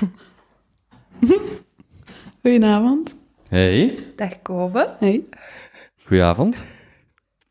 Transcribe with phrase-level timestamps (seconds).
[2.42, 3.14] Goedenavond.
[3.48, 4.96] Hey, Dag Kobe.
[4.98, 5.24] Hey.
[6.04, 6.64] goedenavond.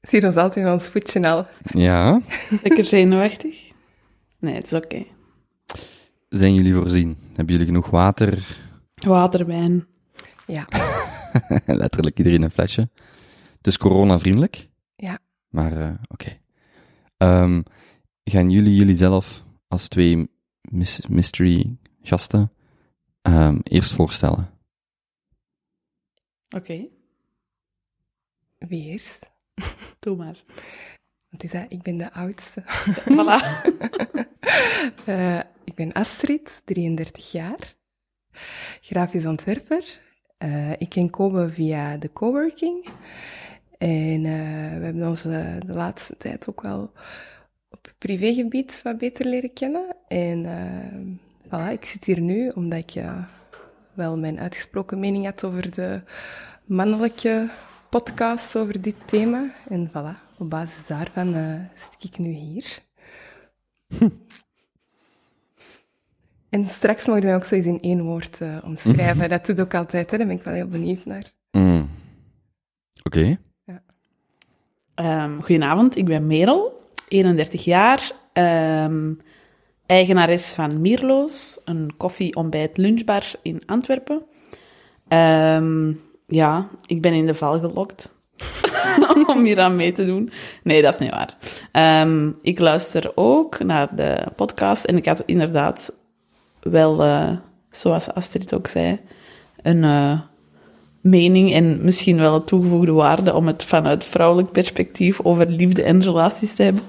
[0.02, 1.48] Zie ons altijd ons voetje al.
[1.64, 2.22] Ja,
[2.62, 3.72] Lekker zenuwachtig?
[4.40, 5.06] Nee, het is oké.
[6.30, 7.18] zijn jullie voorzien?
[7.36, 8.58] Hebben jullie genoeg water?
[8.96, 9.86] Water, wijn.
[10.48, 10.68] Ja.
[11.66, 12.90] Letterlijk iedereen een flesje.
[13.58, 15.20] Het is coronavriendelijk, Ja.
[15.50, 16.38] maar eh, oké.
[17.18, 17.62] Ehm,
[18.24, 20.30] gaan jullie jullie zelf als twee
[20.62, 21.76] mis- mystery
[22.08, 22.52] gasten
[23.22, 24.50] ehm, eerst voorstellen?
[26.56, 26.88] Oké,
[28.58, 29.32] Wie eerst?
[30.00, 30.44] doe maar.
[31.38, 32.64] Is dat, ik ben de oudste.
[33.10, 33.44] Voilà.
[35.06, 37.76] Eh, ik ben Astrid, 33 jaar.
[38.82, 40.00] Grafisch ontwerper.
[40.38, 42.86] Eh, ik ken Kobe via de coworking.
[43.78, 46.92] En eh, we hebben ons de, de laatste tijd ook wel
[47.70, 49.96] op privégebied wat beter leren kennen.
[50.08, 51.16] En eh,
[51.46, 53.04] voilà, ik zit hier nu omdat ik
[53.94, 56.02] wel mijn uitgesproken mening had over de
[56.66, 57.50] mannelijke
[57.90, 59.52] podcast over dit thema.
[59.70, 62.80] En voilà, op basis daarvan eh, zit ik nu hier.
[66.50, 69.30] En straks mogen wij ook zo eens in één woord eh, omschrijven.
[69.36, 70.18] Dat doet ook altijd, hè?
[70.18, 71.32] daar ben ik wel heel benieuwd naar.
[71.52, 71.90] Mm.
[73.04, 73.38] Oké,
[74.96, 78.12] Ehm, goedenavond, ik ben Merel, 31 jaar.
[78.34, 79.14] ehm,
[79.86, 84.22] eigenares van Mierloos, een koffie, ontbijt, lunchbar in Antwerpen.
[85.08, 85.92] Ehm,
[86.28, 88.14] ja, ik ben in de val gelokt
[89.36, 90.32] om hier aan mee te doen.
[90.64, 91.38] Nee, dat is niet waar.
[91.72, 95.94] Ehm, ik luister ook naar de podcast en ik had inderdaad
[96.62, 97.38] wel, eh,
[97.70, 99.00] zoals Astrid ook zei,
[99.62, 100.20] een eh,
[101.02, 106.04] mening en misschien wel een toegevoegde waarde om het vanuit vrouwelijk perspectief over liefde en
[106.04, 106.84] relaties te hebben.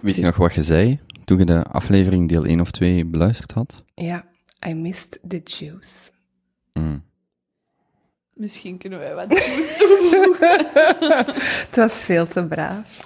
[0.00, 0.98] weet je nog wat je zei
[1.36, 3.84] toen je de aflevering deel 1 of 2 beluisterd had?
[3.94, 4.24] Ja,
[4.68, 6.10] I missed the juice.
[6.72, 7.02] Mm.
[8.34, 10.66] Misschien kunnen wij wat nieuws toevoegen.
[11.66, 13.00] Het was veel te braaf.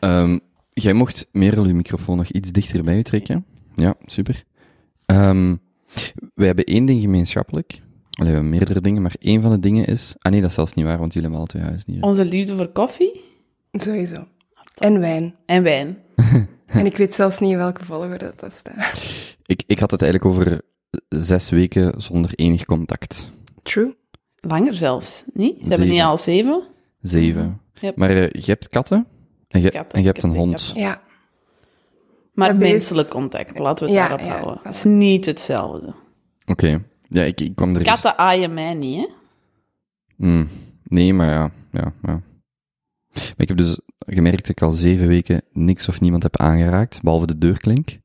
[0.00, 0.38] Ehm,
[0.70, 3.44] jij mocht Merel je microfoon nog iets dichter bij je trekken.
[3.74, 4.44] Ja, super.
[5.06, 5.56] Ehm,
[6.34, 7.82] wij hebben één ding gemeenschappelijk.
[8.10, 10.14] Allee, we hebben meerdere dingen, maar één van de dingen is...
[10.18, 12.04] Ah nee, dat is zelfs niet waar, want jullie hebben al twee huisdieren.
[12.04, 13.20] Onze liefde voor koffie
[13.72, 14.26] Sowieso.
[14.74, 15.34] En wijn.
[15.46, 15.98] en wijn.
[16.74, 19.02] En ik weet zelfs niet in welke volgorde dat staat.
[19.46, 20.60] Ik, ik had het eigenlijk over
[21.08, 23.30] zes weken zonder enig contact.
[23.62, 23.96] True.
[24.36, 25.56] Langer zelfs, niet?
[25.62, 26.62] Ze hebben niet al zeven?
[27.00, 27.60] Zeven.
[27.80, 27.96] Yep.
[27.96, 29.06] Maar eh, je hebt katten
[29.48, 30.50] en je, Katten, en je hebt een hond.
[30.64, 30.80] katten.
[30.82, 31.00] Ja.
[32.32, 34.60] Maar Dat menselijk contact, laten we het Ja, daarop ja, houden.
[34.62, 35.94] Het is niet hetzelfde.
[36.46, 36.82] Oké.
[37.08, 37.82] Ja, ik, ik kwam er...
[37.82, 39.08] Katten aaien mij niet, hè?
[40.16, 40.48] Hmm.
[40.84, 42.22] Nee, maar ja, ja, ja.
[43.12, 47.02] Maar ik heb dus gemerkt dat ik al zeven weken niks of niemand heb aangeraakt,
[47.02, 47.98] behalve de deurklink.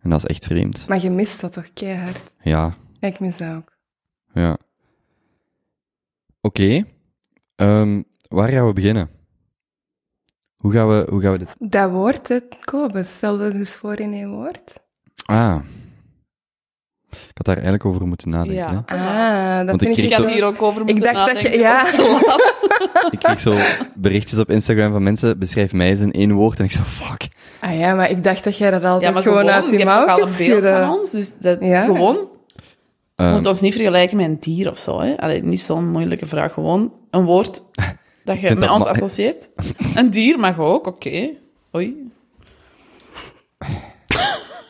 [0.00, 0.88] En dat is echt vreemd.
[0.88, 2.22] Maar je mist dat toch keihard?
[2.42, 3.76] Ja, Ja, ik mis dat ook.
[4.32, 4.58] ja.
[6.40, 6.84] Oké.
[7.56, 9.10] Ehm, waar gaan we beginnen?
[10.56, 11.54] Hoe gaan we, hoe gaan we dit...
[11.58, 14.74] Dat woord, het Kobe, stel dat eens voor in één woord.
[15.24, 15.60] Ah.
[17.28, 18.54] Ik had daar eigenlijk over moeten nadenken.
[18.56, 18.82] Ja.
[18.86, 18.96] Hè?
[18.96, 20.12] Ah, dat Want vind ik ik...
[20.12, 21.58] Had zo- hier ook over moeten Ik dacht dat je...
[21.58, 21.86] Ja.
[23.10, 23.56] Ik kreeg zo
[23.94, 26.58] berichtjes op Instagram van mensen, beschrijf mij eens in één woord.
[26.58, 27.28] En ik zo, fuck.
[27.60, 29.76] Ah ja, maar ik dacht dat jij dat altijd Ja, maar gewoon, gewoon, uit je
[29.78, 31.84] hebt al een beeld van ons, dus dat, Ja.
[31.84, 32.28] gewoon...
[33.16, 35.16] Ehm, moet ons niet vergelijken met een dier of zo, hè.
[35.16, 36.52] Allee, niet zo'n moeilijke vraag.
[36.52, 37.62] Gewoon een woord
[38.24, 39.48] dat je met dat ons ma- associeert.
[39.94, 41.28] Een dier mag ook, oké.
[41.76, 42.10] Oei.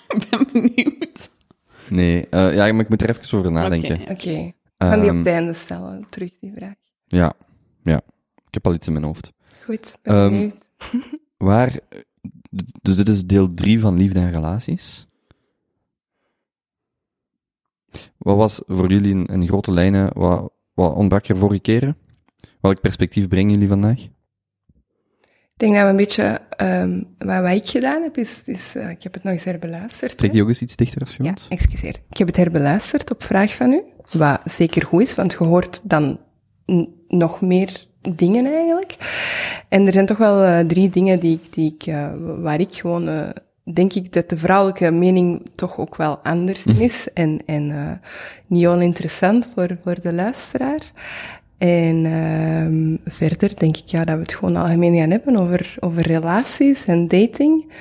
[0.08, 1.30] Ik ben benieuwd.
[1.90, 4.00] Nee, eh, ja, maar ik moet er even over nadenken.
[4.00, 4.10] Oké.
[4.12, 6.74] Oké, gaan die op Ehm, het einde stellen, terug die vraag.
[7.06, 7.32] Ja,
[7.82, 7.96] ja.
[8.46, 9.32] Ik heb al iets in mijn hoofd.
[9.64, 10.54] Goed, ben Ehm, benieuwd.
[11.36, 11.78] Waar,
[12.82, 15.06] dus dit is deel 3 van Liefde en Relaties.
[18.18, 21.96] Wat was voor jullie in, in grote lijnen, wat, wat ontbrak er vorige keren?
[22.60, 24.06] Welk perspectief brengen jullie vandaag?
[25.58, 26.40] Ik denk dat we een beetje...
[26.56, 28.42] ehm, wat, wat ik gedaan heb, is...
[28.44, 30.16] is eh, ik heb het nog eens herbeluisterd.
[30.18, 31.46] Trek die ook eens iets dichter als je Ja, wilt?
[31.48, 31.96] excuseer.
[32.10, 33.82] Ik heb het herbeluisterd op vraag van u.
[34.10, 36.20] Wat zeker goed is, want je hoort dan
[37.08, 38.96] nog meer dingen eigenlijk.
[39.68, 42.74] En er zijn toch wel eh, drie dingen die ik, die ik, eh, waar ik
[42.74, 43.32] gewoon,
[43.74, 47.08] denk ik, dat de vrouwelijke mening toch ook wel anders in is.
[47.12, 48.08] En, en eh,
[48.46, 50.82] niet oninteressant voor, voor de luisteraar.
[51.58, 56.02] En ehm, verder denk ik ja, dat we het gewoon algemeen gaan hebben over, over
[56.02, 57.72] relaties en dating.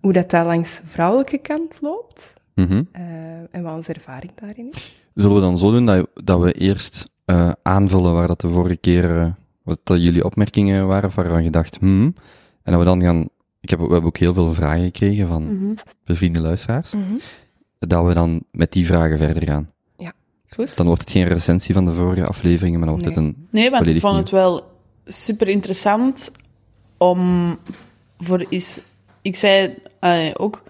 [0.00, 2.34] Hoe dat, dat langs de vrouwelijke kant loopt.
[2.54, 2.82] Mhm.
[2.92, 3.02] Eh,
[3.50, 5.00] en wat onze ervaring daarin is.
[5.14, 8.76] Zullen we dan zo doen dat, dat we eerst eh, aanvullen waar dat de vorige
[8.76, 9.26] keer, eh,
[9.62, 12.14] wat dat jullie opmerkingen waren, waarvan je dacht, hmm,
[12.62, 13.28] en dat we dan gaan,
[13.60, 15.74] ik heb, we hebben ook heel veel vragen gekregen van Mhm.
[16.04, 16.94] bevriende luisteraars.
[17.78, 19.68] dat we dan met die vragen verder gaan.
[20.54, 20.76] Goed.
[20.76, 23.24] Dan wordt het geen recensie van de vorige afleveringen, maar dan wordt Nee.
[23.24, 23.46] het een...
[23.50, 24.62] Nee, want ik vond het wel
[25.06, 26.32] super interessant
[26.98, 27.58] om
[28.18, 28.80] voor is.
[29.22, 29.74] Ik zei
[30.34, 30.62] ook,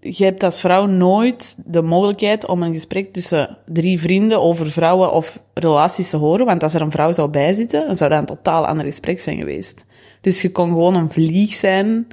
[0.00, 5.12] je hebt als vrouw nooit de mogelijkheid om een gesprek tussen drie vrienden over vrouwen
[5.12, 8.36] of relaties te horen, want als er een vrouw zou bijzitten, dan zou dat een
[8.36, 9.84] totaal ander gesprek zijn geweest.
[10.20, 12.06] Dus je kon gewoon een vlieg zijn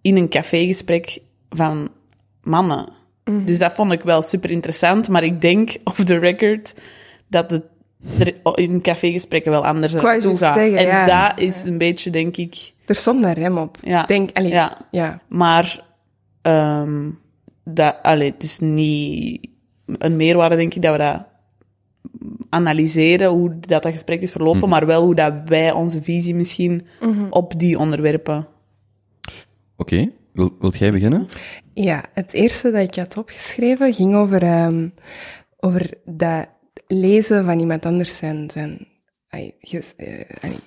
[0.00, 1.20] in een cafégesprek
[1.50, 1.88] van
[2.42, 3.00] mannen.
[3.24, 6.74] Dus dat vond ik wel super interessant, maar ik denk, off the record,
[7.28, 7.64] dat het
[8.18, 10.56] er in cafégesprekken wel anders naartoe gaat.
[10.56, 11.06] zeggen, en ja.
[11.06, 12.72] dat is een beetje, denk ik...
[12.86, 13.78] Er stond een rem op.
[13.82, 14.04] Ja.
[14.04, 14.78] Denk, allee, Ja.
[14.90, 15.20] ja.
[15.28, 15.84] Maar
[16.42, 17.08] ehm
[17.64, 19.48] dat, allee, het is niet
[19.86, 21.22] een meerwaarde, denk ik, dat we dat
[22.48, 26.86] analyseren, hoe dat, dat gesprek is verlopen, maar wel hoe dat wij onze visie misschien
[27.30, 28.46] op die onderwerpen...
[29.76, 31.28] Oké, Wil, wilt jij beginnen?
[31.74, 34.88] Ja, het eerste dat ik had opgeschreven ging over, ehm,
[35.56, 36.48] over dat
[36.86, 38.88] lezen van iemand anders zijn, zijn
[39.28, 40.58] ai, ges- eh, ai,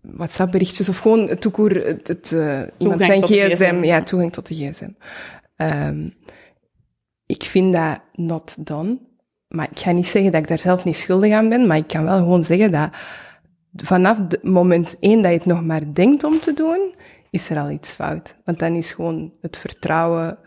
[0.00, 3.82] WhatsApp-berichtjes of gewoon toekoer, het, het, eh, iemand zijn gsm, gsm.
[3.84, 4.88] ja, toegang tot de gsm.
[5.56, 6.08] Ehm,
[7.26, 8.98] ik vind dat not done,
[9.48, 11.86] maar ik ga niet zeggen dat ik daar zelf niet schuldig aan ben, maar ik
[11.86, 12.90] kan wel gewoon zeggen dat
[13.74, 16.94] vanaf het moment één dat je het nog maar denkt om te doen,
[17.30, 18.36] is er al iets fout.
[18.44, 20.38] Want dan is gewoon het vertrouwen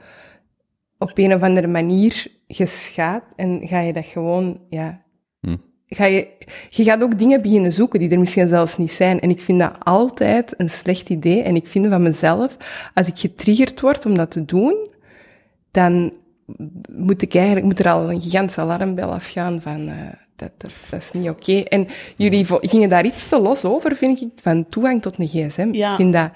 [0.97, 5.01] op een of andere manier geschaad en ga je dat gewoon, ja...
[5.39, 5.57] Hm.
[5.89, 6.27] Ga je,
[6.69, 9.19] je gaat ook dingen beginnen zoeken die er misschien zelfs niet zijn.
[9.19, 11.41] En ik vind dat altijd een slecht idee.
[11.41, 12.57] En ik vind van mezelf,
[12.93, 14.87] als ik getriggerd word om dat te doen,
[15.71, 16.13] dan
[16.91, 19.95] moet ik eigenlijk, moet er al een gigantische alarmbel afgaan van, eh,
[20.35, 21.59] dat, dat, is, dat is niet oké.
[21.59, 25.69] En jullie gingen daar iets te los over, vind ik, van toegang tot een gsm.
[25.71, 25.89] Ja.
[25.89, 26.31] Ik vind dat,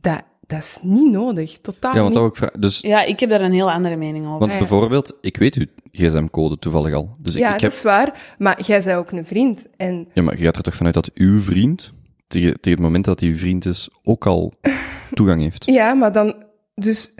[0.00, 1.58] dat, dat is niet nodig.
[1.60, 2.32] Totaal Ja, want niet.
[2.40, 4.38] dat ook Dus, Ja, ik heb daar een heel andere mening over.
[4.38, 4.58] want ja.
[4.58, 7.10] bijvoorbeeld, ik weet uw gsm-code toevallig al.
[7.18, 8.34] Dus ik, ja, ik dat heb, is waar.
[8.38, 9.60] Maar jij bent ook een vriend.
[9.76, 11.92] En ja, maar je gaat er toch vanuit dat uw vriend,
[12.26, 14.52] tegen, tegen het moment dat hij uw vriend is, ook al
[15.14, 15.64] toegang heeft.
[15.64, 16.34] ja, maar dan,
[16.74, 17.12] dus,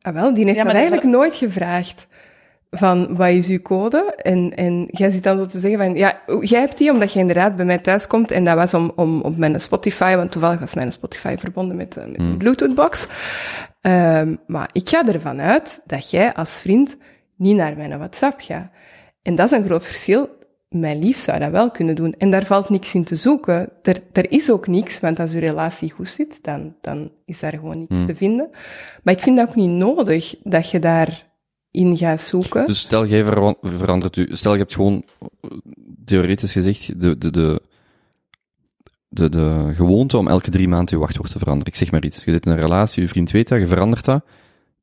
[0.00, 2.06] ah wel, die heeft Ja, dat eigenlijk dat- nooit gevraagd.
[2.70, 4.14] Van, wat is uw code?
[4.16, 7.18] En, en jij zit dan zo te zeggen van, ja, jij hebt die omdat je
[7.18, 10.60] inderdaad bij mij thuis komt en dat was om, om op mijn Spotify, want toevallig
[10.60, 13.06] was mijn Spotify verbonden met, eh, met een Bluetooth-box.
[13.80, 16.96] Ehm, maar ik ga ervan uit dat jij als vriend
[17.36, 18.70] niet naar mijn WhatsApp gaat.
[19.22, 20.28] En dat is een groot verschil.
[20.68, 22.14] Mijn lief zou dat wel kunnen doen.
[22.18, 23.68] En daar valt niks in te zoeken.
[23.82, 27.52] Er, er is ook niks, want als uw relatie goed zit, dan, dan is daar
[27.52, 28.50] gewoon niks te vinden.
[29.02, 30.78] Maar ik vind dat ook niet nodig dat je
[31.76, 32.66] daarin gaat zoeken.
[32.66, 33.24] Dus stel, jij
[33.60, 35.50] verandert u, stel je hebt gewoon, eh,
[36.04, 37.62] theoretisch gezegd, de, de, de,
[39.08, 41.72] de, de gewoonte om elke drie maanden je wachtwoord te veranderen.
[41.72, 42.24] Ik zeg maar iets.
[42.24, 44.24] Je zit in een relatie, je vriend weet dat, je verandert dat.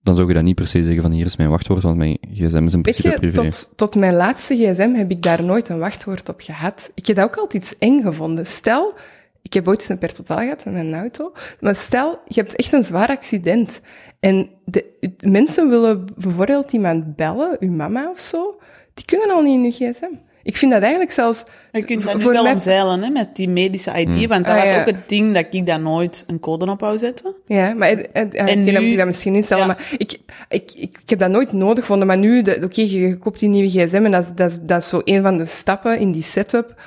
[0.02, 2.18] Dan zou je dat niet per se zeggen van hier is mijn wachtwoord, want mijn
[2.22, 3.42] gsm is in Weet principe je, privé.
[3.42, 6.92] tot, tot mijn laatste gsm heb ik daar nooit een wachtwoord op gehad.
[6.94, 8.46] Ik heb dat ook altijd iets eng gevonden.
[8.46, 8.94] Stel,
[9.42, 12.56] ik heb ooit eens een per totaal gehad met mijn auto, maar stel, je hebt
[12.56, 13.82] echt een zwaar accident
[14.30, 18.60] en de, de mensen willen bijvoorbeeld iemand bellen, uw mama of zo,
[18.94, 20.16] die kunnen al niet in uw gsm.
[20.44, 21.44] Ik vind dat eigenlijk zelfs...
[21.72, 24.28] Je kunt dat nu wel omzeilen, hè, met die medische ID, Hmm.
[24.28, 24.80] want dat Ah, was ja.
[24.80, 27.36] ook het ding dat ik daar nooit een code op wou zetten.
[27.46, 29.68] Ja, maar ja, En oké, dan nu- moet ik dat misschien instellen.
[29.68, 29.74] Ja.
[29.74, 30.72] Maar ik, ik, ik,
[31.02, 32.08] ik heb dat nooit nodig gevonden.
[32.08, 34.58] Maar nu, de- oké, je, je koopt die nieuwe gsm en dat, is- dat, is-
[34.62, 36.82] dat is zo een van de stappen in die setup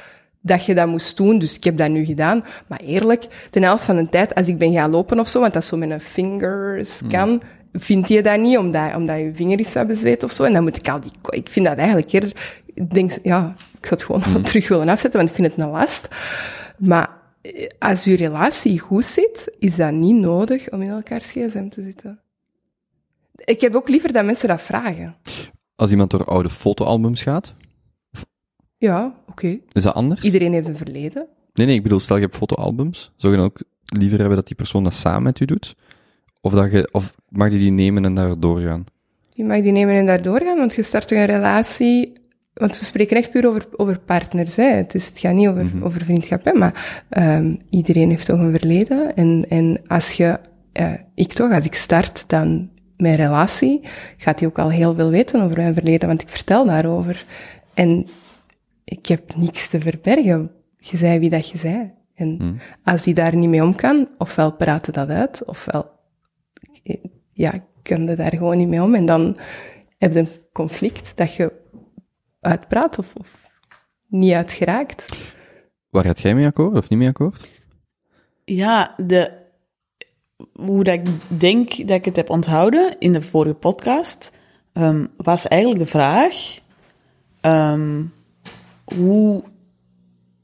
[0.47, 1.39] dat je dat moest doen.
[1.39, 2.45] Dus ik heb dat nu gedaan.
[2.67, 5.53] Maar eerlijk, de helft van de tijd, als ik ben gaan lopen of zo, want
[5.53, 9.73] dat is zo met een fingerscan, vind je dat niet, omdat, omdat je vinger is
[9.87, 10.45] bezweet of zo.
[10.45, 11.11] En dan moet ik al die...
[11.29, 12.63] Ik vind dat eigenlijk eerder...
[12.75, 15.71] Ik denk, ja, ik zou het gewoon terug willen afzetten, want ik vind het een
[15.71, 16.09] last.
[16.79, 17.11] Maar
[17.41, 21.83] eh, als je relatie goed zit, is dat niet nodig om in elkaars gsm te
[21.83, 22.21] zitten.
[23.45, 25.17] Ik heb ook liever dat mensen dat vragen.
[25.77, 27.55] Als iemand door oude fotoalbums gaat,
[28.79, 29.59] Ja, oké.
[29.73, 30.21] is dat anders?
[30.21, 31.27] Iedereen heeft een verleden.
[31.55, 34.47] Nee, nee, ik bedoel, stel je hebt fotoalbums, zou je dan ook liever hebben dat
[34.47, 35.77] die persoon dat samen met u doet?
[36.41, 38.85] Of, dat je, of mag je die nemen en daar doorgaan?
[39.33, 42.13] Je mag die nemen en daar doorgaan, want je start toch een relatie...
[42.55, 44.65] Want we spreken echt puur over, over partners, hè.
[44.65, 46.53] Het, is, het gaat niet over, over vriendschap, hè.
[46.53, 49.17] Maar ehm, iedereen heeft toch een verleden.
[49.17, 50.39] En, en als je...
[50.73, 53.81] eh, ik toch, als ik start dan mijn relatie,
[54.17, 57.25] gaat hij ook al heel veel weten over mijn verleden, want ik vertel daarover.
[57.75, 58.07] En
[58.87, 60.51] ik heb niks te verbergen.
[60.79, 61.93] Je zei wie dat je zei.
[62.15, 65.91] En als die daar niet mee om kan, ofwel praten dat uit, ofwel
[67.33, 67.53] ja,
[67.83, 68.95] kun je daar gewoon niet mee om.
[68.95, 69.37] En dan
[69.99, 71.53] heb je een conflict dat je
[72.41, 73.61] uitpraat of, of
[74.07, 75.17] niet uitgeraakt.
[75.91, 77.65] Waar gaat jij mee akkoord of niet mee akkoord?
[78.45, 79.33] Ja, de,
[80.53, 81.07] hoe dat ik
[81.41, 84.39] denk dat ik het heb onthouden in de vorige podcast,
[84.73, 86.59] ehm, was eigenlijk de vraag:
[87.41, 88.03] ehm,
[88.95, 89.43] hoe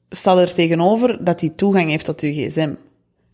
[0.08, 2.74] staat er tegenover dat hij toegang heeft tot uw gsm?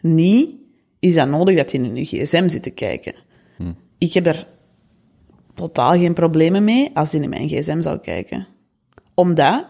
[0.00, 0.50] Niet,
[0.98, 3.14] is dat nodig dat hij in uw gsm zit te kijken?
[3.98, 4.46] Ik heb er
[5.54, 8.46] totaal geen problemen mee als hij in mijn gsm zou kijken.
[9.14, 9.64] Omdat,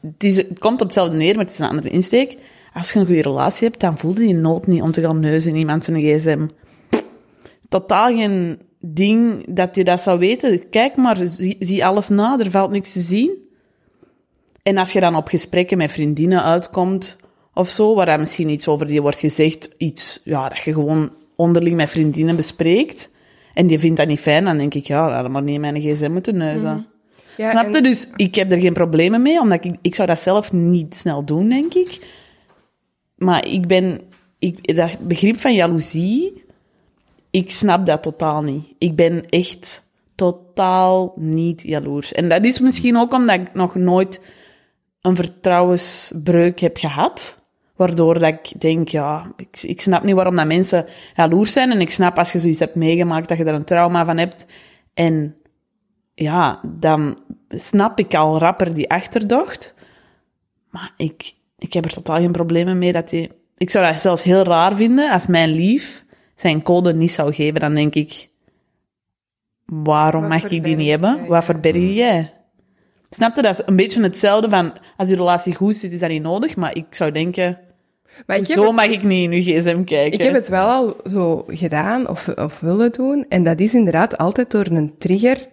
[0.00, 2.36] het, is, het komt op hetzelfde neer, maar het is een andere insteek.
[2.74, 5.50] Als je een goede relatie hebt, dan voelde je nood niet om te gaan neuzen
[5.50, 6.46] in iemand zijn gsm.
[7.68, 10.68] Totaal geen ding dat je dat zou weten.
[10.68, 13.49] Kijk maar, zie, zie alles na, er valt niks te zien.
[14.62, 17.18] En als je dan op gesprekken met vriendinnen uitkomt
[17.54, 21.12] of zo, waar daar misschien iets over je wordt gezegd, iets ja, dat je gewoon
[21.36, 23.10] onderling met vriendinnen bespreekt,
[23.54, 25.80] en die vindt dat niet fijn, dan denk ik, ja, dan maar niet in mijn
[25.80, 26.86] gsm moeten neuzen.
[27.36, 27.76] Ja, Snap je?
[27.76, 30.94] en- Dus ik heb er geen problemen mee, omdat ik, ik zou dat zelf niet
[30.94, 32.18] snel doen, denk ik.
[33.16, 34.00] Maar ik ben,
[34.38, 36.44] ik, dat begrip van jaloezie,
[37.30, 38.64] ik snap dat totaal niet.
[38.78, 39.82] Ik ben echt
[40.14, 42.12] totaal niet jaloers.
[42.12, 44.20] En dat is misschien ook omdat ik nog nooit
[45.00, 47.38] een vertrouwensbreuk heb gehad.
[47.76, 51.70] Waardoor dat ik denk, ja, ik, ik snap niet waarom dat mensen jaloers zijn.
[51.70, 54.46] En ik snap als je zoiets hebt meegemaakt, dat je er een trauma van hebt.
[54.94, 55.36] En
[56.14, 59.74] ja, dan snap ik al rapper die achterdocht.
[60.70, 63.30] Maar ik, ik heb er totaal geen problemen mee dat hij...
[63.56, 66.04] Ik zou dat zelfs heel raar vinden als mijn lief
[66.34, 67.60] zijn code niet zou geven.
[67.60, 68.28] Dan denk ik,
[69.66, 71.16] waarom Wat mag ik die niet hebben?
[71.16, 71.26] jij?
[71.26, 72.32] Wat verberg jij?
[73.10, 73.42] Snap je?
[73.42, 76.56] Dat is een beetje hetzelfde van, als je relatie goed zit, is dat niet nodig.
[76.56, 77.58] Maar ik zou denken,
[78.26, 80.18] maar ik zo het- mag ik niet in uw gsm kijken.
[80.18, 83.26] Ik heb het wel al zo gedaan of, of willen doen.
[83.28, 85.48] En dat is inderdaad altijd door een trigger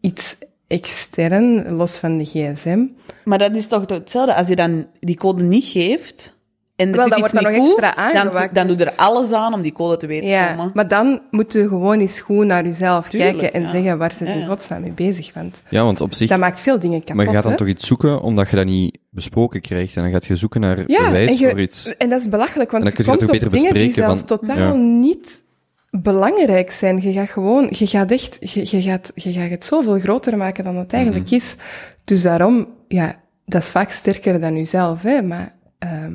[0.00, 2.86] iets extern, los van de gsm.
[3.24, 4.34] Maar dat is toch hetzelfde?
[4.34, 6.37] Als je dan die code niet geeft,
[6.78, 8.54] en er Wel, dan wordt dat niet nog goed, extra dan, aangewakkerd.
[8.54, 10.70] dan doe je er alles aan om die code te weten te Ja, komen.
[10.74, 13.70] maar dan moet je gewoon eens goed naar jezelf Tuurlijk, kijken en ja.
[13.70, 14.46] zeggen, waar zit Ja, je ja.
[14.46, 15.34] godsnaam mee bezig?
[15.34, 16.28] Want Ja, want op zich...
[16.28, 17.14] dat maakt veel dingen kapot.
[17.16, 17.58] Maar je gaat dan hè?
[17.58, 19.96] toch iets zoeken, omdat je dat niet besproken krijgt.
[19.96, 21.96] En dan gaat je zoeken naar Ja, bewijs en, je- voor iets.
[21.96, 24.16] en dat is belachelijk, want dan je kun je komt op beter dingen die bespreken,
[24.16, 24.72] zelfs totaal ja.
[24.74, 25.42] niet
[25.90, 27.02] belangrijk zijn.
[27.02, 30.64] Je gaat gewoon, je gaat echt, je, je gaat, je gaat het zoveel groter maken
[30.64, 31.34] dan het eigenlijk Mhm.
[31.34, 31.56] is.
[32.04, 36.12] Dus daarom, ja, dat is vaak sterker dan jezelf, hè, maar ehm,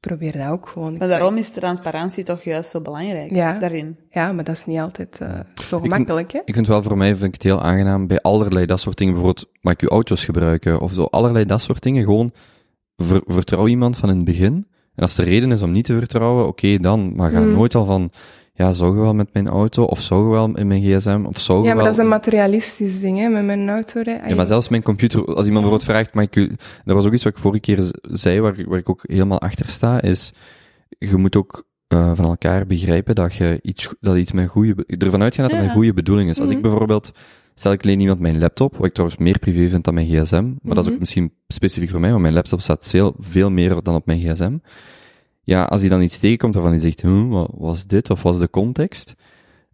[0.00, 0.92] probeer dat ook gewoon.
[0.92, 3.58] Ik Maar zeg- daarom is transparantie toch juist zo belangrijk Ja.
[3.58, 3.96] daarin.
[4.10, 5.28] Ja, maar dat is niet altijd eh,
[5.64, 6.40] zo vind- gemakkelijk, hè.
[6.44, 9.14] Ik vind wel voor mij vind ik het heel aangenaam bij allerlei dat soort dingen.
[9.14, 10.80] Bijvoorbeeld, mag ik uw auto's gebruiken?
[10.80, 12.04] Of zo, allerlei dat soort dingen.
[12.04, 12.32] Gewoon,
[12.96, 14.54] ver- vertrouw iemand van in het begin.
[14.94, 17.14] En als de reden is om niet te vertrouwen, oké dan.
[17.16, 17.52] Maar ga Mm.
[17.52, 18.10] nooit al van,
[18.60, 19.82] ja, zou je wel met mijn auto?
[19.84, 21.24] Of zou je wel in mijn gsm?
[21.26, 21.84] Of zou je Ja, maar wel...
[21.92, 24.00] dat is een materialistisch ding, hè, met mijn auto.
[24.04, 27.12] Ja, maar zelfs mijn computer, als iemand bijvoorbeeld vraagt, maar ik, u- dat was ook
[27.12, 30.32] iets wat ik vorige keer zei, waar, waar ik ook helemaal achter sta, is,
[30.88, 35.22] je moet ook eh, van elkaar begrijpen dat je iets, dat iets met goede, ervan
[35.22, 35.66] uitgaan dat het Ja.
[35.66, 36.40] met goede bedoeling is.
[36.40, 36.68] Als ik Mhm.
[36.68, 37.12] bijvoorbeeld,
[37.54, 40.44] stel ik leen iemand mijn laptop, wat ik trouwens meer privé vind dan mijn gsm,
[40.62, 40.98] maar dat is ook Mhm.
[40.98, 44.56] misschien specifiek voor mij, want mijn laptop staat veel, veel meer dan op mijn gsm.
[45.42, 48.38] Ja, als hij dan iets tegenkomt waarvan hij zegt, hm, wat was dit, of was
[48.38, 49.14] de context,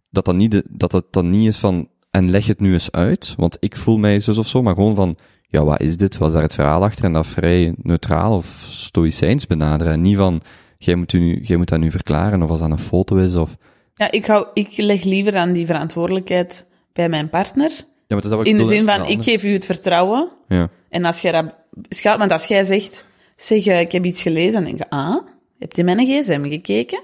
[0.09, 2.91] dat dan niet, de, dat het dan niet is van, en leg het nu eens
[2.91, 6.17] uit, want ik voel mij zus of zo, maar gewoon van, ja, wat is dit?
[6.17, 7.05] Was daar het verhaal achter?
[7.05, 9.93] En dat vrij neutraal of stoïcijns benaderen.
[9.93, 10.41] En niet van,
[10.77, 13.35] jij moet, u nu, jij moet dat nu verklaren, of als dat een foto is,
[13.35, 13.57] of...
[13.95, 17.69] Ja, ik, hou, ik leg liever aan die verantwoordelijkheid bij mijn partner.
[17.69, 20.29] Ja, maar het is dat wat In de zin van, ik geef u het vertrouwen.
[20.47, 20.69] Ja.
[20.89, 21.55] En als jij dat
[21.89, 23.05] schat, want als jij zegt,
[23.35, 25.27] zeg, eh, ik heb iets gelezen, dan denk je, ah,
[25.59, 27.03] heb je mijn gsm gekeken?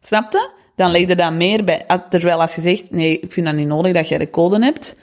[0.00, 0.50] Snap je?
[0.76, 1.86] Dan leg je dat meer bij.
[1.86, 4.64] Ah, Terwijl als je zegt, nee, ik vind dat niet nodig dat jij de code
[4.64, 4.96] hebt,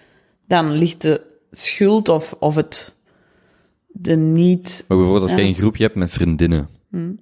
[0.47, 2.95] dan ligt de schuld of, of het,
[3.87, 4.85] de niet...
[4.87, 7.13] Maar bijvoorbeeld als jij een groepje hebt met vriendinnen, Hm.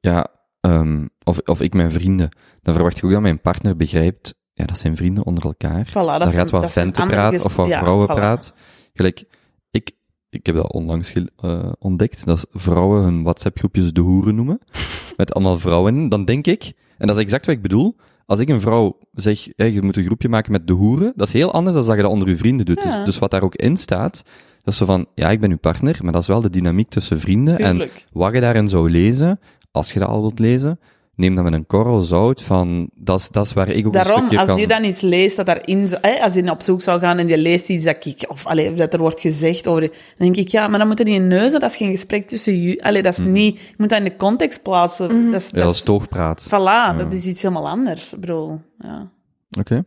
[0.00, 0.26] ja,
[0.60, 2.28] ehm, of, of ik mijn vrienden,
[2.62, 5.86] dan verwacht ik ook dat mijn partner begrijpt, ja, dat zijn vrienden onder elkaar.
[5.88, 8.54] Voilà, dat Daar gaat wat ventenpraat andere of wat ja, vrouwenpraat.
[8.92, 9.24] Gelijk,
[9.70, 9.90] ik,
[10.30, 14.60] ik heb dat onlangs eh, ontdekt, dat vrouwen hun WhatsApp-groepjes de hoeren noemen,
[15.16, 16.08] met allemaal vrouwen in.
[16.08, 17.96] Dan denk ik, en dat is exact wat ik bedoel,
[18.26, 21.26] als ik een vrouw zeg, hé, je moet een groepje maken met de hoeren, dat
[21.26, 22.82] is heel anders dan dat je dat onder je vrienden doet.
[22.82, 22.96] Ja.
[22.96, 24.24] Dus, dus wat daar ook in staat,
[24.62, 26.88] dat is zo van, ja, ik ben uw partner, maar dat is wel de dynamiek
[26.88, 27.58] tussen vrienden.
[27.58, 30.78] En wat je daarin zou lezen, als je dat al wilt lezen,
[31.20, 34.02] neem dat met een korrel zout van, dat is, dat is waar ik ook een
[34.02, 34.58] Daarom, stukje als kan...
[34.58, 37.38] je dan iets leest dat daarin, zo- als je op zoek zou gaan en je
[37.38, 40.68] leest iets dat ik, of allee, dat er wordt gezegd over, dan denk ik, ja,
[40.68, 42.84] maar dan moet je niet in neuzen, dat is geen gesprek tussen jullie.
[42.84, 45.08] Allee, dat is niet, je moet dat in de context plaatsen.
[45.30, 45.58] Dat is, Mhm.
[45.58, 46.44] Ja, dat is toogpraat.
[46.46, 49.10] Voilà, dat is iets helemaal anders, ik bedoel, ja.
[49.58, 49.84] Oké.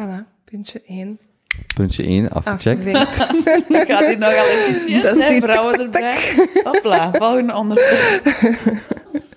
[0.00, 1.18] Voilà, puntje 1.
[1.74, 2.94] Puntje 1, afgecheckt.
[2.94, 3.68] Afgevinkt.
[3.72, 6.16] Dan gaat dit nogal efficiënt, is hè, die vrouwen erbij.
[6.64, 8.22] Hopla, volgende onderwerp.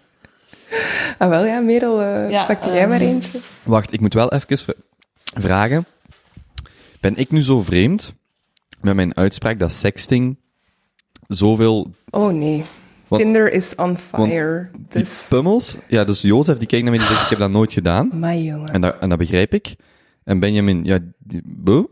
[1.18, 3.40] ah, wel ja, Merel, eh Ja, pak eh, jij maar eentje.
[3.64, 4.76] Wacht, ik moet wel even
[5.24, 5.86] vragen.
[7.00, 8.14] Ben ik nu zo vreemd
[8.82, 10.38] met mijn uitspraak dat sexting
[11.28, 11.94] zoveel...
[12.10, 12.64] Oh nee.
[13.08, 14.70] Want- Tinder is on fire.
[14.90, 15.78] Die Dus, pummels...
[15.88, 18.10] Ja, dus Jozef die kijkt naar mij en die zegt, ik heb dat nooit gedaan.
[18.14, 18.68] my jongen.
[18.74, 19.76] En dat, en dat begrijp ik.
[20.24, 21.90] En Benjamin, ja, die, boe,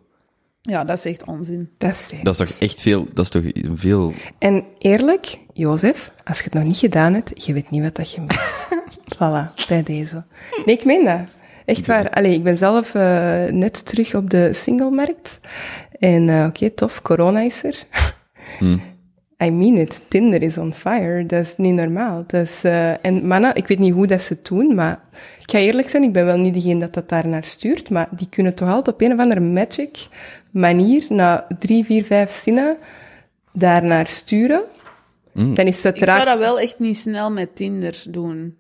[0.68, 1.70] Ja, dat is echt onzin.
[1.78, 3.08] Dat is dat is toch echt veel...
[3.14, 3.44] Dat is toch
[3.74, 4.14] veel...
[4.38, 8.12] En eerlijk, Jozef, als je het nog niet gedaan hebt, je weet niet wat dat
[8.12, 8.68] je mist.
[9.16, 10.24] voilà, bij deze.
[10.66, 11.20] Nee, ik meen dat.
[11.66, 12.10] Echt waar.
[12.10, 15.40] Allee, ik ben zelf eh, net terug op de singlemarkt.
[16.00, 17.84] En eh, oké, tof, corona is er.
[18.58, 18.78] Hm.
[19.44, 21.26] I mean it, Tinder is on fire.
[21.26, 22.24] Dat is niet normaal.
[22.28, 25.00] Dat is, eh, en mannen, ik weet niet hoe dat ze het doen, maar
[25.40, 28.08] ik ga eerlijk zijn, ik ben wel niet degene dat dat daar naar stuurt, maar
[28.12, 30.08] die kunnen toch altijd op een of andere magic
[30.60, 32.78] manier, na drie, vier, vijf zinnen,
[33.54, 34.64] daarnaar sturen.
[35.34, 38.56] Dan is het Ik zou dat wel echt niet snel met Tinder doen.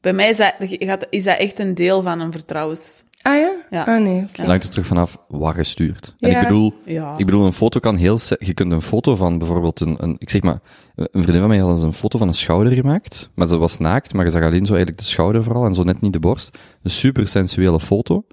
[0.00, 3.04] Bij mij is dat, gaat- is dat echt een deel van een vertrouwens...
[3.22, 3.52] Ah ja?
[3.70, 3.82] Ja.
[3.84, 4.40] Ah nee, oké.
[4.40, 6.14] Het hangt er terug vanaf wat je stuurt.
[6.18, 6.40] En Ja.
[6.40, 7.14] ik bedoel, Ja.
[7.16, 8.18] ik bedoel, een foto kan heel...
[8.38, 10.16] Je kunt een foto van bijvoorbeeld een, een...
[10.18, 10.58] Ik zeg maar,
[10.94, 13.30] een vriendin van mij had eens een foto van een schouder gemaakt.
[13.34, 15.82] Maar ze was naakt, maar je zag alleen zo eigenlijk de schouder vooral en zo
[15.82, 16.58] net niet de borst.
[16.82, 18.24] Een super sensuele foto.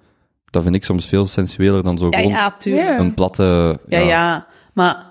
[0.49, 2.87] Dat vind ik soms veel sensueler dan zo Ja, gewoon ja, tuurlijk.
[2.87, 2.99] Ja.
[2.99, 3.79] een platte...
[3.87, 5.05] Ja, ja, maar...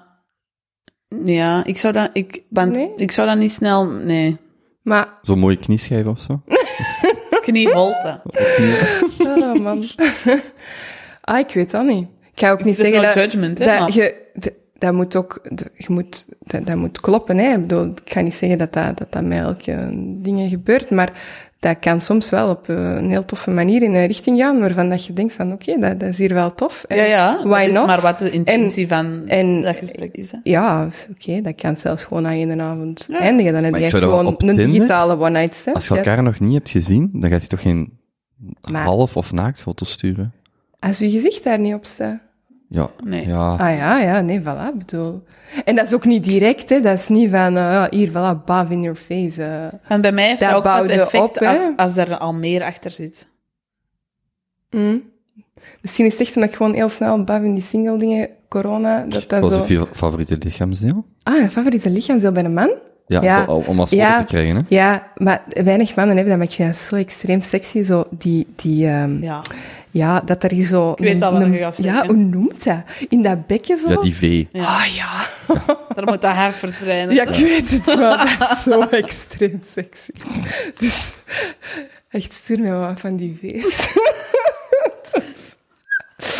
[1.25, 2.11] Ja, ik zou dat...
[2.13, 2.93] Ik, ben, Nee?
[2.97, 3.87] ik zou dat niet snel...
[3.87, 4.37] Nee.
[4.83, 6.43] Maar, Zo'n mooie knieschijf of zo.
[7.43, 8.21] Knieholte.
[9.19, 9.89] oh man.
[11.21, 12.09] ah, ik weet dat niet.
[12.33, 13.15] Ik ga ook niet Het is zeggen dat...
[13.15, 14.25] judgment, hè, dat, maar- je,
[14.79, 15.41] dat moet ook...
[15.75, 17.53] Je moet, dat, dat moet kloppen, hè.
[17.55, 19.89] Ik bedoel, ik ga niet zeggen dat dat, dat, dat met elke
[20.23, 21.13] dingen gebeurt, maar
[21.67, 24.89] dat kan soms wel op eh, een heel toffe manier in een richting gaan, waarvan
[24.89, 26.85] dat je denkt van, oké, dat, dat is hier wel tof.
[26.89, 27.41] En Ja, ja.
[27.45, 27.87] Why dat is not?
[27.87, 30.33] maar wat de intentie van en- dat gesprek is.
[30.33, 30.39] Hè.
[30.43, 33.19] Ja, oké, dat kan zelfs gewoon na één avond Ja.
[33.19, 33.53] eindigen.
[33.53, 35.77] Dan heb je gewoon op een Tinder- digitale one-night stand.
[35.77, 36.01] Als je Ja.
[36.01, 37.99] elkaar nog niet hebt gezien, dan gaat hij toch geen
[38.71, 40.33] Maar- half- of naaktfoto's sturen?
[40.79, 42.19] Als je gezicht daar niet op staat.
[42.69, 42.91] Ja.
[43.05, 43.27] Nee.
[43.27, 43.51] Ja.
[43.57, 45.23] Ah ja, ja, nee, voilà, bedoel.
[45.65, 46.81] En dat is ook niet direct, hè.
[46.81, 49.43] Dat is niet van, eh, hier, voilà, bav in your face.
[49.43, 49.93] eh.
[49.93, 51.49] En bij mij heeft Dat ook pas effect op, hè?
[51.49, 53.29] als, als er al meer achter zit.
[54.71, 55.03] Mm.
[55.81, 59.05] Misschien is het echt omdat ik gewoon heel snel bav in die single dingen, corona,
[59.09, 59.63] dat dat Wat zo...
[59.63, 61.05] is je favoriete lichaamsdeel?
[61.23, 62.71] Ah, favoriete lichaamsdeel bij een man?
[63.09, 63.45] Ja, Ja.
[63.45, 64.19] om- als Ja.
[64.21, 64.63] te krijgen, hè?
[64.69, 68.47] Ja, maar weinig mannen hebben dat, maar ik vind dat zo extreem sexy, zo die,
[68.57, 69.43] die, ehm, Ja.
[69.91, 70.91] ja, dat er zo...
[70.91, 72.79] Ik weet wat je gaat Ja, hoe noemt dat?
[73.09, 73.91] In dat bekje zo?
[73.91, 74.45] Ja, die V.
[74.57, 75.27] Ah ja.
[75.95, 77.15] Daar moet dat hart vertrainen.
[77.15, 78.17] Ja, ik weet het wel.
[78.39, 80.11] Dat is zo extreem sexy.
[80.79, 81.13] Dus
[82.11, 83.95] echt, stuur me wat van die feest.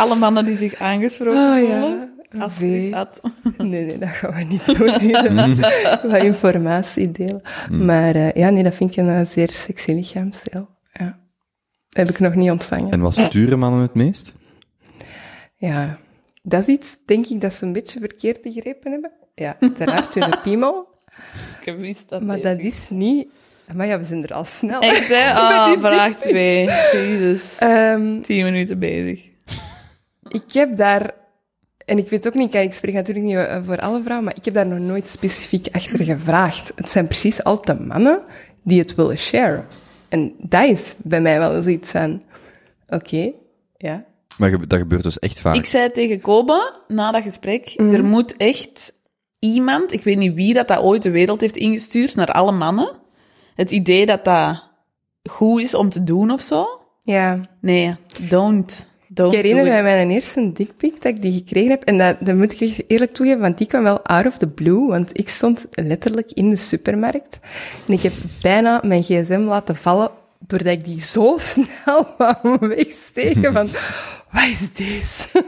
[0.01, 2.11] Alle mannen die zich aangesproken Oh voelen.
[2.37, 2.43] Ja.
[2.43, 2.91] Als V.
[2.91, 3.21] dat.
[3.59, 5.01] Nee, nee, dat gaan we niet doen.
[5.01, 5.57] hier.
[6.11, 7.43] Wat informatie delen.
[7.71, 10.69] Maar eh, ja, nee, dat vind ik een eh, zeer sexy lichaamsdeel.
[10.93, 11.19] Ja.
[11.89, 12.91] Dat heb ik nog niet ontvangen.
[12.91, 14.35] En wat sturen mannen het meest?
[15.57, 15.99] Ja,
[16.43, 19.11] dat is iets, denk ik, dat ze een beetje verkeerd begrepen hebben.
[19.35, 20.89] Ja, uiteraard hun piemel.
[21.65, 22.23] Ik wist dat.
[22.23, 23.29] Maar dat is niet...
[23.75, 24.81] Maar ja, we zijn er al snel.
[24.81, 25.33] Echt, hè?
[25.33, 26.65] Ah, vraag 2.
[26.93, 27.59] Jezus.
[27.59, 29.29] Ehm, Tien minuten bezig.
[30.29, 31.15] Ik heb daar,
[31.87, 34.37] en ik weet ook niet, kijk, ik spreek natuurlijk niet eh, voor alle vrouwen, maar
[34.37, 36.73] ik heb daar nog nooit specifiek achter gevraagd.
[36.75, 38.23] Het zijn precies altijd mannen
[38.63, 39.67] die het willen sharen.
[40.09, 42.23] En dat is bij mij wel zoiets van,
[42.89, 43.31] oké,
[43.77, 44.05] ja.
[44.39, 45.55] Maar dat gebeurt dus echt vaak.
[45.55, 47.95] Ik zei tegen Koba, na dat gesprek, Mhm.
[47.95, 48.93] er moet echt
[49.39, 52.91] iemand, ik weet niet wie dat, dat ooit de wereld heeft ingestuurd, naar alle mannen.
[53.55, 54.63] Het idee dat dat
[55.31, 56.67] goed is om te doen of zo.
[57.03, 57.97] Ja, Nee,
[58.29, 58.91] don't.
[59.17, 61.83] Don't ik herinner mij mijn eerste dickpic dat ik die gekregen heb.
[61.83, 64.49] En dat, dat moet ik echt eerlijk toegeven, want die kwam wel out of the
[64.49, 64.87] blue.
[64.87, 67.39] Want ik stond letterlijk in de supermarkt.
[67.87, 73.53] En ik heb bijna mijn gsm laten vallen, doordat ik die zo snel wou wegsteken.
[73.53, 73.69] Van,
[74.33, 75.45] wat is deze?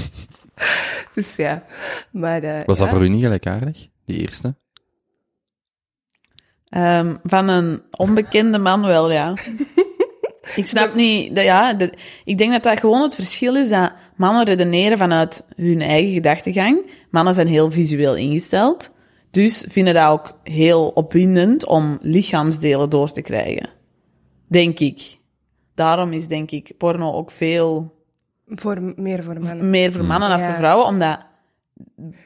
[1.14, 1.64] dus ja,
[2.10, 2.42] maar...
[2.42, 2.92] eh, Was dat ja.
[2.92, 4.54] voor u niet gelijkaardig, die eerste?
[6.68, 9.34] Ehm, van een onbekende man wel, ja.
[10.56, 11.90] Ik snap niet, dat, ja, dat-
[12.24, 16.90] ik denk dat dat gewoon het verschil is dat mannen redeneren vanuit hun eigen gedachtegang.
[17.10, 18.90] Mannen zijn heel visueel ingesteld,
[19.30, 23.68] dus vinden dat ook heel opwindend om lichaamsdelen door te krijgen.
[24.48, 25.18] Denk ik.
[25.74, 27.94] Daarom is denk ik porno ook veel
[28.48, 29.70] Voor, meer voor mannen.
[29.70, 30.46] meer voor mannen dan Ja.
[30.46, 31.18] voor vrouwen, omdat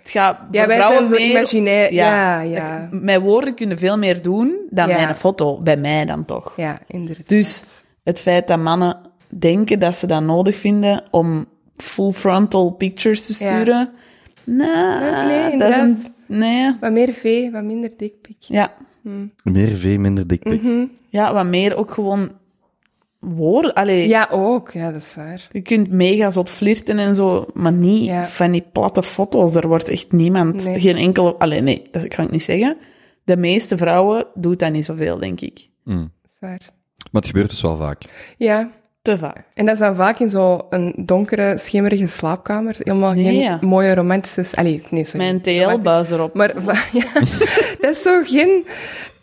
[0.02, 1.92] het gaat voor Ja, wij vrouwen zijn zo meer- imaginair.
[1.92, 2.88] Ja, ja.
[2.90, 5.00] Met woorden kunnen veel meer doen dan Ja.
[5.00, 6.52] met een foto, bij mij dan toch.
[6.56, 7.28] Ja, inderdaad.
[7.28, 7.64] Dus
[8.07, 8.97] het feit dat mannen
[9.29, 13.51] denken dat ze dat nodig vinden om full frontal pictures te Ja.
[13.51, 13.90] sturen,
[14.45, 16.11] nou, Nee, dat is een, inderdaad.
[16.27, 18.37] nee, Wat meer V, wat minder dickpic.
[18.38, 18.73] ja.
[19.42, 20.62] Meer V, minder dikpik.
[20.62, 20.87] Mhm.
[21.09, 22.31] ja, wat meer ook gewoon
[23.19, 23.75] woorden.
[23.75, 24.71] Allee, Ja, ook.
[24.71, 25.49] Ja, dat is waar.
[25.53, 28.27] je kunt mega zot flirten en zo, maar niet Ja.
[28.27, 29.55] van die platte foto's.
[29.55, 30.81] Er wordt echt niemand, Nee.
[30.81, 31.35] geen enkele...
[31.35, 32.77] Allee, nee, dat kan ik niet zeggen.
[33.25, 35.69] De meeste vrouwen doet dat niet zoveel, denk ik.
[35.85, 35.97] Mm.
[36.23, 36.61] Dat is waar.
[37.11, 38.02] Maar het gebeurt dus wel vaak.
[38.37, 38.70] Ja,
[39.02, 39.44] Te vaak.
[39.54, 42.74] en dat is dan vaak in zo'n donkere, schemerige slaapkamer.
[42.78, 43.59] Helemaal Nee, geen ja.
[43.61, 44.44] mooie romantische...
[44.56, 45.26] Allee, nee, sorry.
[45.26, 46.35] Mijn TL-buis erop.
[46.38, 46.54] Maar
[46.92, 47.12] ja,
[47.80, 48.66] dat is zo geen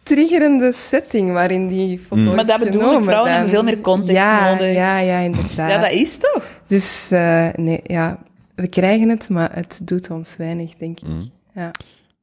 [0.03, 2.35] triggerende setting waarin die foto Mm.
[2.35, 3.31] Maar dat bedoel ik, vrouwen dan.
[3.31, 4.73] hebben veel meer context ja, nodig.
[4.73, 5.69] Ja, ja, inderdaad.
[5.69, 6.45] ja, dat is toch?
[6.67, 8.19] Dus eh, nee, ja,
[8.55, 11.07] we krijgen het, maar het doet ons weinig, denk ik.
[11.07, 11.31] Mm.
[11.55, 11.71] Ja.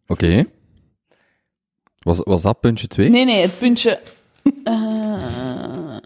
[0.06, 0.44] Oké.
[1.98, 3.08] Was, was dat puntje 2?
[3.08, 3.98] Nee, nee, het puntje...
[4.64, 5.96] eh,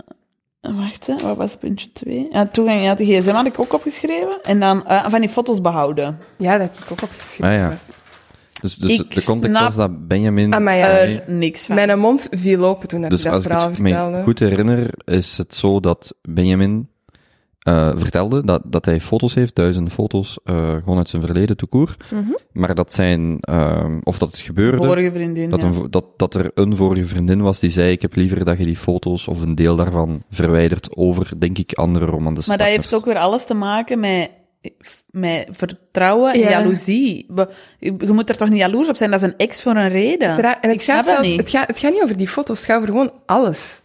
[0.61, 1.17] wacht, hè.
[1.17, 2.29] wat was puntje 2?
[2.31, 4.39] Ja, toegang uit de gsm had ik ook opgeschreven.
[4.43, 6.19] En dan eh, van die foto's behouden.
[6.39, 7.45] ja, dat heb ik ook opgeschreven.
[7.55, 7.79] Ah, ja.
[8.61, 10.53] Dus, dus Ik de context snap- was dat Benjamin...
[10.55, 10.89] Ah, ja.
[10.89, 11.75] Er niks van.
[11.75, 14.23] Mijn mond viel open toen dat dus je dat als ik verhaal het me vertelde.
[14.23, 16.89] goed herinner, is het zo dat Benjamin
[17.65, 21.97] eh, vertelde dat, dat hij foto's heeft, duizenden foto's, eh, gewoon uit zijn verleden toekoer.
[22.11, 22.31] Mhm.
[22.53, 25.69] Maar dat zijn, ehm, of dat het gebeurde, Vorige vriendin, dat, ja.
[25.69, 28.65] een, dat, dat er een vorige vriendin was die zei, ik heb liever dat je
[28.65, 32.95] die foto's of een deel daarvan verwijdert over, denk ik, andere romantische Maar dat heeft
[32.95, 34.31] ook weer alles te maken met,
[35.11, 36.51] met vertrouwen en Ja.
[36.51, 37.27] jaloezie.
[37.79, 39.11] Je, moet er toch niet jaloers op zijn?
[39.11, 40.29] Dat is een ex voor een reden.
[40.29, 41.41] En het ik gaat, snap dat zelfs- niet.
[41.41, 43.81] Het, gaat, het gaat niet over die foto's, het gaat over gewoon alles.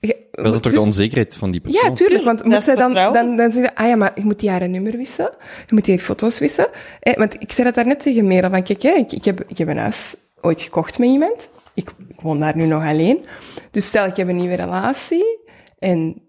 [0.00, 1.84] Je- Dat is toch dus- de onzekerheid van die persoon?
[1.84, 4.50] Ja, tuurlijk, want moet zij dan, dan, dan zeggen, ah ja, maar je moet die
[4.50, 5.30] haar nummer wisselen,
[5.66, 6.70] je moet die foto's wisselen.
[7.00, 9.58] Eh, want ik zei dat daarnet tegen Merel, van kijk, hè, ik, ik, heb, ik
[9.58, 13.24] heb een huis ooit gekocht met iemand, ik, ik woon daar nu nog alleen.
[13.70, 15.38] Dus stel, ik heb een nieuwe relatie,
[15.78, 16.22] en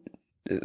[0.43, 0.57] eh,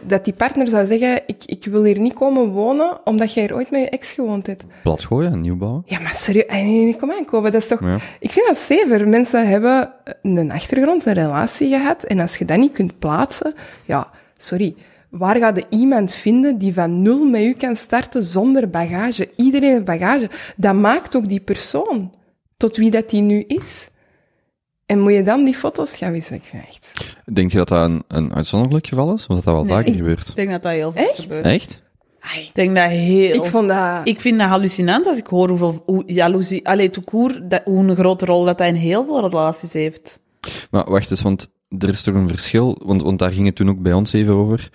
[0.00, 3.54] dat die partner zou zeggen, ik, ik wil hier niet komen wonen, omdat jij hier
[3.54, 4.64] ooit met je ex gewoond hebt.
[4.82, 5.82] Plat gooien en nieuw bouwen?
[5.86, 7.80] Ja, maar serieus, eh, nee, nee, kom aan, Kobe, dat is toch...
[7.80, 7.98] Ja.
[8.20, 9.08] Ik vind dat zever.
[9.08, 9.92] Mensen hebben
[10.22, 14.74] een achtergrond, een relatie gehad, en als je dat niet kunt plaatsen, ja, sorry.
[15.10, 19.30] Waar gaat je iemand vinden die van nul met u kan starten zonder bagage?
[19.36, 20.30] Iedereen heeft bagage.
[20.56, 22.12] Dat maakt ook die persoon
[22.56, 23.88] tot wie dat die nu is.
[24.92, 26.40] En moet je dan die foto's gaan wisselen?
[26.40, 27.16] Ik vind echt...
[27.32, 29.26] Denk je dat dat een, een uitzonderlijk geval is?
[29.26, 30.28] Of dat dat wel Nee, vaker gebeurt?
[30.28, 31.20] Ik denk dat dat heel veel Echt?
[31.20, 31.44] gebeurt.
[31.44, 31.82] Echt?
[32.34, 33.44] Ik denk dat heel...
[33.44, 34.00] Ik vond dat...
[34.04, 36.68] Ik vind dat hallucinant als ik hoor hoeveel hoe jaloezie...
[36.68, 40.18] Allee, tout court, dat, hoe een grote rol dat hij in heel veel relaties heeft.
[40.70, 43.68] Maar wacht eens, want er is toch een verschil, want, want daar ging het toen
[43.68, 44.70] ook bij ons even over,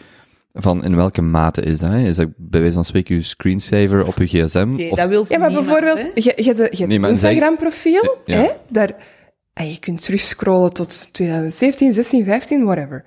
[0.54, 1.90] van in welke mate is dat?
[1.90, 2.08] Hè?
[2.08, 4.90] Is dat bij wijze van spreken je screensaver op je gsm?
[4.90, 8.36] Of, dat wil Ja, maar niemand, bijvoorbeeld, je, je, je Nee, Instagram-profiel, Ja.
[8.38, 8.96] hè, daar,
[9.58, 13.06] en je kunt terugscrollen tot 2017, 16, 15, whatever.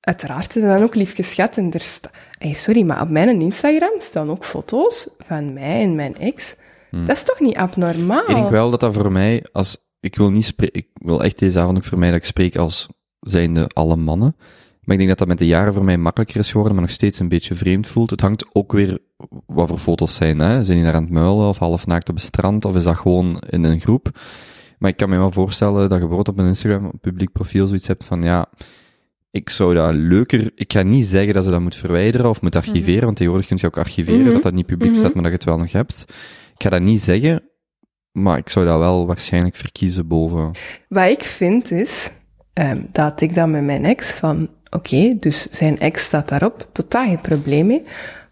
[0.00, 4.00] Uiteraard dat dan ook lief geschat en er sta, hey, sorry, maar op mijn Instagram
[4.00, 6.54] staan ook foto's van mij en mijn ex.
[6.90, 8.24] Dat is toch niet abnormaal?
[8.24, 8.34] Hmm.
[8.34, 11.38] Ik denk wel dat dat voor mij, als, ik wil niet spreken, ik wil echt
[11.38, 12.88] deze avond ook vermijden dat ik spreek als
[13.20, 14.36] zijnde alle mannen.
[14.80, 16.92] Maar ik denk dat dat met de jaren voor mij makkelijker is geworden, maar nog
[16.92, 18.10] steeds een beetje vreemd voelt.
[18.10, 18.98] Het hangt ook weer
[19.46, 20.64] wat voor foto's zijn, hè.
[20.64, 22.96] Zijn die daar aan het muilen of half naakt op het strand, of is dat
[22.96, 24.10] gewoon in een groep?
[24.78, 27.66] Maar ik kan me wel voorstellen dat je bijvoorbeeld op een Instagram, op publiek profiel,
[27.66, 28.46] zoiets hebt van, ja,
[29.30, 32.56] ik zou dat leuker, ik ga niet zeggen dat ze dat moet verwijderen of moet
[32.56, 34.30] archiveren, want tegenwoordig kun je ook archiveren, Mhm.
[34.32, 34.98] dat dat niet publiek Mhm.
[34.98, 36.04] staat, maar dat je het wel nog hebt.
[36.54, 37.42] Ik ga dat niet zeggen,
[38.12, 40.50] maar ik zou dat wel waarschijnlijk verkiezen boven.
[40.88, 42.10] Wat ik vind is,
[42.52, 47.06] ehm, dat ik dan met mijn ex van, oké, dus zijn ex staat daarop, totaal
[47.06, 47.82] geen probleem mee.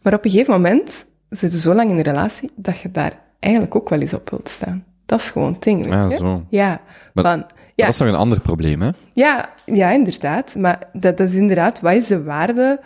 [0.03, 3.23] Maar op een gegeven moment zit je zo lang in een relatie dat je daar
[3.41, 4.85] eigenlijk ook wel eens op wilt staan.
[5.07, 6.17] Dat is gewoon het ding, Ja, je?
[6.17, 6.45] zo.
[6.49, 6.81] Ja,
[7.13, 8.91] Maar- van, ja, Dat is nog een ander probleem, hè?
[9.13, 10.55] ja, ja, inderdaad.
[10.59, 12.81] Maar dat, dat is inderdaad, wat is de waarde?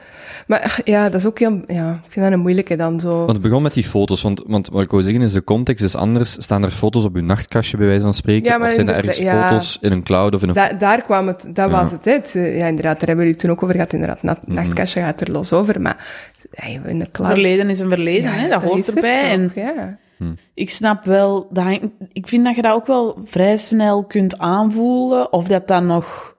[0.46, 3.16] Maar ach, ja, dat is ook heel, ja, ik vind dat een moeilijke dan zo.
[3.18, 5.84] Want het begon met die foto's, want, want wat ik wou zeggen is, de context
[5.84, 6.32] is anders.
[6.42, 8.50] Staan er foto's op uw nachtkastje, bij wijze van spreken?
[8.50, 9.48] Ja, maar of zijn er ergens ja.
[9.48, 10.54] foto's in een cloud of in een...
[10.54, 11.82] Da- daar kwam het, dat Ja.
[11.82, 13.92] was het, eh, Ja, inderdaad, daar hebben we het toen ook over gehad.
[13.92, 14.54] Inderdaad, na, Mhm.
[14.54, 16.06] nachtkastje gaat er los over, maar
[16.50, 17.32] ja, in de cloud...
[17.32, 19.30] Verleden is een verleden, hè, dat, hoort er erbij.
[19.30, 19.96] En ja.
[20.54, 21.66] Ik snap wel, dat
[22.12, 26.36] ik vind dat je dat ook wel vrij snel kunt aanvoelen, of dat dan nog,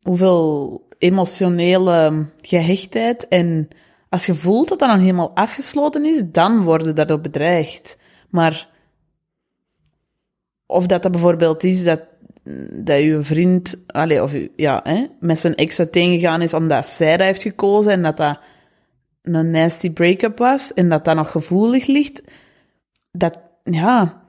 [0.00, 3.68] hoeveel emotionele gehechtheid, en
[4.08, 7.96] als je voelt dat dat dan helemaal afgesloten is, dan worden daardoor bedreigd.
[8.30, 8.68] Maar,
[10.66, 12.00] of dat dat bijvoorbeeld is dat,
[12.72, 17.26] dat je vriend, allee, of ja, hè, met zijn ex uiteengegaan is omdat zij dat
[17.26, 18.38] heeft gekozen en dat dat
[19.22, 22.22] een nasty break-up was en dat dat nog gevoelig ligt,
[23.12, 24.22] dat, ja,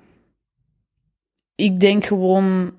[1.55, 2.73] ik denk gewoon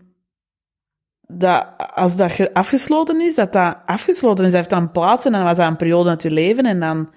[1.26, 4.50] dat als dat ge- afgesloten is, dat dat afgesloten is.
[4.50, 7.10] Dat heeft dan plaats en dan was dat een periode uit je leven en dan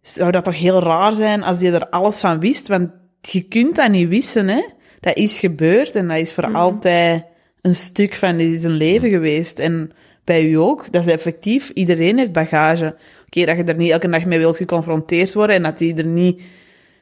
[0.00, 3.76] zou dat toch heel raar zijn als je er alles van wist, want je kunt
[3.76, 4.62] dat niet wissen, hè.
[5.00, 7.24] Dat is gebeurd en dat is voor altijd
[7.60, 9.58] een stuk van die zijn leven geweest.
[9.58, 9.90] En
[10.24, 10.92] bij u ook.
[10.92, 12.96] Dat is effectief, iedereen heeft bagage.
[13.26, 16.04] Oké, dat je er niet elke dag mee wilt geconfronteerd worden en dat die er
[16.04, 16.42] niet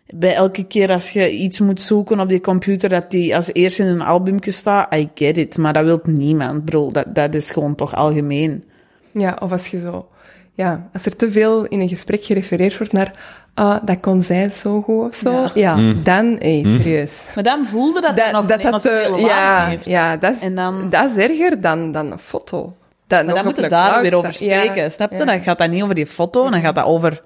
[0.06, 3.82] bij elke keer als je iets moet zoeken op die computer, dat die als eerste
[3.82, 4.94] in een albumje staat.
[4.94, 6.90] I get it, maar dat wil niemand, bro.
[6.90, 8.64] Dat, dat is gewoon toch algemeen.
[9.10, 10.06] Ja, of als je zo...
[10.54, 13.10] Ja, als er te veel in een gesprek gerefereerd wordt naar...
[13.54, 15.48] Ah, dat kon zij zo goed of zo.
[15.54, 16.36] Ja, dan...
[16.38, 17.24] Hé, serieus.
[17.34, 19.84] Maar dan voelde dat dat nog dat dat te- emotionele ja, heeft.
[19.84, 22.76] ja, dat is, En dan- dat is erger dan, dan een foto.
[23.06, 24.44] Dat Maar dan moet je daar weer over.
[24.44, 25.16] Ja, spreken, snap je?
[25.16, 25.24] ja.
[25.24, 27.22] Dan gaat dat niet over die foto, dan gaat dat over...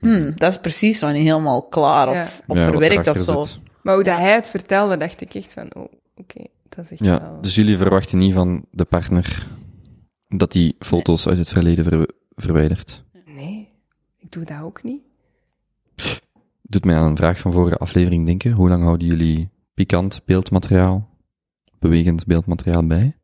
[0.00, 2.28] Hmm, dat is precies nog niet helemaal klaar of, Ja.
[2.46, 3.42] of verwerkt of zo.
[3.42, 3.60] zit.
[3.82, 5.74] Maar hoe dat hij het vertelde, dacht ik echt van...
[5.74, 7.40] Oh, oké, dat is echt Ja, wel...
[7.40, 9.46] dus jullie verwachten niet van de partner
[10.28, 13.04] dat die foto's uit het verleden ver- verwijdert.
[13.26, 13.68] Nee,
[14.18, 15.00] ik doe dat ook niet.
[16.62, 18.52] Doet mij aan een vraag van vorige aflevering denken.
[18.52, 21.08] Hoe lang houden jullie pikant beeldmateriaal,
[21.78, 23.16] bewegend beeldmateriaal bij?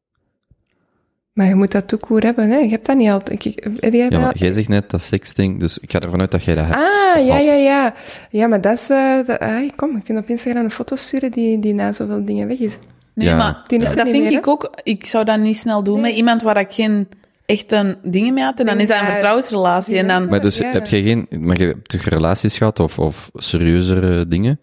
[1.36, 2.56] Maar je moet dat toekoer hebben, hè.
[2.56, 3.44] Je hebt dat niet altijd.
[3.44, 6.30] Ik, heb jij Ja, maar jij zegt net dat sexting, dus ik ga ervan uit
[6.30, 6.76] dat jij dat hebt.
[6.78, 7.94] Ah, ja, ja, ja.
[8.30, 8.90] Ja, maar dat is...
[8.90, 12.24] eh, dat, ah, kom, je kunt op Instagram een foto sturen die, die na zoveel
[12.24, 12.78] dingen weg is.
[13.14, 13.36] Nee, Ja.
[13.36, 14.70] maar dat vind meer, ik ook...
[14.82, 16.02] Ik zou dat niet snel doen Nee.
[16.10, 17.08] met iemand waar ik geen
[17.46, 18.60] echte dingen mee had.
[18.60, 19.96] En dan is dat een vertrouwensrelatie.
[19.98, 20.28] En dan...
[20.28, 20.70] Maar dus Ja.
[20.72, 24.60] heb jij geen, maar je hebt toch relaties gehad of, of serieuzere dingen,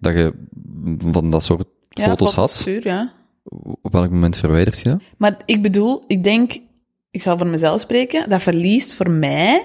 [0.00, 0.32] dat je
[1.10, 2.00] van dat soort Hm?
[2.00, 2.50] ja, foto's had?
[2.50, 3.12] stuur, ja.
[3.82, 5.00] Op welk moment verwijdert je dat?
[5.16, 6.52] Maar ik bedoel, ik denk,
[7.10, 9.62] ik zal voor mezelf spreken, dat verliest voor mij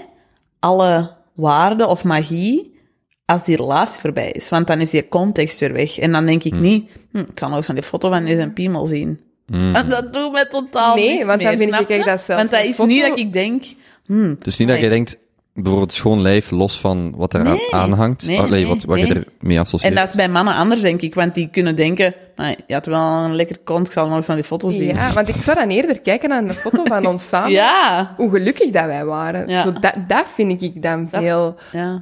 [0.59, 2.77] alle waarde of magie
[3.25, 4.49] als die relatie voorbij is.
[4.49, 5.97] Want dan is die context weer weg.
[5.99, 8.49] En dan denk ik niet, hm, ik zal nog eens aan die foto van deze
[8.53, 9.19] piemel zien.
[9.51, 12.49] En dat doet mij totaal Nee, niks want dan meer, vind ik dat zelfs Want
[12.49, 13.63] dat is foto- niet dat ik denk,
[14.05, 15.17] hm, Dus niet dat je denkt,
[15.53, 17.73] bijvoorbeeld schoon lijf, los van wat er Nee.
[17.73, 19.07] aan hangt, Nee, Allee, nee, wat, wat nee.
[19.07, 19.93] je ermee associeert.
[19.93, 21.15] En dat is bij mannen anders, denk ik.
[21.15, 24.27] Want die kunnen denken, "Maar je had wel een lekker kont, ik zal nog eens
[24.27, 24.95] naar die foto zien.
[24.95, 27.51] Ja, want ik zou dan eerder kijken naar een foto van ons samen.
[27.51, 28.13] Ja.
[28.17, 29.47] Hoe gelukkig dat wij waren.
[29.49, 29.63] Ja.
[29.63, 31.55] Zo, dat, dat vind ik dan is- veel...
[31.71, 32.01] ja.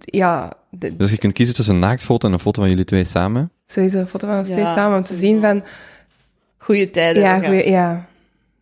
[0.00, 3.04] Ja, de- Dus je kunt kiezen tussen een naaktfoto en een foto van jullie twee
[3.04, 3.50] samen.
[3.66, 5.64] sowieso een foto van ons Ja, twee samen om te zien van...
[6.58, 7.22] Goeie tijden.
[7.22, 8.06] Ja, goeie- ja.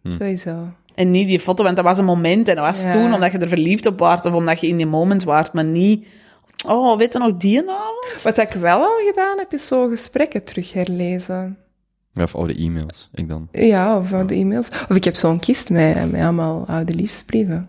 [0.02, 0.12] Hm.
[0.18, 0.56] sowieso.
[0.94, 2.92] En niet die foto, want dat was een moment en dat was Ja.
[2.92, 5.64] toen omdat je er verliefd op waart of omdat je in die moment waart, maar
[5.64, 6.06] niet...
[6.66, 8.22] Oh, weet je nog die avond?
[8.22, 11.58] Wat ik wel al gedaan heb, is zo gesprekken terug herlezen.
[12.10, 13.48] Ja, Of oude e-mails, ik dan.
[13.52, 14.68] Ja, of oude e-mails.
[14.88, 17.68] Of ik heb zo'n kist met, met allemaal oude liefdesbrieven.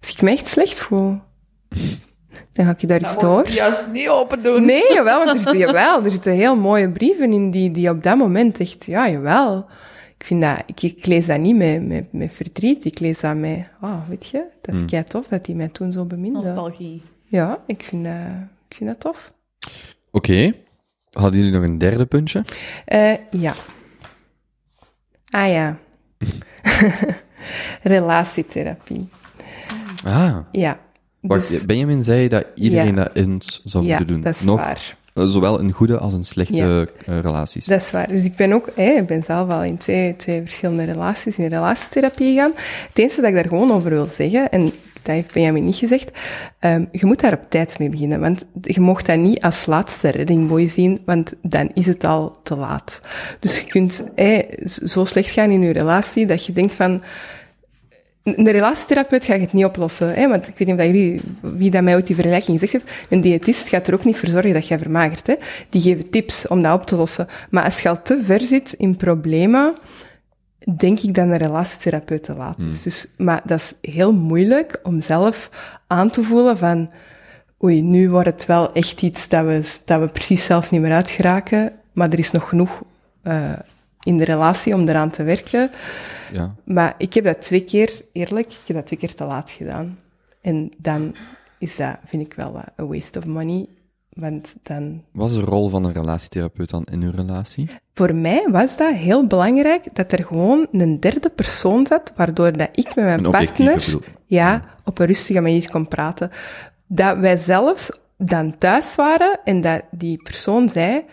[0.00, 1.18] Als ik me echt slecht voel,
[2.52, 3.48] dan ga ik daar eens door.
[3.50, 4.64] Juist niet open doen.
[4.64, 8.02] Nee, jawel, want er zitten, jawel, er zitten heel mooie brieven in die, die op
[8.02, 9.66] dat moment echt, ja, jawel.
[10.26, 13.36] Ik vind dat, ik, ik lees dat niet met, met, met verdriet, ik lees dat
[13.36, 16.38] met, oh, weet je, dat is kei tof dat hij mij toen zo beminde.
[16.38, 17.02] Nostalgie.
[17.24, 18.12] Ja, ik vind dat,
[18.68, 19.32] ik vind dat tof.
[20.10, 20.52] Oké.
[21.10, 22.44] Hadden jullie nog een derde puntje?
[22.84, 23.54] Eh, ja.
[25.30, 25.78] Ah ja.
[27.82, 29.08] Relatietherapie.
[30.04, 30.36] Ah.
[30.52, 30.78] Ja.
[31.20, 33.04] Wacht, Dus- Benjamin zei dat iedereen Ja.
[33.04, 34.22] dat eens zou ja, moeten doen.
[34.22, 34.96] dat is Nog, waar.
[35.16, 36.84] Eh, zowel een goede als een slechte Ja.
[37.06, 37.64] eh, relaties.
[37.64, 38.08] Dat is waar.
[38.08, 41.46] Dus ik ben ook, hè, ik ben zelf al in twee, twee verschillende relaties, in
[41.46, 42.52] relatietherapie gegaan.
[42.88, 44.64] Het enige dat ik daar gewoon over wil zeggen, en
[45.02, 46.10] dat heeft Benjamin niet gezegd,
[46.58, 48.20] ehm, je moet daar op tijd mee beginnen.
[48.20, 52.56] Want je mocht dat niet als laatste reddingboy zien, want dan is het al te
[52.56, 53.00] laat.
[53.40, 54.04] Dus je kunt
[54.84, 57.02] zo slecht gaan in je relatie dat je denkt van,
[58.34, 60.14] een relatietherapeut gaat het niet oplossen.
[60.14, 60.28] Hè?
[60.28, 63.10] Want ik weet niet of jullie, wie dat mij ooit die vergelijking gezegd heeft.
[63.12, 65.26] Een diëtist gaat er ook niet voor zorgen dat jij vermagert.
[65.26, 65.34] Hè?
[65.68, 67.28] Die geven tips om dat op te lossen.
[67.50, 69.74] Maar als je al te ver zit in problemen,
[70.76, 72.82] denk ik dat een relatietherapeut te laat is.
[72.82, 75.50] Dus, maar dat is heel moeilijk om zelf
[75.86, 76.90] aan te voelen van...
[77.64, 80.92] Oei, nu wordt het wel echt iets dat we, dat we precies zelf niet meer
[80.92, 81.72] uitgeraken.
[81.92, 82.82] Maar er is nog genoeg
[83.24, 83.52] uh,
[84.06, 85.70] in de relatie om eraan te werken.
[86.32, 86.54] Ja.
[86.64, 89.98] Maar ik heb dat twee keer, eerlijk, ik heb dat twee keer te laat gedaan.
[90.40, 91.16] En dan
[91.58, 93.66] is dat, vind ik wel wat een waste of money.
[94.08, 95.02] Want dan...
[95.12, 97.68] Wat is de rol van een relatietherapeut dan in uw relatie?
[97.94, 102.68] Voor mij was dat heel belangrijk dat er gewoon een derde persoon zat, waardoor dat
[102.72, 106.30] ik met mijn Een partner ja, op een rustige manier kon praten.
[106.86, 111.04] Dat wij zelfs dan thuis waren en dat die persoon zei,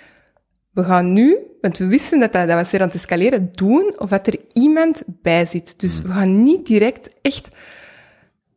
[0.73, 3.93] we gaan nu, want we wisten dat dat, dat was weer aan het escaleren, doen
[3.97, 5.79] of dat er iemand bij zit.
[5.79, 7.47] Dus we gaan niet direct echt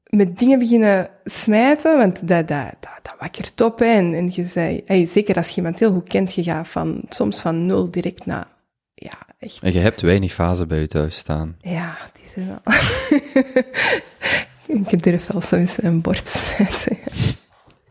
[0.07, 3.79] met dingen beginnen smijten, want dat, dat, dat, dat wakkert op.
[3.79, 3.87] Hè.
[3.87, 7.03] En, en je zei, hey, zeker als je iemand heel goed kent, je gaat van,
[7.09, 8.47] soms van nul direct naar,
[8.95, 9.59] ja, echt.
[9.63, 11.57] En je hebt weinig fasen bij je thuis staan.
[11.61, 12.75] Ja, die zijn wel.
[14.91, 16.99] ik durf wel soms een bord smijten.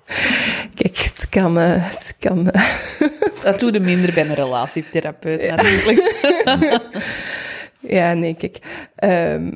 [0.80, 2.50] Kijk, het kan, uh, het kan.
[2.56, 2.68] Uh...
[3.44, 5.56] Dat doe je minder bij een relatietherapeut, ja.
[5.56, 6.84] natuurlijk.
[7.88, 8.58] Ja, nee, kijk.
[8.96, 9.52] ehm,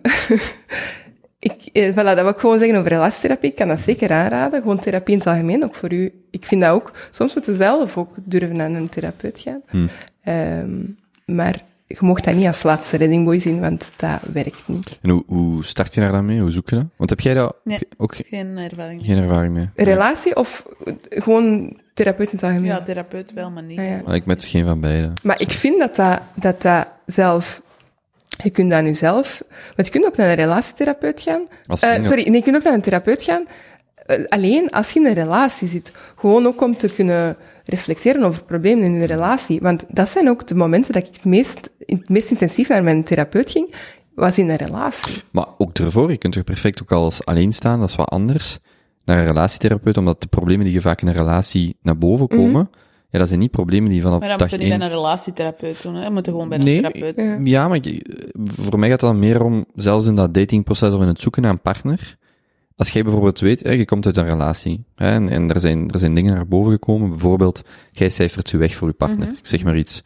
[1.40, 3.50] ik, eh, voilà, dat wil ik gewoon zeggen over relatietherapie.
[3.50, 4.62] Ik kan dat zeker aanraden.
[4.62, 6.14] Gewoon therapie in het algemeen, ook voor u.
[6.32, 6.92] Ik vind dat ook.
[7.12, 9.62] Soms moeten we zelf ook durven naar een therapeut gaan.
[9.70, 9.90] Hmm.
[10.24, 10.78] Ehm,
[11.26, 14.98] maar je mocht dat niet als laatste reddingboy zien, want dat werkt niet.
[15.02, 16.40] En hoe, hoe start je daar dan mee?
[16.40, 16.86] Hoe zoek je dat?
[16.96, 17.80] Want heb jij daar Nee.
[17.98, 19.06] ook ge- Geen ervaring.
[19.06, 19.70] geen ervaring mee?
[19.76, 20.66] Een relatie of
[21.10, 22.66] gewoon therapeut in het algemeen?
[22.66, 23.78] Ja, therapeut wel, maar niet.
[23.80, 24.02] Ah, ja.
[24.06, 25.12] Maar Ik met geen van beide.
[25.24, 27.62] Maar ik vind dat dat, dat, dat zelfs...
[28.44, 29.42] Je kunt dat nu zelf...
[29.76, 31.42] Want je kunt ook naar een relatietherapeut gaan.
[31.66, 33.46] Als Eh, sorry, nee, je kunt ook naar een therapeut gaan.
[34.06, 35.92] eh, alleen als je in een relatie zit.
[36.16, 39.60] Gewoon ook om te kunnen reflecteren over problemen in je relatie.
[39.60, 43.04] Want dat zijn ook de momenten dat ik het meest, het meest intensief naar mijn
[43.04, 43.74] therapeut ging,
[44.16, 45.22] was in een relatie.
[45.32, 48.10] Maar ook ervoor, je kunt er perfect ook al als alleen staan, dat is wat
[48.10, 48.60] anders,
[49.06, 52.36] naar een relatietherapeut, omdat de problemen die je vaak in een relatie naar boven Mhm.
[52.38, 52.70] komen,
[53.10, 54.92] ja, dat zijn niet problemen die vanaf Maar dan dag moet je niet bij één...
[54.96, 56.04] een relatietherapeut doen, hè.
[56.04, 57.16] Je moet gewoon bij Nee, een therapeut.
[57.26, 57.38] Ja.
[57.44, 61.02] Ja, maar ik- voor mij gaat het dan meer om, zelfs in dat datingproces of
[61.02, 62.18] in het zoeken naar een partner,
[62.80, 65.90] als jij bijvoorbeeld weet, hè, je komt uit een relatie, hè, en, en er, zijn,
[65.90, 67.62] er zijn dingen naar boven gekomen, bijvoorbeeld,
[67.92, 69.36] jij cijfert je weg voor je partner, Mhm.
[69.38, 70.04] ik zeg maar iets.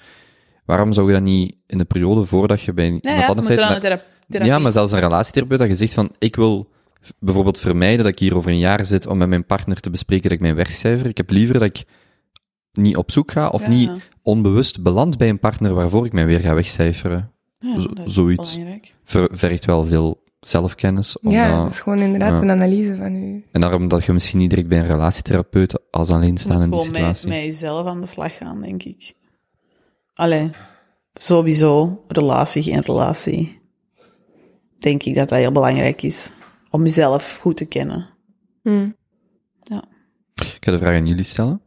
[0.65, 3.27] Waarom zou je dat niet in de periode voordat je bij Ja, iemand ja, je
[3.27, 3.81] anders moet
[4.27, 4.45] bent.
[4.45, 6.69] Ja, maar zelfs een relatietherapeut dat je zegt van, ik wil
[7.19, 10.23] bijvoorbeeld vermijden dat ik hier over een jaar zit om met mijn partner te bespreken
[10.23, 11.07] dat ik mijn wegcijfer.
[11.07, 11.83] Ik heb liever dat ik
[12.71, 13.67] niet op zoek ga of Ja.
[13.67, 17.31] niet onbewust beland bij een partner waarvoor ik mij weer ga wegcijferen.
[17.59, 18.59] Ja, zoiets.
[19.31, 21.19] vergt wel veel zelfkennis.
[21.19, 22.41] Om ja, dat- dat is gewoon inderdaad ja.
[22.41, 23.45] een analyse van u.
[23.51, 27.01] en daarom dat je misschien niet direct bij een relatietherapeut als alleenstaande in die gewoon
[27.01, 27.29] met, situatie.
[27.29, 29.13] met jezelf aan de slag gaan, denk ik.
[30.13, 30.51] Allee,
[31.13, 33.62] sowieso, relatie, geen relatie.
[34.79, 36.32] Denk ik dat dat heel belangrijk is.
[36.69, 38.10] Om jezelf goed te kennen.
[38.62, 38.89] Hm.
[40.36, 41.62] Ik ga de vraag aan jullie stellen.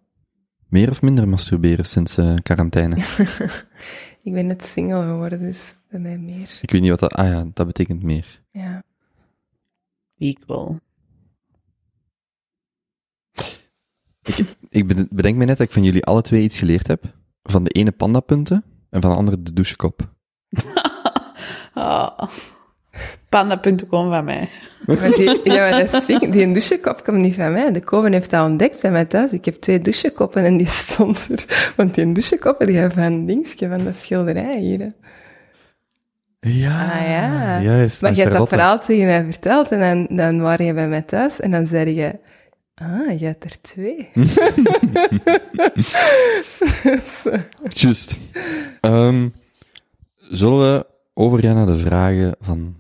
[0.69, 2.97] Meer of minder masturberen sinds eh, quarantaine?
[4.27, 6.59] Ik ben net single geworden, dus bij mij meer.
[6.63, 7.13] ik weet niet wat dat...
[7.13, 8.43] Ah ja, dat betekent meer.
[8.51, 8.83] Ja.
[10.19, 10.81] Equal.
[14.69, 17.15] Ik bed- bedenk me net dat ik van jullie alle twee iets geleerd heb.
[17.43, 20.15] Van de ene pandapunten en van de andere de douchekop.
[21.73, 22.19] Ah.
[23.37, 24.49] Panda.com van mij.
[24.87, 27.73] Maar die, ja, maar dat is die douchekop komt niet van mij.
[27.73, 29.33] De Koven heeft dat ontdekt bij mij thuis.
[29.33, 31.73] Ik heb twee douchekoppen en die stond er.
[31.77, 34.79] Want die douchekoppen, die hebben van dingetje, van dat schilderij hier.
[34.79, 34.89] hè.
[36.41, 37.61] Ja, Ah ja.
[37.61, 40.89] Juist, Maar je hebt dat verhaal tegen mij verteld en dan, dan waren je bij
[40.89, 42.19] mij thuis en dan zei je...
[42.75, 44.09] Ah, je hebt er twee.
[47.69, 48.19] Juist.
[48.81, 49.29] Ehm,
[50.17, 52.75] zullen we overgaan naar de vragen van,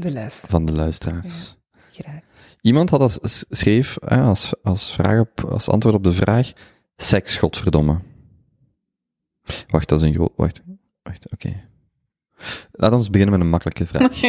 [0.00, 1.56] De van de luisteraars?
[1.92, 2.20] Graag.
[2.60, 6.52] Iemand had als, schreef hè, als, als, vraag op, als antwoord op de vraag,
[6.96, 8.00] seks, godverdomme.
[9.68, 10.32] Wacht, dat is een groot...
[10.36, 10.62] Wacht,
[11.02, 11.68] wacht, oké.
[12.72, 14.20] Laat ons beginnen met een makkelijke vraag.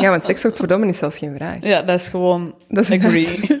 [0.00, 1.62] Ja, want seks wordt verdomme is zelfs geen vraag.
[1.62, 3.58] Ja, dat is gewoon Dat is een agree.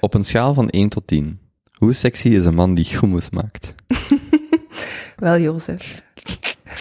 [0.00, 1.40] Op een schaal van 1 tot 10.
[1.72, 3.74] Hoe sexy is een man die hummus maakt?
[5.16, 6.02] Wel, Jozef.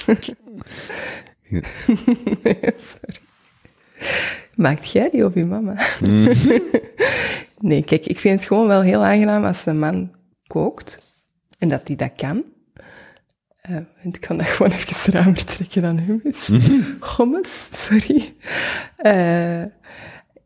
[1.47, 3.19] Sorry.
[4.55, 5.75] Maakt jij die of je mama?
[7.69, 10.15] nee, kijk, ik vind het gewoon wel heel aangenaam als een man
[10.47, 11.15] kookt.
[11.57, 12.43] En dat hij dat kan.
[13.61, 16.47] Eh, ik kan dat gewoon even ruimer trekken dan hummus.
[17.17, 18.33] Hummus, sorry.
[18.97, 19.63] Eh,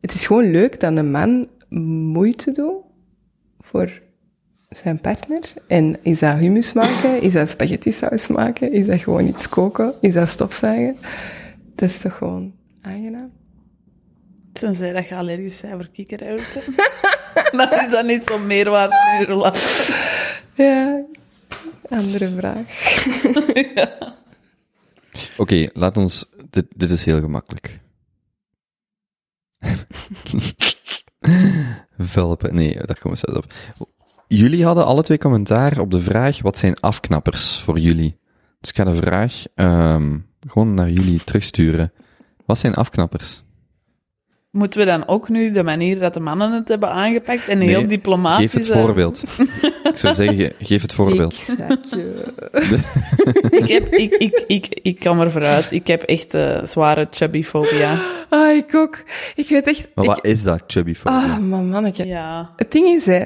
[0.00, 1.48] het is gewoon leuk dat een man
[2.12, 2.84] moeite doet
[3.60, 4.02] voor
[4.76, 5.52] zijn partner.
[5.66, 7.22] En is dat hummus maken?
[7.22, 8.72] Is dat spaghetti saus maken?
[8.72, 9.94] Is dat gewoon iets koken?
[10.00, 10.96] Is dat stofzuigen?
[11.74, 13.32] Dat is toch gewoon aangenaam?
[14.52, 16.62] Tenzij dat je allergisch bent voor kikkererwten.
[17.58, 19.94] dan is dat niet zo'n meerwaarde in relatie.
[20.54, 21.04] Ja,
[21.88, 22.94] andere vraag.
[25.36, 26.26] Oké, laat ons...
[26.50, 27.80] Dit, dit is heel gemakkelijk.
[31.98, 32.54] Velpen.
[32.54, 33.52] Nee, daar komen we zelfs op.
[34.36, 38.16] Jullie hadden alle twee commentaar op de vraag, wat zijn afknappers voor jullie?
[38.60, 40.18] Dus ik ga de vraag ehm,
[40.48, 41.92] gewoon naar jullie terugsturen.
[42.46, 43.42] Wat zijn afknappers?
[44.50, 47.68] Moeten we dan ook nu de manier dat de mannen het hebben aangepakt en Nee,
[47.68, 48.52] heel diplomatisch...
[48.52, 49.24] Geef het eh, voorbeeld.
[49.84, 51.48] ik zou zeggen, ge- geef het voorbeeld.
[53.50, 55.72] Ik, heb, ik, ik, ik, ik kan er vooruit.
[55.72, 58.04] Ik heb echt eh, zware chubbyfobia.
[58.28, 59.02] Ah, ik ook.
[59.34, 59.88] Ik weet echt...
[59.94, 62.06] Maar ik- wat is dat, chubby voor Ah, man, manneke.
[62.06, 63.24] Ja, Het ding is, hè...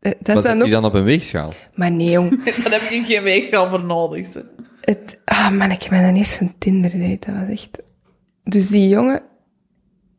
[0.00, 1.52] eh, Dat Wat dan je dan op een weegschaal?
[1.74, 2.44] Maar nee, jong.
[2.44, 4.26] daar heb ik geen weegschaal voor nodig.
[4.80, 7.78] Het, ah man, ik heb mijn eerste Tinder date, dat was echt...
[8.44, 9.22] Dus die jongen,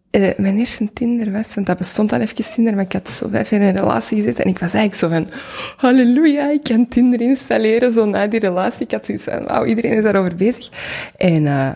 [0.10, 3.28] eh, mijn eerste Tinder was, want dat bestond al even Tinder, maar ik had zo
[3.32, 5.40] vijf jaar in een relatie gezeten en ik was eigenlijk zo van,
[5.78, 8.86] halleluja, ik kan Tinder installeren, zo na die relatie.
[8.86, 10.70] Ik had zoiets van, wauw, iedereen is daarover bezig.
[11.18, 11.70] En uh,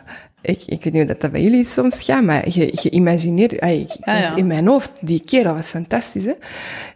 [0.43, 3.59] ik, ik weet niet hoe dat, dat bij jullie soms gaat, maar je, je imagineert,
[3.59, 4.35] ay, ja.
[4.35, 6.33] in mijn hoofd, die kerel was fantastisch, hè.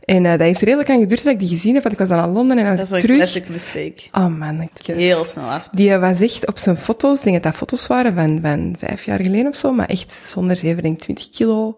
[0.03, 2.09] En uh, dat heeft redelijk aan geduurd dat ik die gezien heb, want ik was
[2.09, 3.31] dan aan Londen en dan was Dat is ik een terug.
[3.31, 4.25] classic mistake.
[4.25, 7.55] Oh man, ik Heel snel die was echt op zijn foto's, ik denk dat dat
[7.55, 11.01] foto's waren van, van vijf jaar geleden of zo, maar echt zonder zeven, denk ik
[11.01, 11.75] 20 kilo.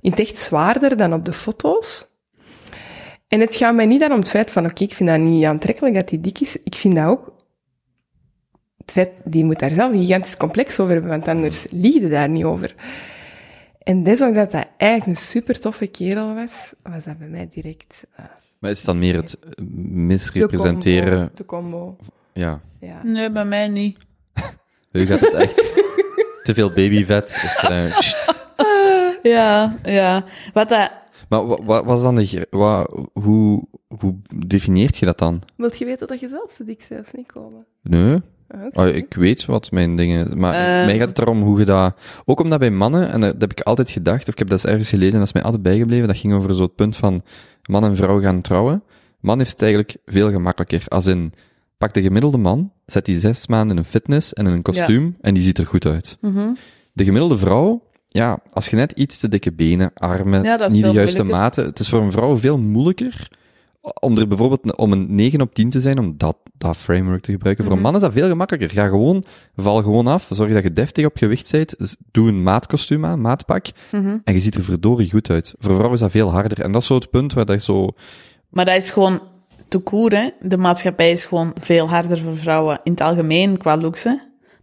[0.00, 2.04] In het echt zwaarder dan op de foto's.
[3.28, 5.44] En het gaat mij niet dan om het feit van, oké, ik vind dat niet
[5.44, 6.56] aantrekkelijk dat hij dik is.
[6.56, 7.33] Ik vind dat ook,
[8.84, 12.08] het feit, die moet daar zelf een gigantisch complex over hebben, want anders lieg je
[12.08, 12.74] daar niet over.
[13.78, 18.04] En desondanks dat dat eigenlijk een super toffe kerel was, was dat bij mij direct
[18.20, 18.24] uh,
[18.58, 21.16] Maar is het dan meer het eh, de misrepresenteren?
[21.18, 21.96] combo, de combo.
[22.32, 22.60] Ja.
[22.80, 23.00] Ja.
[23.02, 23.98] Nee, bij mij niet.
[24.92, 25.54] U gaat het echt
[26.42, 27.36] te veel babyvet.
[27.68, 27.94] Eh.
[29.22, 30.24] Ja, ja.
[30.52, 30.90] Wat dat...
[31.28, 33.62] maar wa- wat was dan de, gr- wa- hoe,
[33.98, 34.14] hoe
[34.46, 35.42] definieert je dat dan?
[35.56, 37.66] Wilt je weten dat je zelf te dik zelf niet komen?
[37.82, 38.20] Nee.
[38.72, 40.86] Oh, ik weet wat mijn dingen Maar Eh.
[40.86, 41.94] mij gaat het erom hoe je dat...
[42.24, 44.70] Ook omdat bij mannen, en dat, heb ik altijd gedacht, of ik heb dat eens
[44.72, 47.22] ergens gelezen, en dat is mij altijd bijgebleven, dat ging over zo het punt van
[47.62, 48.82] man en vrouw gaan trouwen.
[49.20, 50.82] Man heeft het eigenlijk veel gemakkelijker.
[50.88, 51.32] Als in,
[51.78, 55.16] pak de gemiddelde man, zet die zes maanden in een fitness en in een kostuum,
[55.20, 56.16] en die ziet er goed uit.
[56.20, 56.48] Mhm.
[56.92, 60.90] De gemiddelde vrouw, ja, als je net iets te dikke benen, armen, Ja, niet de
[60.90, 63.28] juiste maten, het is voor een vrouw veel moeilijker
[64.00, 67.32] om er bijvoorbeeld om een 9 op 10 te zijn, om dat, dat framework te
[67.32, 67.64] gebruiken.
[67.64, 67.86] Voor een Mhm.
[67.90, 68.70] man is dat veel gemakkelijker.
[68.78, 69.24] Ga gewoon,
[69.56, 73.20] val gewoon af, zorg dat je deftig op gewicht bent, dus doe een maatkostuum aan,
[73.20, 74.16] maatpak, Mhm.
[74.24, 75.54] en je ziet er verdorie goed uit.
[75.58, 76.60] Voor vrouwen is dat veel harder.
[76.60, 77.88] En dat is zo het punt waar dat zo...
[78.50, 79.20] Maar dat is gewoon
[79.68, 80.28] te koer, hè.
[80.40, 84.14] De maatschappij is gewoon veel harder voor vrouwen in het algemeen qua looks, hè.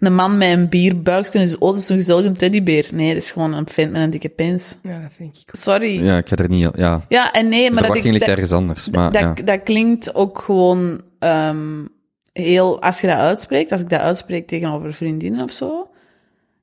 [0.01, 2.87] Een man met een bierbuikje is, oh, dat is een gezellige teddybeer.
[2.91, 4.77] Nee, dat is gewoon een vent met een dikke pens.
[4.83, 5.61] Ja, dat vind ik ook.
[5.61, 5.93] Sorry.
[5.93, 6.69] Ja, Ja, ik ga er niet...
[7.07, 8.89] Ja, en nee, de maar dat, ligt dat, ergens anders.
[8.89, 9.33] Maar dat, ja.
[9.33, 11.85] dat klinkt ook gewoon ehm,
[12.33, 12.81] heel...
[12.81, 15.89] Als je dat uitspreekt, als ik dat uitspreek tegenover vriendinnen of zo,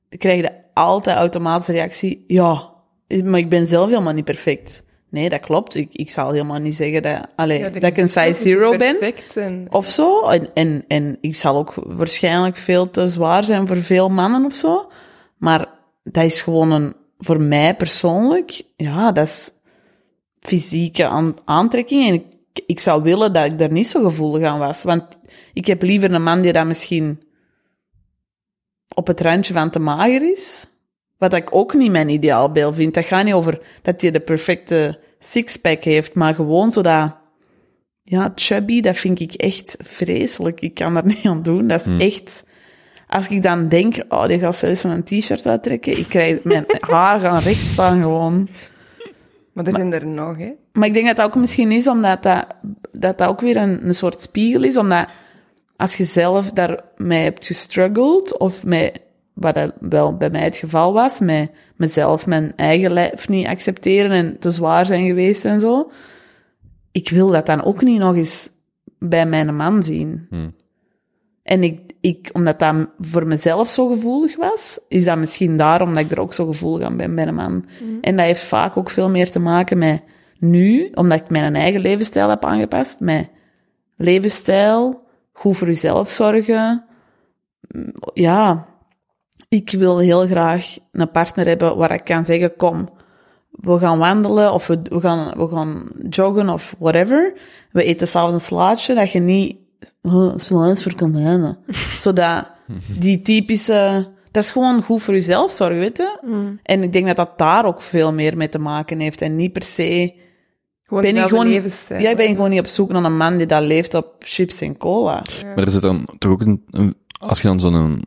[0.09, 2.69] dan krijg je altijd automatisch de reactie, ja,
[3.23, 4.83] maar ik ben zelf helemaal niet perfect.
[5.09, 5.75] Nee, dat klopt.
[5.75, 8.95] Ik, ik zal helemaal niet zeggen dat, allee, Ja, dat ik een size zero ben.
[8.95, 9.07] En,
[9.69, 10.21] Of zo.
[10.21, 14.53] En, en, en ik zal ook waarschijnlijk veel te zwaar zijn voor veel mannen of
[14.53, 14.91] zo.
[15.37, 15.67] Maar
[16.03, 19.51] dat is gewoon een, voor mij persoonlijk, ja, dat is
[20.39, 22.07] fysieke aan, aantrekking.
[22.07, 22.25] En ik,
[22.65, 24.83] ik zou willen dat ik daar niet zo gevoelig aan was.
[24.83, 25.03] Want
[25.53, 27.21] ik heb liever een man die dat misschien
[28.95, 30.67] op het randje van te mager is.
[31.19, 32.93] Wat ik ook niet mijn ideaalbeeld vind.
[32.93, 37.17] Dat gaat niet over dat hij de perfecte sixpack heeft, maar gewoon zo dat
[38.03, 40.61] ja, chubby, dat vind ik echt vreselijk.
[40.61, 41.67] Ik kan daar niet aan doen.
[41.67, 42.43] Dat is echt...
[43.07, 46.43] Als ik dan denk, oh, die gaat zelfs een t-shirt uittrekken, ik krijg...
[46.43, 48.49] Mijn haar gaan recht staan gewoon.
[49.53, 50.51] maar er zijn er nog, hè.
[50.73, 52.45] Maar ik denk dat dat ook misschien is omdat dat,
[52.91, 54.77] dat, dat ook weer een, een soort spiegel is.
[54.77, 55.07] Omdat
[55.75, 59.01] als je zelf daarmee hebt gestruggeld, of met,
[59.39, 64.11] wat dat wel bij mij het geval was, met mezelf, mijn eigen lijf niet accepteren
[64.11, 65.91] en te zwaar zijn geweest en zo.
[66.91, 68.49] Ik wil dat dan ook niet nog eens
[68.99, 70.27] bij mijn man zien.
[70.29, 70.55] Hmm.
[71.43, 76.03] En ik, ik, omdat dat voor mezelf zo gevoelig was, is dat misschien daarom dat
[76.03, 77.65] ik er ook zo gevoelig aan ben bij een man.
[78.01, 80.03] En dat heeft vaak ook veel meer te maken met
[80.39, 83.29] nu, omdat ik mijn eigen levensstijl heb aangepast, met
[83.97, 86.85] levensstijl, goed voor jezelf zorgen.
[87.67, 88.67] Mm, Ja,
[89.49, 92.89] ik wil heel graag een partner hebben waar ik kan zeggen, kom,
[93.51, 97.33] we gaan wandelen of we, we, gaan, we gaan joggen of whatever.
[97.71, 99.57] We eten s'avonds een slaatje, dat je niet
[100.01, 101.57] oh, slaatje voor konijnen.
[101.99, 102.51] Zodat
[102.99, 104.07] die typische...
[104.31, 106.19] Dat is gewoon goed voor jezelf zorgen, weet je?
[106.63, 109.21] En ik denk dat dat daar ook veel meer mee te maken heeft.
[109.21, 110.13] En niet per se...
[110.83, 112.01] Gewoon Ben ik gewoon, levensstijl.
[112.01, 114.61] ja, ik ben gewoon niet op zoek naar een man die dat leeft op chips
[114.61, 115.21] en cola.
[115.55, 118.01] Maar er zit dan toch ook een, een- als je dan zo'n,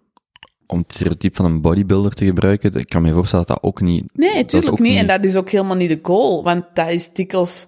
[0.73, 3.81] om het stereotype van een bodybuilder te gebruiken, ik kan me voorstellen dat dat ook
[3.81, 4.05] niet...
[4.13, 4.97] Nee, dat tuurlijk niet.
[4.97, 6.43] En dat is ook helemaal niet de goal.
[6.45, 7.67] Want dat is dikwijls...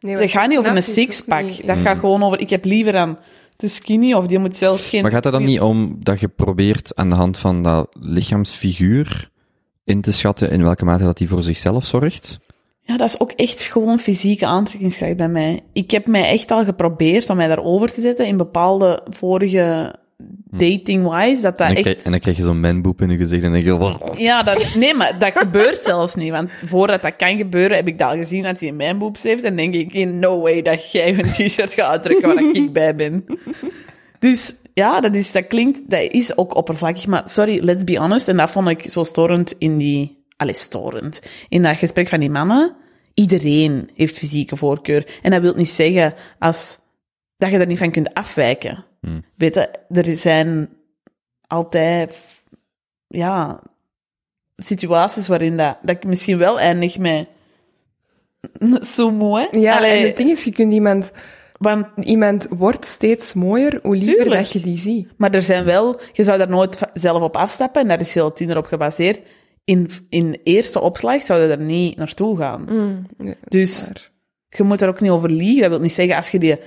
[0.00, 1.44] Nee, Het want gaat niet over dat een sixpack.
[1.44, 3.18] niet- Dat gaat gewoon over, ik heb liever dan
[3.56, 5.02] te skinny, of die moet zelfs geen...
[5.02, 9.30] Maar gaat het dan niet om dat je probeert aan de hand van dat lichaamsfiguur
[9.84, 12.38] in te schatten in welke mate dat hij voor zichzelf zorgt?
[12.80, 15.60] Ja, dat is ook echt gewoon fysieke aantrekkingskracht bij mij.
[15.72, 19.94] Ik heb mij echt al geprobeerd om mij daarover te zetten in bepaalde vorige
[20.50, 21.82] dating-wise, dat dat En dan, echt...
[21.82, 23.76] krijg, en dan krijg je zo'n manboep in je gezicht en denk je...
[23.76, 26.30] "Wow." Ja, dat, nee, maar dat gebeurt zelfs niet.
[26.30, 29.42] Want voordat dat kan gebeuren, heb ik dat al gezien dat hij een manboobs heeft.
[29.42, 32.94] En denk ik, in no way dat jij een t-shirt gaat uittrekken waar ik bij
[32.94, 33.24] ben.
[34.18, 37.06] Dus ja, dat, is, dat klinkt, dat is ook oppervlakkig.
[37.06, 38.28] Maar sorry, let's be honest.
[38.28, 41.22] En dat vond ik zo storend in die allee, storend.
[41.48, 42.76] In dat gesprek van die mannen,
[43.14, 45.18] iedereen heeft fysieke voorkeur.
[45.22, 46.78] En dat wil niet zeggen als,
[47.36, 48.84] dat je er niet van kunt afwijken.
[49.02, 49.24] Hmm.
[49.36, 50.68] Weet je, er zijn
[51.46, 52.18] altijd,
[53.08, 53.60] ja,
[54.56, 57.26] situaties waarin dat, dat ik misschien wel eindig met
[58.96, 59.48] zo mooi.
[59.50, 61.12] Ja, Allee, en het ding is, je kunt iemand...
[61.58, 64.40] want Iemand wordt steeds mooier, hoe liever Tuurlijk.
[64.40, 65.08] dat je die ziet.
[65.16, 68.32] Maar er zijn wel, je zou daar nooit zelf op afstappen, en daar is heel
[68.32, 69.20] Tinder op gebaseerd.
[69.64, 72.66] In, in eerste opslag zou je er niet naartoe gaan.
[73.18, 74.10] Ja, Dus waar.
[74.56, 75.60] Je moet er ook niet over liegen.
[75.60, 76.58] Dat wil niet zeggen, als je die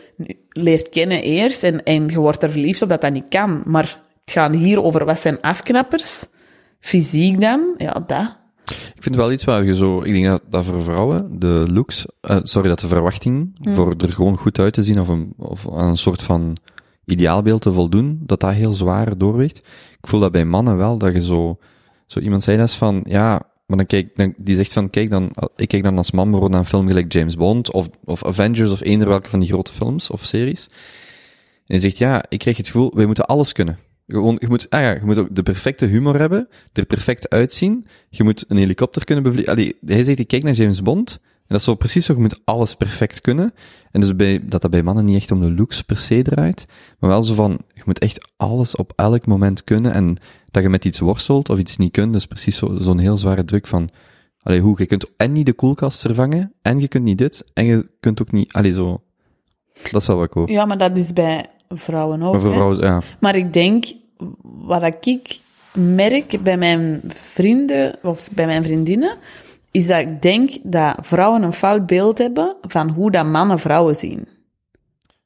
[0.49, 3.61] leert kennen eerst en, en je wordt er verliefd op, dat dat niet kan.
[3.65, 6.25] Maar het gaat hier over wat zijn afknappers.
[6.79, 8.37] Fysiek dan, ja, dat.
[8.95, 12.05] Ik vind wel iets waar je zo, ik denk dat, dat voor vrouwen, de looks,
[12.21, 15.71] eh, sorry, dat de verwachting voor er gewoon goed uit te zien of, een, of
[15.71, 16.57] aan een soort van
[17.05, 19.57] ideaalbeeld te voldoen, dat dat heel zwaar doorweegt.
[20.01, 21.57] Ik voel dat bij mannen wel, dat je zo,
[22.05, 25.09] zo iemand zei dat is van, ja, maar dan kijk, dan, die zegt van, kijk
[25.09, 28.25] dan, ik kijk dan als man bijvoorbeeld naar een film gelijk James Bond of, of
[28.25, 30.67] Avengers of eender welke van die grote films of series.
[31.55, 33.79] En hij zegt, ja, ik krijg het gevoel, wij moeten alles kunnen.
[34.07, 37.85] Gewoon, je moet, ah ja, je moet ook de perfecte humor hebben, er perfect uitzien.
[38.09, 39.73] Je moet een helikopter kunnen bevliegen.
[39.85, 41.19] Hij zegt, ik kijk naar James Bond.
[41.21, 43.53] En dat is zo precies zo, je moet alles perfect kunnen.
[43.91, 46.65] En dus bij, dat dat bij mannen niet echt om de looks per se draait.
[46.99, 49.93] Maar wel zo van, je moet echt alles op elk moment kunnen.
[49.93, 50.17] En
[50.55, 53.17] dat je met iets worstelt of iets niet kunt, dat is precies zo- zo'n heel
[53.17, 53.89] zware druk van,
[54.41, 57.65] allee, hoe, je kunt en niet de koelkast vervangen, en je kunt niet dit, en
[57.65, 59.01] je kunt ook niet, allee, zo.
[59.91, 60.49] Dat is wel wat ik hoor.
[60.51, 62.31] Ja, maar dat is bij vrouwen ook.
[62.31, 63.01] Maar voor vrouwen, ja.
[63.19, 63.85] Maar ik denk,
[64.41, 65.39] wat ik
[65.73, 69.17] merk bij mijn vrienden of bij mijn vriendinnen,
[69.71, 73.95] is dat ik denk dat vrouwen een fout beeld hebben van hoe dat mannen vrouwen
[73.95, 74.27] zien.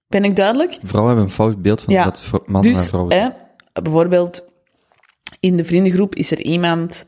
[0.07, 0.77] Ben ik duidelijk?
[0.83, 2.03] Vrouwen hebben een fout beeld van Ja.
[2.03, 3.29] dat mannen en Dus, vrouwen hè,
[3.81, 4.43] bijvoorbeeld,
[5.39, 7.05] in de vriendengroep is er iemand,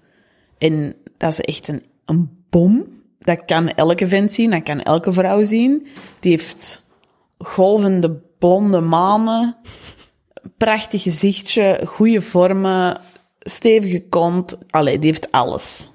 [0.57, 2.99] en dat is echt een, een bom.
[3.19, 5.87] Dat kan elke vent zien, dat kan elke vrouw zien.
[6.19, 6.83] Die heeft
[7.37, 9.55] golvende blonde manen,
[10.57, 12.99] prachtig gezichtje, goede vormen,
[13.39, 14.57] stevige kont.
[14.69, 15.89] Allee, die heeft alles.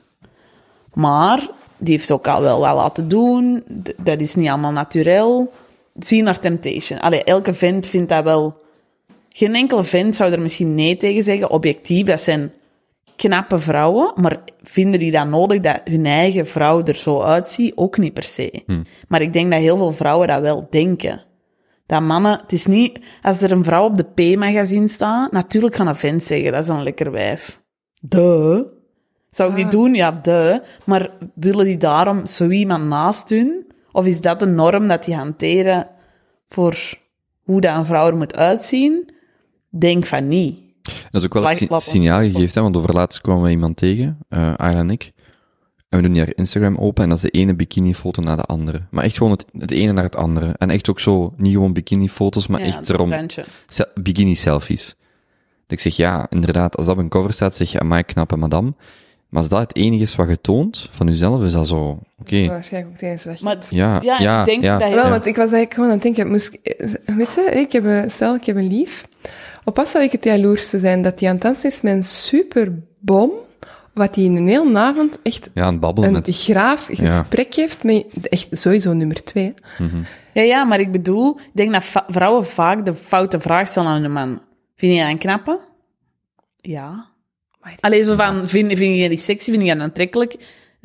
[0.95, 1.49] Maar
[1.79, 3.64] die heeft ook al wel wat laten doen.
[3.97, 5.51] Dat is niet allemaal natuurlijk.
[5.99, 7.01] Zie naar Temptation.
[7.01, 8.64] Allee, elke vent vindt dat wel...
[9.37, 11.51] Geen enkele vent zou er misschien nee tegen zeggen.
[11.51, 12.53] Objectief, dat zijn
[13.16, 14.12] knappe vrouwen.
[14.14, 17.76] Maar vinden die dat nodig dat hun eigen vrouw er zo uitziet?
[17.76, 18.62] Ook niet per se.
[19.09, 21.24] Maar ik denk dat heel veel vrouwen dat wel denken.
[21.87, 22.39] Dat mannen...
[22.41, 23.01] Het is niet...
[23.22, 25.32] Als er een vrouw op de P-magazine staat...
[25.32, 27.61] Natuurlijk gaan een vent zeggen, dat is een lekker wijf.
[28.01, 28.64] Duh.
[29.30, 29.95] Zou ik die doen?
[29.95, 30.62] Ja, de.
[30.84, 33.66] Maar willen die daarom zo iemand naast hun?
[33.93, 35.89] Of is dat de norm dat die hanteren
[36.47, 36.76] voor
[37.45, 39.14] hoe dat een vrouw er moet uitzien?
[39.79, 40.59] Denk van niet.
[40.83, 43.20] Dat is ook wel Laat- het si- laat ons- signaal gegeven, hè, want over laatst
[43.20, 45.12] kwamen we iemand tegen, eh Ayla en ik.
[45.89, 48.43] En we doen die haar Instagram open en dat is de ene bikini-foto naar de
[48.43, 48.81] andere.
[48.91, 50.55] Maar echt gewoon het, het ene naar het andere.
[50.59, 53.11] En echt ook zo, niet gewoon bikini-foto's, maar Ja, echt erom,
[53.66, 54.87] se- bikini-selfies.
[55.66, 58.37] Dat ik zeg, ja, inderdaad, als dat op een cover staat, zeg je, amai, knappe
[58.37, 58.72] madame.
[59.29, 62.47] Maar als dat het enige is wat je toont van jezelf, is dat zo, oké,
[62.47, 64.79] Waarschijnlijk ook tijdens dat je- Maar ja, ja, ja, ik denk ja.
[64.79, 66.74] dat je- Wel, want ik was eigenlijk gewoon aan het denken, moest, ik-
[67.16, 69.07] weet je, ik heb een, stel ik heb een lief.
[69.68, 72.04] Op zou ik het jaloers te zijn dat hij aan het dansen is met een
[72.04, 73.30] superbom,
[73.94, 77.18] wat hij in een hele avond echt ja, aan het babbelen een met, graaf Ja.
[77.18, 79.54] gesprek heeft met echt sowieso nummer twee.
[80.32, 84.02] Ja, ja, maar ik bedoel, ik denk dat vrouwen vaak de foute vraag stellen aan
[84.02, 84.40] hun man.
[84.76, 85.60] Vind je dat een knappe?
[86.56, 87.06] Ja.
[87.60, 90.36] Maar- Allee, zo van, vind, vind je die sexy, vind je dat aantrekkelijk?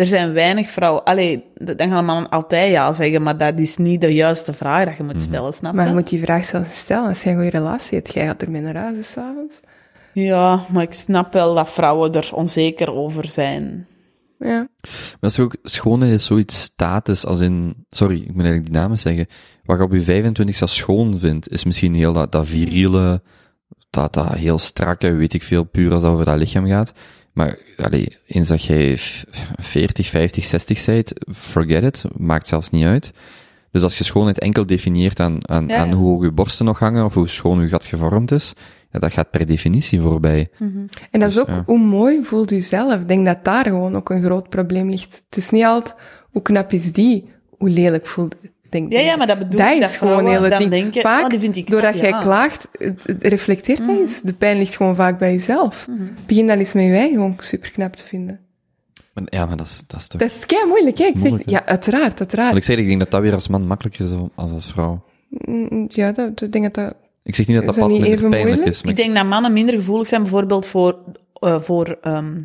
[0.01, 1.03] Er zijn weinig vrouwen...
[1.03, 4.97] Allee, dan gaan mannen altijd ja zeggen, maar dat is niet de juiste vraag dat
[4.97, 5.77] je moet stellen, snap je?
[5.77, 8.13] Maar je moet die vraag zelfs stellen als jij een goede relatie hebt.
[8.13, 9.59] Jij gaat er mee naar huis s'avonds.
[10.13, 13.87] Ja, maar ik snap wel dat vrouwen er onzeker over zijn.
[14.39, 14.67] Ja.
[14.81, 18.81] Maar dat is ook, schoonheid is zoiets status, als in, sorry, ik moet eigenlijk die
[18.81, 19.27] namen zeggen.
[19.65, 23.21] Wat je op je 25 als schoon vindt, is misschien heel dat, dat viriele,
[23.89, 26.93] dat, dat heel strakke, weet ik veel, puur als dat over dat lichaam gaat.
[27.33, 29.25] Maar, allee, eens dat jij f-
[29.59, 33.11] 40, 50, 60 bent, forget it, maakt zelfs niet uit.
[33.71, 36.79] Dus als je schoonheid enkel definieert aan, aan, Ja, aan hoe hoog je borsten nog
[36.79, 38.53] hangen, of hoe schoon je gat gevormd is,
[38.91, 40.49] ja, dat gaat per definitie voorbij.
[41.11, 41.63] En dat is ook ja.
[41.65, 43.01] hoe mooi voelt u zelf.
[43.01, 45.23] Ik denk dat daar gewoon ook een groot probleem ligt.
[45.29, 45.95] Het is niet altijd
[46.31, 48.35] hoe knap is die, hoe lelijk voelt.
[48.71, 50.69] Ik Denk, Ja, ja, maar dat bedoel dat ik, is dat gewoon heel het ding.
[50.69, 52.15] denken, vaak, oh, die vind ik doordat jij ja.
[52.15, 52.23] Mhm.
[52.23, 52.67] klaagt,
[53.19, 54.21] reflecteert dat eens.
[54.21, 55.87] De pijn ligt gewoon vaak bij jezelf.
[56.25, 58.39] Begin dan eens met je eigen gewoon superknap te vinden.
[59.13, 60.21] Maar, ja, maar dat is, dat is toch...
[60.21, 61.05] Dat is kei moeilijk, hè?
[61.05, 61.51] Ik zeg, Moeilijk, hè?
[61.51, 62.47] ja, uiteraard, uiteraard.
[62.47, 64.71] Want ik zeg, ik denk dat dat weer als man makkelijker is dan als als
[64.71, 65.03] vrouw.
[65.29, 66.95] Mm, Ja, dat, dat denk ik dat...
[67.23, 68.75] Ik zeg niet dat Is dat dat pad niet minder even pijnlijk moeilijk?
[68.75, 70.99] is, maar Ik denk dat mannen minder gevoelig zijn bijvoorbeeld voor,
[71.33, 72.41] eh, voor ehm,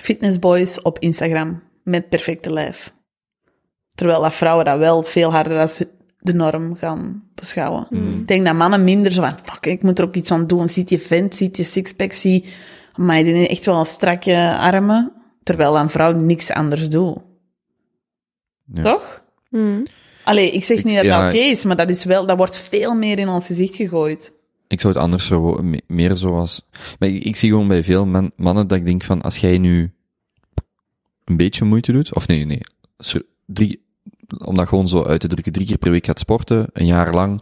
[0.00, 2.92] fitnessboys op Instagram met perfecte lijf.
[3.94, 5.82] Terwijl dat vrouwen dat wel veel harder als
[6.18, 7.86] de norm gaan beschouwen.
[8.20, 10.68] Ik denk dat mannen minder zo van, fuck, ik moet er ook iets aan doen.
[10.68, 12.44] Ziet je vent, ziet je sixpack, zie...
[12.96, 15.12] Maar die heeft echt wel een strakje armen.
[15.42, 17.18] Terwijl een vrouw niks anders doet.
[18.74, 18.82] Ja.
[18.82, 19.22] Toch?
[19.48, 19.86] Mm.
[20.24, 22.36] Allee, ik zeg Ik- niet dat ja, dat oké is, maar dat is wel, dat
[22.36, 24.32] wordt veel meer in ons gezicht gegooid.
[24.68, 26.68] Ik zou het anders zo, me- meer zoals...
[26.98, 29.58] Maar ik, ik zie gewoon bij veel man- mannen dat ik denk van, als jij
[29.58, 29.92] nu
[31.24, 32.60] een beetje moeite doet, of nee, nee,
[33.52, 33.82] drie,
[34.44, 37.14] om dat gewoon zo uit te drukken, drie keer per week gaat sporten, een jaar
[37.14, 37.40] lang,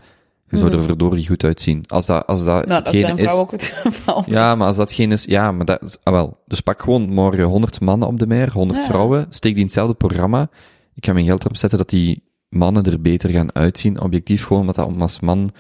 [0.50, 1.84] je zou er verdorie goed uitzien.
[1.86, 4.22] Als dat, als dat Nou, dat is vrouw ook het geval.
[4.26, 6.38] Ja, maar als dat geen is, ja, maar dat is, ah wel.
[6.46, 8.86] Dus pak gewoon morgen 100 mannen op de mer, 100 Ja.
[8.86, 10.50] vrouwen, steek die in hetzelfde programma.
[10.94, 14.00] Ik ga mijn geld erop zetten dat die mannen er beter gaan uitzien.
[14.00, 15.50] Objectief gewoon, omdat dat om als man,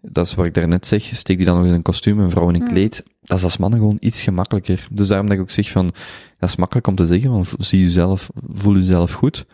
[0.00, 2.30] dat is wat ik daarnet zeg, steek die dan nog eens in een kostuum, een
[2.30, 2.70] vrouw in een Hmm.
[2.70, 3.04] kleed.
[3.22, 4.86] Dat is als mannen gewoon iets gemakkelijker.
[4.90, 5.84] Dus daarom dat ik ook zeg van,
[6.38, 9.46] dat is makkelijk om te zeggen, want zie jezelf, voel jezelf goed.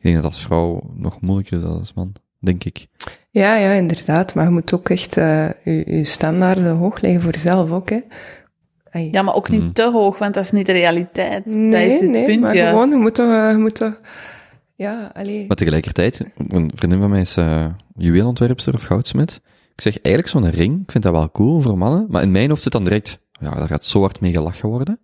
[0.00, 2.86] Ik denk dat als vrouw nog moeilijker is dan als man, denk ik.
[3.30, 4.34] Ja, ja, inderdaad.
[4.34, 8.00] Maar je moet ook echt eh, je, je standaarden hoog leggen voor jezelf ook, hè.
[8.90, 9.08] Ai.
[9.10, 9.72] Ja, maar ook niet Hmm.
[9.72, 11.46] te hoog, want dat is niet de realiteit.
[11.46, 12.70] nee, dat is het nee, punt, maar juist.
[12.70, 14.00] gewoon, je moet toch, eh, je moet toch...
[14.74, 15.46] Ja, allee.
[15.46, 19.40] Maar tegelijkertijd, een vriendin van mij is uh, juweelontwerpster of goudsmid.
[19.74, 22.48] Ik zeg eigenlijk zo'n ring, ik vind dat wel cool voor mannen, maar in mijn
[22.48, 25.00] hoofd zit dan direct, ja, daar gaat zo hard mee gelachen worden.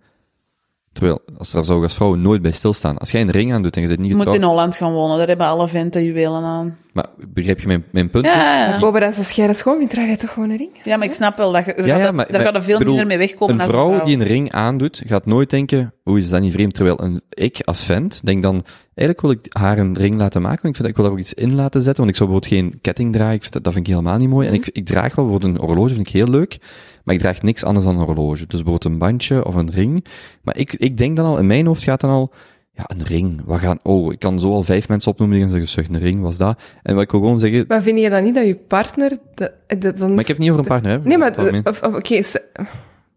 [0.97, 2.99] Terwijl, als daar zou ik als vrouw nooit bij stilstaan.
[2.99, 4.93] Als jij een ring aandoet en je zit niet Je moet getrouwd, in Holland gaan
[4.93, 6.77] wonen, daar hebben alle venten juwelen aan.
[6.93, 8.25] maar begrijp je mijn, mijn punt?
[8.25, 8.81] Ja, is.
[8.81, 10.71] Boven dat als jij dat schoon vindt, draag je toch gewoon een ring?
[10.85, 12.79] Ja, maar ik snap wel dat je, Ja, ja, gaat, maar- daar gaat er veel
[12.79, 14.07] bedoel, minder mee wegkomen Een vrouw, een vrouw.
[14.07, 16.75] die een ring aandoet, gaat nooit denken, hoe is dat niet vreemd?
[16.75, 20.63] Terwijl een, ik als vent denk dan, eigenlijk wil ik haar een ring laten maken,
[20.63, 22.31] want ik, vind, dat ik wil daar ook iets in laten zetten, want ik zou
[22.31, 24.49] bijvoorbeeld geen ketting dragen, ik vind dat, dat vind ik helemaal niet mooi.
[24.49, 26.59] En ik, ik draag wel bijvoorbeeld een horloge, vind ik heel leuk,
[27.07, 28.35] maar ik draag niks anders dan een horloge.
[28.47, 30.05] Dus bijvoorbeeld een bandje of een ring.
[30.43, 32.33] Maar ik, ik denk dan al, in mijn hoofd gaat dan al,
[32.73, 35.55] ja, een ring, wat gaan, oh, ik kan zo al vijf mensen opnoemen die gaan
[35.55, 36.61] zeggen, zeg, een ring, was dat?
[36.83, 39.19] En wat ik wil gewoon zeggen, Maar vind je dan niet dat je partner...
[39.35, 40.99] De, de, dan maar ik heb het niet over een partner, hè.
[41.09, 41.63] Nee, maar...
[41.95, 42.23] Oké,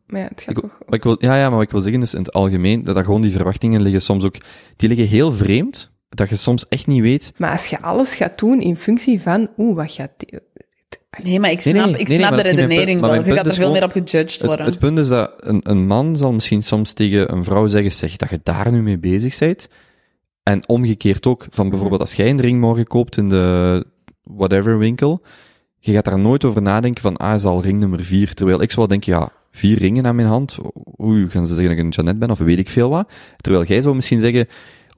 [0.07, 0.71] maar ja, het gaat Ik, toch...
[0.89, 3.05] ik wil, ja, ja, maar wat ik wil zeggen is in het algemeen, dat, dat
[3.05, 4.35] gewoon die verwachtingen liggen soms ook,
[4.75, 8.39] die liggen heel vreemd, dat je soms echt niet weet, Maar als je alles gaat
[8.39, 9.47] doen in functie van...
[9.57, 10.11] Oeh, wat gaat...
[10.17, 10.39] die-
[11.23, 13.13] Nee, maar ik snap, nee, ik nee, snap maar de redenering wel.
[13.13, 14.65] Je gaat er veel meer op gejudged worden.
[14.65, 18.15] het punt is dat een, een man zal misschien soms tegen een vrouw zeggen, zeg
[18.15, 19.69] dat je daar nu mee bezig bent.
[20.43, 23.85] En omgekeerd ook, van bijvoorbeeld als jij een ring morgen koopt in de
[24.23, 25.21] whatever winkel,
[25.79, 28.33] je gaat daar nooit over nadenken van, ah, is al ring nummer vier.
[28.33, 30.57] Terwijl ik zou denken, ja, vier ringen aan mijn hand,
[30.97, 33.11] oeh, gaan ze zeggen dat ik een Janet ben, of weet ik veel wat.
[33.37, 34.47] Terwijl jij zou misschien zeggen,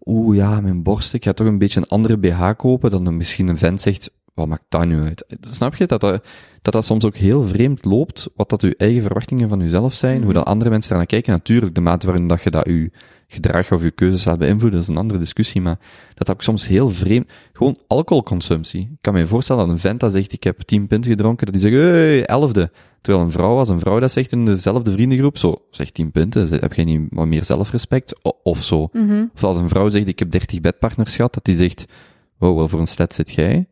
[0.06, 3.48] oeh, ja, mijn borst, ik ga toch een beetje een andere BH kopen, dan misschien
[3.48, 5.26] een vent zegt, wat maakt dat nu uit?
[5.42, 6.26] Snap je dat dat,
[6.62, 10.24] dat dat soms ook heel vreemd loopt, wat dat uw eigen verwachtingen van uzelf zijn,
[10.24, 11.32] hoe dat andere mensen daar naar kijken.
[11.32, 12.88] Natuurlijk, de mate waarin dat je dat uw
[13.28, 15.80] gedrag of uw keuzes laat beïnvloeden, dat is een andere discussie, maar
[16.14, 18.82] dat dat ook soms heel vreemd, gewoon alcoholconsumptie.
[18.82, 21.62] Ik kan me voorstellen dat een vent dat zegt, ik heb tien pint gedronken, dat
[21.62, 22.72] die zegt, hey, elfde.
[23.02, 26.48] Terwijl een vrouw, als een vrouw dat zegt in dezelfde vriendengroep, zo, zeg tien punten,
[26.60, 28.20] heb jij niet wat meer zelfrespect?
[28.44, 28.90] Of zo.
[28.92, 29.26] Mhm.
[29.34, 31.86] Of als een vrouw zegt, ik heb 30 bedpartners gehad, dat die zegt,
[32.38, 33.68] wow, wel voor een slet zit jij.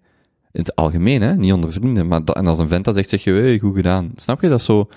[0.52, 2.08] In het algemeen, hè, niet onder vrienden.
[2.08, 4.12] Maar dat, en als een vent dat zegt, zeg je, hey, goed gedaan.
[4.16, 4.89] Snap je, dat zo, dat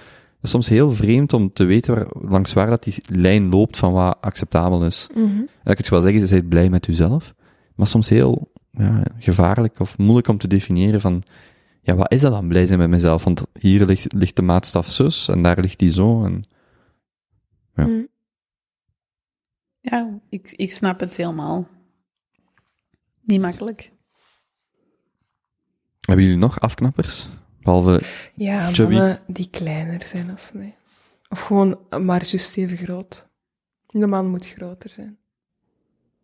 [0.42, 3.92] is soms heel vreemd om te weten waar, langs waar dat die lijn loopt van
[3.92, 5.08] wat acceptabel is.
[5.14, 5.22] Mhm.
[5.24, 7.34] En dan kun je wel zeggen, je bent blij met jezelf.
[7.74, 11.22] Maar soms heel, ja, gevaarlijk of moeilijk om te definiëren van,
[11.82, 13.24] ja, wat is dat dan blij zijn met mezelf?
[13.24, 16.24] Want hier ligt, ligt de maatstaf zus en daar ligt die zo.
[16.24, 16.44] En,
[17.74, 17.86] Ja.
[17.86, 18.02] Mhm.
[19.80, 21.68] Ja, ik, ik snap het helemaal.
[23.22, 23.92] Niet makkelijk.
[26.06, 27.28] Hebben jullie nog afknappers?
[27.62, 28.02] Behalve,
[28.34, 28.94] Ja, Chubby.
[28.94, 30.74] mannen die kleiner zijn als mij.
[31.28, 33.26] Of gewoon maar juist even groot.
[33.86, 35.16] De man moet groter zijn.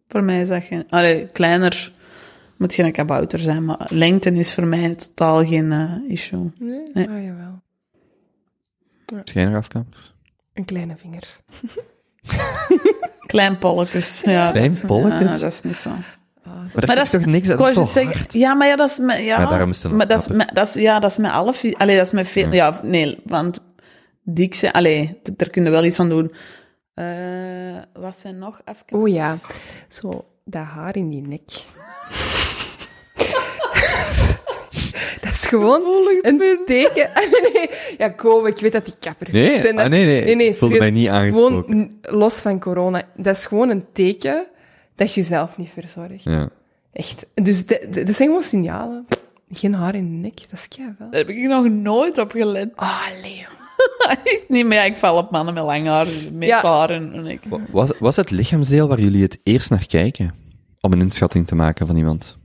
[0.08, 0.84] Voor mij is dat geen...
[0.88, 1.92] Allee, kleiner
[2.56, 6.50] moet geen kabouter zijn, maar lengte is voor mij totaal geen eh, issue.
[6.58, 6.82] Nee?
[6.92, 7.08] Nee.
[7.08, 7.62] Ah, jawel.
[9.24, 10.12] jij nog afknappers?
[10.52, 11.40] En kleine vingers.
[13.26, 14.20] Klein polletjes.
[14.20, 15.20] Ja, Klein polletjes?
[15.30, 15.90] Ja, dat is niet zo.
[16.54, 19.18] Maar, Maar dat is toch niks, dat is zeggen, ja, maar ja, dat is met,
[19.18, 21.16] ja, Maar daarom is het een maar dat is, met, dat is, ja, dat is
[21.16, 23.58] met alle, allee, dat is met veel, ja, nee, want
[24.22, 26.32] dik zijn, allee, daar kun je wel iets aan doen.
[26.94, 27.04] Eh,
[27.92, 29.00] wat zijn nog even?
[29.00, 29.36] Oh ja,
[29.88, 31.42] zo dat haar in die nek.
[35.22, 35.82] dat is gewoon
[36.22, 37.08] een teken.
[37.18, 37.70] Ah, nee.
[37.98, 40.54] Ja, kom, ik weet dat die kappers Nee, zijn dat- ah, nee, nee, nee, nee
[40.54, 41.64] voelde mij niet aangesproken.
[41.64, 43.02] Gewoon los van corona.
[43.16, 44.46] Dat is gewoon een teken
[44.98, 46.22] dat je jezelf niet verzorgt.
[46.24, 46.48] Ja.
[46.92, 47.26] Echt.
[47.34, 49.06] Dus dat zijn gewoon signalen.
[49.50, 50.98] Geen haar in de nek, dat is keihard.
[50.98, 52.68] Daar heb ik nog nooit op gelet.
[52.76, 53.46] Ah, Leo.
[54.24, 56.62] Echt niet, maar ja, ik val op mannen met lang haar, met Ja.
[56.62, 57.40] haar en, ik...
[57.48, 60.34] Wa- Was, was het lichaamsdeel waar jullie het eerst naar kijken?
[60.80, 62.36] Om een inschatting te maken van iemand?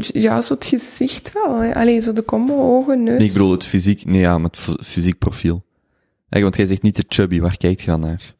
[0.00, 1.58] Ja, zo het gezicht wel.
[1.58, 1.74] hè.
[1.74, 3.18] Allee, zo de combo ogen, neus.
[3.18, 5.64] Nee, ik bedoel het fysiek, nee ja, met het fysiek profiel.
[6.28, 8.34] Eigenlijk, want jij zegt niet de chubby, waar kijkt je dan naar?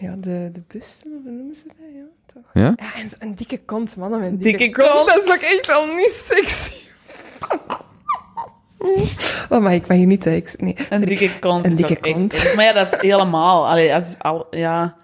[0.00, 1.76] Ja, de, de busten, of hoe noemen ze dat?
[1.94, 2.04] Ja,
[2.34, 2.42] toch?
[2.54, 2.72] Ja?
[2.76, 4.92] Ja, en een dikke kont, mannen met een dikke, Dikke kont.
[4.92, 5.06] kont.
[5.08, 6.78] Dat is ook echt wel niet sexy.
[9.48, 10.26] Oh, maar ik mag je niet...
[10.26, 10.76] Ik, nee.
[10.90, 11.64] Een dikke kont.
[11.64, 12.52] Een is dikke echt kont.
[12.56, 13.68] Maar ja, dat is helemaal...
[13.68, 14.96] Allee, als, al, ja...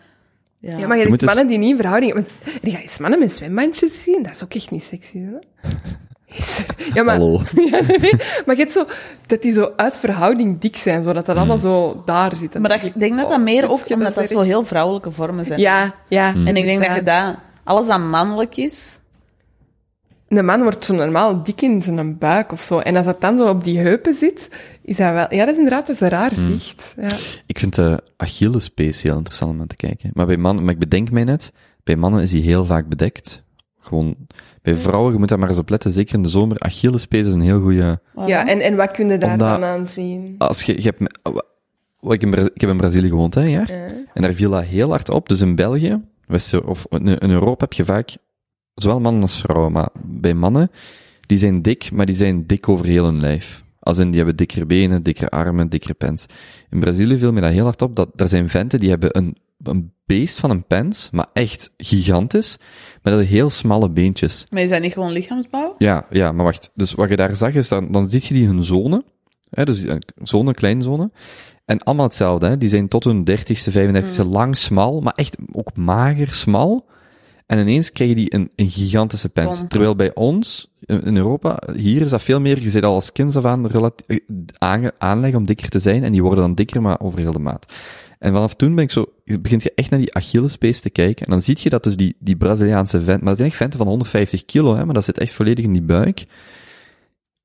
[0.58, 0.78] Ja.
[0.78, 2.14] Ja, maar je Je mannen die niet in verhouding...
[2.14, 5.18] Want, en je gaat eens mannen met zwembandjes zien, dat is ook echt niet sexy,
[5.18, 5.68] hè?
[6.94, 7.16] Ja, maar...
[7.16, 7.42] Hallo.
[7.70, 8.12] Ja, nee,
[8.46, 8.84] maar je hebt zo...
[9.26, 12.54] Dat die zo uit verhouding dik zijn, zodat dat allemaal zo daar zit.
[12.54, 14.64] En Maar dat, ik denk denk dat oh, dat meer ook omdat dat zo heel
[14.64, 15.60] vrouwelijke vormen zijn.
[15.60, 16.34] Ja, ja.
[16.34, 17.36] En ik denk dat je dat...
[17.64, 19.00] Alles dat mannelijk is...
[20.28, 22.78] Een man wordt zo normaal dik in zijn buik of zo.
[22.78, 24.48] En als dat dan zo op die heupen zit,
[24.82, 25.34] is dat wel...
[25.34, 26.94] Ja, dat is inderdaad dat is een raar zicht.
[27.00, 27.16] Ja.
[27.46, 30.10] Ik vind de Achillespees heel interessant om aan te kijken.
[30.12, 31.52] Maar bij mannen, maar ik bedenk mij net,
[31.84, 33.42] bij mannen is die heel vaak bedekt.
[33.80, 34.16] Gewoon,
[34.66, 37.34] bij vrouwen, je moet daar maar eens op letten, zeker in de zomer, Achillespees is
[37.34, 38.00] een heel goede...
[38.26, 40.34] ja, en, en wat kun je daar Omdat- dan aan zien?
[40.38, 41.18] Als je, je hebt,
[42.00, 43.64] wat ik, in, ik heb in Brazilië gewoond, hè, ja?
[43.66, 43.86] Ja.
[44.14, 45.28] En daar viel dat heel hard op.
[45.28, 48.16] Dus in België, West of in, in Europa heb je vaak,
[48.74, 50.70] zowel mannen als vrouwen, maar bij mannen,
[51.20, 53.64] die zijn dik, maar die zijn dik over heel hun lijf.
[53.78, 56.26] Als in, die hebben dikkere benen, dikkere armen, dikkere pens.
[56.70, 59.36] In Brazilië viel me dat heel hard op, dat er zijn venten die hebben een,
[59.62, 62.56] een beest van een pens, maar echt gigantisch,
[63.02, 64.46] dat hebben heel smalle beentjes.
[64.50, 65.74] Maar is dat niet gewoon lichaamsbouw?
[65.78, 66.70] Ja, ja, maar wacht.
[66.74, 69.04] Dus wat je daar zag is, dan, dan ziet je die hun zone.
[69.50, 71.10] Hè, dus een zone, kleinzone.
[71.64, 72.58] En allemaal hetzelfde, hè.
[72.58, 76.86] Die zijn tot hun dertigste, 35ste lang, smal, maar echt ook mager, smal.
[77.46, 79.64] En ineens krijg je die een, een gigantische pens.
[79.68, 83.36] Terwijl bij ons, in Europa, hier is dat veel meer, je zit al als kind
[83.36, 83.70] af aan
[84.06, 87.38] eh, aanleggen om dikker te zijn, en die worden dan dikker, maar over heel de
[87.38, 87.72] maat.
[88.18, 91.30] En vanaf toen ben ik zo, begint je echt naar die Achillespees te kijken, en
[91.32, 93.88] dan zie je dat dus die, die Braziliaanse vent, maar dat zijn echt venten van
[93.88, 96.24] 150 kilo, hè, maar dat zit echt volledig in die buik.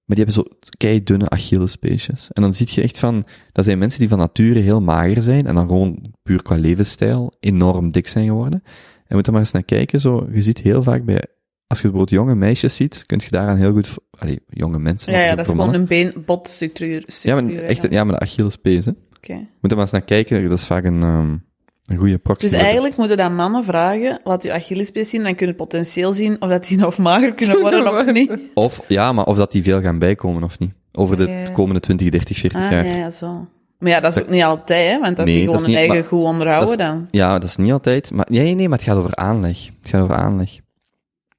[0.05, 2.29] Maar die hebben zo kei dunne Achillespeesjes.
[2.31, 5.47] En dan zie je echt van, dat zijn mensen die van nature heel mager zijn,
[5.47, 8.63] en dan gewoon puur qua levensstijl enorm dik zijn geworden.
[9.07, 11.23] En moet er maar eens naar kijken, zo, je ziet heel vaak bij,
[11.67, 15.13] als je bijvoorbeeld jonge meisjes ziet, kun je daaraan heel goed, allee, jonge mensen.
[15.13, 15.81] Ja, ja, dat is gewoon mannen.
[15.81, 17.03] een been, botstructuur.
[17.21, 18.91] Ja, maar echt, ja, maar de Achillespees, hè.
[19.23, 19.33] Oké.
[19.33, 21.37] Moet er maar eens naar kijken, dat is vaak een, ehm,
[21.85, 22.41] een goede proxy.
[22.49, 26.41] Dus eigenlijk moeten dan mannen vragen, laat je Achillespees zien, dan kun je potentieel zien
[26.41, 28.31] of dat die nog mager kunnen worden of niet.
[28.53, 30.71] Of, ja, maar of dat die veel gaan bijkomen of niet.
[30.91, 31.51] Over de Ja.
[31.51, 32.85] komende 20, 30, 40 Ah, jaar.
[32.85, 33.47] ja, ja, zo.
[33.79, 35.75] Maar ja, dat is ook niet altijd, hè, want dat Nee, die dat gewoon is
[35.75, 37.07] hun niet- eigen maar- goed onderhouden dan.
[37.11, 38.11] Ja, dat is niet altijd.
[38.11, 39.65] Maar, nee, nee, maar het gaat over aanleg.
[39.81, 40.59] Het gaat over aanleg.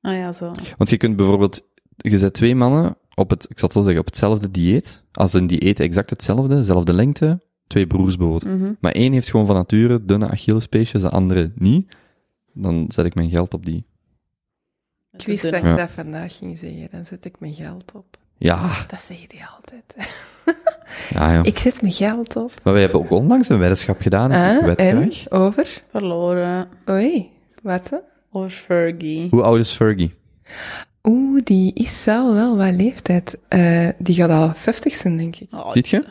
[0.00, 0.52] Ah ja, zo.
[0.76, 1.60] Want je kunt bijvoorbeeld,
[1.96, 5.02] je zet twee mannen op het, ik zal het zo zeggen, op hetzelfde dieet.
[5.12, 7.40] Als een dieet exact hetzelfde, dezelfde lengte,
[7.72, 8.58] twee broers bijvoorbeeld.
[8.60, 8.72] Mhm.
[8.80, 11.94] Maar één heeft gewoon van nature dunne Achillespeesjes, de andere niet.
[12.54, 13.84] Dan zet ik mijn geld op die.
[15.12, 15.76] Ik wist dat Ja.
[15.76, 16.88] dat vandaag ging zeggen.
[16.90, 18.16] Dan zet ik mijn geld op.
[18.38, 19.84] Ja, Dat zeg je altijd.
[21.14, 21.42] ja, ja.
[21.42, 22.52] Ik zet mijn geld op.
[22.62, 24.30] Maar wij hebben ook onlangs een weddenschap gedaan.
[24.32, 25.12] Ah, ik wed en?
[25.12, 25.30] graag.
[25.40, 25.82] Over?
[25.90, 26.68] Verloren.
[26.90, 27.28] Oei,
[27.62, 27.90] wat?
[27.90, 27.96] hè?
[28.30, 29.28] Over Fergie.
[29.30, 30.14] Hoe oud is Fergie?
[31.02, 33.38] Oeh, die is al wel wat leeftijd.
[33.48, 35.48] Eh, die gaat al 50 zijn, denk ik.
[35.52, 36.04] Oh, Ziet je?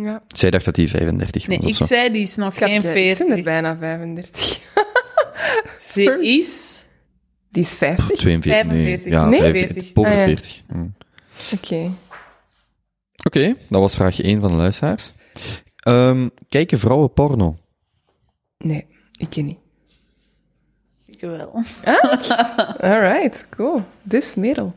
[0.00, 0.22] Ja.
[0.28, 1.84] Zij dacht dat hij 35 was nee, ik zo.
[1.84, 3.44] zei die is nog geen Schatje, ik ben er 40.
[3.44, 4.60] bijna 35.
[5.92, 6.84] Ze is...
[7.50, 8.18] Die is 50?
[8.18, 8.84] 42, nee.
[8.84, 9.12] 45.
[9.12, 9.40] Ja, Nee?
[9.40, 9.92] 45.
[9.92, 10.24] Boven Ah, ja.
[10.24, 10.62] 40.
[10.66, 10.94] Mm.
[11.54, 11.90] Oké.
[13.24, 15.12] Oké, dat was vraag 1 van de luisteraars.
[15.76, 17.56] Ehm, kijken vrouwen porno?
[18.58, 18.86] Nee,
[19.18, 19.58] ik ken niet.
[21.06, 21.52] Ik wel.
[22.90, 23.82] Alright, cool.
[24.02, 24.74] Dus Merel.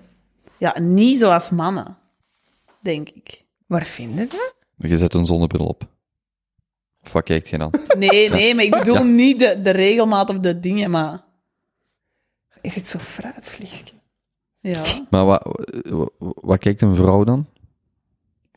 [0.58, 1.98] Ja, niet zoals mannen.
[2.82, 3.44] Denk ik.
[3.68, 4.56] Waar vind je dat?
[4.82, 5.88] Je zet een zonnebril op.
[7.04, 7.74] Of wat kijkt je dan?
[7.98, 11.24] Nee, nee, maar ik bedoel niet de, de regelmaat of de dingen, maar...
[12.62, 13.94] Is het zo fruitvliegje?
[14.60, 17.46] Ja, Maar wat, wat, wat kijkt een vrouw dan?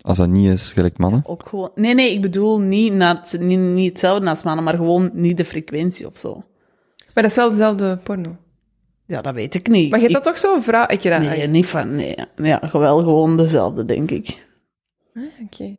[0.01, 1.23] Als dat niet is gelijk mannen?
[1.27, 1.71] ook gewoon...
[1.75, 5.37] Nee, nee, ik bedoel niet, naar het- niet, niet hetzelfde als mannen, maar gewoon niet
[5.37, 6.35] de frequentie of zo.
[7.15, 8.37] Maar dat is wel dezelfde porno.
[9.07, 9.91] Ja, dat weet ik niet.
[9.91, 10.87] Maar je hebt Ik- dat toch zo'n vrouw...
[10.89, 11.21] Ik dat...
[11.21, 11.95] Nee, niet van...
[11.97, 14.47] Nee, ja, wel gewoon dezelfde, denk ik.
[15.15, 15.77] Ah, Oké.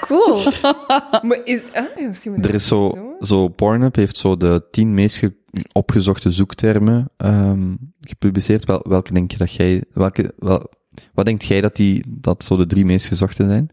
[0.00, 0.42] Cool.
[1.28, 1.60] maar is...
[1.72, 3.14] Ah, misschien Er is zo, doen.
[3.20, 5.34] zo Pornhub heeft zo de tien meest ge-
[5.72, 8.64] opgezochte zoektermen ehm, gepubliceerd.
[8.64, 10.70] Wel, welke denk je dat jij, welke, wel,
[11.14, 13.70] wat denkt jij dat die, dat zo de drie meest gezochte zijn?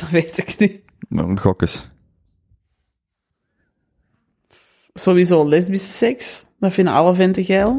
[0.00, 0.82] Dat weet ik niet.
[1.08, 1.88] Nou, Gok eens.
[4.94, 6.44] Sowieso lesbische seks.
[6.58, 7.72] Dat vinden alle venten geil.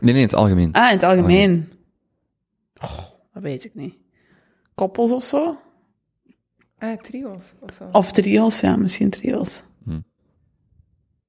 [0.00, 0.72] Nee, nee, in het algemeen.
[0.72, 1.72] Ah, in het algemeen.
[2.82, 2.98] Oh,
[3.32, 3.94] dat weet ik niet.
[4.74, 5.56] Koppels of zo?
[6.78, 7.84] Ah, trio's of zo.
[7.92, 9.62] Of trio's, ja, misschien trio's.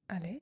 [0.06, 0.42] Allee.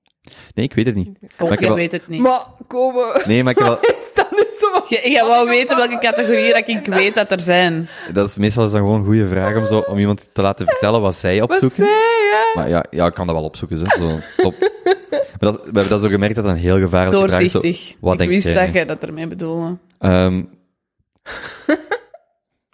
[0.53, 1.07] Nee, ik weet het niet.
[1.07, 2.21] Oh, Maar ik jij wel- weet het niet.
[2.21, 3.21] Maar, komen.
[3.27, 3.79] Nee, maar ik wel...
[4.17, 4.83] Dat is zo...
[4.87, 7.89] Je, je wou weten welke categorieën dat ik weet dat er zijn.
[8.13, 10.65] Dat is meestal is dan gewoon een goede vraag om, zo, om iemand te laten
[10.67, 11.77] vertellen wat zij Wat opzoeken.
[11.85, 12.51] zei je?
[12.55, 13.85] Maar ja, ja, ik kan dat wel opzoeken, zo.
[13.85, 14.55] zo top.
[15.13, 17.51] Maar dat, we hebben dat zo gemerkt dat dat een heel gevaarlijke vraag is.
[17.51, 17.95] zo, Doorzichtig.
[17.99, 18.65] wat ik denk wist jij?
[18.65, 19.77] dat jij dat ermee bedoelde.
[19.99, 20.43] Ehm,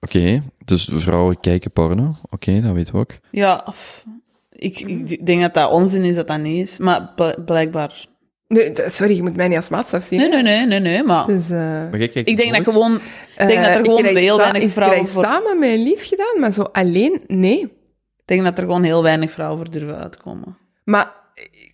[0.03, 2.13] Oké, dus vrouwen kijken porno.
[2.29, 3.11] Oké, dat weten we ook.
[3.31, 4.05] Ja, of-
[4.51, 6.77] ik, ik denk dat dat onzin is dat dat niet is.
[6.77, 8.05] Maar bl- blijkbaar...
[8.47, 10.19] Nee, sorry, je moet mij niet als maatstaf zien.
[10.19, 11.25] Nee, nee, nee, nee, nee, maar...
[11.25, 12.95] Dus, eh, Maar kijkt Ik denk dat gewoon...
[12.95, 13.01] Ik
[13.37, 15.23] denk dat eh, er gewoon krijg heel weinig Ik vrouwen krijg voor...
[15.23, 17.59] samen met lief gedaan, maar zo alleen, nee.
[17.61, 17.71] Ik
[18.25, 20.57] denk dat er gewoon heel weinig vrouwen voor durven uitkomen.
[20.83, 21.13] Maar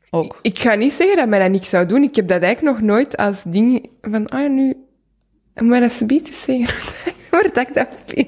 [0.10, 0.40] Ook.
[0.42, 2.04] ik ga niet zeggen dat mij dat niks zou doen.
[2.04, 4.74] Ik heb dat eigenlijk nog nooit als ding van, ah ja, nu...
[5.56, 7.09] Maar dat ze biedt zeggen.
[7.32, 8.28] Waar dat ik dat vind.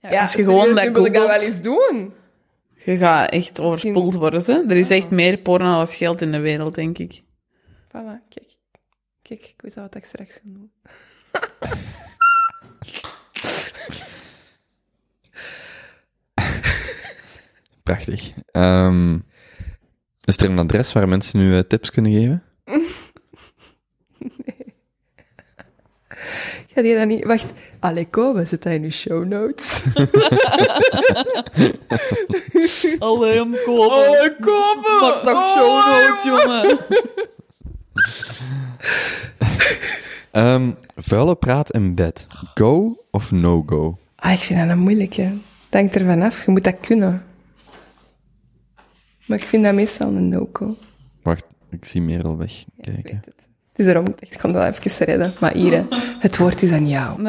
[0.00, 2.12] Ja, als je gewoon serieus, dat wil ik dat wel eens doen.
[2.74, 4.42] je gaat echt overspoeld worden.
[4.44, 4.64] Hè?
[4.68, 7.22] Er is echt meer porno als geld in de wereld, denk ik.
[7.88, 8.48] Voilà, kijk.
[9.22, 10.70] Kijk, ik weet al wat ik straks ga doen.
[17.82, 18.32] Prachtig.
[18.50, 19.18] Ehm,
[20.24, 22.42] is er een adres waar mensen nu eh, tips kunnen geven?
[26.74, 27.24] Ga je dat niet...
[27.24, 27.46] Wacht.
[28.10, 29.82] Kom, zet dat in de show notes.
[32.98, 33.96] Allee, om kopen.
[33.96, 34.98] Allee, komen!
[35.00, 36.78] Pak toch show notes, jongen.
[40.30, 42.26] Ehm, vuile praat in bed.
[42.54, 43.98] Go of no go?
[44.16, 45.22] Ah, ik vind dat een moeilijke.
[45.22, 45.32] Het
[45.70, 46.44] hangt ervan af.
[46.44, 47.24] Je moet dat kunnen.
[49.26, 50.76] Maar ik vind dat meestal een no-go.
[51.22, 52.64] Wacht, ik zie Merel weg.
[52.76, 53.22] Ik Kijken.
[53.70, 53.78] Het.
[53.78, 55.34] Is daarom ik ik kon dat even redden.
[55.38, 55.86] Maar hier,
[56.18, 57.22] het woord is aan jou.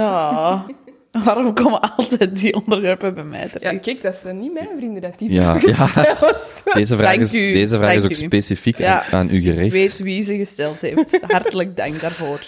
[1.13, 3.79] Nou, waarom komen altijd die onderwerpen bij mij Ja, terecht?
[3.81, 5.69] kijk, dat zijn niet mijn vrienden dat die Ja, vragen
[6.03, 6.03] ja.
[6.15, 6.35] stellen.
[6.73, 8.25] Deze vraag, Dank is, u, deze vraag is dank ook u.
[8.25, 9.03] specifiek Ja.
[9.03, 9.71] aan, aan u Ik gericht.
[9.71, 11.19] weet wie ze gesteld heeft.
[11.27, 12.39] Hartelijk dank daarvoor.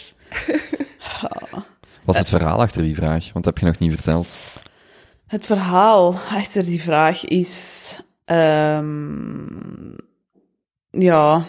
[2.04, 3.24] Wat is het verhaal achter die vraag?
[3.34, 4.34] Want dat heb je nog niet verteld.
[5.28, 8.00] Het verhaal achter die vraag is...
[8.26, 9.94] ehm,
[10.89, 11.46] ja...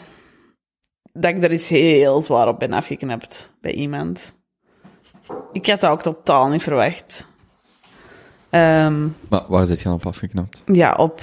[1.17, 4.35] Dat ik er eens heel zwaar op ben afgeknapt bij iemand.
[5.53, 7.27] Ik had dat ook totaal niet verwacht.
[8.51, 10.63] Ehm, Maar waar zit je dan op afgeknapt?
[10.67, 11.21] ja, op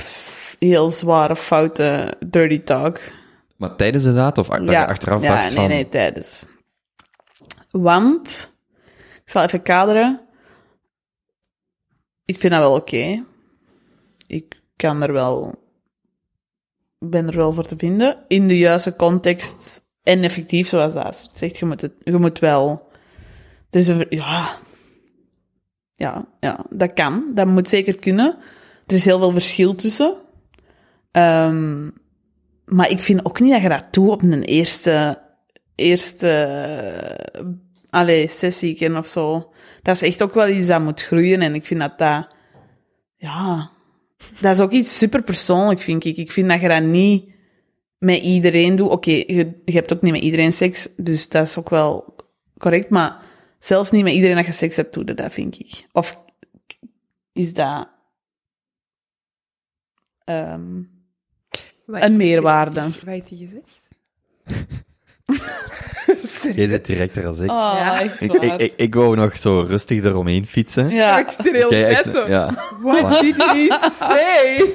[0.59, 2.99] heel zware, foute dirty talk.
[3.57, 5.67] Maar tijdens de daad of dat je achteraf ja, dacht nee, van...
[5.67, 6.45] nee, tijdens.
[7.71, 8.51] Want,
[9.23, 10.21] ik zal even kaderen.
[12.25, 13.23] Ik vind dat wel oké.
[14.27, 15.60] Ik kan er wel,
[17.09, 18.17] ben er wel voor te vinden.
[18.27, 21.57] In de juiste context en effectief, zoals dat zegt.
[21.57, 22.87] Je moet, het, je moet wel,
[23.69, 24.57] ver- ja,
[25.93, 27.31] ja, ja, dat kan.
[27.33, 28.37] Dat moet zeker kunnen.
[28.87, 30.15] Er is heel veel verschil tussen.
[31.11, 31.89] Ehm,
[32.65, 35.21] maar ik vind ook niet dat je dat doet op een eerste,
[35.75, 36.27] eerste,
[37.91, 39.53] uh, sessie of zo.
[39.81, 42.27] Dat is echt ook wel iets dat moet groeien en ik vind dat dat,
[43.15, 43.69] ja,
[44.39, 46.17] dat is ook iets super persoonlijk, vind ik.
[46.17, 47.31] Ik vind dat je dat niet
[47.97, 48.89] met iedereen doet.
[48.89, 52.15] Oké, je, je hebt ook niet met iedereen seks, dus dat is ook wel
[52.57, 53.23] correct, maar
[53.59, 55.87] zelfs niet met iedereen dat je seks hebt, doe je dat, vind ik.
[55.91, 56.19] Of
[57.33, 57.89] is dat
[60.23, 60.81] ehm,
[61.85, 62.81] een meerwaarde?
[62.81, 63.81] Wat heeft hij gezegd?
[66.55, 67.49] Jij zit directer als ik.
[67.51, 68.01] Oh, Ja.
[68.01, 70.89] echt Ik, ik, ik, ik wou nog zo rustig eromheen fietsen.
[70.89, 71.69] ja, Ik zit er heel
[72.21, 72.27] op.
[72.27, 72.49] ja.
[72.81, 74.71] What did he say?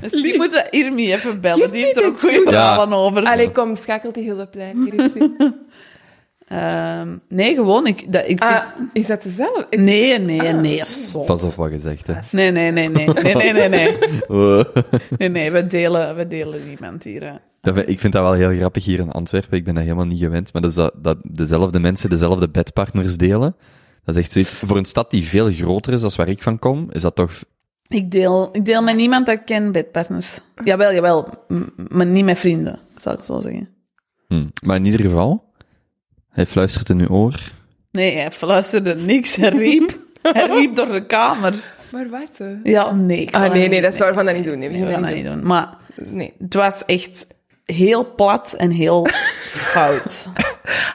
[0.00, 1.58] misschien moet je Irmi even bellen.
[1.60, 3.24] Give Die heeft er ook goede verhalen over.
[3.24, 4.88] Allee, kom, schakelt die hele plein.
[6.48, 7.86] Ehm, nee, gewoon.
[7.86, 8.62] Ik, dat, ik, Ah,
[8.92, 9.76] is dat dezelfde?
[9.76, 10.84] nee, nee, nee.
[10.84, 11.26] Stop.
[11.26, 12.14] Pas op wat je zegt, hè.
[12.32, 13.06] Nee, nee, nee, nee.
[13.06, 13.96] Nee, nee, nee, nee.
[15.18, 17.22] Nee, nee, we delen, we delen niemand hier.
[17.22, 17.32] hè.
[17.76, 19.58] Ik vind dat wel heel grappig hier in Antwerpen.
[19.58, 20.52] Ik ben dat helemaal niet gewend.
[20.52, 23.56] Maar dat, is dat, dat dezelfde mensen dezelfde bedpartners delen.
[24.04, 24.54] Dat is echt zoiets...
[24.54, 27.32] Voor een stad die veel groter is dan waar ik van kom, is dat toch...
[27.88, 30.38] Ik deel, ik deel met niemand dat ik ken bedpartners.
[30.64, 31.28] Jawel, jawel.
[31.88, 33.68] Maar niet met vrienden, zal ik zo zeggen.
[34.28, 34.46] Hm.
[34.62, 35.52] Maar in ieder geval,
[36.28, 37.40] hij fluistert in uw oor.
[37.90, 39.36] Nee, hij fluisterde niks.
[39.36, 39.98] Hij riep.
[40.22, 41.76] Hij riep door de kamer.
[41.92, 42.48] Maar wat?
[42.62, 43.34] Ja, nee.
[43.34, 44.58] Ah, nee, nee, dat zou we dat niet doen.
[44.58, 45.46] Nee, Nee, we gaan dat niet doen.
[45.46, 46.32] Maar Nee.
[46.38, 47.26] het was echt
[47.72, 49.06] heel plat en heel
[49.50, 50.26] fout.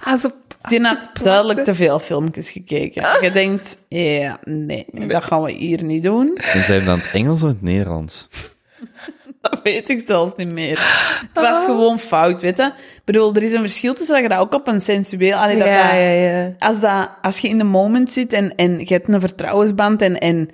[0.04, 0.30] Also,
[0.68, 3.04] Die had duidelijk te veel filmpjes gekeken.
[3.22, 6.36] Je denkt, ja, nee, dat gaan we hier niet doen.
[6.36, 8.28] En zijn we dan het Engels of het Nederlands?
[9.42, 10.80] Dat weet ik zelfs niet meer.
[11.34, 12.64] Het was gewoon fout, weet je.
[12.66, 15.36] Ik bedoel, er is een verschil tussen dat je dat ook op een sensueel...
[15.38, 16.54] Allee, dat ja, dat- ja, ja.
[16.60, 20.18] Als, dat, als je in de moment zit en, en je hebt een vertrouwensband en,
[20.18, 20.50] en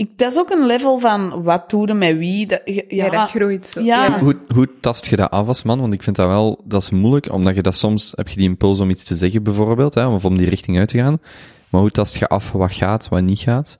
[0.00, 2.46] ik, dat is ook een level van wat doe je met wie.
[2.46, 3.80] Dat, ja, Ja, dat groeit zo.
[3.80, 4.18] Ja.
[4.20, 5.80] Hoe, hoe tast je dat af als man?
[5.80, 8.48] Want ik vind dat wel, dat is moeilijk, omdat je dat soms, heb je die
[8.48, 11.20] impuls om iets te zeggen bijvoorbeeld, hè, of om die richting uit te gaan.
[11.68, 13.78] Maar hoe tast je af wat gaat, wat niet gaat?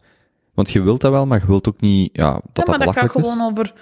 [0.55, 2.79] Want je wilt dat wel, maar je wilt ook niet, ja, dat Ja, dat maar
[2.79, 3.33] dat gaat belachelijk is.
[3.33, 3.73] gewoon over...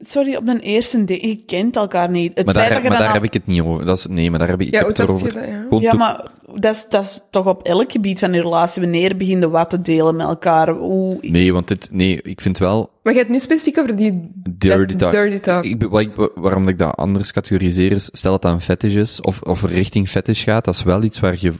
[0.00, 2.32] Sorry, op een eerste date, je kent elkaar niet.
[2.36, 3.84] Het Maar daar, dat je maar dan daar al- heb ik het niet over.
[3.84, 5.32] Dat is, nee, maar daar heb ik, ik Ja, heb het erover.
[5.34, 5.60] dat, ja?
[5.62, 8.82] Gewoon Ja, to- maar dat is, dat is toch op elk gebied van je relatie.
[8.82, 10.68] Wanneer begin je wat te delen met elkaar?
[10.70, 11.18] Hoe...
[11.20, 14.94] Nee, want dit, nee, ik vind wel, Maar je hebt nu specifiek over die dirty
[14.94, 15.12] talk.
[15.12, 15.64] dirty talk.
[15.64, 19.20] Ik, wat ik- waarom ik dat anders categoriseer is, stel dat dat een fetish is,
[19.20, 21.52] of, of richting fetish gaat, dat is wel iets waar je,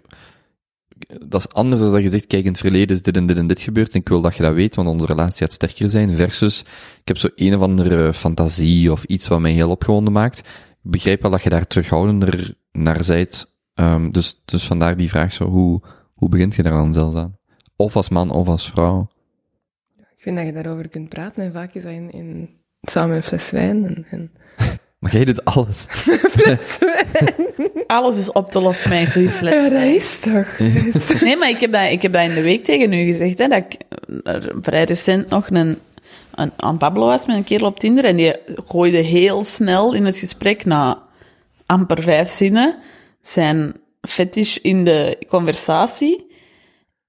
[1.27, 3.37] dat is anders dan dat je zegt, kijk, in het verleden is dit en dit
[3.37, 5.91] en dit gebeurd, en ik wil dat je dat weet, want onze relatie gaat sterker
[5.91, 6.61] zijn, versus,
[7.01, 10.39] ik heb zo een of andere fantasie, of iets wat mij heel opgewonden maakt.
[10.85, 13.47] Ik begrijp wel dat je daar terughoudender naar zijt,
[13.81, 15.81] Ehm, dus, dus vandaar die vraag zo, hoe,
[16.15, 17.37] hoe begint je daar dan zelfs aan?
[17.77, 19.09] Of als man, of als vrouw?
[19.97, 22.51] Ik vind dat je daarover kunt praten en vaak is dat in, in
[22.81, 23.85] samen een fles wijn.
[23.85, 24.31] En, en
[24.99, 25.87] Maar jij doet alles.
[26.37, 27.71] fles wijn.
[27.87, 29.53] Alles is op te lossen met een goede fles.
[29.53, 31.21] Ja, dat is toch.
[31.21, 33.49] Nee, maar ik heb, dat, ik heb dat in de week tegen u gezegd, hè,
[33.49, 33.81] dat ik
[34.23, 35.79] er vrij recent nog een,
[36.35, 40.05] een, aan Pablo was met een kerel op Tinder en die gooide heel snel in
[40.05, 41.03] het gesprek na
[41.67, 42.77] amper vijf zinnen
[43.21, 43.75] zijn
[44.09, 46.27] fetish in de conversatie.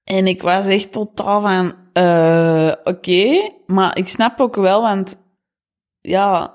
[0.04, 5.16] En ik was echt totaal van, eh oké, maar ik snap ook wel, want
[6.00, 6.54] ja,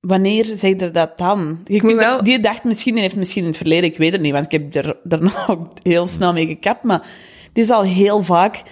[0.00, 1.60] wanneer zeg je dat dan?
[1.64, 4.12] Je moet kunt- wel- Die dacht misschien, die heeft misschien in het verleden, ik weet
[4.12, 7.06] het niet, want ik heb er daarna ook heel snel mee gekapt, maar
[7.52, 8.62] die is al heel vaak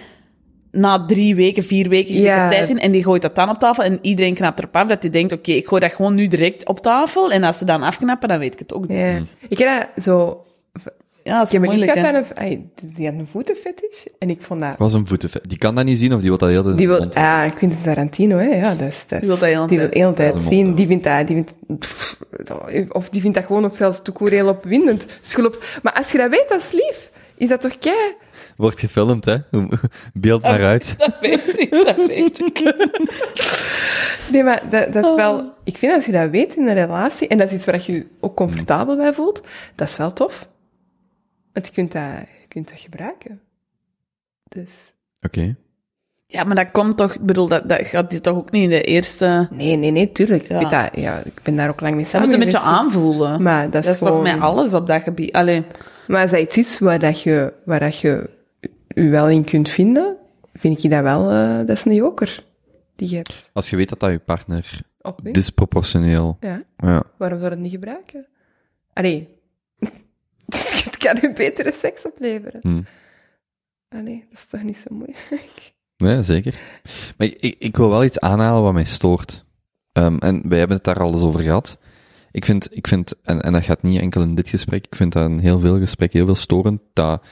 [0.75, 2.43] na drie weken, vier weken zit Ja.
[2.43, 4.87] er tijd in en die gooit dat dan op tafel en iedereen knapt erop af
[4.87, 7.65] dat hij denkt, oké, ik gooi dat gewoon nu direct op tafel en als ze
[7.65, 8.85] dan afknappen, dan weet ik het ook.
[8.87, 9.21] Ja, Ja.
[9.49, 10.43] Ik heb dat zo...
[10.73, 12.07] dat is Ik heb een moeilijk, hè.
[12.07, 12.71] aan een...
[12.81, 14.05] Die had een voetenfetish.
[14.19, 14.75] En ik vond dat...
[14.77, 15.49] Was een voetenvet.
[15.49, 17.15] Die kan dat niet zien, of die wil dat heel de tijd Die wil, mond-
[17.15, 19.77] ah, Quentin Tarantino, hè, ja, dat is, dat is- Die wil dat heel de die
[19.77, 19.99] wil tijd.
[20.03, 20.65] heel tijd een zien.
[20.65, 22.17] mond, Die vindt dat, die vindt, pff,
[22.89, 25.07] of die vindt dat gewoon ook zelfs toekoer heel opwindend.
[25.21, 25.63] Schulp.
[25.83, 27.11] Maar als je dat weet, dat is lief.
[27.37, 28.15] Is dat toch kei?
[28.63, 29.37] Wordt gefilmd, hè?
[30.13, 30.95] Beeld maar uit.
[30.97, 32.61] Dat weet ik, dat weet ik.
[34.31, 35.53] Nee, maar dat, dat is wel...
[35.63, 37.93] Ik vind als je dat weet in een relatie, en dat is iets waar je
[37.93, 39.41] je ook comfortabel bij voelt,
[39.75, 40.49] dat is wel tof.
[41.53, 42.03] Want je kunt dat,
[42.41, 43.41] je kunt dat gebruiken.
[44.43, 44.69] Dus...
[45.21, 45.55] Oké.
[46.25, 48.69] Ja, maar dat komt toch, ik bedoel, dat, dat gaat je toch ook niet in
[48.69, 49.47] de eerste...
[49.51, 50.47] Nee, nee, nee, tuurlijk.
[50.47, 50.59] Ja.
[50.59, 53.41] Ik, dat, ja, ik ben daar ook lang mee samen moet een beetje dus- aanvoelen.
[53.41, 55.33] Maar dat is, dat is toch met alles op dat gebied.
[55.33, 55.63] Allee,
[56.07, 58.29] Maar als dat iets is waar, dat je, waar dat je
[58.95, 60.17] u wel in kunt vinden,
[60.53, 62.43] vind ik dat wel, eh, dat is een joker
[62.95, 63.49] die je hebt.
[63.53, 64.81] Als je weet dat dat je partner
[65.21, 66.37] disproportioneel...
[66.39, 67.03] Ja, Ja.
[67.17, 68.27] waarom zou je het niet gebruiken?
[68.93, 69.29] Allee,
[70.85, 72.59] het kan een betere seks opleveren.
[72.61, 72.81] Hm.
[73.99, 75.73] Allee, dat is toch niet zo moeilijk?
[75.97, 76.59] Nee, zeker.
[77.17, 79.45] Maar ik, ik, ik wil wel iets aanhalen wat mij stoort.
[79.91, 81.77] Ehm, en wij hebben het daar al eens over gehad.
[82.31, 85.13] Ik vind, ik vind en, en dat gaat niet enkel in dit gesprek, ik vind
[85.13, 87.23] dat in heel veel gesprekken heel veel storend, dat,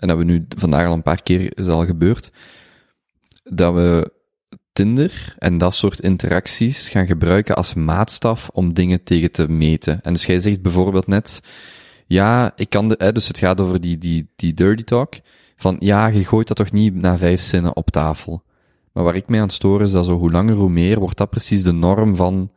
[0.00, 2.30] en dat we nu vandaag al een paar keer is al gebeurd,
[3.42, 4.12] dat we
[4.72, 10.02] Tinder en dat soort interacties gaan gebruiken als maatstaf om dingen tegen te meten.
[10.02, 11.42] En dus jij zegt bijvoorbeeld net,
[12.06, 15.14] ja, ik kan de, hè, dus het gaat over die, die, die dirty talk,
[15.56, 18.42] van ja, je gooit dat toch niet na vijf zinnen op tafel.
[18.92, 21.30] Maar waar ik mee aan storen is dat zo hoe langer hoe meer wordt dat
[21.30, 22.50] precies de norm van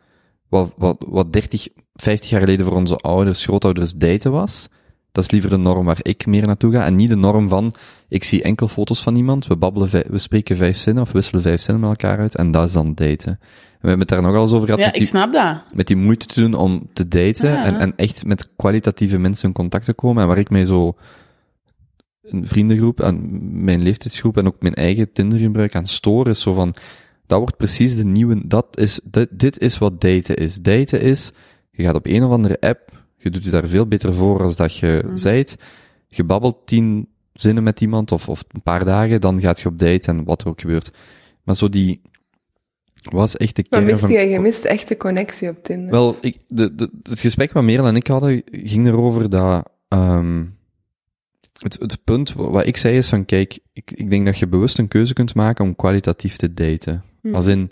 [0.49, 4.69] wat, wat, wat 30, 50 jaar geleden voor onze ouders, grootouders daten was.
[5.13, 7.73] Dat is liever de norm waar ik meer naartoe ga en niet de norm van
[8.07, 11.61] ik zie enkel foto's van iemand, we babbelen, we spreken vijf zinnen of wisselen vijf
[11.61, 13.29] zinnen met elkaar uit en dat is dan daten.
[13.29, 13.39] En
[13.81, 15.61] we hebben het daar nogal eens over gehad ja, met ik snap dat.
[15.73, 17.65] met die moeite te doen om te daten Ja.
[17.65, 20.21] en, en echt met kwalitatieve mensen in contact te komen.
[20.21, 20.95] En waar ik mij zo
[22.21, 23.27] een vriendengroep, aan
[23.63, 26.75] mijn leeftijdsgroep en ook mijn eigen Tindergebruik aan stoor, is zo van,
[27.25, 30.55] dat wordt precies de nieuwe, dat is, dit, dit is wat daten is.
[30.55, 31.31] Daten is,
[31.71, 34.55] je gaat op een of andere app, je doet je daar veel beter voor als
[34.55, 35.17] dat je Mhm.
[35.17, 35.57] zijt,
[36.07, 39.79] je babbelt tien zinnen met iemand of, of een paar dagen, dan gaat je op
[39.79, 40.91] date en wat er ook gebeurt.
[41.43, 42.01] Maar zo die,
[43.09, 44.11] wat is echt de Maar kern mist van...
[44.11, 45.91] je, je mist echt de connectie op Tinder.
[45.91, 50.43] Wel, ik, de, de, het gesprek wat Merel en ik hadden, ging erover dat, ehm
[51.59, 54.47] het, het punt wa- wat ik zei is van, kijk, ik, ik denk dat je
[54.47, 57.03] bewust een keuze kunt maken om kwalitatief te daten.
[57.21, 57.35] Hm.
[57.35, 57.69] Als in,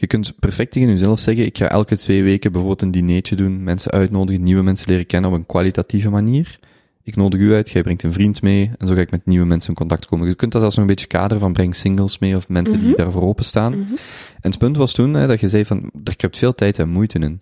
[0.00, 3.62] je kunt perfect tegen jezelf zeggen, ik ga elke twee weken bijvoorbeeld een dinertje doen,
[3.62, 6.58] mensen uitnodigen, nieuwe mensen leren kennen op een kwalitatieve manier.
[7.02, 9.46] Ik nodig u uit, jij brengt een vriend mee, en zo ga ik met nieuwe
[9.46, 10.28] mensen in contact komen.
[10.28, 12.88] Je kunt dat als nog een beetje kaderen van breng singles mee, of mensen die
[12.88, 12.96] Mhm.
[12.96, 13.72] daarvoor openstaan.
[13.72, 13.92] Mhm.
[14.40, 16.88] En het punt was toen hè, dat je zei van, er kruipt veel tijd en
[16.88, 17.40] moeite in.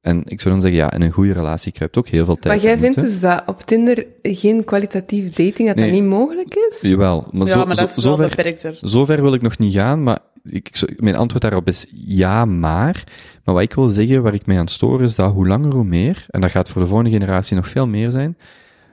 [0.00, 2.54] En ik zou dan zeggen, ja, in een goede relatie kruipt ook heel veel tijd.
[2.54, 5.90] Maar jij en vindt dus dat op Tinder geen kwalitatief dating, dat Nee.
[5.90, 6.80] dat niet mogelijk is?
[6.80, 8.78] Jawel, maar, ja, zo, maar dat is zo, wel zover, beperkter.
[8.80, 10.18] zover wil ik nog niet gaan, maar
[10.50, 13.04] ik, mijn antwoord daarop is ja, maar.
[13.44, 15.84] Maar wat ik wil zeggen, waar ik mij aan stoor, is dat hoe langer hoe
[15.84, 18.36] meer, en dat gaat voor de volgende generatie nog veel meer zijn,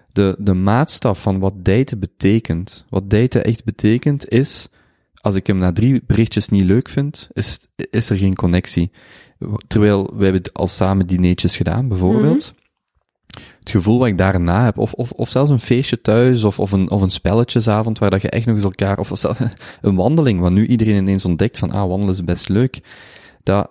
[0.07, 4.67] de, de maatstaf van wat daten betekent, wat daten echt betekent, is,
[5.21, 8.91] als ik hem na drie berichtjes niet leuk vind, is, is er geen connectie.
[9.67, 12.53] Terwijl, wij hebben al samen dineetjes gedaan, bijvoorbeeld.
[13.66, 16.72] Het gevoel wat ik daarna heb, of, of, of zelfs een feestje thuis, of, of,
[16.72, 19.24] een, of een spelletjesavond, waar dat je echt nog eens elkaar, of
[19.82, 22.80] een wandeling, wat nu iedereen ineens ontdekt van, ah, wandelen is best leuk.
[23.43, 23.70] Dat,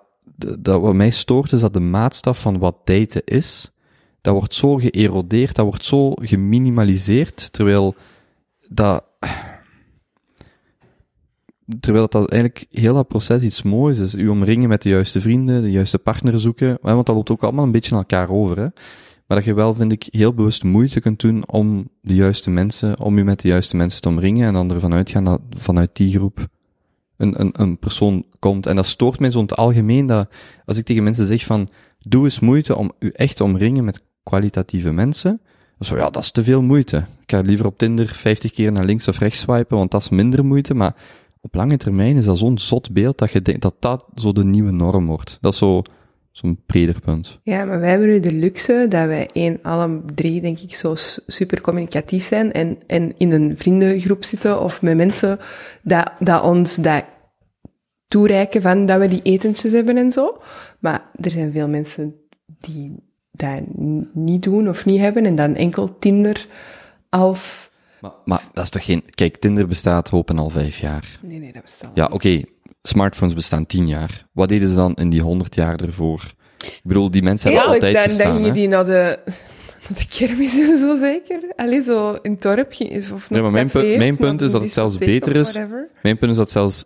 [0.59, 3.73] dat, wat mij stoort, is dat de maatstaf van wat daten is,
[4.21, 7.95] dat wordt zo geërodeerd, dat wordt zo geminimaliseerd, terwijl
[8.69, 9.05] dat,
[11.81, 14.15] terwijl dat eigenlijk heel dat proces iets moois is.
[14.15, 17.65] U omringen met de juiste vrienden, de juiste partner zoeken, want dat loopt ook allemaal
[17.65, 18.69] een beetje naar elkaar over, hè.
[19.27, 23.01] Maar dat je wel, vind ik, heel bewust moeite kunt doen om de juiste mensen,
[23.01, 26.17] om je met de juiste mensen te omringen en dan ervan uitgaan dat vanuit die
[26.17, 26.47] groep
[27.17, 28.67] een, een, een persoon komt.
[28.67, 30.29] En dat stoort mij zo in het algemeen dat
[30.65, 31.69] als ik tegen mensen zeg van,
[31.99, 35.41] doe eens moeite om u echt te omringen met kwalitatieve mensen.
[35.81, 36.97] Zo ja, dat is te veel moeite.
[36.97, 40.09] Ik ga liever op Tinder 50 keer naar links of rechts swipen, want dat is
[40.09, 40.75] minder moeite.
[40.75, 40.95] Maar
[41.41, 44.45] op lange termijn is dat zo'n zot beeld dat je denkt dat dat zo de
[44.45, 45.39] nieuwe norm wordt.
[45.41, 45.83] Dat zo,
[46.37, 47.41] zo'n breder punt.
[47.43, 50.95] Ja, maar wij hebben nu de luxe dat wij één, alle drie, denk ik, zo
[51.27, 55.39] super communicatief zijn en, en in een vriendengroep zitten of met mensen
[55.83, 57.05] dat, dat ons dat
[58.09, 60.43] toereiken van dat we die etentjes hebben en zo.
[60.79, 62.15] Maar er zijn veel mensen
[62.61, 62.93] die
[63.31, 63.61] dat
[64.13, 66.47] niet doen of niet hebben en dan enkel Tinder
[67.09, 67.71] als...
[68.01, 69.05] Maar, maar dat is toch geen...
[69.11, 71.19] Kijk, Tinder bestaat hopen al vijf jaar.
[71.23, 72.43] Nee, nee, dat bestaat Ja, oké,
[72.89, 74.27] smartphones bestaan tien jaar.
[74.33, 76.33] Wat deden ze dan in die honderd jaar ervoor?
[76.59, 79.19] Ik bedoel, die mensen hebben altijd dan, dan bestaan, gingen die naar de,
[79.89, 81.53] naar de kermis en zo zeker.
[81.57, 82.73] Allee, zo in het dorp.
[82.73, 85.59] ging- Of Nee, maar mijn punt- mijn punt is dat het zelfs beter is.
[86.03, 86.85] Mijn punt is dat zelfs...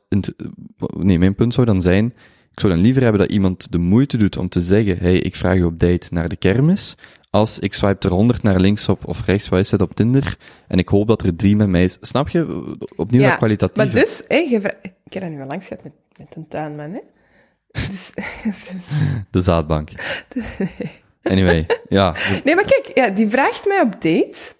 [0.97, 2.15] nee, mijn punt zou dan zijn...
[2.53, 5.35] Ik zou dan liever hebben dat iemand de moeite doet om te zeggen, hey, ik
[5.37, 6.97] vraag je op date naar de kermis,
[7.39, 10.39] als ik swipe er 100 naar links op of rechts, wat is het, op Tinder,
[10.69, 11.97] en ik hoop dat er drie met mij is.
[12.01, 12.77] Snap je?
[12.97, 13.93] Opnieuw dat kwalitatieve.
[13.93, 14.57] Maar dus, hè, je
[15.05, 17.01] ik heb dat nu al langs gehad met, met een tuinman, hè.
[17.71, 18.13] Dus,
[19.31, 19.91] De zaadbank.
[21.23, 22.17] Anyway, ja.
[22.45, 24.57] nee, maar kijk, ja, die vraagt mij op date.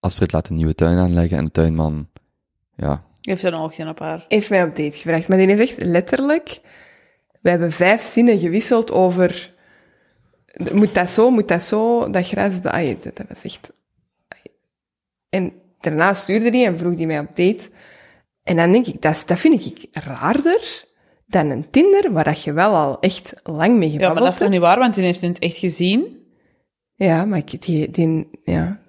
[0.00, 2.08] Astrid laat een nieuwe tuin aanleggen en de tuinman,
[2.76, 3.04] ja.
[3.20, 4.24] Heeft een oogje op haar.
[4.28, 5.28] Heeft mij op date gevraagd.
[5.28, 6.60] Maar die heeft echt letterlijk...
[7.40, 9.54] We hebben vijf zinnen gewisseld over...
[10.72, 12.60] Moet dat zo, moet dat zo, dat gras...
[12.60, 13.70] Dat, ai, dat, dat was echt...
[14.28, 14.40] ai.
[15.28, 17.70] En daarna stuurde hij en vroeg hij mij op date.
[18.42, 20.84] En dan denk ik, dat, dat vind ik raarder
[21.26, 24.32] dan een Tinder, waar dat je wel al echt lang mee Ja, gebabbeld maar dat
[24.32, 26.24] is toch niet waar, want die heeft het echt gezien.
[26.94, 28.80] Ja, maar ik, die, die, ja.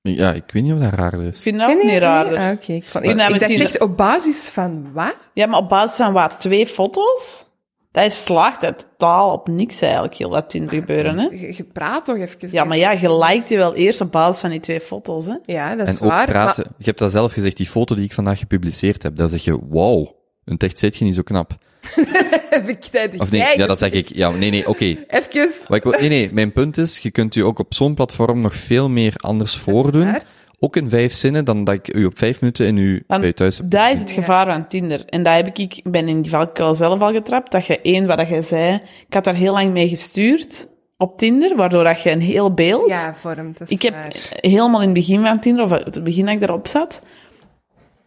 [0.00, 1.36] Ja, ik weet niet of dat raar is.
[1.36, 2.38] Ik vind dat ook niet raarder.
[2.38, 2.72] Ah, oké.
[2.72, 5.16] Ik, vond- Maar- ik, ik dacht echt op basis van wat?
[5.34, 6.40] Ja, maar op basis van wat?
[6.40, 7.46] Twee foto's?
[7.92, 11.24] Dat is slaagt het totaal op niks eigenlijk, heel dat Tinder gebeuren, hè?
[11.30, 12.48] Je, je praat toch even.
[12.50, 15.34] Ja, maar ja, je liked je wel eerst op basis van die twee foto's, hè?
[15.44, 16.26] Ja, dat En is ook waar.
[16.26, 16.64] praten.
[16.78, 19.58] Je hebt dat zelf gezegd, die foto die ik vandaag gepubliceerd heb, daar zeg je,
[19.68, 20.08] wow,
[20.44, 21.56] een echt zit je niet zo knap.
[22.50, 24.14] Heb ik dat Of nee, ja, dat zeg ik.
[24.14, 24.84] Ja, nee, nee, oké.
[24.84, 25.50] Even.
[25.68, 28.40] Wat ik wil- Nee, nee, mijn punt is, je kunt u ook op zo'n platform
[28.40, 30.16] nog veel meer anders voordoen.
[30.60, 33.32] Ook in vijf zinnen dan dat ik u op vijf minuten in uw, bij u
[33.32, 33.70] thuis heb.
[33.70, 35.04] Dat is het gevaar van Tinder.
[35.04, 38.06] En dat heb ik, ik ben in die valkuil zelf al getrapt, dat je één,
[38.06, 38.74] wat je zei,
[39.06, 42.88] ik had daar heel lang mee gestuurd op Tinder, waardoor dat je een heel beeld...
[42.88, 43.52] Ja, vorm.
[43.58, 44.12] Dat is Ik heb waar.
[44.30, 47.02] helemaal in het begin van Tinder, of het begin dat ik daarop zat,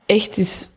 [0.06, 0.70] echt eens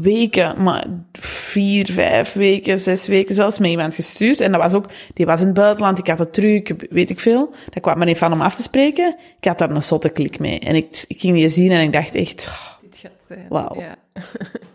[0.00, 4.40] weken, maar vier, vijf weken, zes weken zelfs, met iemand gestuurd.
[4.40, 7.20] En dat was ook, die was in het buitenland, ik had het druk, weet ik
[7.20, 7.50] veel.
[7.70, 9.16] Daar kwam er een van om af te spreken.
[9.40, 10.58] Ik had daar een zotte klik mee.
[10.58, 13.46] En ik, ik ging die zien en ik dacht echt, oh, Dit gaat zijn.
[13.48, 13.80] Wauw.
[13.80, 13.94] Ja.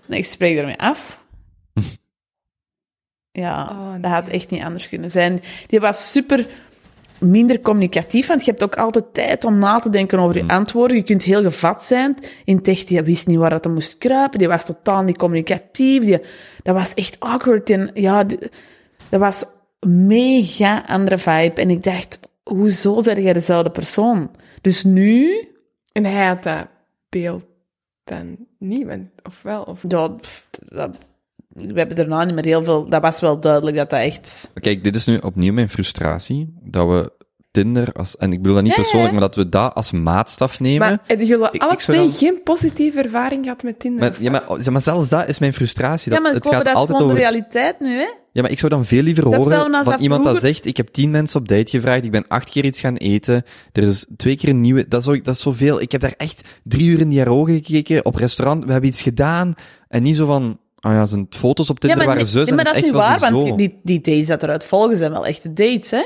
[0.10, 1.19] en ik spreek ermee af.
[3.31, 3.99] Ja, Oh, nee.
[3.99, 5.41] dat had echt niet anders kunnen zijn.
[5.68, 6.48] Die was super
[7.19, 10.98] minder communicatief, want je hebt ook altijd tijd om na te denken over je antwoorden.
[10.98, 12.15] Je kunt heel gevat zijn.
[12.45, 14.39] In tech, die wist niet waar dat moest kruipen.
[14.39, 16.03] Die was totaal niet communicatief.
[16.03, 16.19] Die,
[16.64, 17.69] dat was echt awkward.
[17.69, 18.39] En ja, die-
[19.10, 19.45] dat was
[19.88, 21.61] mega andere vibe.
[21.61, 24.31] En ik dacht, hoezo zeg jij dezelfde persoon?
[24.61, 25.48] Dus nu,
[25.91, 26.68] En hij had dat
[27.10, 27.45] beeld
[28.03, 28.88] dan niet,
[29.23, 29.64] of wel?
[29.64, 29.84] Of...
[29.88, 30.15] ja,
[30.69, 30.98] dat,
[31.57, 32.89] we hebben daarna niet meer heel veel...
[32.89, 34.51] Dat was wel duidelijk dat dat echt...
[34.53, 37.11] Kijk, dit is nu opnieuw mijn frustratie, dat we
[37.51, 39.19] Tinder, als, en ik bedoel dat niet Ja, persoonlijk, ja.
[39.19, 40.79] maar dat we dat als maatstaf nemen.
[40.79, 43.99] Maar hebben jullie Ik- alle twee dan- geen positieve ervaring gehad met Tinder?
[43.99, 46.09] Maar, ja, maar, zelfs dat is mijn frustratie.
[46.09, 47.15] Dat, Ja, maar het gaat dat is altijd over...
[47.15, 48.07] de realiteit nu, hè?
[48.31, 50.77] Ja, maar ik zou dan veel liever Dat horen van als iemand dat zegt, ik
[50.77, 54.05] heb tien mensen op date gevraagd, ik ben acht keer iets gaan eten, er is
[54.17, 55.81] twee keer een nieuwe, dat is, ook, dat is zoveel.
[55.81, 59.01] Ik heb daar echt drie uur in die ogen gekeken, op restaurant, we hebben iets
[59.01, 59.53] gedaan,
[59.88, 62.49] en niet zo van, oh ja, zijn foto's op Tinder maar, waren nee, zus, nee,
[62.49, 63.56] en maar dat is niet waar, want zo.
[63.56, 66.04] die, die dates dat eruit volgen zijn wel echte dates, hè?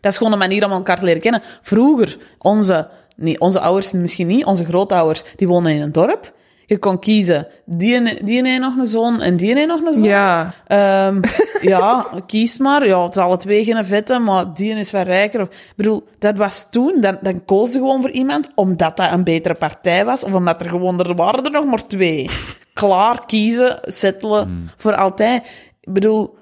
[0.00, 1.42] Dat is gewoon een manier om elkaar te leren kennen.
[1.62, 6.32] Vroeger, onze, nee, onze ouders misschien niet, onze grootouders, die woonden in een dorp.
[6.66, 9.92] Je kon kiezen, die, en- die heeft nog een zoon en die heeft nog een
[9.92, 10.02] zoon.
[10.02, 11.20] Ja, Ehm,
[11.72, 12.86] ja, kies maar.
[12.86, 15.40] Ja, het is alle twee geen vette, maar die is wel rijker.
[15.40, 19.24] Ik bedoel, dat was toen, dan, dan koos je gewoon voor iemand, omdat dat een
[19.24, 22.30] betere partij was, of omdat er gewoon, er waren er nog maar twee.
[22.74, 25.44] Klaar, kiezen, settelen, voor altijd.
[25.80, 26.34] Ik bedoel,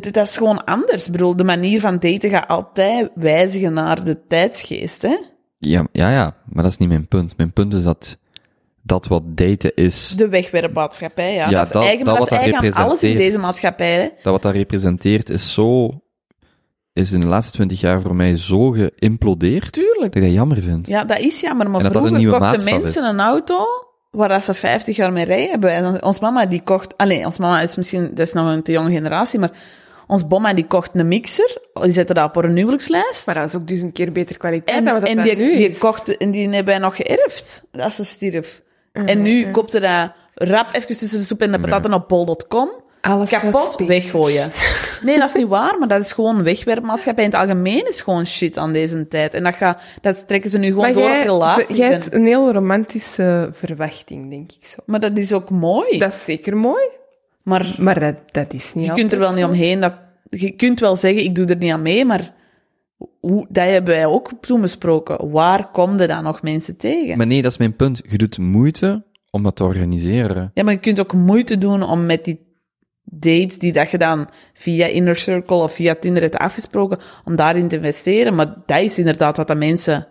[0.00, 1.06] dat is gewoon anders.
[1.06, 5.16] Ik bedoel, de manier van daten gaat altijd wijzigen naar de tijdsgeest, hè.
[5.58, 7.36] Ja, ja, ja, maar dat is niet mijn punt.
[7.36, 8.18] Mijn punt is dat,
[8.82, 11.48] dat wat daten is, De wegwerpmaatschappij, ja.
[11.48, 13.38] Ja, dat is dat- eigen, dat dat is wat dat eigen aan alles in deze
[13.38, 14.08] maatschappij, hè.
[14.22, 15.88] dat wat dat representeert, is zo,
[16.92, 20.12] is in de laatste twintig jaar voor mij zo geïmplodeerd, Tuurlijk.
[20.12, 20.86] dat ik dat jammer vind.
[20.86, 23.08] Ja, dat is jammer, maar En vroeger kochten mensen is.
[23.08, 23.66] een auto
[24.10, 25.60] waar ze 50 jaar mee rijden.
[25.60, 26.96] Bij- Ons mama die kocht...
[26.96, 28.10] Allee, ons mama is misschien...
[28.14, 29.50] Dat is nog een te jonge generatie, maar...
[30.06, 31.58] Ons bomma die kocht een mixer.
[31.82, 33.26] Die zette dat op haar huwelijkslijst.
[33.26, 35.56] maar dat is ook duizend keer beter kwaliteit en dan wat dat en die, nu
[35.56, 35.78] die is.
[35.78, 36.16] kocht...
[36.16, 38.62] En die hebben wij nog geërfd, als ze stierf.
[38.92, 42.70] Mhm, En nu koopte dat rap even tussen de soep en de pataten op bol.com.
[43.00, 44.52] Alles Kapot weggooien.
[45.02, 47.24] Nee, dat is niet waar, maar dat is gewoon wegwerpmaatschappij.
[47.24, 49.34] In het algemeen is gewoon shit aan deze tijd.
[49.34, 51.76] En dat, gaat, dat trekken ze nu gewoon Maar door op jij, relaties.
[51.76, 54.78] jij hebt een heel romantische verwachting, denk ik zo.
[54.86, 55.98] Maar dat is ook mooi.
[55.98, 56.84] Dat is zeker mooi,
[57.42, 59.80] maar maar dat, dat is niet je kunt er wel niet omheen.
[59.80, 59.94] Dat,
[60.28, 62.32] je kunt wel zeggen, ik doe er niet aan mee, maar
[63.20, 65.30] hoe, dat hebben wij ook toen besproken.
[65.30, 67.16] Waar komen dan nog mensen tegen?
[67.16, 68.00] Maar nee, dat is mijn punt.
[68.08, 70.50] Je doet moeite om dat te organiseren.
[70.54, 72.48] Ja, maar je kunt ook moeite doen om met die
[73.04, 77.68] dates die dat je dan via Inner Circle of via Tinder hebt afgesproken, om daarin
[77.68, 78.34] te investeren.
[78.34, 80.06] Maar dat is inderdaad wat de mensen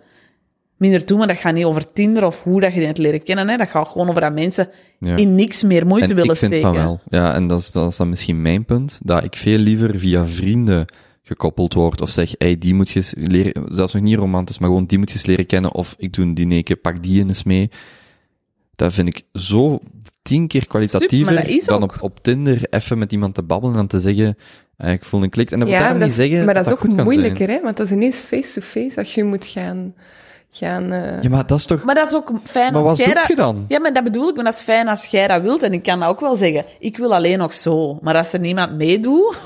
[0.78, 1.18] minder doen.
[1.18, 3.50] Maar dat gaat niet over Tinder of hoe dat je hebt leren kennen.
[3.50, 3.58] Hè.
[3.58, 5.16] Dat gaat gewoon over dat mensen Ja.
[5.16, 6.74] in niks meer moeite en willen ik vind steken.
[6.74, 7.00] van wel.
[7.10, 10.26] Ja, en dat is, dat is dan misschien mijn punt, dat ik veel liever via
[10.26, 10.86] vrienden
[11.24, 14.86] gekoppeld word, of zeg, hey, die moet je leren, zelfs nog niet romantisch, maar gewoon
[14.86, 17.70] die moet je leren kennen, of ik doe een dinerke, pak die eens mee.
[18.80, 19.80] Dat vind ik zo
[20.22, 21.94] tien keer kwalitatiever maar dat is dan ook.
[21.94, 24.38] op, op Tinder even met iemand te babbelen en te zeggen,
[24.78, 25.52] eh, ik voel een klik.
[25.52, 27.62] En dat Ja, daarom maar niet dat is, zeggen maar dat is ook moeilijker, hè?
[27.62, 29.94] Want dat is ineens face-to-face als je moet gaan...
[30.52, 31.84] gaan eh, Ja, maar dat is toch...
[31.84, 33.28] Maar dat is ook fijn Maar als wat jij dat...
[33.28, 33.66] je dan?
[33.68, 35.64] Ja, maar dat bedoel ik, maar dat is fijn als jij dat wilt.
[35.64, 36.66] En ik kan dat ook wel zeggen.
[36.80, 38.00] Ik wil alleen nog zo.
[38.02, 39.38] Maar als er niemand meedoet...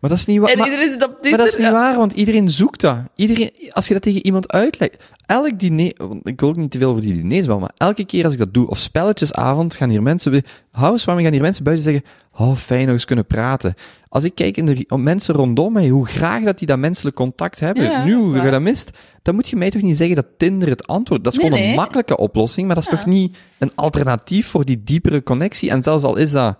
[0.00, 0.50] Maar dat is niet waar.
[0.50, 1.18] en iedereen zit op.
[1.22, 2.96] Maar dat is niet waar, want iedereen zoekt dat.
[3.14, 6.78] Iedereen, als je dat tegen iemand uitlegt, elk diner, want ik wil ook niet te
[6.78, 9.90] veel over die diners bellen, maar elke keer als ik dat doe, of spelletjesavond, gaan
[9.90, 12.04] hier mensen, housewarming, gaan hier mensen buiten zeggen,
[12.36, 13.74] oh, fijn nog eens kunnen praten.
[14.08, 17.16] Als ik kijk in de op mensen rondom mij, hoe graag dat die dat menselijk
[17.16, 18.90] contact hebben, Ja, nu, hoe je dat mist,
[19.22, 21.62] dan moet je mij toch niet zeggen dat Tinder het antwoord, dat is Nee, gewoon
[21.62, 21.76] een nee.
[21.78, 22.96] makkelijke oplossing, maar dat is Ja.
[22.96, 26.56] toch niet een alternatief voor die diepere connectie, en zelfs al is dat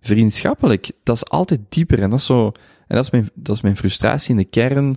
[0.00, 2.52] vriendschappelijk, dat is altijd dieper, en dat is zo,
[2.92, 4.96] en dat is mijn, dat is mijn frustratie in de kern,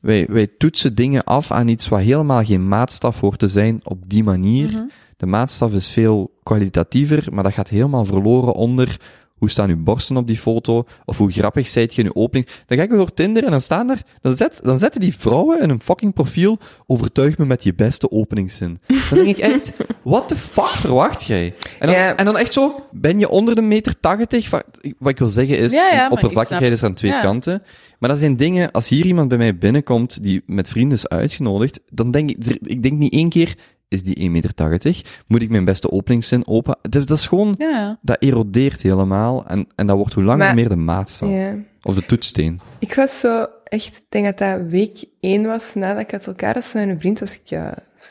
[0.00, 3.98] wij, wij toetsen dingen af aan iets wat helemaal geen maatstaf hoort te zijn op
[4.06, 4.70] die manier.
[4.70, 4.82] Mhm.
[5.16, 9.00] De maatstaf is veel kwalitatiever, maar dat gaat helemaal verloren onder
[9.44, 12.48] hoe staan uw borsten op die foto, of hoe grappig zijt je in uw opening.
[12.66, 15.60] Dan ga ik door Tinder en dan staan er, dan, zet, dan zetten die vrouwen
[15.62, 18.78] in een fucking profiel, overtuig me met je beste openingszin.
[18.86, 21.54] Dan denk ik echt, what the fuck verwacht jij?
[21.78, 22.16] En dan, Ja.
[22.16, 24.48] en dan echt zo, ben je onder de meter 80?
[24.48, 24.62] Va-
[24.98, 27.62] Wat ik wil zeggen is, Ja, oppervlakkigheid is aan twee kanten.
[27.98, 31.80] Maar dat zijn dingen, als hier iemand bij mij binnenkomt die met vrienden is uitgenodigd,
[31.90, 33.54] dan denk ik, ik denk niet één keer,
[33.88, 35.02] is die 1,80 meter?
[35.26, 36.76] Moet ik mijn beste openingszin open?
[36.82, 40.54] Dat, dat is gewoon, Ja, dat erodeert helemaal en, en dat wordt hoe langer Maar-
[40.54, 41.28] meer de maatstaf.
[41.30, 41.54] ja.
[41.82, 42.60] Of de toetssteen.
[42.78, 46.54] Ik was zo echt, ik denk dat dat week één was nadat ik uit elkaar
[46.54, 47.58] was met een vriend, was ik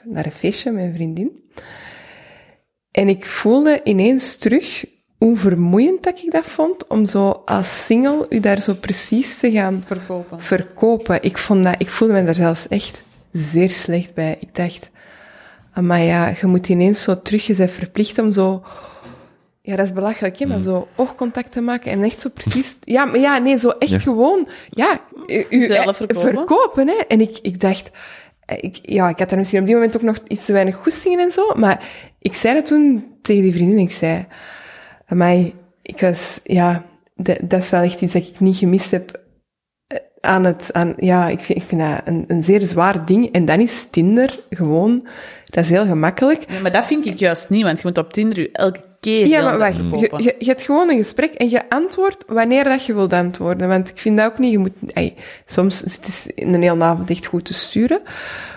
[0.05, 1.31] naar een feestje met een vriendin.
[2.91, 4.85] En ik voelde ineens terug
[5.17, 9.51] hoe vermoeiend dat ik dat vond om zo als single u daar zo precies te
[9.51, 10.41] gaan Verkopen.
[10.41, 11.23] verkopen.
[11.23, 14.37] Ik vond dat, ik voelde me daar zelfs echt zeer slecht bij.
[14.39, 14.89] Ik dacht,
[15.81, 18.63] maar ja, je moet ineens zo terug, je bent verplicht om zo,
[19.61, 23.05] ja, dat is belachelijk, hè, maar zo oogcontact te maken en echt zo precies, ja,
[23.05, 23.99] maar ja, nee, zo echt Ja.
[23.99, 26.21] gewoon, ja, u, u- Zelf eh, verkopen.
[26.33, 26.93] verkopen, hè.
[27.07, 27.89] En ik, ik dacht,
[28.45, 30.75] eh, ik, ja, ik had daar misschien op die moment ook nog iets te weinig
[30.75, 31.89] goestingen en zo, maar
[32.19, 34.25] ik zei dat toen tegen die vriendin, ik zei,
[35.07, 35.35] maar
[35.81, 36.83] ik was, ja,
[37.15, 39.21] dat, dat is wel echt iets dat ik niet gemist heb
[40.23, 43.31] aan het, aan, ja, ik vind, ik vind dat een, een zeer zwaar ding.
[43.31, 45.07] En dan is Tinder gewoon,
[45.45, 46.45] dat is heel gemakkelijk.
[46.61, 49.41] Maar dat vind ik juist niet, want je moet op Tinder je elke keer Ja,
[49.41, 52.93] maar wacht, je, je, je hebt gewoon een gesprek en je antwoordt wanneer dat je
[52.93, 53.67] wilt antwoorden.
[53.67, 56.83] Want ik vind dat ook niet, je moet, ey, soms is het in een hele
[56.83, 58.01] avond echt goed te sturen.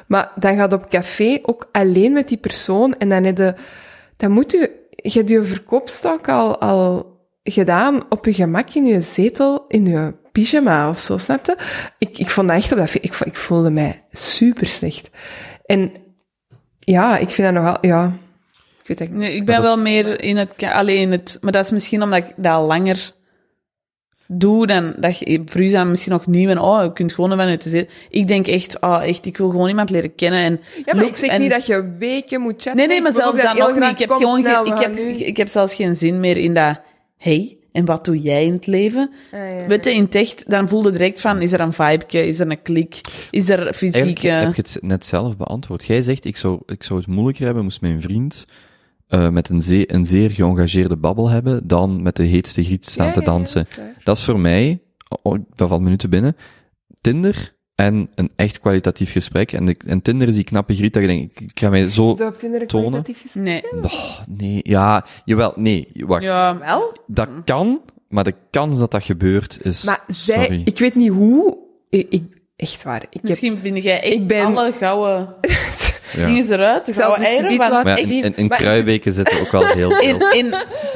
[0.06, 3.54] Maar dan gaat op café ook alleen met die persoon en dan heb je,
[4.16, 9.00] dan moet je, je hebt je verkoopstok al, al gedaan op je gemak in je
[9.00, 11.56] zetel, in je pyjama of zo, snap je?
[11.98, 15.10] Ik, ik vond dat echt op dat, ik, ik voelde mij super slecht.
[15.64, 15.92] En
[16.78, 18.12] ja, ik vind dat nogal, ja,
[18.84, 22.02] ik weet Nee, ik ben wel meer in het, alleen het, maar dat is misschien
[22.02, 23.14] omdat ik dat langer
[24.28, 27.30] doe dan dat je, voor u zijn misschien nog nieuw en oh, je kunt gewoon
[27.30, 27.88] vanuit de zin.
[28.08, 31.12] Ik denk echt, oh, echt, ik wil gewoon iemand leren kennen en Ja, maar look
[31.12, 32.76] ik zeg en- niet dat je weken moet chatten.
[32.76, 33.90] Nee, nee, maar zelfs dan nog niet.
[33.90, 35.10] Ik heb gewoon ik heb, nu.
[35.10, 36.80] ik heb zelfs geen zin meer in dat,
[37.16, 39.10] hey, en wat doe jij in het leven?
[39.32, 39.66] Ah, ja.
[39.66, 42.50] Weet je, in het echt, dan voelde direct van, is er een vibe, is er
[42.50, 43.00] een klik,
[43.30, 44.28] is er Eigenlijk fysieke...
[44.28, 45.84] heb je het net zelf beantwoord.
[45.84, 48.46] Jij zegt, ik zou, ik zou het moeilijker hebben, moest mijn vriend
[49.08, 53.06] eh, met een, zeer, een zeer geëngageerde babbel hebben, dan met de heetste griet staan
[53.06, 53.62] Ja, te ja, dansen.
[53.64, 54.00] dat is waar.
[54.04, 54.80] Dat is voor mij,
[55.22, 56.36] oh, dat valt me nu te binnen,
[57.00, 59.52] Tinder en een echt kwalitatief gesprek.
[59.52, 62.14] En, de, en Tinder is die knappe griet dat je denkt, ik ga mij zo...
[62.18, 62.88] Zo op Tinder een tonen.
[62.88, 63.44] kwalitatief gesprek.
[63.44, 63.62] Nee.
[63.82, 66.22] Oh, nee, ja, jawel, nee, wacht.
[66.22, 69.84] Ja, Wel, Dat kan, maar de kans dat dat gebeurt is...
[69.84, 70.62] maar zij, sorry.
[70.64, 71.58] ik weet niet hoe,
[71.90, 75.34] ik, ik- echt waar, ik heb, misschien vind jij echt Ik ben- alle gouden
[76.12, 76.26] Ja.
[76.26, 77.70] eruit, de zal gouden dus eieren van...
[77.70, 80.00] Maar echt in, in, in Maar- kruiweken zitten ook wel heel veel.
[80.00, 80.54] In, in,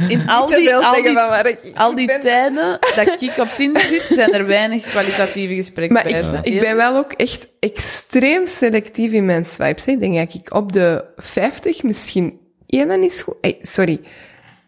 [0.08, 2.20] in al die, al die, van waar ik, al die ik ben.
[2.20, 6.76] tijden dat ik op Tinder zit, zijn er weinig kwalitatieve gesprekken Maar ik, ik ben
[6.76, 9.84] wel ook echt extreem selectief in mijn swipes.
[9.84, 9.92] hè.
[9.92, 13.34] Ik denk dat ik op de 50 misschien één is goed.
[13.40, 14.00] Ey, sorry.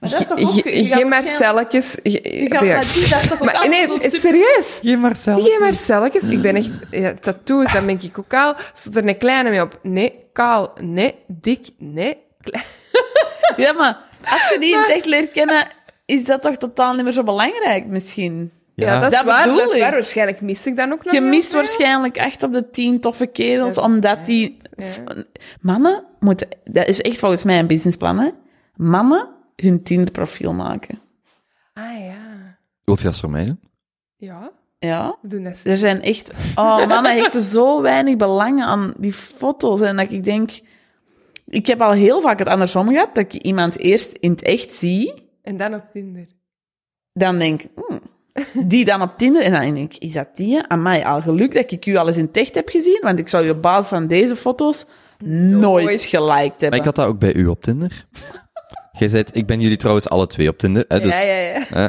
[0.00, 1.96] Maar dat is toch ook- Ge- Geen waarschijnlijk- Marcelletjes.
[2.02, 2.78] ge- ja.
[2.78, 4.78] dat is toch ook Maar nee, super- serieus.
[4.82, 5.38] Geen Marcel.
[5.44, 6.22] Geen Marcelletjes.
[6.22, 6.70] Ik ben echt...
[6.90, 8.54] Ja, tattoos, dan ben ik ook kaal.
[8.74, 9.78] Zit er een kleine mee op?
[9.82, 10.12] Nee.
[10.32, 10.72] Kaal?
[10.80, 11.14] Nee.
[11.26, 11.68] Dik?
[11.78, 12.18] Nee.
[12.40, 12.64] Klein.
[13.56, 15.66] Ja, maar als je die in het echt leert kennen,
[16.06, 18.52] is dat toch totaal niet meer zo belangrijk, misschien.
[18.74, 19.42] Ja, dat is dat waar.
[19.42, 19.88] bedoel Dat is waar.
[19.88, 19.94] ik.
[19.94, 21.58] Waarschijnlijk mis ik dan ook nog Je mist veel.
[21.58, 23.82] waarschijnlijk echt op de tien toffe kerels, Ja.
[23.82, 24.58] omdat die...
[24.76, 24.86] Ja.
[25.60, 26.48] Mannen moeten...
[26.64, 28.30] Dat is echt volgens mij een businessplan, hè.
[28.76, 31.00] Mannen hun Tinder-profiel maken.
[31.72, 32.58] Ah, ja.
[32.84, 33.60] Wilt je dat voor mij doen?
[34.16, 34.50] Ja.
[34.86, 35.16] Ja.
[35.22, 35.60] We doen dat.
[35.64, 36.30] Er zijn echt...
[36.54, 39.80] Oh, mannen hechten zo weinig belang aan die foto's.
[39.80, 40.50] En dat ik denk...
[41.46, 44.74] Ik heb al heel vaak het andersom gehad, dat ik iemand eerst in het echt
[44.74, 46.26] zie, En dan op Tinder.
[47.12, 48.00] dan denk hmm,
[48.66, 50.62] die dan op Tinder, en dan denk ik, is dat die?
[50.66, 53.28] Amai, al geluk dat ik u al eens in het echt heb gezien, want ik
[53.28, 54.86] zou je op basis van deze foto's
[55.24, 56.04] nooit, Nooit.
[56.04, 56.68] geliked hebben.
[56.68, 58.06] Maar ik had dat ook bij u op Tinder.
[58.98, 60.84] Jij zei, ik ben jullie trouwens alle twee op Tinder.
[60.88, 61.64] Hè, dus, ja, ja, ja.
[61.68, 61.86] hè,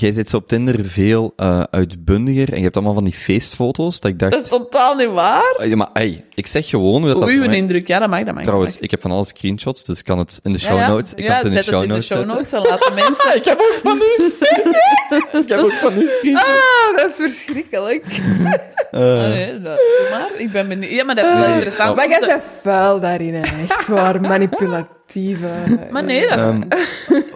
[0.00, 4.00] jij zit zo op Tinder veel eh, uitbundiger en je hebt allemaal van die feestfoto's.
[4.00, 5.54] Dat ik dacht, Dat is totaal niet waar.
[5.58, 7.86] eh, ja, maar hey, ik zeg gewoon hoe dat, Oei, een mij- indruk.
[7.88, 8.42] Ja, dat mag, dat mag.
[8.42, 8.84] Trouwens, dat mag.
[8.84, 10.88] ik heb van alle screenshots, dus ik kan het in de show ja.
[10.88, 11.12] notes.
[11.14, 12.36] Ik ja, kan het in de show het in de notes show zetten.
[12.36, 13.36] notes, dan laten mensen...
[13.36, 14.24] Ik heb ook van u.
[15.42, 16.50] ik heb ook van u screenshots.
[16.90, 18.04] Ah, dat is verschrikkelijk.
[18.90, 20.30] Eh, Ah, nee, dat, doe maar.
[20.40, 20.90] Ik ben benieuwd.
[20.92, 21.96] Ja, maar dat is wel interessant.
[21.96, 24.20] Maar om jij bent vuil daarin, echt waar.
[25.92, 26.38] Maar nee, dat...
[26.38, 26.62] Ehm,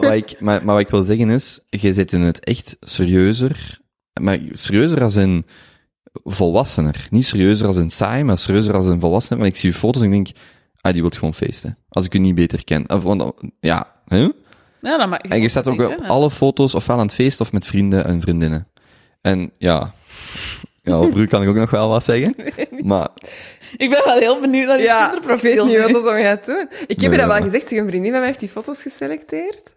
[0.01, 3.79] wat ik, maar, maar wat ik wil zeggen is, jij zit in het echt serieuzer,
[4.21, 5.45] maar serieuzer als in
[6.25, 7.07] volwassener.
[7.11, 9.39] Niet serieuzer als in saai, maar serieuzer als in volwassener.
[9.39, 10.37] Want ik zie je foto's en ik denk,
[10.81, 11.79] ah, die wilt gewoon feesten.
[11.89, 12.91] Als ik u niet beter ken.
[12.91, 14.29] Of, want, ja, hè?
[14.81, 15.19] Ja, dat mag.
[15.19, 18.21] En je staat ook op alle foto's, ofwel aan het feest of met vrienden en
[18.21, 18.67] vriendinnen.
[19.21, 19.95] En ja,
[20.83, 22.35] ja, over u kan ik ook nog wel wat zeggen.
[22.91, 23.09] Maar
[23.77, 25.55] Ik ben wel heel benieuwd naar je Ja, ik Tinder-profiel.
[25.55, 25.83] weet niet nu.
[25.83, 26.61] wat dat dan gaat doen.
[26.71, 27.69] Ik heb Nee, je dat wel gezegd.
[27.69, 29.77] Zeg, Een vriendin van mij heeft die foto's geselecteerd.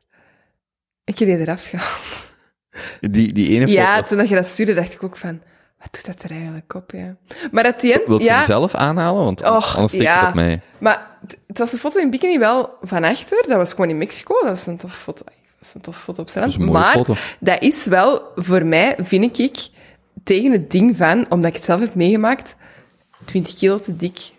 [1.03, 2.31] Ik heb die eraf gehaald.
[3.13, 5.41] die, die ene Ja, foto, toen dat je dat stuurde, dacht ik ook van...
[5.79, 7.15] Wat doet dat er eigenlijk op, ja?
[7.51, 8.01] Maar dat die...
[8.07, 9.23] wilt je ja, die zelf aanhalen?
[9.23, 10.19] Want Och, anders steekt ja.
[10.19, 10.61] het op mij.
[10.77, 13.43] Maar het- het was een foto in bikini wel van achter.
[13.47, 14.33] Dat was gewoon in Mexico.
[14.33, 15.23] Dat was een toffe foto.
[15.25, 16.49] Dat was een toffe foto op Dat strand.
[16.49, 17.13] is een mooie maar foto.
[17.39, 19.67] dat is wel, voor mij, vind ik,
[20.23, 22.55] tegen het ding van, omdat ik het zelf heb meegemaakt,
[23.25, 24.31] 20 kilo te dik.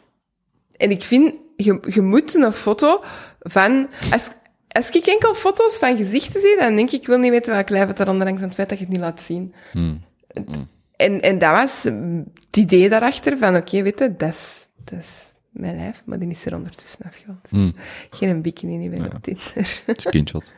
[0.77, 3.05] En ik vind, je, je moet een foto
[3.41, 3.89] van...
[4.11, 4.29] Als,
[4.69, 7.69] als ik enkel foto's van gezichten zie, dan denk ik, ik wil niet weten welk
[7.69, 9.55] lijf het eronder hangt van het feit dat je het niet laat zien.
[9.73, 10.03] Hmm.
[10.97, 15.07] En, en dat was het idee daarachter van, oké, weet je, dat is, dat is
[15.51, 17.49] mijn lijf, maar die is er ondertussen afgehaald.
[17.51, 17.75] Hmm.
[18.11, 19.83] Geen bikini niet meer op Tinder.
[19.87, 20.53] Screenshot.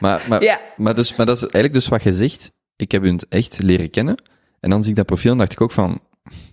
[0.00, 0.60] Maar, maar, Ja.
[0.76, 2.52] maar, dus, maar dat is eigenlijk dus wat je zegt.
[2.76, 4.22] Ik heb het echt leren kennen.
[4.60, 6.00] En dan zie ik dat profiel en dacht ik ook van...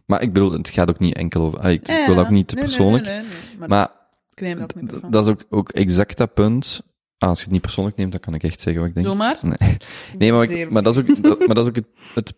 [0.06, 1.60] Maar ik bedoel, het gaat ook niet enkel over...
[1.60, 3.06] ah, Ik, ik wil dat ook niet te Nee, persoonlijk.
[3.06, 3.28] nee, nee.
[3.58, 3.92] Maar, Maar
[4.34, 6.82] ik neem dat ook niet dat is ook, ook exact dat punt.
[7.18, 9.08] Ah, als je het niet persoonlijk neemt, dan kan ik echt zeggen wat ik denk.
[9.08, 9.38] Doe maar.
[9.42, 9.78] Nee,
[10.18, 12.34] nee maar, ik- maar dat is ook, dat- maar dat is ook het, het...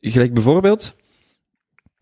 [0.00, 0.94] Gelijk bijvoorbeeld...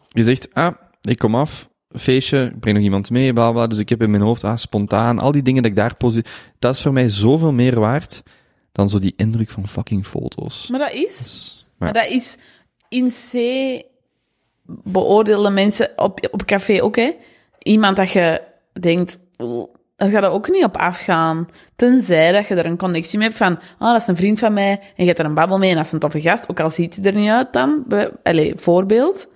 [0.09, 3.67] je zegt, ah, ik kom af, feestje, ik breng nog iemand mee, bla bla.
[3.67, 6.53] Dus ik heb in mijn hoofd, ah, spontaan, al die dingen dat ik daar positief...
[6.59, 8.23] Dat is voor mij zoveel meer waard
[8.73, 10.69] dan zo die indruk van fucking foto's.
[10.71, 11.17] Maar dat is...
[11.17, 12.39] Dus, Maar maar, dat is
[12.89, 13.33] in C
[14.69, 17.13] beoordelen mensen op, op café ook, hè.
[17.59, 18.43] Iemand dat je
[18.81, 19.67] denkt, "Oeh,
[19.97, 21.49] daar gaat er ook niet op afgaan.
[21.77, 24.53] Tenzij dat je er een connectie mee hebt van, ah, dat is een vriend van
[24.53, 26.61] mij, en je hebt er een babbel mee, en dat is een toffe gast, ook
[26.61, 29.29] al ziet hij er niet uit dan, bij, allez, voorbeeld,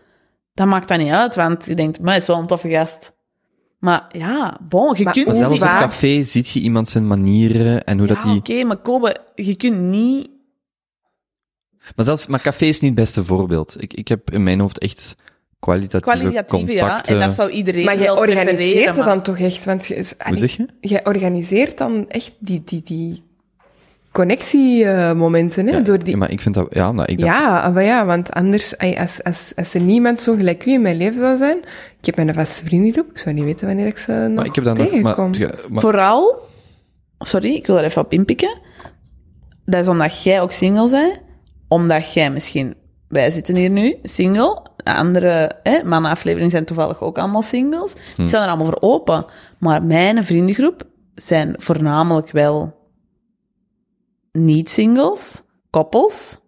[0.54, 3.12] dan maakt dat niet uit, want je denkt, maar het is wel een toffe gast.
[3.78, 5.62] Maar ja, bon, je Maar kunt maar zelfs niet...
[5.62, 8.36] op vaak- café ziet je iemand zijn manieren en hoe Ja, dat die...
[8.36, 10.30] oké, maar Kobe, je kunt niet...
[11.96, 13.76] Maar zelfs, maar café is niet het beste voorbeeld.
[13.78, 15.16] Ik, ik heb in mijn hoofd echt
[15.58, 16.80] kwalitatieve, Kwalitatieve, ja.
[16.80, 17.14] contacten.
[17.14, 19.64] En dat zou iedereen Maar jij wel organiseert maar- dan toch echt?
[19.64, 20.66] Want je, Hoe allee, zeg je?
[20.80, 23.22] jij organiseert dan echt die, die, die
[24.12, 25.72] connectiemomenten, hè?
[25.72, 26.10] Ja, door die...
[26.12, 26.66] ja, maar ik vind dat...
[26.70, 30.34] Ja, nou, ik dat, Ja, maar ja, want anders, als, als, als er niemand zo
[30.34, 31.58] gelijk u in mijn leven zou zijn,
[31.98, 34.54] ik heb mijn vaste vriendengroep, ik zou niet weten wanneer ik ze nog maar ik
[34.54, 34.88] heb dat nog...
[34.88, 35.30] tegenkom.
[35.70, 36.38] Maar, Vooral,
[37.18, 38.58] sorry, ik wil er even op inpikken.
[39.64, 41.20] Dat is omdat jij ook single bent.
[41.72, 42.74] Omdat jij misschien,
[43.08, 44.62] wij zitten hier nu, single.
[44.76, 47.94] De andere hè, mannenafleveringen zijn toevallig ook allemaal singles.
[48.16, 49.26] Die staan er allemaal voor open.
[49.58, 50.82] Maar mijn vriendengroep
[51.14, 52.74] zijn voornamelijk wel
[54.32, 56.38] niet-singles, koppels,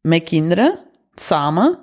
[0.00, 0.78] met kinderen,
[1.14, 1.78] samen.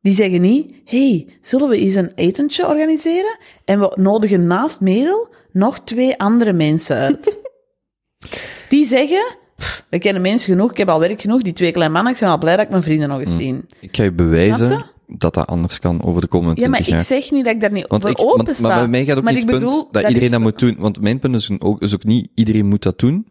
[0.00, 3.38] Die zeggen niet, hey, zullen we eens een etentje organiseren?
[3.64, 7.50] En we nodigen naast Merel nog twee andere mensen uit.
[8.68, 11.94] die zeggen, "Pff, we kennen mensen genoeg, ik heb al werk genoeg, die twee kleine
[11.94, 13.60] mannen, ik ben al blij dat ik mijn vrienden nog eens zie.
[13.80, 17.08] ik ga je bewijzen dat dat anders kan over de komende Ja, maar 20 ik
[17.08, 17.20] jaar.
[17.20, 18.68] zeg niet dat ik daar niet Want ik, open want, sta.
[18.68, 20.58] maar bij mij gaat ook Maar niet ik het punt dat, is- iedereen dat moet
[20.58, 20.76] doen.
[20.78, 23.26] Want mijn punt is ook, is ook niet iedereen moet dat doen.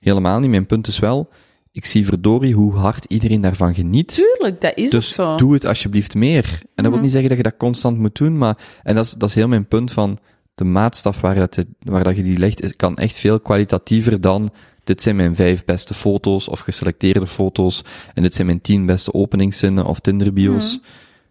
[0.00, 0.50] Helemaal niet.
[0.50, 1.28] Mijn punt is wel,
[1.72, 4.14] ik zie verdorie hoe hard iedereen daarvan geniet.
[4.14, 5.26] Tuurlijk, dat is Dus zo.
[5.28, 5.36] Mhm.
[5.36, 6.60] doe het alsjeblieft meer.
[6.74, 9.12] En dat wil niet zeggen dat je dat constant moet doen, maar, en dat is,
[9.12, 10.18] dat is heel mijn punt van,
[10.54, 14.50] de maatstaf waar, dat, je- waar dat je die legt, kan echt veel kwalitatiever dan,
[14.86, 17.84] dit zijn mijn vijf beste foto's, of geselecteerde foto's,
[18.14, 20.76] en dit zijn mijn tien beste openingszinnen, of Tinderbio's.
[20.76, 20.86] Mhm.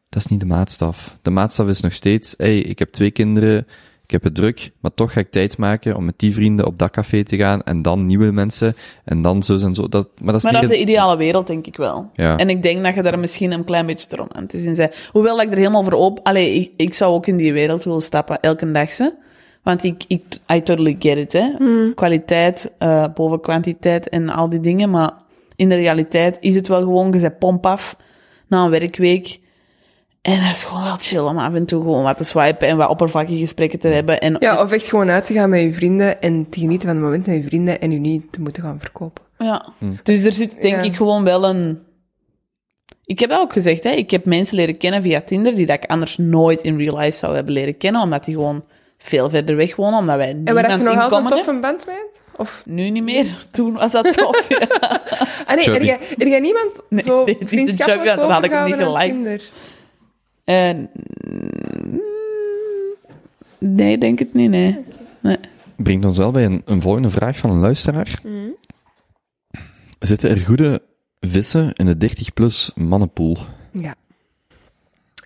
[0.09, 1.17] Dat is niet de maatstaf.
[1.21, 3.67] De maatstaf is nog steeds, hey, ik heb twee kinderen,
[4.03, 6.79] ik heb het druk, maar toch ga ik tijd maken om met die vrienden op
[6.79, 8.75] dat café te gaan, en dan nieuwe mensen,
[9.05, 9.87] en dan zo en zo.
[9.87, 12.09] Dat, maar dat is Maar dat is de ideale wereld, denk ik wel.
[12.13, 12.37] Ja.
[12.37, 14.95] En ik denk dat je daar misschien een klein beetje te romantisch in bent.
[15.11, 16.19] Hoewel ik er helemaal voor op...
[16.23, 19.23] Allee, ik, ik zou ook in die wereld willen stappen, elke dag, ze.
[19.65, 20.23] Want ik, ik,
[20.53, 21.49] I totally get it, hè.
[21.93, 24.89] Kwaliteit eh, boven kwantiteit en al die dingen.
[24.89, 25.11] Maar
[25.55, 27.97] in de realiteit is het wel gewoon, je pomp af
[28.47, 29.39] na een werkweek.
[30.21, 32.77] En dat is gewoon wel chill om af en toe gewoon wat te swipen en
[32.77, 34.21] wat oppervlakkige gesprekken te hebben.
[34.21, 36.97] En Ja, of echt gewoon uit te gaan met je vrienden en te genieten van
[36.97, 39.23] het moment met je vrienden en je niet te moeten gaan verkopen.
[39.37, 39.65] Ja.
[40.03, 40.81] Dus er zit denk Ja.
[40.81, 41.79] ik gewoon wel een...
[43.05, 43.89] Ik heb dat ook gezegd, hè.
[43.89, 47.17] Ik heb mensen leren kennen via Tinder die dat ik anders nooit in real life
[47.17, 48.65] zou hebben leren kennen, omdat die gewoon
[48.97, 51.85] veel verder weg wonen, omdat wij En niemand waar je nog altijd tof een band
[51.85, 52.01] mee?
[52.37, 53.25] Of, Nu niet meer.
[53.51, 54.67] Toen was dat tof, ja.
[55.45, 58.51] ah nee, er er niemand Nee, zo nee, die- de vriendschappelijk Chubby, dan had ik
[58.65, 59.11] niet.
[59.11, 59.41] Tinder?
[60.43, 60.89] En...
[63.57, 64.85] Nee, denk het niet, nee.
[65.21, 65.37] nee.
[65.75, 68.19] brengt ons wel bij een, een volgende vraag van een luisteraar.
[69.99, 70.81] Zitten er goede
[71.19, 73.37] vissen in de 30-plus mannenpool?
[73.71, 73.95] Ja.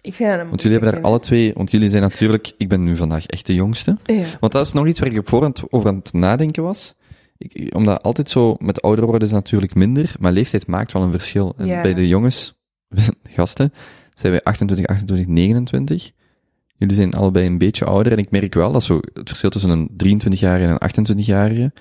[0.02, 2.70] Ik vind dat een Want jullie hebben daar alle twee, want jullie zijn natuurlijk, ik
[2.70, 3.98] ben nu vandaag echt de jongste.
[4.04, 4.24] Ja.
[4.40, 6.96] Want dat is nog iets waar ik op voorhand over aan het nadenken was.
[7.38, 11.12] Ik, omdat altijd zo, met ouder worden is natuurlijk minder, maar leeftijd maakt wel een
[11.12, 11.54] verschil.
[11.58, 11.82] En Ja.
[11.82, 12.54] bij de jongens,
[13.36, 13.74] gasten,
[14.14, 16.12] zijn wij 28, 28, 29.
[16.78, 19.70] Jullie zijn allebei een beetje ouder en ik merk wel dat zo het verschil tussen
[19.70, 19.90] een
[20.22, 21.72] 23-jarige en een 28-jarige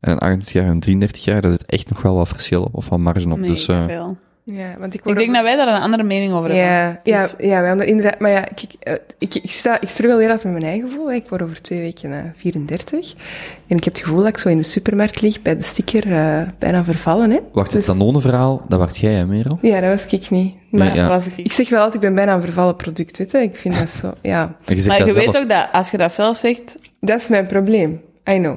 [0.00, 2.98] en een 28-jarige en een 33-jarige, daar zit echt nog wel wat verschil of wat
[2.98, 3.38] marge op.
[3.38, 4.16] Nee, dus, eh, wel.
[4.50, 6.64] Ja, want ik Ik denk ook- dat wij daar een andere mening over hebben.
[6.66, 8.18] Ja, ja, Dus- ja, wij hebben er inderdaad...
[8.20, 11.12] Maar ja, kijk, eh, ik, ik, sta, ik struggle heel erg met mijn eigen gevoel.
[11.12, 13.12] Ik word over twee weken eh, 34.
[13.66, 16.12] En ik heb het gevoel dat ik zo in de supermarkt lig bij de sticker
[16.16, 17.30] eh, bijna vervallen.
[17.30, 17.38] Hè.
[17.52, 19.58] wacht, het Dus- Danone-verhaal, dat wacht jij, hè, Merel?
[19.62, 20.54] Ja, dat was ik niet.
[20.70, 21.08] Maar Nee, ja.
[21.08, 21.44] Dat was ik.
[21.44, 23.38] ik zeg wel altijd, ik ben bijna een vervallen product, weet je.
[23.42, 24.12] Ik vind dat zo...
[24.22, 25.14] Ja, En je Maar je zelf.
[25.26, 28.00] weet ook dat als je dat zelf zegt, dat is mijn probleem.
[28.30, 28.56] I know.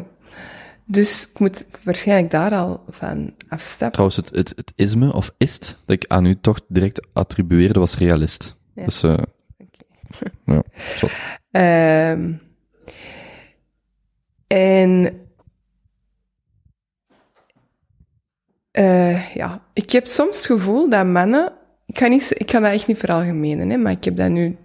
[0.92, 3.92] Dus ik moet waarschijnlijk daar al van afstappen.
[3.92, 7.98] Trouwens, het, het, het isme of ist dat ik aan u toch direct attribueerde was
[7.98, 8.56] realist.
[8.76, 8.86] Ja.
[8.86, 9.18] Dus, eh
[10.46, 10.64] ja.
[11.52, 12.34] Ehm
[14.48, 15.20] en
[18.72, 21.54] eh, ja, ik heb soms het gevoel dat mannen,
[21.86, 24.58] ik ga, niet, ik ga dat echt niet veralgemenen, hè, maar ik heb dat nu,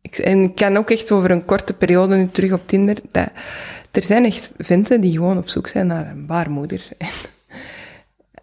[0.00, 3.30] ik, en ik kan ook echt over een korte periode nu terug op Tinder, dat,
[3.92, 6.88] er zijn echt venten die gewoon op zoek zijn naar een baarmoeder.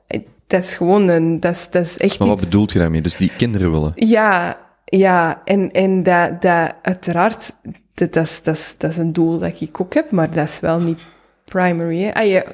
[0.07, 2.49] En dat is gewoon een, dat is, dat is echt Maar wat niet...
[2.49, 3.01] bedoelt je daarmee?
[3.01, 3.91] Dus die kinderen willen?
[3.95, 7.51] Ja, ja, en, en dat, dat uiteraard,
[7.93, 10.47] dat, dat, is, dat, is, dat is een doel dat ik ook heb, maar dat
[10.47, 10.99] is wel niet
[11.45, 12.01] primary.
[12.01, 12.13] Hè.
[12.13, 12.45] Ah, je,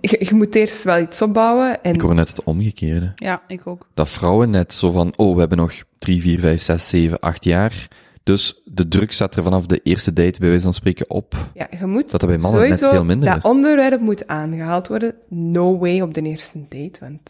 [0.00, 1.82] je, je moet eerst wel iets opbouwen.
[1.82, 3.12] En, Ik hoor net het omgekeerde.
[3.14, 3.88] Ja, ik ook.
[3.94, 7.44] Dat vrouwen net zo van, oh, we hebben nog drie, vier, vijf, zes, zeven, acht
[7.44, 7.88] jaar.
[8.28, 11.34] Dus de druk staat er vanaf de eerste date bij wijze van spreken op.
[11.54, 13.44] ja, je moet Dat dat bij mannen net sowieso, veel minder dat is.
[13.44, 15.14] onderwerp moet aangehaald worden.
[15.28, 17.20] No way op de eerste date, want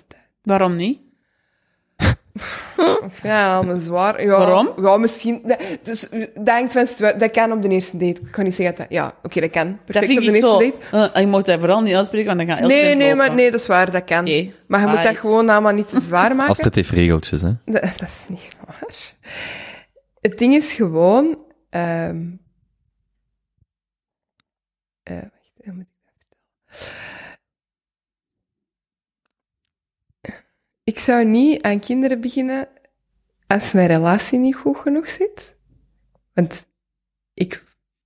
[0.43, 0.99] Waarom niet?
[1.97, 4.23] ik vind dat al een zwaar...
[4.23, 4.71] Ja, Waarom?
[4.83, 5.41] Ja, misschien...
[5.45, 8.21] dat- Dus, dat situa- Dat kan op de eerste date.
[8.21, 8.87] Ik kan niet zeggen dat...
[8.89, 9.67] Ja, oké, dat kan.
[9.67, 10.97] Dat Perfect vind op de ik eerste zo...
[11.01, 11.13] date.
[11.15, 13.27] eh, je moet dat vooral niet uitspreken, want dan gaan elke Nee, mens nee, lopen.
[13.27, 14.25] maar nee, dat is waar, dat kan.
[14.67, 16.49] Maar je moet dat gewoon allemaal niet te zwaar maken.
[16.49, 17.53] Als het heeft regeltjes, hè.
[17.65, 18.95] Dat, dat is niet waar.
[20.29, 21.39] Het ding is gewoon...
[21.71, 22.11] eh,
[25.03, 25.87] wacht, moet
[30.21, 30.45] ik?
[30.85, 32.69] Ik zou niet aan kinderen beginnen
[33.47, 35.57] als mijn relatie niet goed genoeg zit.
[36.33, 36.69] Want
[37.35, 37.65] ik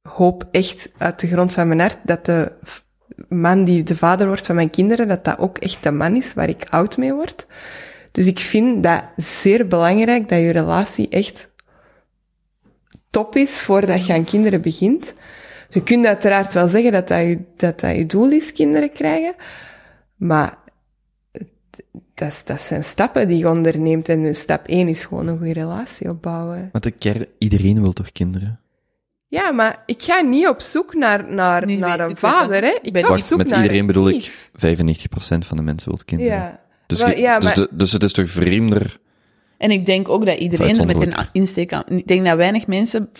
[0.08, 2.58] hoop echt uit de grond van mijn hart dat de
[3.28, 6.34] man die de vader wordt van mijn kinderen, dat dat ook echt de man is
[6.34, 7.46] waar ik oud mee word.
[8.12, 11.50] Dus ik vind dat zeer belangrijk dat je relatie echt
[13.12, 15.14] top is voordat je aan kinderen begint.
[15.70, 19.34] Je kunt uiteraard wel zeggen dat dat je, dat, dat je doel is, kinderen krijgen.
[20.16, 20.58] Maar
[21.32, 21.48] het-
[22.14, 24.08] dat, dat zijn stappen die je onderneemt.
[24.08, 26.68] En stap 1 is gewoon een goede relatie opbouwen.
[26.72, 28.60] Want de kern, iedereen wil toch kinderen?
[29.28, 32.78] Ja, maar ik ga niet op zoek naar, naar, Nee, naar nee, een vader, hè.
[32.82, 34.50] Ik ben- ga op zoek met naar iedereen een bedoel ik lief.
[34.52, 36.32] 95% van de mensen wil kinderen.
[36.34, 36.60] Ja.
[36.86, 39.00] Dus, Wel, je- ja, dus, maar- de- dus het is toch vreemder...
[39.62, 41.82] En ik denk ook dat iedereen er met een insteek aan...
[41.88, 43.10] Ik denk dat weinig mensen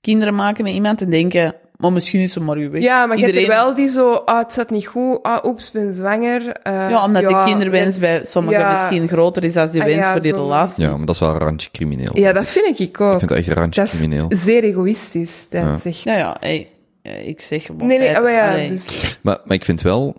[0.00, 2.82] kinderen maken met iemand en denken, maar misschien is ze maar uw weg.
[2.82, 3.44] Ja, maar je iedereen...
[3.48, 6.48] hebt er wel die zo, ah, het zat niet goed, ah, oeps, ik ben zwanger.
[6.48, 8.70] eh, Ja, omdat de kinderwens wens- bij sommigen ja.
[8.70, 10.36] misschien groter is dan die Ah, wens ja, voor die zo.
[10.36, 10.84] relatie.
[10.84, 12.10] Ja, maar dat is wel randje crimineel.
[12.18, 13.12] Ja, dat vind ik ook.
[13.12, 14.26] Ik vind dat echt randje dat is crimineel.
[14.28, 15.46] zeer egoïstisch.
[15.50, 15.74] Dat Ja.
[15.74, 16.02] is echt...
[16.02, 16.68] Ja, ja, hey,
[17.02, 17.86] eh, ik zeg gewoon...
[17.86, 18.68] Nee, nee, maar ja, allee.
[18.68, 19.16] dus...
[19.22, 20.14] Maar, maar ik vind wel,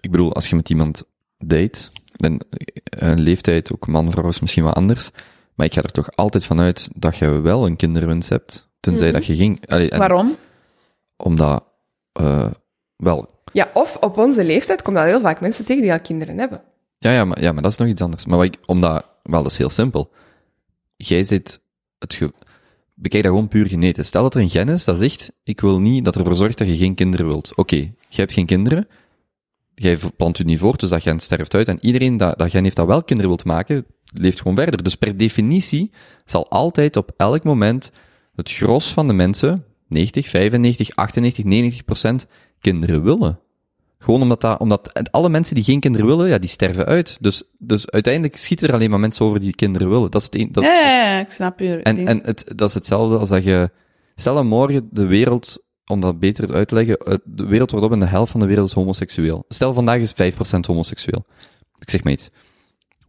[0.00, 1.04] ik bedoel, als je met iemand
[1.38, 1.88] date,
[2.18, 2.38] en
[2.88, 5.10] een leeftijd, ook man, vrouw is misschien wat anders,
[5.54, 9.14] maar ik ga er toch altijd vanuit dat je wel een kinderwens hebt, tenzij Mhm.
[9.14, 9.66] dat je ging...
[9.68, 10.36] Allee, en Waarom?
[11.16, 11.64] Omdat,
[12.12, 12.50] eh,
[12.96, 16.38] wel, Ja, of op onze leeftijd komen al heel vaak mensen tegen die al kinderen
[16.38, 16.62] hebben.
[16.98, 18.24] ja, ja, maar, ja, maar dat is nog iets anders.
[18.24, 20.10] Maar wat ik, omdat, wel, dat is heel simpel.
[20.96, 21.60] Jij zit,
[21.98, 22.32] het ge,
[22.94, 24.06] bekijk dat gewoon puur genetisch.
[24.06, 26.68] Stel dat er een gen is dat zegt, ik wil niet dat ervoor zorgt dat
[26.68, 27.54] je geen kinderen wilt.
[27.54, 28.88] Oké, jij hebt geen kinderen,
[29.78, 31.68] jij plant je niet voort, dus dat gen sterft uit.
[31.68, 34.82] En iedereen dat, dat gen heeft dat wel kinderen wilt maken, leeft gewoon verder.
[34.82, 35.90] Dus per definitie
[36.24, 37.92] zal altijd op elk moment
[38.34, 42.26] het gros van de mensen, 90, 95, 98, 90 procent,
[42.60, 43.38] kinderen willen.
[43.98, 47.16] Gewoon omdat, dat, omdat alle mensen die geen kinderen willen, ja, die sterven uit.
[47.20, 50.10] Dus, dus uiteindelijk schieten er alleen maar mensen over die kinderen willen.
[50.10, 51.76] Dat is het een, dat, Ja, ja, ja, ik snap je.
[51.76, 53.70] en, en het, dat is hetzelfde als dat je,
[54.14, 57.92] stel dat morgen de wereld, om dat beter uit te leggen, de wereld wordt op
[57.92, 59.44] en de helft van de wereld is homoseksueel.
[59.48, 61.24] Stel vandaag is 5% homoseksueel.
[61.78, 62.30] Ik zeg maar iets.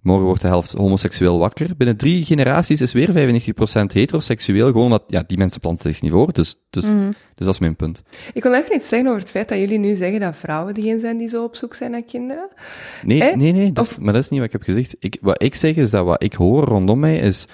[0.02, 1.70] Morgen wordt de helft homoseksueel wakker.
[1.78, 6.12] Binnen drie generaties is weer 95% heteroseksueel, gewoon omdat, ja, die mensen planten zich niet
[6.12, 6.34] voor.
[6.34, 7.06] Dus, dus, Mhm.
[7.36, 8.04] dus dat is mijn punt.
[8.34, 11.00] Ik wil even iets zeggen over het feit dat jullie nu zeggen dat vrouwen degene
[11.00, 12.48] zijn die zo op zoek zijn naar kinderen.
[13.04, 13.36] Nee, Eh?
[13.36, 14.96] nee, nee, dat is- maar dat is niet wat ik heb gezegd.
[15.00, 17.48] Ik, wat ik zeg is dat wat ik hoor rondom mij is,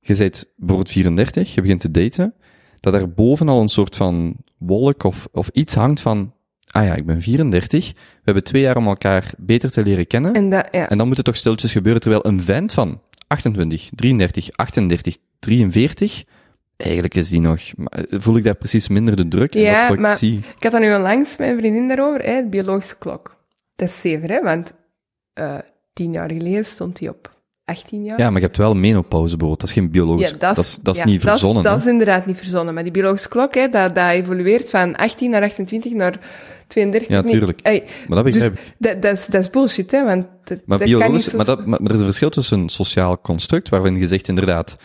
[0.00, 2.34] je bent bijvoorbeeld 34, je begint te daten,
[2.82, 6.32] dat er boven al een soort van wolk of, of iets hangt van,
[6.70, 10.34] ah ja, ik ben 34, we hebben twee jaar om elkaar beter te leren kennen,
[10.34, 10.86] en, En dat, ja.
[10.86, 16.24] dan moet het toch stiltjes gebeuren, terwijl een vent van 28, 33, 38, 43,
[16.76, 19.82] eigenlijk is die nog, eh, voel ik daar precies minder de druk, en Ja, dat
[19.82, 20.36] is wat maar- ik zie.
[20.38, 23.36] Ik had dat nu onlangs met een vriendin daarover, hè, de biologische klok.
[23.76, 24.72] Dat is zeven, hè, want
[25.32, 25.58] eh
[25.92, 27.31] tien jaar geleden stond die op
[27.64, 28.18] 18 jaar.
[28.18, 31.00] Ja, maar je hebt wel menopauze bijvoorbeeld, dat is geen biologisch, dat is, dat is
[31.00, 31.62] ja, niet verzonnen.
[31.62, 32.74] Dat is, dat is inderdaad niet verzonnen.
[32.74, 36.18] Maar die biologische klok, hè, dat, dat evolueert van 18 naar 28 naar
[36.66, 37.08] 32.
[37.08, 37.60] Ja, tuurlijk.
[37.60, 40.78] Ey, Maar dat dus begrijp dat, dat, is, dat is bullshit, hè, want dat, Maar,
[40.78, 41.36] dat kan niet biologisch, zo...
[41.36, 44.76] maar, dat, maar er is een verschil tussen een sociaal construct, waarin je zegt inderdaad,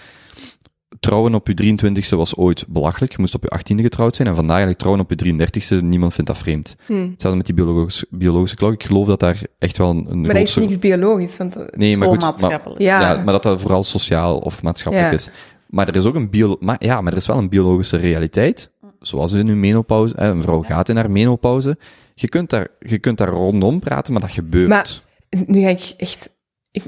[1.00, 4.36] trouwen op je 23ste was ooit belachelijk, je moest op je 18e getrouwd zijn, en
[4.36, 5.48] vandaag eigenlijk trouwen op je
[5.80, 6.76] 33ste, niemand vindt dat vreemd.
[6.86, 6.94] Hm.
[6.94, 10.34] Hetzelfde met die biologische, biologische klok, ik geloof dat daar echt wel een, een Maar
[10.34, 11.54] dat is niks biologisch, want...
[11.54, 12.82] dat- Nee, maar goed, maar, maatschappelijk.
[12.82, 15.18] ja, ja, maar dat dat vooral sociaal of maatschappelijk Ja.
[15.18, 15.30] is.
[15.68, 18.72] Maar er is ook een bio, maar ja, maar er is wel een biologische realiteit,
[19.00, 21.78] zoals in uw menopauze, hè, een vrouw gaat in haar menopauze,
[22.16, 24.68] je kunt daar, je kunt daar rondom praten, maar dat gebeurt.
[24.68, 25.02] Maar-
[25.46, 26.30] nu ga ik echt...
[26.72, 26.84] Ik,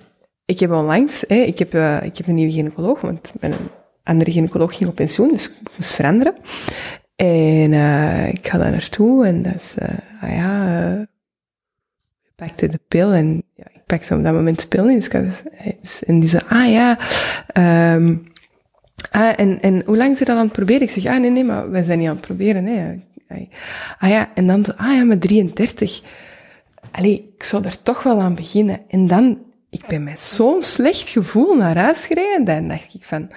[0.45, 1.23] ik heb onlangs...
[1.27, 3.33] Hè, ik, heb, eh, ik heb een nieuwe gynaecoloog, want
[4.09, 6.33] mijn andere gynaecoloog ging op pensioen, dus ik moest veranderen.
[7.15, 9.73] En eh, ik ga daar naartoe en dat is...
[9.77, 10.77] eh, ah ja...
[10.93, 10.99] eh,
[12.23, 15.11] ik pakte de pil en ja, ik pakte op dat moment de pil niet.
[15.11, 15.43] Dus had,
[15.81, 16.97] dus- en die zei, ah ja...
[17.47, 18.15] ehm,
[19.11, 20.81] Ah, en, en hoe lang is dat aan het proberen?
[20.81, 22.95] Ik zeg, ah, nee, nee, maar wij zijn niet aan het proberen, hè.
[23.99, 26.01] Ah ja, en dan zo, ah ja, met 33.
[26.91, 28.81] Allee, ik zou er toch wel aan beginnen.
[28.89, 33.29] En dan, ik ben met zo'n slecht gevoel naar huis gereden, dan dacht ik van,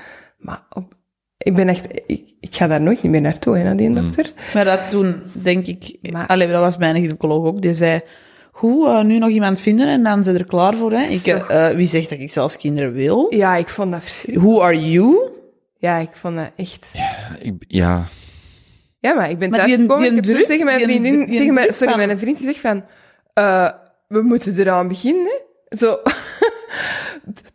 [0.43, 0.94] maar op,
[1.39, 4.32] ik ben echt, ik, ik ga daar nooit meer naartoe, hè, naar die dokter.
[4.55, 5.97] Maar dat toen, denk ik...
[6.12, 7.62] Maar- Allee, dat was mijn gynaecoloog ook.
[7.62, 8.01] Die zei,
[8.52, 10.93] goed, eh, nu nog iemand vinden en dan zijn er klaar voor.
[10.93, 11.02] Hè.
[11.02, 13.35] Ik, eh, wie zegt dat ik zelfs kinderen wil?
[13.35, 14.44] Ja, ik vond dat verschrikkelijk.
[14.52, 15.31] Who are you?
[15.78, 16.86] Ja, ik vond dat echt...
[17.40, 18.05] Ik, ja,
[18.98, 21.74] Ja, maar ik ben thuis gekomen, ik heb druk- tegen mijn vriendin, die tegen mijn,
[21.74, 22.85] sorry, van- mijn vriend gezegd van,
[23.35, 23.69] eh,
[24.09, 25.40] we moeten eraan beginnen.
[25.69, 25.77] hè.
[25.78, 25.97] Zo,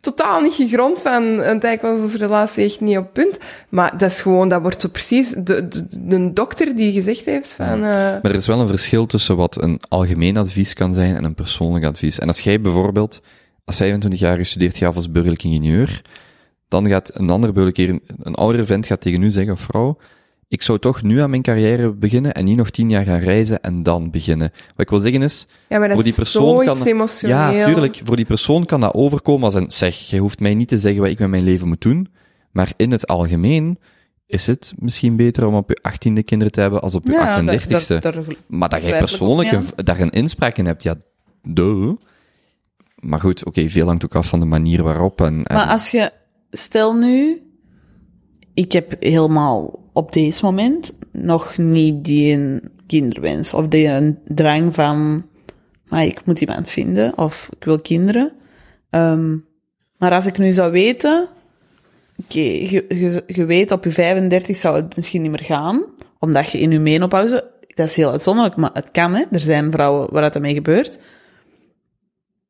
[0.00, 3.38] totaal niet gegrond van, want eigenlijk was onze relatie echt niet op punt.
[3.68, 7.48] Maar dat is gewoon, dat wordt zo precies, de, de, de dokter die gezegd heeft
[7.48, 11.16] van, eh, Maar er is wel een verschil tussen wat een algemeen advies kan zijn
[11.16, 12.18] en een persoonlijk advies.
[12.18, 13.22] En als jij bijvoorbeeld
[13.64, 16.02] als 25 jaar gestudeerd gaat als burgerlijk ingenieur,
[16.68, 19.98] dan gaat een ander burgerlijk, een oudere vent gaat tegen u zeggen, of vrouw,
[20.48, 23.60] ik zou toch nu aan mijn carrière beginnen en niet nog tien jaar gaan reizen
[23.60, 24.50] en dan beginnen.
[24.68, 27.36] Wat ik wil zeggen is, ja, maar dat voor die is persoon kan, emotioneel.
[27.36, 30.68] ja, tuurlijk, voor die persoon kan dat overkomen als een, zeg, jij hoeft mij niet
[30.68, 32.08] te zeggen wat ik met mijn leven moet doen,
[32.50, 33.78] maar in het algemeen
[34.26, 37.40] is het misschien beter om op je achttiende kinderen te hebben als op je Ja,
[37.42, 37.86] 38ste.
[37.88, 40.94] daar- daar- daar- Maar dat jij persoonlijk een, daar een inspraak in hebt, ja,
[41.42, 41.92] duh.
[42.98, 45.20] Maar goed, oké, veel hangt ook af van de manier waarop.
[45.20, 46.10] En, en Maar als je,
[46.50, 47.42] stel nu,
[48.54, 54.74] ik heb helemaal op deze moment nog niet die een kinderwens of die een drang
[54.74, 55.26] van,
[55.88, 58.32] maar ik moet iemand vinden of ik wil kinderen.
[58.90, 59.36] Ehm,
[59.96, 61.28] maar als ik nu zou weten,
[62.16, 62.38] oké,
[63.26, 65.84] je, weet op je 35 zou het misschien niet meer gaan,
[66.18, 69.24] omdat je in je menopauze, dat is heel uitzonderlijk, maar het kan, hè.
[69.30, 70.98] Er zijn vrouwen waar dat ermee gebeurt.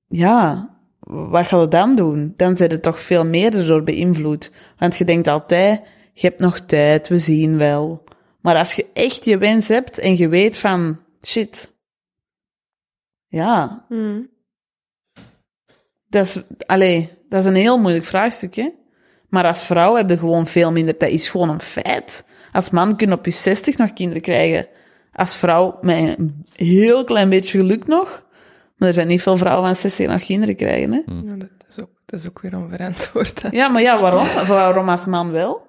[0.09, 0.71] Ja,
[1.01, 2.35] wat ga je dan doen?
[2.37, 4.53] Dan zit het toch veel meer erdoor beïnvloed.
[4.79, 5.81] Want je denkt altijd,
[6.21, 8.05] je hebt nog tijd, we zien wel.
[8.41, 11.73] Maar als je echt je wens hebt en je weet van, shit.
[13.27, 14.31] Ja, Hmm.
[16.09, 18.71] dat is, allee, dat is een heel moeilijk vraagstuk, hè.
[19.29, 22.25] Maar als vrouw heb je gewoon veel minder, dat is gewoon een feit.
[22.53, 24.67] Als man kun je op je 60 nog kinderen krijgen.
[25.13, 28.27] Als vrouw met een heel klein beetje geluk nog.
[28.77, 31.03] Maar er zijn niet veel vrouwen van 60 nog kinderen krijgen, hè.
[31.31, 33.43] Ja, dat, is ook, dat is ook weer onverantwoord.
[33.43, 33.49] hè.
[33.51, 34.47] Ja, maar ja, waarom?
[34.47, 35.67] Waarom als man wel?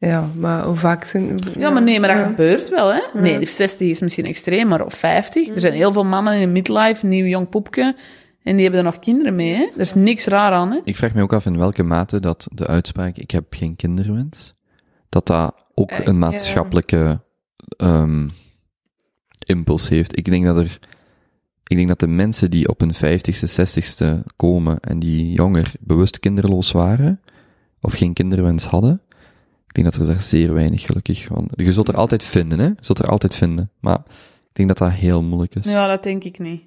[0.00, 1.38] Ja, maar hoe vaak zijn...
[1.58, 2.26] Ja, maar nee, maar dat ja.
[2.26, 3.00] gebeurt wel, hè?
[3.14, 5.48] Nee, die 60 is misschien extreem, maar op 50.
[5.48, 7.96] Er zijn heel veel mannen in de midlife, een nieuw jong poepje,
[8.42, 9.68] en die hebben er nog kinderen mee, hè?
[9.74, 10.78] Er is niks raar aan, hè?
[10.84, 14.54] ik vraag me ook af in welke mate dat de uitspraak, ik heb geen kinderwens,
[15.08, 17.20] dat dat ook Eh, een maatschappelijke
[17.76, 18.28] ehm,
[19.46, 20.18] impuls heeft.
[20.18, 20.78] Ik denk dat er,
[21.66, 26.20] ik denk dat de mensen die op hun 50ste, 60ste komen en die jonger bewust
[26.20, 27.20] kinderloos waren,
[27.80, 29.02] of geen kinderwens hadden,
[29.70, 31.50] ik denk dat er daar zeer weinig gelukkig van.
[31.54, 32.66] Je zult er altijd vinden, hè?
[32.66, 33.70] Je zult er altijd vinden.
[33.80, 33.98] Maar
[34.48, 35.64] ik denk dat dat heel moeilijk is.
[35.64, 36.62] Ja, dat denk ik niet.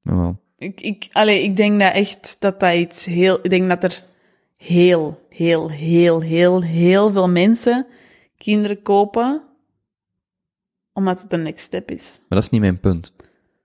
[0.00, 0.40] Wel.
[0.56, 3.38] Ik, ik, allee, ik denk dat echt dat dat iets heel...
[3.42, 4.04] Ik denk dat er
[4.56, 7.86] heel, heel, heel, heel, heel veel mensen
[8.36, 9.42] kinderen kopen
[10.92, 12.16] omdat het een next step is.
[12.18, 13.12] Maar dat is niet mijn punt.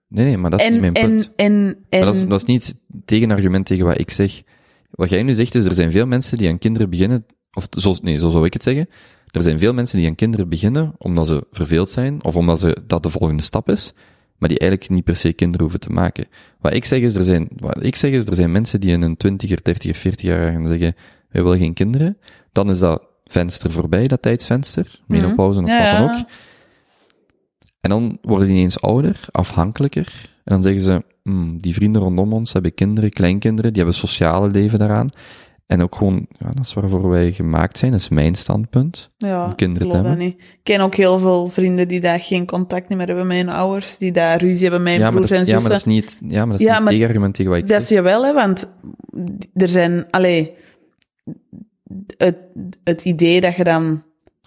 [0.07, 1.31] Nee, nee, maar dat is niet mijn en, punt.
[1.35, 1.99] en, en...
[1.99, 4.43] Maar dat is, dat is niet het tegenargument tegen wat ik zeg.
[4.91, 7.25] Wat jij nu zegt is, er zijn veel mensen die aan kinderen beginnen,
[7.57, 8.89] of zo, nee, zo zou ik het zeggen.
[9.31, 12.77] Er zijn veel mensen die aan kinderen beginnen omdat ze verveeld zijn, of omdat ze,
[12.87, 13.93] dat de volgende stap is,
[14.37, 16.25] maar die eigenlijk niet per se kinderen hoeven te maken.
[16.59, 19.01] Wat ik zeg is, er zijn, wat ik zeg is, er zijn mensen die in
[19.01, 20.95] een 20er, 30er, 40 jaar gaan zeggen,
[21.29, 22.17] wij willen geen kinderen.
[22.51, 25.75] Dan is dat venster voorbij, dat tijdsvenster, menopauze of Mhm.
[25.75, 26.21] Ja, wat dan ja.
[26.21, 26.27] ook.
[27.81, 30.29] En dan worden die ineens ouder, afhankelijker.
[30.43, 34.49] En dan zeggen ze, hmm, die vrienden rondom ons hebben kinderen, kleinkinderen, die hebben sociale
[34.49, 35.09] leven daaraan.
[35.67, 39.09] En ook gewoon, ja, dat is waarvoor wij gemaakt zijn, dat is mijn standpunt.
[39.17, 40.17] Ja, kinderen hebben.
[40.17, 40.33] niet.
[40.33, 43.97] Ik ken ook heel veel vrienden die daar geen contact meer hebben met hun ouders,
[43.97, 45.89] die daar ruzie hebben met hun Ja broers en is, ja, maar zussen.
[45.89, 47.89] dat is niet, ja, maar dat is Ja, niet tegenargument tegen wat ik Dat is
[47.89, 48.71] jawel, hè, want
[49.53, 50.53] er zijn, allee,
[52.17, 52.37] het,
[52.83, 54.03] het idee dat je dan,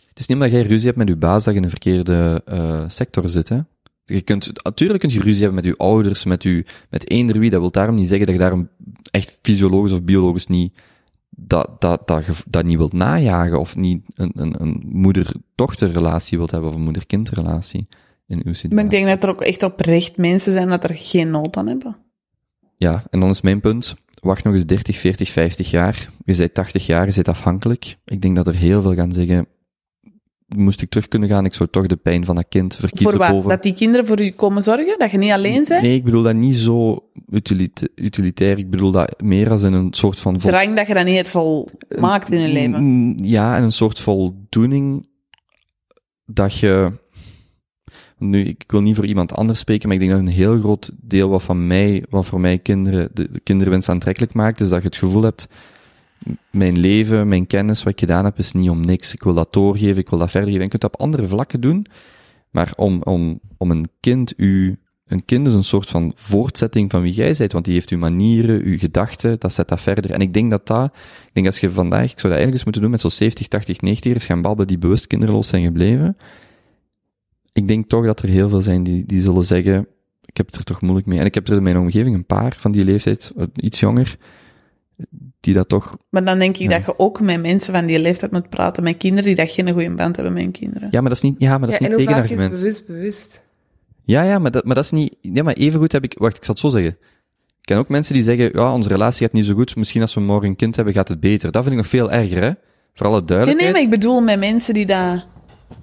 [0.09, 2.43] Het is niet omdat jij ruzie hebt met je baas dat je in de verkeerde
[2.45, 3.59] eh, sector zit, hè.
[4.05, 7.51] Je kunt, natuurlijk kun je ruzie hebben met je ouders, met, je, met eender wie.
[7.51, 8.69] Dat wil daarom niet zeggen dat je daarom
[9.11, 10.73] echt fysiologisch of biologisch niet,
[11.47, 16.71] dat, dat, dat, dat niet wilt najagen of niet een, een, een moeder-dochterrelatie wilt hebben
[16.71, 17.87] of een moeder-kindrelatie
[18.27, 18.75] in uw situatie.
[18.75, 21.67] maar ik denk dat er ook echt oprecht mensen zijn dat er geen nood aan
[21.67, 21.97] hebben.
[22.77, 23.95] Ja, en dan is mijn punt.
[24.21, 26.11] Wacht nog eens 30, 40, 50 jaar.
[26.25, 27.97] Je bent 80 jaar, je bent afhankelijk.
[28.05, 29.47] Ik denk dat er heel veel gaan zeggen.
[30.57, 33.19] Moest ik terug kunnen gaan, ik zou toch de pijn van dat kind Voor verkiezen
[33.19, 33.29] wat?
[33.31, 33.49] boven...
[33.51, 34.95] Dat die kinderen voor u komen zorgen?
[34.99, 35.83] Dat je niet alleen bent?
[35.83, 38.59] Nee, ik bedoel dat niet zo utilita- utilitair.
[38.59, 40.41] Ik bedoel dat meer als in een soort van...
[40.41, 41.69] vol- Drang dat je dat niet het vol
[41.99, 42.83] maakt in je leven.
[42.83, 45.07] Mm, Ja, en een soort voldoening
[46.27, 46.93] dat je...
[48.19, 50.91] Nu, ik wil niet voor iemand anders spreken, maar ik denk dat een heel groot
[51.01, 54.83] deel wat van mij, wat voor mij kinderen, de, de kinderwens aantrekkelijk maakt, is dat
[54.83, 55.49] je het gevoel hebt,
[56.51, 59.13] mijn leven, mijn kennis, wat ik gedaan heb, is niet om niks.
[59.13, 60.65] Ik wil dat doorgeven, ik wil dat verder geven.
[60.65, 61.87] En je kunt dat op andere vlakken doen,
[62.51, 67.03] maar om, om, om een kind u, een kind is een soort van voortzetting van
[67.03, 70.11] wie jij bent, want die heeft uw manieren, uw gedachten, dat zet dat verder.
[70.11, 70.93] En ik denk dat dat,
[71.25, 73.49] ik denk als je vandaag, ik zou dat eigenlijk eens moeten doen met zo'n 70,
[73.49, 76.17] 80, 90ers gaan balben die bewust kinderloos zijn gebleven.
[77.53, 79.87] Ik denk toch dat er heel veel zijn die, die zullen zeggen,
[80.25, 81.19] ik heb het er toch moeilijk mee.
[81.19, 84.17] En ik heb er in mijn omgeving een paar van die leeftijd, eh, iets jonger,
[85.41, 86.77] die dat toch, Maar dan denk ik Ja.
[86.77, 89.71] dat je ook met mensen van die leeftijd moet praten, met kinderen die dat geen
[89.73, 90.89] goede band hebben met hun kinderen.
[90.91, 92.53] ja, maar dat is niet, ja, maar dat Ja, is en niet is tegenargument.
[92.53, 93.45] bewust bewust?
[94.05, 96.45] Ja, ja, maar dat, maar dat is niet, ja, maar evengoed heb ik, wacht, ik
[96.45, 96.91] zal het zo zeggen.
[97.61, 100.15] Ik ken ook mensen die zeggen, ja, onze relatie gaat niet zo goed, misschien als
[100.15, 101.51] we morgen een kind hebben, gaat het beter.
[101.51, 102.51] Dat vind ik nog veel erger, hè.
[102.95, 103.73] Voor alle Nee, duidelijkheid.
[103.75, 105.25] nee, maar ik bedoel met mensen die dat,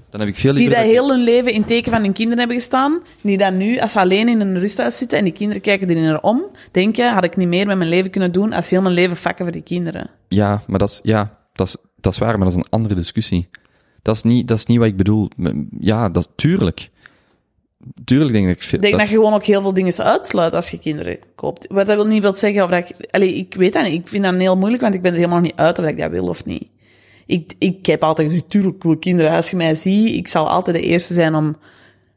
[0.09, 2.57] Dan heb ik veel die dat heel hun leven in teken van hun kinderen hebben
[2.57, 5.89] gestaan, die dat nu, als ze alleen in een rusthuis zitten en die kinderen kijken
[5.89, 8.81] erin naar om, denken, had ik niet meer met mijn leven kunnen doen als heel
[8.81, 10.09] mijn leven vakken voor die kinderen.
[10.27, 12.95] Ja, maar dat is, ja, dat is, dat is waar, maar dat is een andere
[12.95, 13.49] discussie.
[14.01, 15.29] Dat is niet, dat is niet wat ik bedoel.
[15.79, 16.89] Ja, dat is, tuurlijk.
[18.05, 20.57] Tuurlijk denk ik dat ik denk dat, je gewoon ook heel veel dingen zou uitsluiten
[20.57, 21.67] als je kinderen koopt.
[21.69, 23.11] Wat dat wil niet wil zeggen of dat ik...
[23.11, 23.93] Allee, ik weet dat niet.
[23.93, 25.97] Ik vind dat heel moeilijk, want ik ben er helemaal nog niet uit of ik
[25.97, 26.67] dat wil of niet.
[27.27, 29.31] Ik, ik heb altijd gezegd, tuurlijk, wil kinderen.
[29.31, 31.57] Als je mij ziet, ik zal altijd de eerste zijn om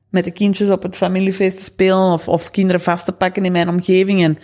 [0.09, 3.53] met de kindjes op het familiefeest te spelen of, of kinderen vast te pakken in
[3.53, 4.23] mijn omgeving.
[4.23, 4.39] En,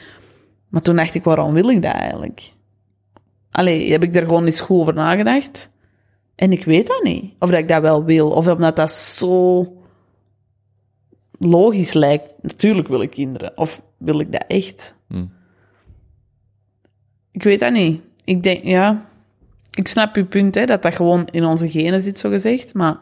[0.69, 2.53] maar toen dacht ik, waarom wil ik dat eigenlijk?
[3.51, 5.71] Allee, heb ik er gewoon eens goed over nagedacht.
[6.35, 7.35] En ik weet dat niet.
[7.39, 8.31] Of dat ik dat wel wil.
[8.31, 9.67] Of omdat dat zo
[11.39, 12.31] logisch lijkt.
[12.43, 13.57] Natuurlijk wil ik kinderen.
[13.57, 14.95] Of wil ik dat echt?
[15.09, 15.33] Hmm.
[17.33, 18.01] Ik weet dat niet.
[18.25, 19.09] Ik denk, ja...
[19.77, 22.74] Ik snap uw punt, hè, dat dat gewoon in onze genen zit, zo gezegd.
[22.74, 22.97] Maar...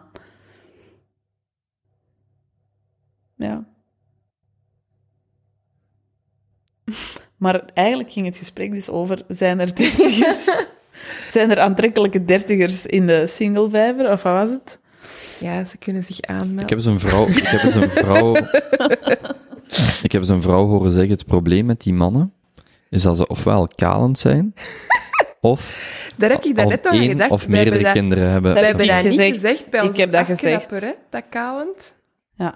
[3.37, 3.65] Ja.
[7.37, 10.49] Maar eigenlijk ging het gesprek dus over, zijn er dertigers...
[11.31, 14.79] zijn er aantrekkelijke dertigers in de single vijver, of wat was het?
[15.41, 16.63] Ja, ze kunnen zich aanmelden.
[16.63, 18.37] Ik heb eens een vrouw, ik heb eens een vrouw,
[20.07, 22.33] ik heb eens een vrouw horen zeggen, het probleem met die mannen
[22.91, 24.55] is dat ze ofwel kalend zijn,
[25.45, 27.31] of Daar heb ik al net nog aan één gedacht.
[27.31, 28.55] of We hebben meerdere dat- kinderen hebben.
[28.55, 29.41] We Dat hebben heb dat ik niet gezegd.
[29.57, 30.57] gezegd bij Ik onze heb dat gezegd.
[30.57, 30.95] afknapper, hè?
[31.11, 31.95] Dat kalend.
[32.37, 32.55] Ja.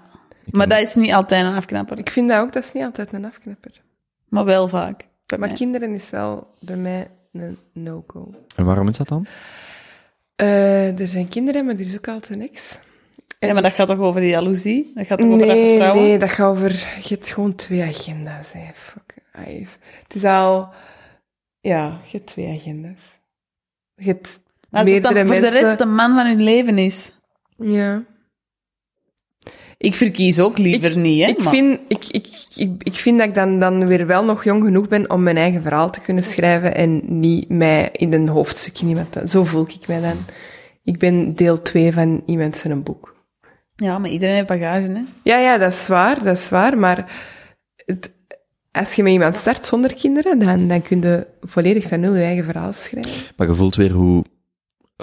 [0.51, 1.97] Maar dat is niet altijd een afknapper.
[1.97, 3.71] Ik vind dat ook, dat is niet altijd een afknapper.
[4.29, 4.97] Maar wel vaak.
[5.25, 5.57] bij Maar mij.
[5.57, 8.33] kinderen is wel bij mij een no-go.
[8.55, 9.25] En waarom is dat dan?
[10.35, 12.79] Eh, er zijn kinderen, maar er is ook altijd een ex.
[13.39, 14.91] Ja, maar dat gaat toch over die jaloezie?
[14.95, 16.03] Dat gaat toch over dat Nee, vertrouwen?
[16.03, 16.71] nee, dat gaat over...
[17.01, 18.61] Je hebt gewoon twee agenda's, hè.
[18.73, 19.13] Fuck.
[20.03, 20.69] Het is al...
[21.61, 23.19] Ja, je hebt twee agenda's.
[23.95, 27.11] Je hebt Maar als het dan voor de rest de man van hun leven is.
[27.57, 28.03] Ja.
[29.77, 31.29] Ik verkies ook liever niet, hè?
[31.29, 34.43] Ik maar- vind, ik, ik, ik, ik vind dat ik dan, dan weer wel nog
[34.43, 38.27] jong genoeg ben om mijn eigen verhaal te kunnen schrijven en niet mij in een
[38.27, 39.15] hoofdstukje iemand...
[39.27, 40.17] Zo voel ik mij dan.
[40.83, 43.15] Ik ben deel 2 van iemand zijn een boek.
[43.75, 45.01] Ja, maar iedereen heeft bagage, hè?
[45.23, 47.11] Ja, ja, dat is waar, dat is waar, maar
[47.85, 48.11] het,
[48.71, 52.23] als je met iemand start zonder kinderen, dan, dan kun je volledig van nul je
[52.23, 53.33] eigen verhaal schrijven.
[53.37, 54.23] Maar je voelt weer hoe,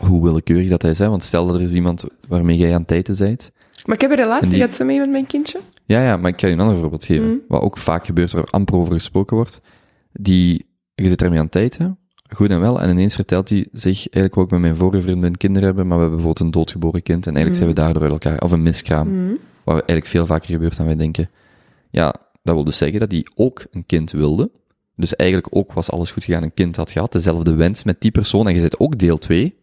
[0.01, 1.09] hoe willekeurig dat hij is, hè?
[1.09, 3.53] want stel dat er is iemand waarmee jij aan het tijden bent.
[3.85, 5.61] Maar ik heb een relatie die- gehad zo met een kindje.
[5.85, 7.29] Ja, ja, maar ik ga je een ander voorbeeld geven.
[7.29, 7.41] Mm.
[7.49, 9.61] Wat ook vaak gebeurt, waar amper over gesproken wordt.
[10.13, 11.99] Die, je zit ermee aan het tijden,
[12.35, 15.67] goed en wel, en ineens vertelt hij zich, eigenlijk ik met mijn vorige vriendin kinderen
[15.67, 18.39] hebben, maar we hebben bijvoorbeeld een doodgeboren kind, en eigenlijk zijn we daardoor uit elkaar,
[18.39, 19.09] of een miskraam.
[19.09, 19.39] Mm.
[19.65, 21.31] Wat eigenlijk veel vaker gebeurt dan wij denken.
[21.91, 22.15] Ja,
[22.47, 24.51] dat wil dus zeggen dat hij ook een kind wilde.
[24.97, 28.11] Dus eigenlijk ook was alles goed gegaan, een kind had gehad, dezelfde wens met die
[28.11, 29.57] persoon, en je zit ook deel 2.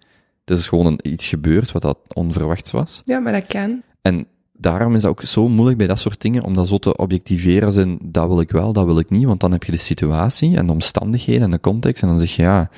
[0.44, 3.02] Dus is gewoon een, iets gebeurd wat dat onverwachts was.
[3.06, 3.82] Ja, maar dat kan.
[4.02, 6.98] En daarom is dat ook zo moeilijk bij dat soort dingen, om dat zo te
[6.98, 9.72] objectiveren als in, dat wil ik wel, dat wil ik niet, want dan heb je
[9.72, 12.70] de situatie en de omstandigheden en de context, en dan zeg je, ja,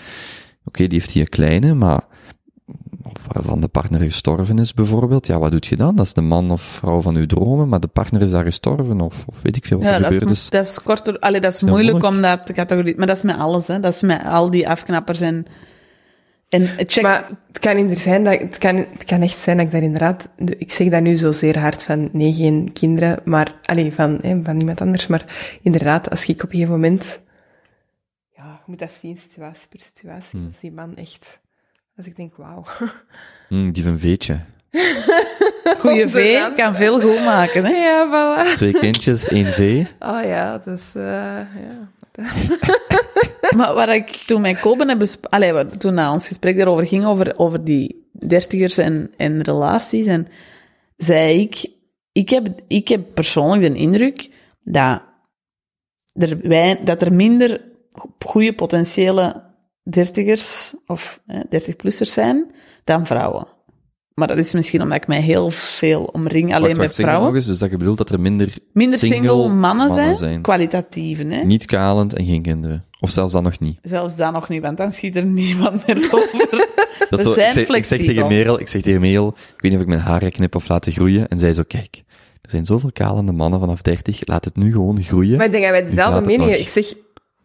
[0.66, 2.04] oké, die heeft hier kleine, maar
[3.32, 5.96] waarvan de partner gestorven is bijvoorbeeld, ja, wat doet je dan?
[5.96, 9.02] Dat is de man of vrouw van uw dromen, maar de partner is daar gestorven,
[9.02, 10.50] of, of weet ik veel wat Ja, er dat gebeurd is, is.
[10.50, 11.20] dat is korter...
[11.20, 12.98] Allee, dat is Heel moeilijk om dat te categoriseren.
[12.98, 13.80] Maar dat is met alles, hè.
[13.80, 15.46] Dat is met al die afknappers en...
[16.50, 17.04] En check...
[17.04, 19.84] Maar het kan, inderdaad zijn dat, het, kan, het kan echt zijn dat ik daar
[19.84, 20.30] inderdaad...
[20.58, 23.60] Ik zeg dat nu zo zeer hard van, nee, geen kinderen, maar...
[23.64, 25.08] Allee, van, hè, van iemand anders.
[25.08, 27.22] Maar inderdaad, als ik op een gegeven moment...
[28.36, 30.40] Ja, je moet dat zien, situatie per situatie.
[30.40, 30.48] Hmm.
[30.48, 31.44] Als die man echt...
[31.98, 32.64] Als ik denk, wauw.
[33.48, 34.40] Hm, die van Veetje.
[35.80, 36.56] Goeie V Onderhand.
[36.56, 37.72] kan veel goed maken, hè?
[37.72, 38.54] Ja, voilà.
[38.56, 39.86] Twee kindjes, één V.
[40.00, 40.84] Oh ja, dat is...
[40.94, 41.90] eh, ja.
[43.56, 46.88] Maar waar ik toen met Koben heb besp- Allee, wat- toen na ons gesprek daarover
[46.88, 50.28] ging, over, over die dertigers en, en relaties, en
[50.98, 51.66] zei ik,
[52.12, 54.30] ik heb, ik heb persoonlijk de indruk
[54.64, 55.02] dat
[56.14, 57.62] er, wij, dat er minder
[58.26, 59.44] goede potentiële
[59.90, 62.52] dertigers of dertig-plussers zijn
[62.84, 63.48] dan vrouwen.
[64.14, 67.26] Maar dat is misschien omdat ik mij heel veel omring alleen Wacht, met wacht, vrouwen.
[67.28, 67.46] nog eens.
[67.46, 70.42] Dus dat je bedoelt dat er minder, Minder single single, mannen, zijn, zijn.
[70.42, 71.44] kwalitatieven, hè?
[71.44, 72.84] niet kalend en geen kinderen.
[73.00, 73.80] Of zelfs dat nog niet.
[73.82, 76.50] Zelfs dat nog niet, want dan schiet er niemand meer over.
[77.10, 78.06] Dat We is zo, zijn ik, zeg, ik zeg flexibel.
[78.06, 80.60] tegen Merel, ik zeg tegen Merel, ik weet niet of ik mijn haar ga knippen
[80.60, 81.28] of laten groeien.
[81.28, 82.04] En zij zo, kijk,
[82.42, 85.38] er zijn zoveel kalende mannen vanaf 30, laat het nu gewoon groeien.
[85.38, 86.58] Maar ik denk dat wij laat dezelfde het mening nog.
[86.58, 86.68] hebben.
[86.68, 86.94] Ik zeg,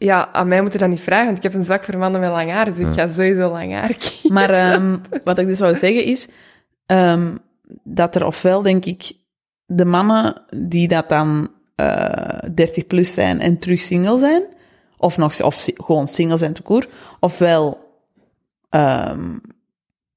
[0.05, 2.21] ja, aan mij moet je dat niet vragen, want ik heb een zwak voor mannen
[2.21, 4.33] met lang haar, dus ik ga sowieso lang haar kiezen.
[4.33, 6.29] Maar ehm, wat ik dus wou zeggen is
[6.87, 7.37] ehm,
[7.83, 9.13] dat er ofwel, denk ik,
[9.67, 14.43] de mannen die dat dan eh 30 plus zijn en terug single zijn,
[14.99, 16.89] of, nog, of gewoon single zijn te koer,
[17.21, 17.79] ofwel
[18.69, 19.37] ehm,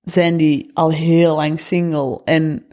[0.04, 2.66] zijn die al heel lang single en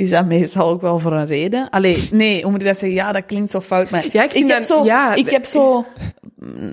[0.00, 1.70] is dat meestal ook wel voor een reden?
[1.70, 2.98] Allee, nee, hoe moet ik dat zeggen?
[2.98, 5.84] Ja, dat klinkt zo fout, maar Ja, ik heb zo, ja, ik heb zo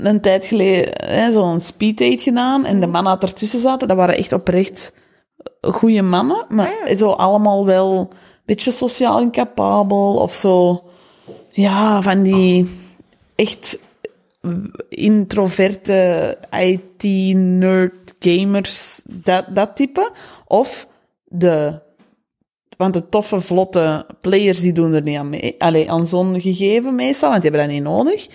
[0.03, 4.33] een tijd geleden zo'n speeddate gedaan en de mannen dat ertussen zaten, dat waren echt
[4.33, 4.93] oprecht
[5.61, 6.95] goede mannen, maar Ah, ja.
[6.97, 10.83] zo allemaal wel een beetje sociaal incapabel of zo.
[11.49, 12.69] Ja, van die
[13.35, 13.79] echt
[14.89, 20.11] introverte IT-nerd gamers, dat, dat type.
[20.47, 20.87] Of
[21.25, 21.79] de,
[22.77, 25.55] want de toffe, vlotte players, die doen er niet aan mee.
[25.57, 28.27] Allee, aan zo'n gegeven meestal, want die hebben dat niet nodig.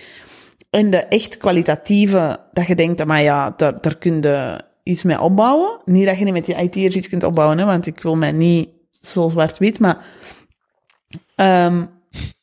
[0.69, 5.21] En de echt kwalitatieve, dat je denkt, maar ja, daar, daar kun je iets mee
[5.21, 5.79] opbouwen.
[5.85, 8.69] Niet dat je niet met die IT'ers iets kunt opbouwen, want ik wil mij niet
[9.01, 10.05] zo zwart-wit, maar
[11.35, 11.85] ehm,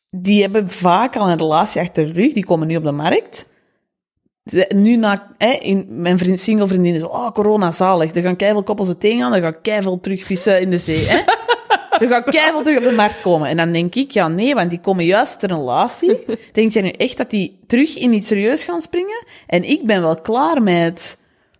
[0.09, 3.49] die hebben vaak al een relatie achter de rug, die komen nu op de markt.
[4.69, 8.15] Nu na, hè, in, mijn vriend, single vriendin is oh, corona zalig.
[8.15, 11.05] Er gaan keiveel koppels zo tegenaan, er gaan keiveel terugvissen in de zee.
[11.05, 11.21] Hè?
[12.01, 13.47] Er gaat keiveel terug op de markt komen.
[13.47, 16.25] En dan denk ik, ja nee, want die komen juist ter relatie.
[16.53, 19.25] Denk jij nu echt dat die terug in iets serieus gaan springen?
[19.47, 21.17] En ik ben wel klaar met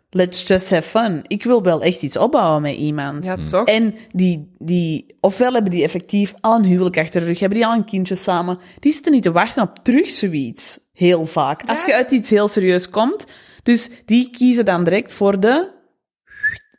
[0.10, 1.24] let's just have fun.
[1.28, 3.26] Ik wil wel echt iets opbouwen met iemand.
[3.26, 3.68] Ja, toch?
[3.68, 7.68] En die, die, ofwel hebben die effectief al een huwelijk achter de rug, hebben die
[7.68, 8.60] al een kindje samen.
[8.80, 10.80] Die zitten niet te wachten op terug zoiets.
[10.94, 11.64] Heel vaak.
[11.66, 13.26] Als je uit iets heel serieus komt.
[13.64, 15.72] Dus die kiezen dan direct voor de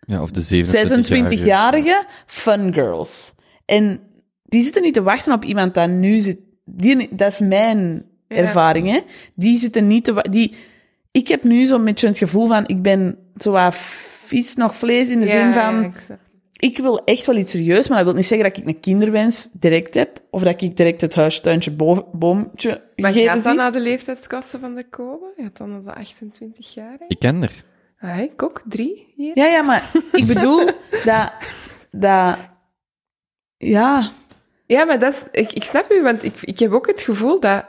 [0.06, 1.36] Ja, of de 27-jarige.
[1.36, 3.32] 26-jarige fun girls.
[3.72, 4.00] En
[4.42, 6.38] die zitten niet te wachten op iemand dat nu zit.
[6.64, 9.00] Die, dat is mijn ervaring, hè.
[9.34, 10.54] Die zitten niet te die
[11.10, 15.08] Ik heb nu zo'n beetje het gevoel van, ik ben zo wat vies nog vlees
[15.08, 15.94] in de Ja, zin ja, van,
[16.52, 19.48] ik wil echt wel iets serieus, maar dat wil niet zeggen dat ik een kinderwens
[19.52, 23.52] direct heb, of dat ik direct het huis, tuintje, boven, boompje Maar gaat dat zie.
[23.54, 25.32] naar de leeftijdsklasse van de Kobe?
[25.36, 26.96] Gaat dan naar de 28 jaar?
[27.08, 27.64] Ik ken er.
[28.00, 28.62] Ah, ik ook.
[28.64, 29.30] Drie hier.
[29.34, 30.64] Ja, ja, maar ik bedoel
[31.04, 31.32] dat,
[31.90, 32.36] dat,
[33.68, 34.10] ja,
[34.66, 37.40] Ja, maar dat is, ik, ik snap u, want ik, ik heb ook het gevoel
[37.40, 37.64] dat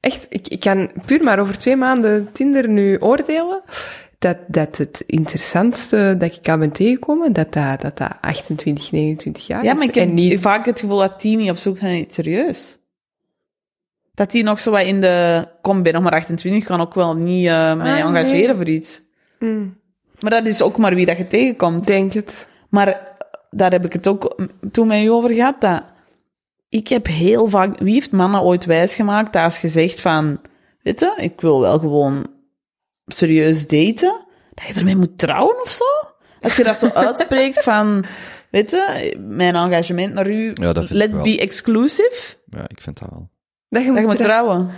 [0.00, 3.62] echt, ik, ik kan puur maar over twee maanden Tinder nu oordelen,
[4.18, 9.46] dat, dat het interessantste dat ik al ben tegengekomen, dat dat, dat, dat 28, 29
[9.46, 9.78] jaar ja, is.
[9.78, 11.98] maar ik heb en niet, vaak het gevoel dat die niet op zoek gaan naar
[11.98, 12.78] iets serieus.
[14.14, 17.14] Dat die nog zo wat in de, kom, ben nog maar 28, kan ook wel
[17.16, 18.56] niet eh mij Ah, engageren nee.
[18.56, 19.00] voor iets.
[19.38, 19.76] Mm,
[20.20, 21.84] Maar dat is ook maar wie dat je tegenkomt.
[21.84, 22.48] denk het.
[22.70, 23.16] Maar
[23.50, 24.36] daar heb ik het ook
[24.72, 25.60] toen met u over gehad.
[25.60, 25.82] Dat
[26.68, 27.78] ik heb heel vaak.
[27.78, 30.40] Wie heeft mannen ooit wijsgemaakt dat als je zegt van.
[30.82, 32.26] Weet je, ik wil wel gewoon
[33.06, 34.24] serieus daten.
[34.54, 35.84] Dat je ermee moet trouwen of zo?
[36.40, 38.04] Als je dat zo uitspreekt van.
[38.50, 40.52] Weet je, mijn engagement naar u.
[40.54, 41.22] Ja, dat vind ik let's wel.
[41.22, 42.36] be exclusive.
[42.44, 43.30] Ja, ik vind dat wel.
[43.68, 44.70] Dat je Dat je moet moet trouwen.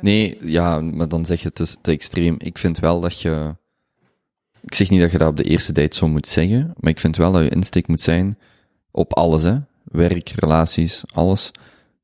[0.00, 2.34] Nee, ja, maar dan zeg je het te, te extreem.
[2.38, 3.56] Ik vind wel dat je...
[4.62, 7.00] Ik zeg niet dat je dat op de eerste date zo moet zeggen, maar ik
[7.00, 8.38] vind wel dat je insteek moet zijn
[8.90, 9.56] op alles, hè.
[9.84, 11.50] Werk, relaties, alles.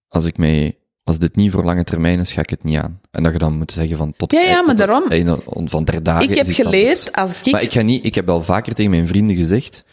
[0.08, 0.76] Als ik mij...
[1.04, 3.00] Als dit niet voor lange termijn is, ga ik het niet aan.
[3.10, 4.32] En dat je dan moet zeggen van tot...
[4.32, 5.08] Ja, ja, tot maar daarom.
[5.08, 7.52] einde van der dagen Ik heb geleerd als ik.
[7.52, 8.04] Maar ik ga niet...
[8.04, 9.84] Ik heb wel vaker tegen mijn vrienden gezegd,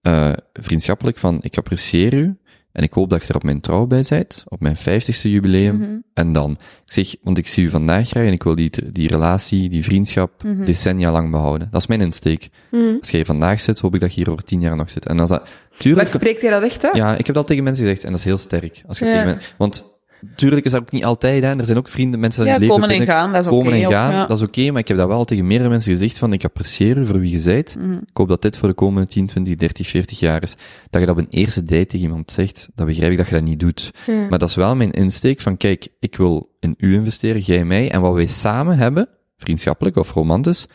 [0.00, 2.36] eh, vriendschappelijk, van ik apprecieer u
[2.72, 5.76] en ik hoop dat je er op mijn trouw bij bent, op mijn vijftigste jubileum.
[5.76, 5.90] Mhm.
[6.14, 6.50] En dan,
[6.84, 9.84] ik zeg, want ik zie u vandaag graag en ik wil die, die relatie, die
[9.84, 10.64] vriendschap, Mhm.
[10.64, 11.68] decennia lang behouden.
[11.70, 12.48] Dat is mijn insteek.
[12.70, 12.96] Mm.
[13.00, 15.06] Als jij vandaag zit, hoop ik dat je hier over tien jaar nog zit.
[15.06, 16.96] En als dat, Maar tuurlijk, spreekt jij dat echt uit?
[16.96, 18.82] ja, ik heb dat tegen mensen gezegd en dat is heel sterk.
[18.86, 19.12] Als je Ja.
[19.12, 19.98] tegen men- want
[20.34, 21.56] tuurlijk is dat ook niet altijd, hè.
[21.58, 23.56] Er zijn ook vrienden, mensen die Ja, leven komen en gaan, dat is oké.
[23.56, 24.26] komen en ook, gaan, ja.
[24.26, 26.96] dat is oké, maar ik heb dat wel tegen meerdere mensen gezegd van, ik apprecieer
[26.98, 27.76] u voor wie je bent.
[27.78, 27.92] Mhm.
[27.92, 30.54] Ik hoop dat dit voor de komende 10, 20, 30, 40 jaar is.
[30.90, 33.34] Dat je dat op een eerste date tegen iemand zegt, dat begrijp ik dat je
[33.34, 33.90] dat niet doet.
[34.28, 37.66] Maar dat is wel mijn insteek van, kijk, ik wil in u investeren, jij in
[37.66, 40.66] mij, en wat wij samen hebben, vriendschappelijk of romantisch,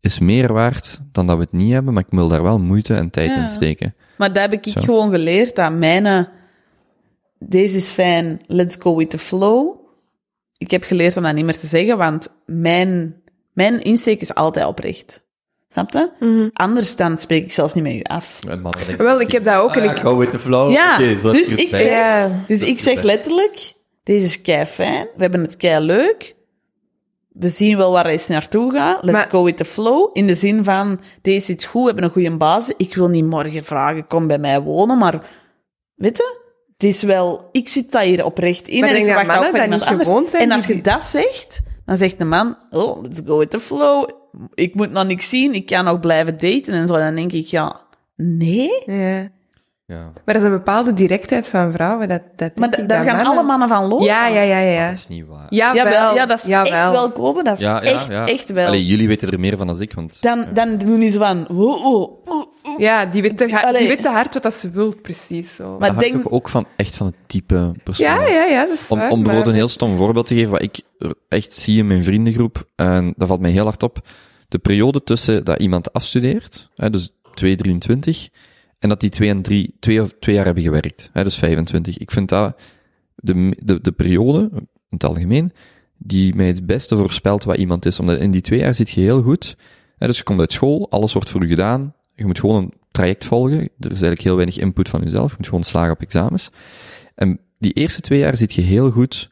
[0.00, 2.94] is meer waard dan dat we het niet hebben, maar ik wil daar wel moeite
[2.94, 3.40] en tijd Ja.
[3.40, 3.94] in steken.
[4.18, 4.80] Maar daar heb ik Zo.
[4.80, 6.22] gewoon geleerd dat mijn, eh,
[7.48, 9.76] deze is fijn, let's go with the flow.
[10.56, 14.66] Ik heb geleerd om dat niet meer te zeggen, want mijn, mijn insteek is altijd
[14.66, 15.22] oprecht.
[15.68, 16.10] Snap je?
[16.20, 16.48] Mhm.
[16.52, 18.38] Anders dan spreek ik zelfs niet met u af.
[18.98, 19.98] Wel, ik heb dat ook en ik...
[19.98, 20.70] Go with the flow.
[20.70, 21.88] Ja, Oké, zo dus heb ik zeg-.
[21.88, 22.44] Ja.
[22.46, 26.34] Dus ik zeg letterlijk, deze is kei fijn, we hebben het kei leuk.
[27.32, 29.02] We zien wel waar hij is naartoe gaat.
[29.02, 30.10] Let's Maar- go with the flow.
[30.12, 32.74] In de zin van, deze zit goed, we hebben een goede basis.
[32.76, 35.30] Ik wil niet morgen vragen, kom bij mij wonen, maar
[35.94, 36.41] weet je,
[36.82, 39.52] het is wel, ik zit daar hier oprecht in Maar en ik verwacht ook van
[39.52, 40.08] dat iemand niet anders.
[40.08, 43.38] gewoon zijn, En als die- je dat zegt, dan zegt de man, oh, let's go
[43.38, 44.08] with the flow.
[44.54, 46.94] Ik moet nog niks zien, ik kan nog blijven daten en zo.
[46.96, 47.80] Dan denk ik, ja,
[48.16, 48.82] nee.
[48.86, 49.30] Ja.
[49.92, 50.12] Ja.
[50.24, 52.08] Maar dat is een bepaalde directheid van vrouwen.
[52.08, 54.06] Dat, dat Maar daar gaan alle mannen van lopen.
[54.06, 54.70] Ja, ja, ja, ja.
[54.70, 54.88] ja.
[54.88, 55.46] Dat is niet waar.
[55.50, 57.44] Jawel, Jawel, ja, dat is echt wel komen.
[57.44, 58.26] Dat is Ja, ja, echt, ja.
[58.26, 58.66] echt wel.
[58.66, 60.22] Allee, jullie weten er meer van dan ik, want...
[60.22, 61.48] dan, dan doen die zo van...
[61.48, 62.78] oh, oh, oh, oh.
[62.78, 63.78] Ja, die weet, te Allee.
[63.80, 65.78] die weet te hard wat dat ze wilt, precies zo.
[65.78, 68.06] Maar dat hangt denk- ook, ook van, echt van het type persoon.
[68.06, 70.34] ja, ja, ja, dat is Om, waar, om bijvoorbeeld maar- een heel stom voorbeeld te
[70.34, 70.80] geven, wat ik
[71.28, 73.98] echt zie in mijn vriendengroep, en dat valt mij heel hard op,
[74.48, 78.28] de periode tussen dat iemand afstudeert, hè, dus 2, 23,
[78.82, 81.98] en dat die 2 en 3, 2 of 2 jaar hebben gewerkt, hè, dus 25.
[81.98, 82.60] Ik vind dat
[83.14, 85.52] de, de, de periode, in het algemeen,
[85.96, 89.00] die mij het beste voorspelt wat iemand is, omdat in die twee jaar zit je
[89.00, 89.56] heel goed,
[89.98, 92.72] hè, dus je komt uit school, alles wordt voor je gedaan, je moet gewoon een
[92.90, 96.00] traject volgen, er is eigenlijk heel weinig input van jezelf, je moet gewoon slagen op
[96.00, 96.50] examens.
[97.14, 99.30] En die eerste twee jaar zit je heel goed.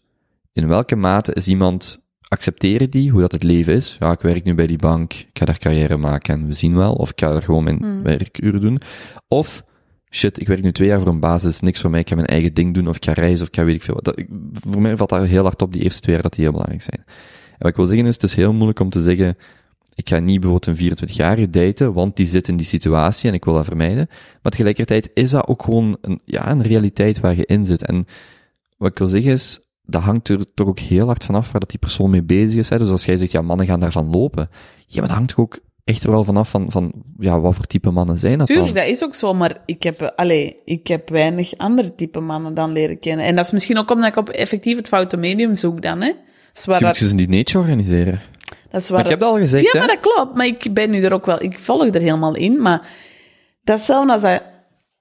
[0.52, 2.00] In welke mate is iemand,
[2.30, 3.96] accepteren die hoe dat het leven is?
[4.00, 6.76] Ja, ik werk nu bij die bank, ik ga daar carrière maken en we zien
[6.76, 8.02] wel, of ik ga er gewoon mijn Hmm.
[8.02, 8.80] werkuren doen.
[9.28, 9.64] Of,
[10.10, 12.26] shit, ik werk nu twee jaar voor een basis, niks voor mij, ik ga mijn
[12.26, 14.04] eigen ding doen, of ik ga reizen, of ik ga weet ik veel wat.
[14.04, 16.52] Dat, voor mij valt daar heel hard op die eerste twee jaar dat die heel
[16.52, 17.04] belangrijk zijn.
[17.50, 19.36] En wat ik wil zeggen is, het is heel moeilijk om te zeggen,
[19.94, 23.44] ik ga niet bijvoorbeeld een 24-jarige daten, want die zit in die situatie en ik
[23.44, 24.08] wil dat vermijden.
[24.42, 27.86] Maar tegelijkertijd is dat ook gewoon een, ja, een realiteit waar je in zit.
[27.86, 28.06] En
[28.76, 29.60] wat ik wil zeggen is,
[29.90, 32.68] dat hangt er toch ook heel hard vanaf waar dat die persoon mee bezig is.
[32.68, 32.78] Hè?
[32.78, 34.50] Dus als jij zegt, ja, mannen gaan daarvan lopen.
[34.86, 37.66] Ja, maar dat hangt toch ook echt er wel vanaf van, van ja, wat voor
[37.66, 38.82] type mannen zijn dat Tuurlijk, dan?
[38.84, 42.72] dat is ook zo, maar ik heb, allee, ik heb weinig andere type mannen dan
[42.72, 43.26] leren kennen.
[43.26, 46.12] En dat is misschien ook omdat ik op effectief het foute medium zoek dan, hè.
[46.54, 48.20] Is waar Je dat, eens een dinertje organiseren.
[48.70, 49.78] dat is Maar waar ik heb dat al gezegd, Ja, hè?
[49.78, 50.36] maar dat klopt.
[50.36, 52.62] Maar ik ben nu er ook wel, ik volg er helemaal in.
[52.62, 52.78] Maar
[53.64, 54.42] dat is hetzelfde als dat,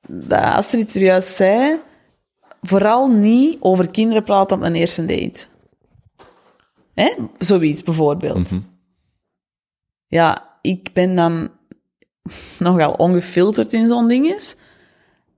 [0.07, 1.80] dat Astrid er juist zei.
[2.61, 5.48] Vooral niet over kinderen praten op een eerste date.
[6.94, 7.14] Hè?
[7.38, 8.52] Zoiets bijvoorbeeld.
[8.52, 8.60] Mhm.
[10.07, 11.49] Ja, ik ben dan
[12.60, 14.56] nogal ongefilterd in zo'n ding is.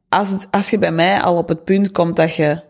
[0.09, 2.63] Als, het, als je bij mij al op het punt komt dat je...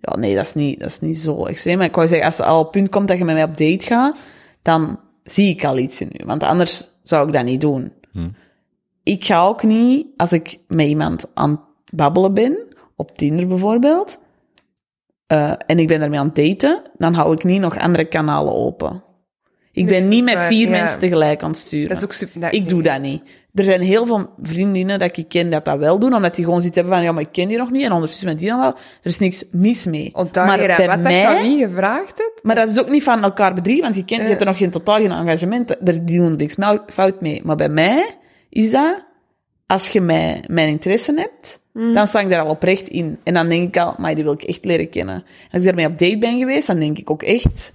[0.00, 1.78] Ja, nee, dat is niet, dat is niet zo extreem.
[1.78, 3.44] Maar ik wou zeggen, als het al op het punt komt dat je met mij
[3.44, 4.16] op date gaat,
[4.62, 6.26] dan zie ik al iets in u.
[6.26, 7.92] Want anders zou ik dat niet doen.
[8.12, 8.34] Hmm.
[9.02, 11.60] Ik ga ook niet, als ik met iemand aan het
[11.94, 12.71] babbelen ben,
[13.02, 14.18] op Tinder bijvoorbeeld,
[15.26, 18.54] eh, en ik ben daarmee aan het daten, dan hou ik niet nog andere kanalen
[18.54, 19.02] open.
[19.72, 20.70] Ik Nee, ben dat niet met waar, vier ja.
[20.70, 21.88] mensen tegelijk aan het sturen.
[21.88, 22.40] Dat is ook super...
[22.40, 23.22] dat- Ik doe dat niet.
[23.54, 26.58] Er zijn heel veel vriendinnen dat ik ken dat dat wel doen, omdat die gewoon
[26.58, 28.58] zoiets hebben van, ja, maar ik ken die nog niet, en ondertussen met die dan
[28.58, 28.68] wel.
[28.74, 30.10] Er is niks mis mee.
[30.14, 32.40] Onthoud maar bij wat dat mij, van wie gevraagd hebt?
[32.42, 34.28] maar dat is ook niet van elkaar bedriegen, want je, kent, je Ja.
[34.28, 36.56] hebt er nog geen totaal geen engagement, er doen niks
[36.86, 37.40] fout mee.
[37.44, 38.16] Maar bij mij
[38.48, 39.04] is dat,
[39.72, 41.94] als je mij, mijn interesse hebt, Mm.
[41.94, 43.18] dan sta ik daar al oprecht in.
[43.22, 45.14] En dan denk ik al, maar die wil ik echt leren kennen.
[45.14, 47.72] En als ik daarmee op date ben geweest, dan denk ik ook echt,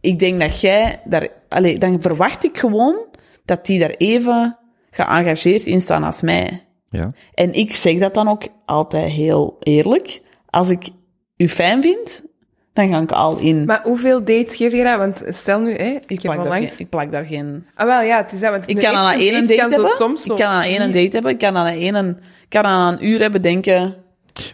[0.00, 3.06] ik denk dat jij daar, allee, dan verwacht ik gewoon
[3.44, 4.58] dat die daar even
[4.90, 6.64] geëngageerd in staan als mij.
[6.90, 7.12] Ja.
[7.34, 10.22] En ik zeg dat dan ook altijd heel eerlijk.
[10.50, 10.88] Als ik
[11.36, 12.22] u fijn vind,
[12.78, 13.64] dan ga ik al in.
[13.64, 14.98] Maar hoeveel dates geef je dat?
[14.98, 16.68] Want stel nu, hè, ik, ik, heb daar onlangs...
[16.68, 17.66] geen, ik plak daar geen...
[17.74, 18.50] Ah, wel, ja, het is dat.
[18.50, 19.88] Want Ik een kan aan een date hebben.
[19.88, 21.30] Soms ik kan aan een niet- date hebben.
[21.30, 23.94] Ik kan aan een, ik kan aan een uur hebben denken...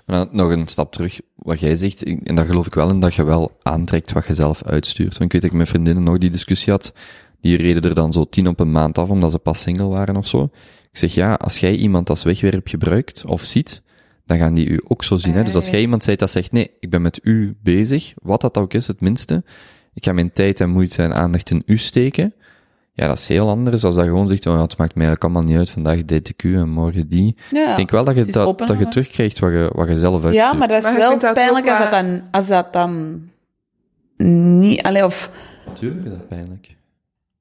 [0.07, 3.01] Maar dan nog een stap terug, wat jij zegt, en daar geloof ik wel in,
[3.01, 5.19] dat je wel aantrekt wat je zelf uitstuurt.
[5.19, 6.93] Want ik weet dat ik met vriendinnen nog die discussie had,
[7.41, 10.17] die reden er dan zo tien op een maand af, omdat ze pas single waren
[10.17, 10.43] of zo.
[10.91, 13.83] Ik zeg, ja, als jij iemand als wegwerp gebruikt of ziet,
[14.27, 15.35] dan gaan die u ook zo zien.
[15.35, 15.43] Hè?
[15.45, 18.59] Dus als jij iemand zegt dat zegt, nee, ik ben met u bezig, wat dat
[18.59, 19.45] ook is, het minste,
[19.95, 22.35] ik ga mijn tijd en moeite en aandacht in u steken,
[22.93, 25.25] Ja, dat is heel anders als dat gewoon zegt, oh, ja, het maakt mij eigenlijk
[25.25, 27.37] allemaal niet uit, vandaag date ik u en morgen die.
[27.51, 27.71] Ja.
[27.71, 30.25] Ik denk wel dat je, dat, open, dat je terugkrijgt wat je, wat je zelf
[30.25, 30.35] uitstuurt.
[30.35, 33.23] Ja, maar dat is Maar wel pijnlijk als dat, dan, als dat dan
[34.59, 34.83] niet...
[34.83, 35.31] Allee, of...
[35.67, 36.77] Natuurlijk is dat pijnlijk.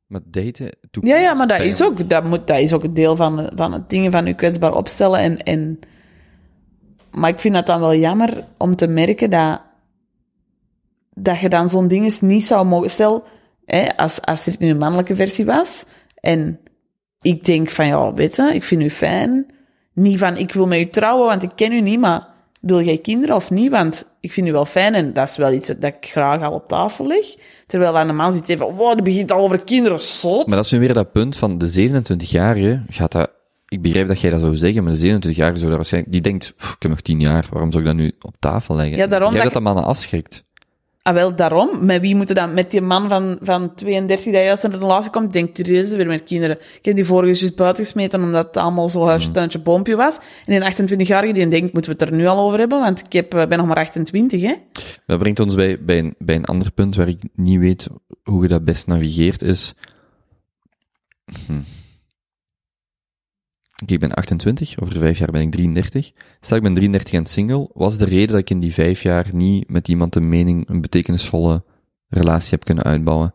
[0.07, 0.69] Maar daten...
[0.91, 1.79] Ja, ja, maar dat pijnlijk.
[1.79, 4.33] is ook, dat moet, dat is ook een deel van, van het dingen van je
[4.33, 5.19] kwetsbaar opstellen.
[5.19, 5.79] En, en,
[7.13, 9.61] maar ik vind dat dan wel jammer om te merken dat,
[11.13, 12.89] dat je dan zo'n ding eens niet zou mogen...
[12.89, 13.23] Stel,
[13.65, 15.85] hè, als, als er nu een mannelijke versie was
[16.15, 16.59] en
[17.21, 19.45] ik denk van, ja, weet je, ik vind u fijn.
[19.93, 22.27] Niet van, ik wil met u trouwen, want ik ken u niet, maar
[22.61, 23.71] wil jij kinderen of niet?
[23.71, 26.53] Want ik vind u wel fijn en dat is wel iets dat ik graag al
[26.53, 27.35] op tafel leg.
[27.67, 30.47] Terwijl aan een man zit van, wow, die begint al over kinderen, zot.
[30.47, 33.32] Maar dat is nu weer dat punt van de 27-jarige gaat dat...
[33.73, 36.13] Ik begrijp dat jij dat zou zeggen, maar de 27-jarige zou dat waarschijnlijk...
[36.13, 38.75] Die denkt, "Pff, ik heb nog 10 jaar, waarom zou ik dat nu op tafel
[38.75, 38.97] leggen?
[38.97, 40.45] Ja, daarom begrijp dat dat dat mannen afschrikt.
[41.01, 41.85] Ah, wel, daarom.
[41.85, 42.53] Met wie moeten dan?
[42.53, 45.89] Met die man van, van 32 die juist in een relatie komt, denkt, er is
[45.89, 46.57] weer met kinderen.
[46.57, 50.19] Ik heb die vorige juist buiten gesmeten, omdat het allemaal zo huisje, tuintje, boompje was.
[50.45, 52.79] En een 28-jarige die denkt, moeten we het er nu al over hebben?
[52.79, 54.53] Want ik heb, eh, ben nog maar 28, hè?
[55.05, 57.87] Dat brengt ons bij, bij, een, bij een ander punt waar ik niet weet
[58.23, 59.73] hoe je dat best navigeert, is...
[61.47, 61.53] Hm.
[63.81, 66.11] Oké, ik ben 28, over vijf jaar ben ik 33.
[66.41, 67.69] Stel, ik ben 33 en single.
[67.73, 70.69] Wat is de reden dat ik in die vijf jaar niet met iemand een mening,
[70.69, 71.63] een betekenisvolle
[72.07, 73.33] relatie heb kunnen uitbouwen?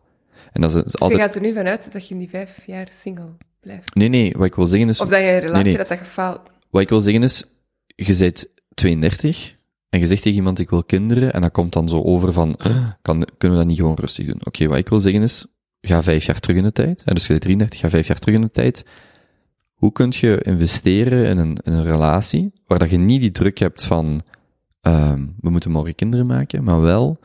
[0.51, 1.21] En dat is, Dus je altijd...
[1.21, 3.95] gaat er nu vanuit dat je in die vijf jaar single blijft.
[3.95, 5.01] Nee, nee, wat ik wil zeggen is...
[5.01, 5.77] Of dat je een relatie nee.
[5.77, 6.41] dat dat gefaald...
[6.69, 7.45] Wat ik wil zeggen is,
[7.85, 9.55] je bent 32
[9.89, 12.57] en je zegt tegen iemand ik wil kinderen en dat komt dan zo over van,
[12.57, 14.41] "Ah, kan, kunnen we dat niet gewoon rustig doen?
[14.43, 15.47] Oké, wat ik wil zeggen is,
[15.81, 17.01] ga vijf jaar terug in de tijd.
[17.05, 18.85] En dus je bent 33, ga vijf jaar terug in de tijd.
[19.79, 23.57] Hoe kun je investeren in een, in een relatie waar dat je niet die druk
[23.57, 24.21] hebt van,
[24.81, 27.19] ehm, we moeten morgen kinderen maken, maar wel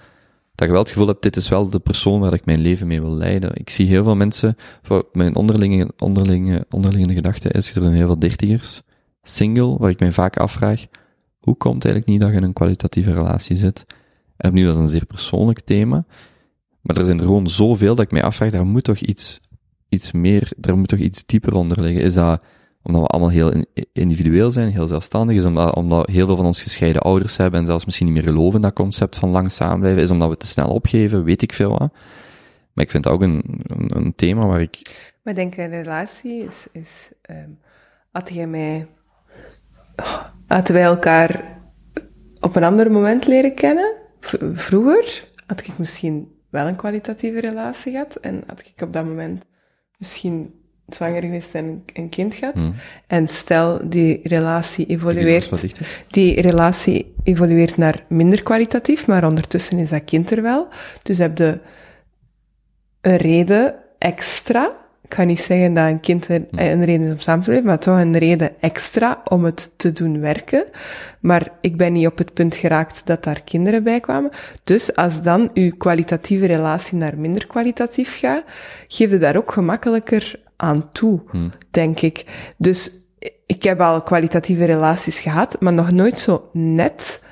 [0.54, 2.86] dat je wel het gevoel hebt, dit is wel de persoon waar ik mijn leven
[2.86, 3.50] mee wil leiden.
[3.54, 8.06] Ik zie heel veel mensen, voor mijn onderlinge, onderlinge, onderliggende gedachte is, er zijn heel
[8.06, 8.82] veel dertigers,
[9.22, 10.86] single, waar ik mij vaak afvraag,
[11.40, 13.86] hoe komt het eigenlijk niet dat je in een kwalitatieve relatie zit?
[14.36, 16.04] En opnieuw, dat is een zeer persoonlijk thema,
[16.80, 19.40] maar er zijn er gewoon zoveel dat ik mij afvraag, daar moet toch iets,
[19.94, 22.02] iets meer, daar moet toch iets dieper onder liggen.
[22.02, 22.40] Is dat
[22.82, 26.46] omdat we allemaal heel in- individueel zijn, heel zelfstandig, is omdat, omdat heel veel van
[26.46, 30.02] ons gescheiden ouders hebben en zelfs misschien niet meer geloven dat concept van lang samenblijven,
[30.02, 31.92] is omdat we te snel opgeven, weet ik veel wat.
[32.72, 33.42] Maar ik vind dat ook een,
[33.86, 34.78] een, thema waar ik,
[35.22, 36.66] Maar ik denk, een relatie is...
[36.72, 37.50] is ehm,
[38.10, 38.86] had jij mij...
[40.46, 41.58] Hadden wij elkaar
[42.40, 43.92] op een ander moment leren kennen,
[44.54, 48.16] vroeger, had ik misschien wel een kwalitatieve relatie gehad.
[48.16, 49.44] En had ik op dat moment
[49.98, 50.54] misschien
[50.88, 52.54] zwanger geweest en een kind gehad.
[52.54, 52.74] Hmm.
[53.06, 55.76] En stel, die relatie evolueert...
[56.08, 60.68] Die relatie evolueert naar minder kwalitatief, maar ondertussen is dat kind er wel.
[61.02, 61.60] Dus heb je
[63.00, 64.83] een reden extra.
[65.04, 67.68] Ik ga niet zeggen dat een kind er een reden is om samen te blijven,
[67.68, 70.64] maar toch een reden extra om het te doen werken.
[71.20, 74.30] Maar ik ben niet op het punt geraakt dat daar kinderen bij kwamen.
[74.64, 78.42] Dus als dan uw kwalitatieve relatie naar minder kwalitatief gaat,
[78.88, 81.20] geef je daar ook gemakkelijker aan toe,
[81.70, 82.24] denk ik.
[82.56, 82.90] Dus
[83.46, 87.22] ik heb al kwalitatieve relaties gehad, maar nog nooit zo net.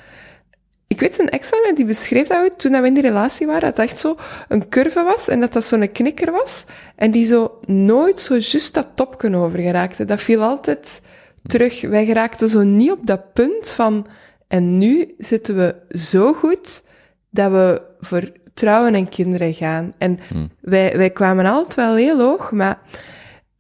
[0.93, 3.61] Ik weet een ex van die beschreef dat ooit, toen we in die relatie waren,
[3.61, 4.17] dat dat echt zo
[4.49, 6.65] een curve was en dat dat zo'n knikker was.
[6.97, 10.05] En die zo nooit zo juist dat topje over geraakte.
[10.05, 11.01] Dat viel altijd
[11.47, 11.81] terug.
[11.81, 14.07] Wij geraakten zo niet op dat punt van,
[14.49, 16.83] en nu zitten we zo goed
[17.31, 19.95] dat we voor trouwen en kinderen gaan.
[19.99, 20.19] En
[20.61, 22.79] wij, wij kwamen altijd wel heel hoog, maar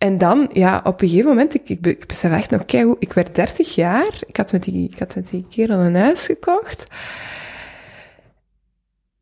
[0.02, 2.96] en dan, ja, op een gegeven moment, ik, ik, be- ik besef echt nog, kijk,
[2.98, 6.24] ik werd 30 jaar, ik had met die, ik had met die kerel een huis
[6.24, 6.84] gekocht.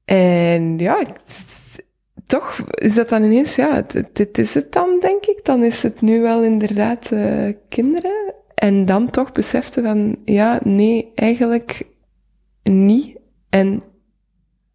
[0.04, 1.02] En ja,
[2.26, 5.44] toch is dat dan ineens, ja, dit, is het dan, denk ik.
[5.44, 8.34] Dan is het nu wel inderdaad eh, kinderen.
[8.54, 11.82] En dan toch besefte van, ja, nee, eigenlijk
[12.62, 13.18] niet.
[13.48, 13.82] En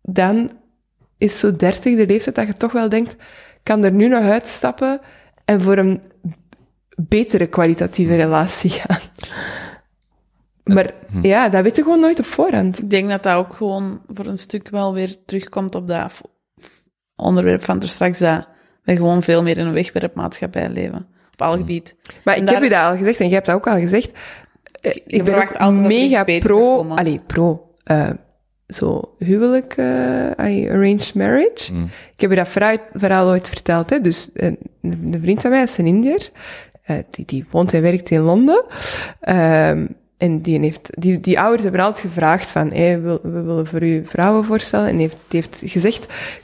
[0.01, 0.51] dan
[1.17, 3.15] is zo 30 de leeftijd dat je toch wel denkt,
[3.63, 5.01] kan er nu nog uitstappen
[5.45, 6.01] en voor een
[6.95, 8.99] betere kwalitatieve relatie gaan.
[10.63, 12.79] Maar ja, dat weet je gewoon nooit op voorhand.
[12.79, 16.21] Ik denk dat dat ook gewoon voor een stuk wel weer terugkomt op dat
[17.15, 18.47] onderwerp van er straks, dat
[18.83, 21.07] wij gewoon veel meer in een wegwerpmaatschappij leven.
[21.33, 21.95] Op alle gebied.
[22.23, 23.79] Maar En ik daar- heb u dat al gezegd en jij hebt dat ook al
[23.79, 24.11] gezegd.
[24.81, 28.09] Eh, ik ben verwacht ook mega pro, allee, pro, eh,
[28.67, 29.75] zo huwelijk,
[30.37, 31.73] allee, arranged marriage.
[31.73, 31.83] Mm.
[32.15, 34.01] Ik heb je dat verhaal, verhaal ooit verteld, hè.
[34.01, 36.29] Dus eh, een, een vriend van mij is een Indiër.
[36.83, 38.63] Eh, die, die woont en werkt in Londen.
[39.19, 39.85] Ehm,
[40.17, 43.83] En die, heeft, die, die ouders hebben altijd gevraagd van, hey, we, we willen voor
[43.83, 44.89] u vrouwen voorstellen.
[44.89, 46.03] En heeft, die heeft gezegd,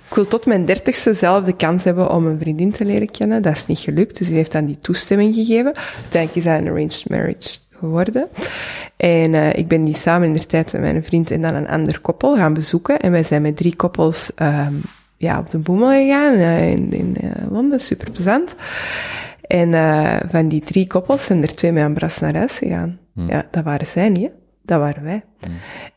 [0.10, 3.42] ik wil tot mijn dertigste zelf de kans hebben om een vriendin te leren kennen.
[3.42, 5.74] Dat is niet gelukt, dus die heeft dan die toestemming gegeven.
[6.02, 7.50] Uiteindelijk is dat een arranged marriage
[7.82, 8.28] geworden.
[8.98, 11.68] En uh, ik ben die samen in de tijd met mijn vriend en dan een
[11.68, 13.00] ander koppel gaan bezoeken.
[13.00, 14.82] En wij zijn met drie koppels um,
[15.18, 18.56] ja, op de boemel gegaan uh, in, in uh, Londen, super plezant.
[19.42, 19.72] En
[20.30, 23.00] van die drie koppels zijn er twee met een bras naar huis gegaan.
[23.14, 23.30] Hmm.
[23.30, 24.30] Ja, dat waren zij niet, hè?
[24.64, 25.24] dat waren wij.
[25.40, 25.54] Hmm.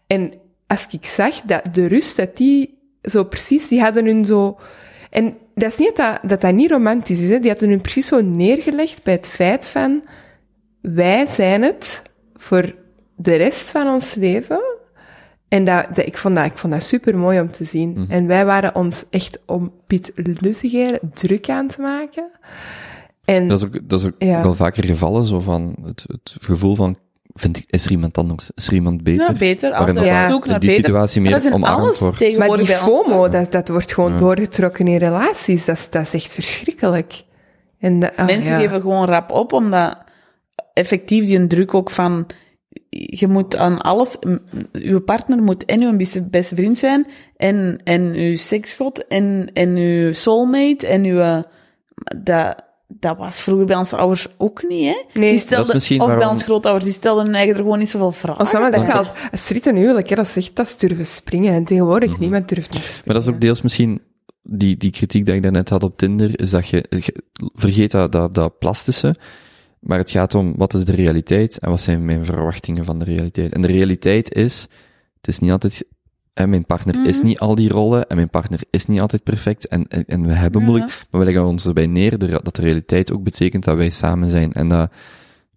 [0.06, 0.32] En
[0.66, 4.59] als ik zag dat de rust, dat die zo precies, die hadden hun zo...
[5.11, 7.40] En dat is niet dat dat, dat niet romantisch is, hè?
[7.40, 10.02] die hadden hun precies zo neergelegd bij het feit van,
[10.93, 12.02] wij zijn het
[12.35, 12.74] voor
[13.16, 14.62] de rest van ons leven.
[15.48, 17.90] En dat, dat, ik, vond dat, ik vond dat super mooi om te zien.
[17.90, 18.11] Mhm.
[18.11, 22.31] En wij waren ons echt om Piet Lussiger druk aan te maken.
[23.24, 26.74] En, dat is ook, dat is ook wel vaker gevallen, zo van het, het gevoel
[26.74, 26.97] van
[27.35, 29.27] vind ik, is er iemand anders, is er iemand beter?
[29.31, 30.31] Ja, beter, altijd ja.
[30.31, 30.85] zoek naar die beter.
[30.85, 32.39] situatie meer omarmd wordt.
[32.39, 36.35] Maar die FOMO, dat, dat wordt gewoon doorgetrokken in relaties, dat is, dat is echt
[36.35, 37.23] verschrikkelijk.
[37.78, 40.03] En ah, Mensen geven gewoon rap op, omdat
[40.72, 42.26] effectief die druk ook van
[42.90, 44.18] je moet aan alles,
[44.72, 45.97] uw partner moet en uw
[46.31, 47.06] beste vriend zijn,
[47.36, 51.43] en, en uw seksgod, en, en uw soulmate, en uw,
[52.22, 55.20] dat, dat was vroeger bij onze ouders ook niet, hè?
[55.20, 55.31] Nee.
[55.31, 56.18] Die stelden, of waarom...
[56.18, 58.40] bij onze grootouders, die stelden hun eigen er gewoon niet zoveel vragen.
[58.40, 61.52] Als maar dat gaat, als er een huwelijk, hè, dat zegt, dat is durven springen,
[61.52, 62.22] en tegenwoordig mm -hmm.
[62.22, 63.02] niemand durft niet springen.
[63.05, 64.01] Maar dat is ook deels misschien,
[64.43, 66.85] die, die kritiek die ik daarnet had op Tinder, is dat je,
[67.55, 69.16] vergeet dat, dat, dat plastische,
[69.85, 73.05] maar het gaat om wat is de realiteit en wat zijn mijn verwachtingen van de
[73.05, 73.52] realiteit.
[73.52, 74.61] En de realiteit is,
[75.16, 75.85] het is niet altijd,
[76.32, 77.27] en mijn partner mm is mhm.
[77.27, 80.32] niet al die rollen en mijn partner is niet altijd perfect en, en, en we
[80.32, 80.66] hebben ja.
[80.66, 84.28] moeilijk, maar we leggen ons erbij neer dat de realiteit ook betekent dat wij samen
[84.28, 84.52] zijn.
[84.52, 84.93] En dat,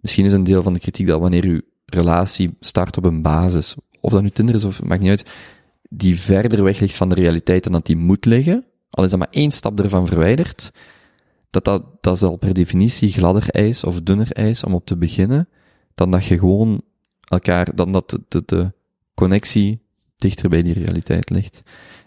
[0.02, 3.76] misschien is een deel van de kritiek dat wanneer uw relatie start op een basis,
[4.00, 5.30] of dat nu Tinder is of maakt niet uit,
[5.90, 9.20] die verder weg ligt van de realiteit en dat die moet liggen, al is dat
[9.20, 10.72] maar één stap ervan verwijderd,
[11.50, 14.98] dat, dat, dat is al per definitie gladder ijs of dunner ijs om op te
[14.98, 15.50] beginnen,
[15.96, 16.82] dan dat je gewoon
[17.24, 18.72] elkaar, dan dat de, de, de
[19.14, 19.82] connectie
[20.16, 21.62] dichter bij die realiteit ligt.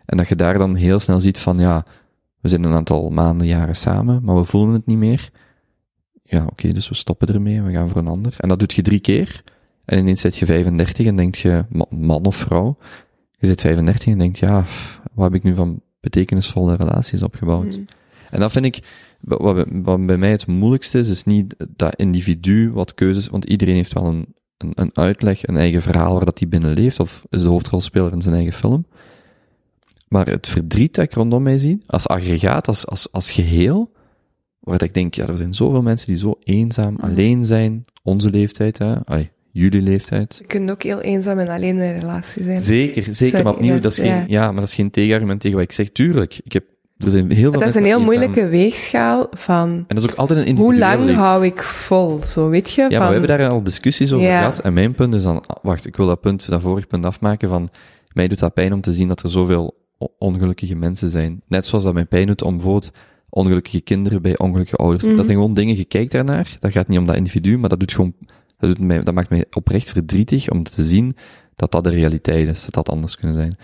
[0.05, 1.85] En dat je daar dan heel snel ziet van, ja,
[2.41, 5.31] we zijn een aantal maanden, jaren samen, maar we voelen het niet meer.
[6.23, 8.35] Ja, oké, okay, dus we stoppen ermee, we gaan voor een ander.
[8.39, 9.43] En dat doet je drie keer.
[9.85, 12.77] En ineens zit je 35 en denkt je, man of vrouw,
[13.39, 14.65] je zit 35 en denkt, ja,
[15.13, 17.77] wat heb ik nu van betekenisvolle relaties opgebouwd?
[17.77, 17.85] Mm.
[18.31, 18.83] En dat vind ik,
[19.21, 23.75] wat, wat bij mij het moeilijkste is, is niet dat individu wat keuzes, want iedereen
[23.75, 27.23] heeft wel een, een, een uitleg, een eigen verhaal waar dat hij binnen leeft, of
[27.29, 28.87] is de hoofdrolspeler in zijn eigen film.
[30.09, 33.93] Maar het verdriet dat ik rondom mij zie, als aggregaat, als, als, als geheel,
[34.61, 37.01] waar ik denk, ja, er zijn zoveel mensen die zo eenzaam, mm.
[37.01, 40.37] alleen zijn, onze leeftijd, hè, ay, jullie leeftijd.
[40.39, 42.63] Je kunt ook heel eenzaam en alleen in een relatie zijn.
[42.63, 45.67] Zeker, zeker, maar opnieuw, dat is geen, ja, maar dat is geen tegenargument tegen wat
[45.67, 45.91] ik zeg.
[45.91, 46.65] Tuurlijk, ik heb
[47.05, 49.69] er zijn heel veel dat is een heel moeilijke weegschaal van.
[49.69, 52.23] En dat is ook altijd een Hoe lang hou ik vol?
[52.23, 52.87] Zo weet je.
[52.89, 54.39] Ja, maar we hebben daar al discussies over ja.
[54.39, 54.59] gehad.
[54.59, 57.69] En mijn punt is dan, wacht, ik wil dat punt, dat vorig punt afmaken van,
[58.13, 59.79] mij doet dat pijn om te zien dat er zoveel
[60.19, 61.43] ongelukkige mensen zijn.
[61.49, 62.91] Net zoals dat mij pijn doet om bijvoorbeeld
[63.29, 65.03] ongelukkige kinderen bij ongelukkige ouders.
[65.03, 65.19] Mm -hmm.
[65.19, 67.81] Dat zijn gewoon dingen, je kijkt daarnaar, dat gaat niet om dat individu, maar dat
[67.81, 68.15] doet gewoon,
[68.59, 71.17] dat, doet mij, dat maakt mij oprecht verdrietig om te zien
[71.57, 73.57] dat dat de realiteit is, dat dat anders kunnen zijn.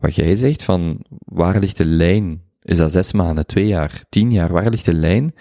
[0.00, 4.32] Wat jij zegt van, waar ligt de lijn is dat zes maanden, twee jaar, tien
[4.32, 4.52] jaar?
[4.52, 5.34] Waar ligt de lijn?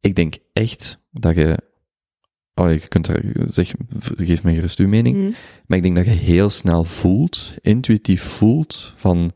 [0.00, 1.58] Ik denk echt dat je,
[2.54, 5.34] oh, je kunt er, zeg, geef me gerust uw mening, mm.
[5.66, 9.32] maar ik denk dat je heel snel voelt, intuïtief voelt van,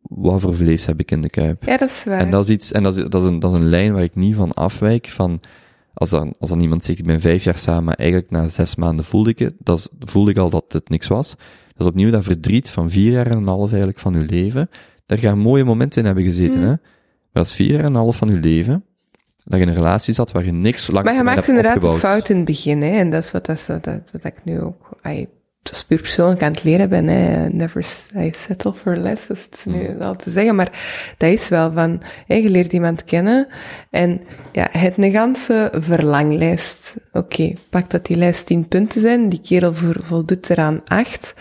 [0.00, 1.64] wat voor vlees heb ik in de kuip?
[1.64, 2.18] Ja, dat is waar.
[2.18, 4.02] En dat is iets, en dat is, dat is een, dat is een lijn waar
[4.02, 5.40] ik niet van afwijk, van,
[5.94, 8.76] als dan, als dan iemand zegt, ik ben vijf jaar samen, maar eigenlijk na zes
[8.76, 11.28] maanden voelde ik het, dat voelde ik al dat het niks was.
[11.66, 14.68] Dat is opnieuw dat verdriet van vier jaar en een half eigenlijk van uw leven,
[15.06, 16.64] daar gaan mooie momenten in hebben gezeten, mm.
[16.64, 16.68] hè.
[16.68, 18.84] Maar dat is vier jaar en een half van je leven,
[19.44, 21.98] dat je in een relatie zat waar je niks lang Maar je maakt inderdaad een
[21.98, 22.98] fout in het begin, hè.
[22.98, 25.28] En dat is wat, dat, is, dat, wat ik nu ook, ay,
[25.62, 27.48] is puur persoonlijk aan het leren ben, hè.
[27.48, 30.00] Never I settle for less, dat is nu mm.
[30.00, 30.54] al te zeggen.
[30.54, 30.70] Maar
[31.16, 33.46] dat is wel van, hè, je leert iemand kennen
[33.90, 34.20] en
[34.52, 36.94] ja, het een ganse verlanglijst.
[37.12, 41.34] Oké, okay, pak dat die lijst tien punten zijn, die kerel voldoet eraan acht.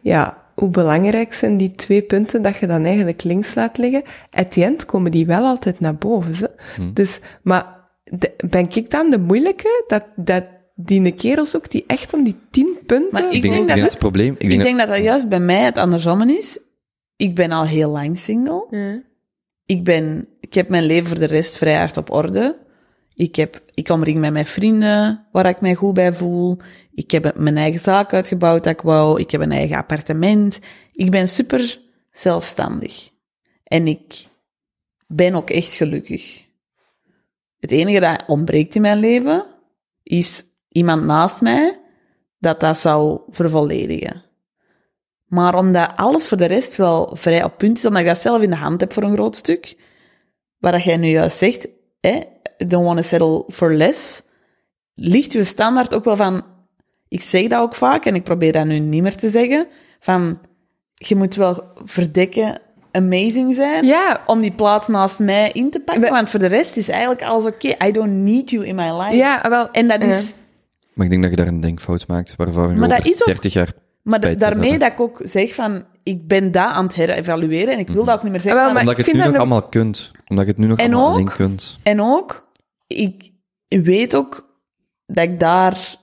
[0.00, 4.02] Ja, hoe belangrijk zijn die twee punten dat je dan eigenlijk links laat liggen?
[4.30, 6.34] At the end komen die wel altijd naar boven.
[6.34, 6.50] Ze.
[6.76, 6.94] Hmm.
[6.94, 9.84] Dus, maar de, ben ik dan de moeilijke?
[9.86, 13.08] Dat, dat die een kerel zoekt die echt om die tien punten...
[13.12, 14.34] Maar ik, denk, denk, dat, het probleem...
[14.38, 16.58] Ik, denk, denk dat, dat juist bij mij het andersom is.
[17.16, 18.66] Ik ben al heel lang single.
[18.70, 19.02] Ja.
[19.66, 20.28] Ik ben...
[20.40, 22.56] Ik heb mijn leven voor de rest vrij hard op orde.
[23.14, 26.56] Ik, heb, ik omring met mijn vrienden waar ik mij goed bij voel.
[26.96, 29.20] Ik heb mijn eigen zaak uitgebouwd dat ik wou.
[29.20, 30.60] Ik heb een eigen appartement.
[30.92, 33.10] Ik ben super zelfstandig.
[33.64, 34.26] En ik
[35.06, 36.44] ben ook echt gelukkig.
[37.58, 39.46] Het enige dat ontbreekt in mijn leven
[40.02, 41.80] is iemand naast mij
[42.38, 44.24] dat dat zou vervolledigen.
[45.24, 48.42] Maar omdat alles voor de rest wel vrij op punt is, omdat ik dat zelf
[48.42, 49.76] in de hand heb voor een groot stuk,
[50.58, 51.68] waar dat jij nu juist zegt,
[52.00, 52.22] hè,
[52.56, 54.22] don't want to settle for less,
[54.94, 56.55] ligt uw standaard ook wel van,
[57.08, 59.66] ik zeg dat ook vaak en ik probeer dat nu niet meer te zeggen,
[60.00, 60.38] van,
[60.94, 62.58] je moet wel verdekken
[62.92, 66.46] amazing zijn Ja, om die plaats naast mij in te pakken, We- want voor de
[66.46, 67.74] rest is eigenlijk alles oké.
[67.86, 69.16] I don't need you in my life.
[69.16, 69.70] ja, wel.
[69.70, 70.08] En dat ja.
[70.08, 70.34] is...
[70.94, 73.26] Maar ik denk dat je daar een denkfout maakt, waarvan je Maar dat is ook-
[73.26, 73.72] 30 jaar
[74.02, 74.88] Maar da- daarmee hebben.
[74.88, 78.14] dat ik ook zeg van, ik ben dat aan het herevalueren en ik wil dat
[78.14, 78.60] ook niet meer zeggen.
[78.60, 80.12] Wel, van- maar- Omdat je ik het nu nog allemaal kunt.
[80.26, 81.78] Omdat je het nu nog En allemaal ook- alleen kunt.
[81.82, 82.48] En ook,
[82.86, 83.32] ik
[83.68, 84.54] weet ook
[85.06, 85.96] dat ik daar,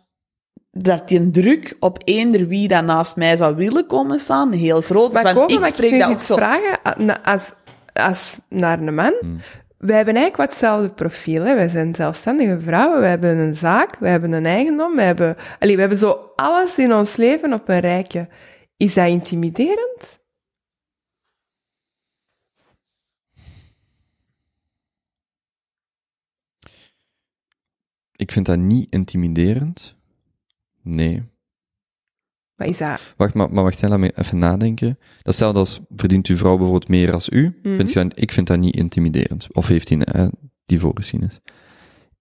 [0.78, 5.16] dat die druk op eender wie dat naast mij zou willen komen staan heel groot
[5.16, 5.24] is.
[5.24, 6.36] Maar Want ik spreek dat ook zo.
[6.36, 6.82] vragen?
[6.84, 7.52] Ah, Als,
[7.94, 9.14] als naar een man.
[9.20, 9.40] Hmm.
[9.78, 11.44] Wij hebben eigenlijk wat hetzelfde profiel.
[11.44, 11.56] Hè?
[11.56, 15.74] Wij zijn zelfstandige vrouwen, we hebben een zaak, we hebben een eigendom, we hebben, allee,
[15.76, 18.28] we hebben zo alles in ons leven op een rijtje.
[18.78, 20.22] Is dat intimiderend?
[28.16, 29.96] Ik vind dat niet intimiderend.
[30.84, 31.24] Nee.
[32.56, 33.14] Maar is dat...
[33.18, 35.00] Wacht, maar, maar wacht, laat me even nadenken.
[35.22, 37.60] Datzelfde als, verdient uw vrouw bijvoorbeeld meer als u?
[37.64, 37.76] Mhm.
[37.76, 39.48] Vind je dat, ik vind dat niet intimiderend.
[39.52, 40.28] Of heeft hij eh,
[40.66, 41.40] die voorgeschiedenis?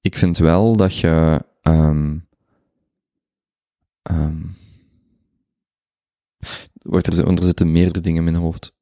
[0.00, 2.16] Ik vind wel dat je, ehm
[6.82, 8.74] wacht, er, er zitten meerdere dingen in mijn hoofd.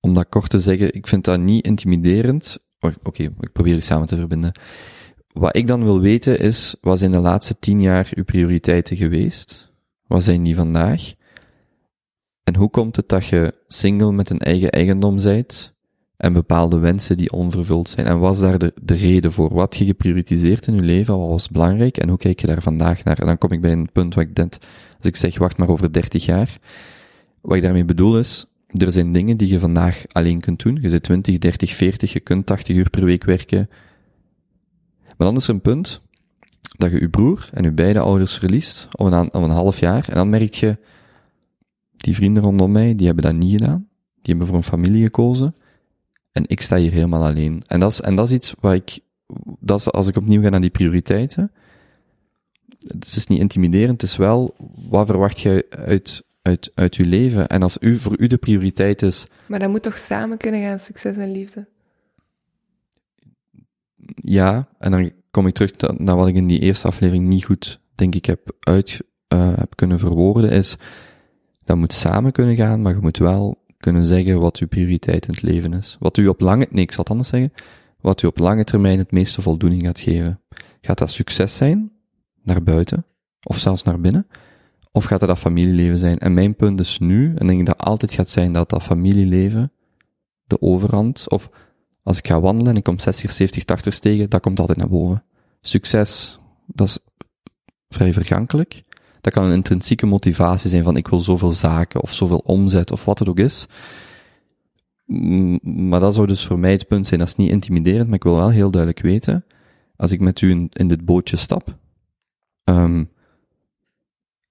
[0.00, 2.58] Om dat kort te zeggen, ik vind dat niet intimiderend.
[3.02, 4.52] Oké, ik probeer die samen te verbinden.
[5.34, 9.72] Wat ik dan wil weten is, wat zijn de laatste tien jaar uw prioriteiten geweest?
[10.06, 11.12] Wat zijn die vandaag?
[12.44, 15.74] En hoe komt het dat je single met een eigen eigendom bent
[16.16, 18.06] en bepaalde wensen die onvervuld zijn?
[18.06, 19.54] En was daar de, de reden voor?
[19.54, 21.18] Wat heb je geprioritiseerd in je leven?
[21.18, 21.96] Wat was belangrijk?
[21.96, 23.18] En hoe kijk je daar vandaag naar?
[23.18, 24.52] En dan kom ik bij een punt wat ik denk,
[24.96, 26.58] als ik zeg, wacht maar over 30 jaar.
[27.40, 30.78] Wat ik daarmee bedoel is, er zijn dingen die je vandaag alleen kunt doen.
[30.80, 33.68] Je zit 20, 30, 40, je kunt 80 uur per week werken.
[35.16, 36.02] Maar dan is er een punt
[36.76, 40.08] dat je je broer en je beide ouders verliest om een, een half jaar.
[40.08, 40.78] En dan merk je,
[41.96, 43.88] die vrienden rondom mij, die hebben dat niet gedaan.
[44.14, 45.54] Die hebben voor een familie gekozen.
[46.32, 47.62] En ik sta hier helemaal alleen.
[47.66, 48.98] En dat is, en dat is iets waar ik,
[49.60, 51.52] dat als ik opnieuw ga naar die prioriteiten.
[52.86, 54.54] Het is niet intimiderend, het is wel,
[54.88, 57.48] wat verwacht je uit, uit, uit je leven?
[57.48, 60.78] En als u, voor u de prioriteit is, Maar dat moet toch samen kunnen gaan,
[60.78, 61.66] succes en liefde?
[64.14, 67.80] Ja, en dan kom ik terug naar wat ik in die eerste aflevering niet goed,
[67.94, 70.76] denk ik, heb uit, eh, heb kunnen verwoorden, is,
[71.64, 75.32] dat moet samen kunnen gaan, maar je moet wel kunnen zeggen wat uw prioriteit in
[75.32, 75.96] het leven is.
[76.00, 77.52] Wat u op lange, nee, ik zal het anders zeggen,
[78.00, 80.40] wat u op lange termijn het meeste voldoening gaat geven.
[80.80, 81.92] Gaat dat succes zijn,
[82.42, 83.04] naar buiten,
[83.42, 84.26] of zelfs naar binnen,
[84.92, 86.18] of gaat dat dat familieleven zijn?
[86.18, 89.72] En mijn punt is nu, en denk ik dat altijd gaat zijn dat dat familieleven
[90.44, 91.50] de overhand, of
[92.04, 94.88] als ik ga wandelen en ik kom 60, 70, 80 tegen, dat komt altijd naar
[94.88, 95.24] boven.
[95.60, 96.98] Succes, dat is
[97.88, 98.82] vrij vergankelijk.
[99.20, 103.04] Dat kan een intrinsieke motivatie zijn van ik wil zoveel zaken of zoveel omzet of
[103.04, 103.66] wat het ook is.
[105.62, 108.22] Maar dat zou dus voor mij het punt zijn, dat is niet intimiderend, maar ik
[108.22, 109.44] wil wel heel duidelijk weten,
[109.96, 111.76] als ik met u in, dit bootje stap,
[112.64, 113.04] ehm,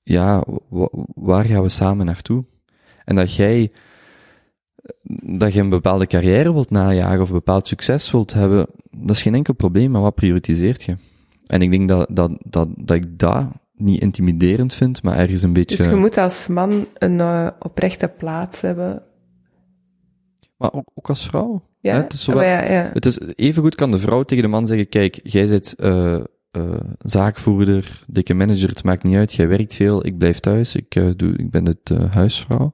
[0.01, 2.45] ja, wa- waar gaan we samen naartoe?
[3.05, 3.71] En dat jij,
[5.37, 9.21] dat je een bepaalde carrière wilt najagen of een bepaald succes wilt hebben, dat is
[9.21, 10.95] geen enkel probleem, maar wat prioritiseert je?
[11.47, 15.53] En ik denk dat, dat, dat, dat ik dat niet intimiderend vind, maar ergens een
[15.53, 15.75] beetje...
[15.77, 19.01] Dus je moet als man een eh, oprechte plaats hebben.
[20.57, 21.63] Maar ook, ook als vrouw.
[21.79, 22.89] Ja, Hè, het is zowel- Maar ja, ja.
[22.93, 26.15] Het is, evengoed kan de vrouw tegen de man zeggen, kijk, jij zit eh
[26.51, 31.17] eh zaakvoerder, dikke manager, het maakt niet uit, jij werkt veel, ik blijf thuis, ik,
[31.17, 32.73] doe, ik ben het huisvrouw.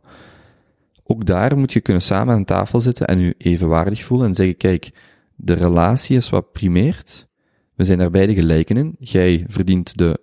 [1.12, 4.58] Ook daar moet je kunnen samen aan tafel zitten en u evenwaardig voelen en zeggen,
[4.58, 4.92] kijk,
[5.36, 7.28] de relatie is wat primeert,
[7.76, 10.20] we zijn daar beide gelijken in, jij verdient de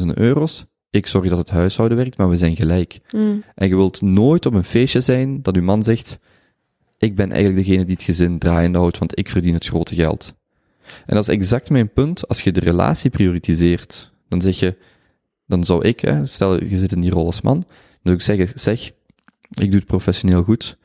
[0.00, 3.00] 10.000 euro's, ik zorg dat het huishouden werkt, maar we zijn gelijk.
[3.10, 3.42] Mm.
[3.54, 6.18] En je wilt nooit op een feestje zijn dat uw man zegt,
[6.98, 10.34] ik ben eigenlijk degene die het gezin draaiende houdt, want ik verdien het grote geld.
[11.06, 12.28] En dat is exact mijn punt.
[12.28, 14.76] Als je de relatie prioritiseert, dan zeg je,
[15.46, 17.66] dan zou ik, hè, stel je zit in die rol als man, dan
[18.02, 18.92] zou ik zeggen, zeg,
[19.60, 20.76] ik doe het professioneel goed,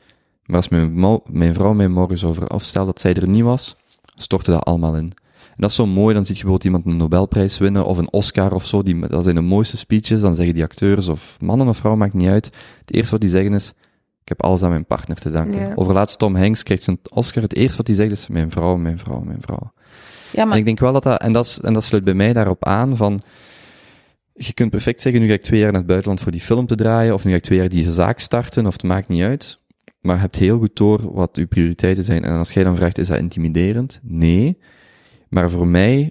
[0.46, 3.42] maar als mijn, mijn vrouw mij morgen zou ver, of stel dat zij er niet
[3.42, 3.76] was,
[4.14, 5.12] stortte dat allemaal in.
[5.50, 8.12] En dat is zo mooi, dan zie je bijvoorbeeld iemand een Nobelprijs winnen, of een
[8.12, 11.68] Oscar of zo, die, dat zijn de mooiste speeches, dan zeggen die acteurs, of mannen
[11.68, 12.44] of vrouwen, maakt niet uit.
[12.80, 13.68] Het eerste wat die zeggen is,
[14.22, 15.58] ik heb alles aan mijn partner te danken.
[15.58, 15.72] Ja.
[15.74, 18.76] Over laatst Tom Hanks krijgt zijn Oscar, het eerste wat hij zegt is, mijn vrouw,
[18.76, 19.72] mijn vrouw, mijn vrouw.
[20.32, 22.14] Ja, maar En ik denk wel dat dat, en dat, is- en dat sluit bij
[22.14, 23.20] mij daarop aan van,
[24.46, 26.66] je kunt perfect zeggen, nu ga ik twee jaar naar het buitenland voor die film
[26.66, 29.22] te draaien, of nu ga ik twee jaar die zaak starten, of het maakt niet
[29.22, 29.60] uit.
[30.00, 32.24] Maar hebt heel goed door wat uw prioriteiten zijn.
[32.24, 34.00] En als jij dan vraagt, is dat intimiderend?
[34.02, 34.58] Nee.
[35.28, 36.10] Maar voor mij,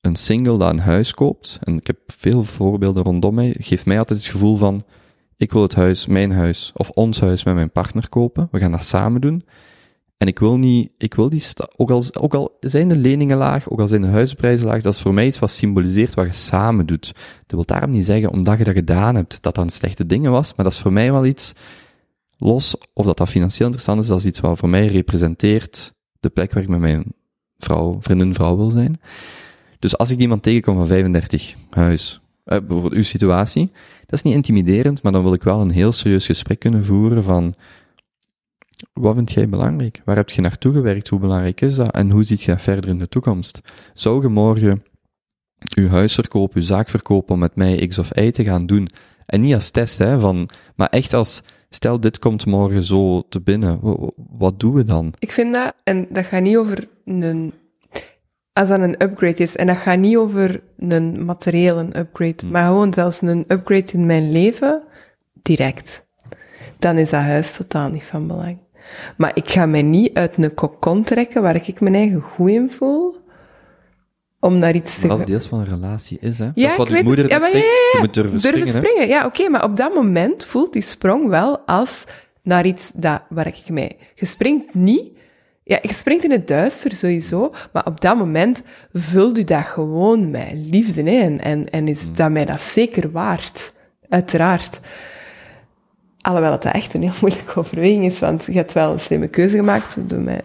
[0.00, 3.98] een single dat een huis koopt, en ik heb veel voorbeelden rondom mij, geeft mij
[3.98, 4.84] altijd het gevoel van,
[5.36, 8.48] ik wil het huis, mijn huis, of ons huis met mijn partner kopen.
[8.50, 9.44] We gaan dat samen doen.
[10.16, 11.42] En ik wil niet, ik wil die,
[11.76, 14.94] ook al, ook al zijn de leningen laag, ook al zijn de huizenprijzen laag, dat
[14.94, 17.12] is voor mij iets wat symboliseert wat je samen doet.
[17.14, 17.14] Dat
[17.46, 20.54] wil daarom niet zeggen, omdat je dat gedaan hebt, dat dat een slechte dingen was,
[20.54, 21.52] maar dat is voor mij wel iets,
[22.38, 26.28] los of dat dat financieel interessant is, dat is iets wat voor mij representeert de
[26.28, 27.04] plek waar ik met mijn
[27.58, 29.00] vrouw, vriendin, vrouw wil zijn.
[29.78, 33.70] Dus als ik iemand tegenkom van 35, huis, eh, bijvoorbeeld uw situatie,
[34.06, 37.24] dat is niet intimiderend, maar dan wil ik wel een heel serieus gesprek kunnen voeren
[37.24, 37.54] van,
[38.92, 40.02] wat vind jij belangrijk?
[40.04, 41.08] Waar heb je naartoe gewerkt?
[41.08, 41.90] Hoe belangrijk is dat?
[41.92, 43.60] En hoe ziet je dat verder in de toekomst?
[43.94, 44.82] Zou je morgen
[45.76, 48.88] uw huis verkopen, uw zaak verkopen om met mij X of Y te gaan doen?
[49.24, 53.40] En niet als test, hè, van, maar echt als, stel dit komt morgen zo te
[53.40, 55.12] binnen, wa- wa- wat doen we dan?
[55.18, 57.52] Ik vind dat, en dat gaat niet over een,
[58.52, 62.92] als dat een upgrade is, en dat gaat niet over een materiële upgrade, maar gewoon
[62.94, 64.82] zelfs een upgrade in mijn leven,
[65.42, 66.06] direct.
[66.78, 68.58] Dan is dat huis totaal niet van belang.
[69.16, 72.70] Maar ik ga mij niet uit een kokon trekken waar ik mijn eigen goed in
[72.70, 73.16] voel,
[74.40, 76.44] om naar iets te is deels van een relatie is, hè?
[76.44, 77.32] Ja, dat is wat ik weet moeder het.
[77.32, 77.90] Ja, maar zegt, ja, ja, ja.
[77.92, 81.58] je moet durven, Durven springen, ja, oké, maar op dat moment voelt die sprong wel
[81.58, 82.04] als
[82.42, 83.96] naar iets dat, waar ik mij...
[84.14, 85.12] Je springt niet...
[85.66, 88.62] Ja, je springt in het duister sowieso, maar op dat moment
[88.92, 92.14] vult u dat gewoon met liefde, hè, en, en, en is Hmm.
[92.14, 93.72] dat mij dat zeker waard.
[94.08, 94.80] Uiteraard.
[96.24, 99.56] Alhoewel het echt een heel moeilijke overweging is, want je hebt wel een slimme keuze
[99.56, 100.40] gemaakt door mij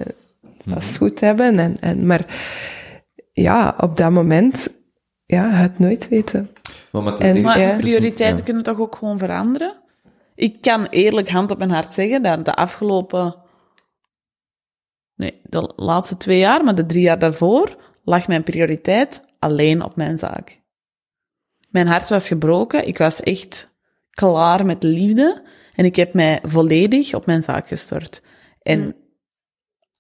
[0.64, 0.74] Hmm.
[0.74, 2.26] vast goed te hebben, en, en, maar
[3.34, 4.68] ja, op dat moment,
[5.26, 6.50] ja, het nooit weten.
[6.92, 7.76] Maar, maar En- Ja.
[7.78, 8.44] prioriteiten ja.
[8.44, 9.76] kunnen toch ook gewoon veranderen?
[10.36, 13.36] Ik kan eerlijk hand op mijn hart zeggen dat de afgelopen...
[15.16, 19.96] Nee, de laatste twee jaar, maar de drie jaar daarvoor, lag mijn prioriteit alleen op
[19.96, 20.60] mijn zaak.
[21.70, 23.76] Mijn hart was gebroken, ik was echt
[24.10, 25.44] klaar met de liefde
[25.80, 28.22] en ik heb mij volledig op mijn zaak gestort.
[28.62, 28.96] En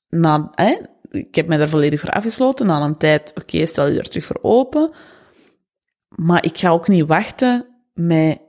[0.09, 0.77] na, hè,
[1.09, 2.65] ik heb mij daar volledig voor afgesloten.
[2.65, 4.91] Na een tijd, oké, stel je er terug voor open.
[6.09, 8.39] Maar ik ga ook niet wachten met...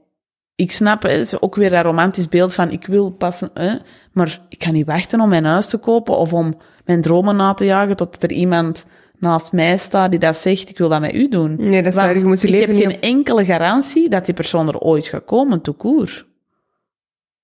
[0.55, 3.77] Ik snap, hè, het is ook weer dat romantisch beeld van ik wil passen, hè,
[4.13, 7.55] maar ik ga niet wachten om mijn huis te kopen of om mijn dromen na
[7.55, 8.87] te jagen tot er iemand
[9.19, 11.57] naast mij staat die dat zegt, ik wil dat met u doen.
[11.59, 12.19] Nee, dat is waar.
[12.19, 15.07] Je moet je ik leven heb niet geen enkele garantie dat die persoon er ooit
[15.07, 16.29] gaat komen, court.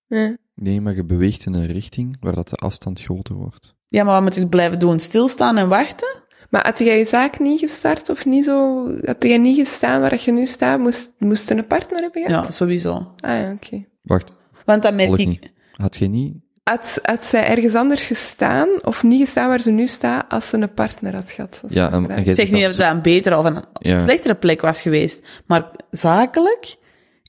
[0.06, 0.36] Ja.
[0.54, 3.74] Nee, maar je beweegt in een richting waar dat de afstand groter wordt.
[3.88, 4.98] Ja, maar wat moet ik blijven doen?
[5.00, 6.22] Stilstaan en wachten?
[6.50, 8.86] Maar had jij je zaak niet gestart of niet zo...
[9.04, 10.78] Had jij niet gestaan waar je nu staat?
[10.78, 12.44] Moest, moest je een partner hebben gehad?
[12.44, 12.90] Ja, sowieso.
[13.20, 13.84] Ah ja, oké.
[14.02, 14.32] Wacht,
[14.64, 15.26] Want dan merk ik...
[15.26, 15.52] niet.
[15.72, 16.34] Had je niet...
[16.62, 20.56] Had, had zij ergens anders gestaan of niet gestaan waar ze nu staat als ze
[20.56, 21.58] een partner had gehad?
[21.62, 23.44] Dat is Ja, en, en jij Ik zeg zegt niet dat het een betere of
[23.44, 23.98] een Ja.
[23.98, 26.76] slechtere plek was geweest, maar zakelijk,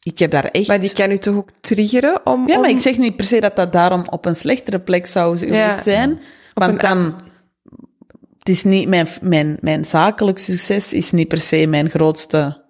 [0.07, 0.67] ik heb daar echt...
[0.67, 2.47] Maar die kan u toch ook triggeren om...
[2.47, 5.07] Ja, maar om- ik zeg niet per se dat dat daarom op een slechtere plek
[5.07, 5.81] zou Ja.
[5.81, 6.19] zijn,
[6.53, 7.15] want een dan...
[8.37, 12.63] Het is niet, mijn, mijn, mijn zakelijk succes is niet per se mijn grootste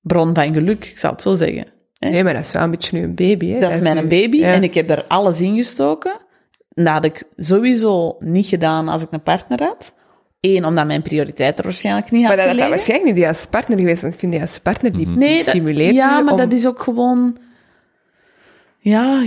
[0.00, 1.66] bron van geluk, ik zal het zo zeggen.
[1.98, 3.60] Nee, maar dat is wel een beetje nu een baby, hè?
[3.60, 4.52] Dat is mijn baby ja.
[4.52, 6.12] en ik heb daar alles in gestoken.
[6.74, 9.94] En dat had ik sowieso niet gedaan als ik een partner had.
[10.40, 12.70] Eén, omdat mijn prioriteit er waarschijnlijk niet Maar had dat had dat gelegen.
[12.76, 15.46] waarschijnlijk niet die als partner geweest, want ik vind die als partner die Nee, dat,
[15.46, 17.36] stimuleert ja, maar om- dat is ook gewoon...
[18.78, 19.24] Ja,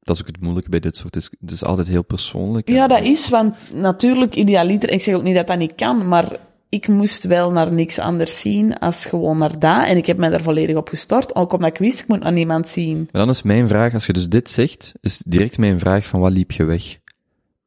[0.00, 1.14] Dat is ook het moeilijke bij dit soort...
[1.14, 2.68] Het is, het is altijd heel persoonlijk.
[2.68, 6.36] ja, dat is, want natuurlijk, idealiter, ik zeg ook niet dat dat niet kan, maar
[6.68, 9.84] ik moest wel naar niks anders zien als gewoon naar dat.
[9.86, 12.32] En ik heb mij daar volledig op gestort, ook omdat ik wist, ik moet naar
[12.32, 12.96] niemand zien.
[13.12, 16.20] Maar dan is mijn vraag, als je dus dit zegt, is direct mijn vraag van
[16.20, 16.96] wat liep je weg?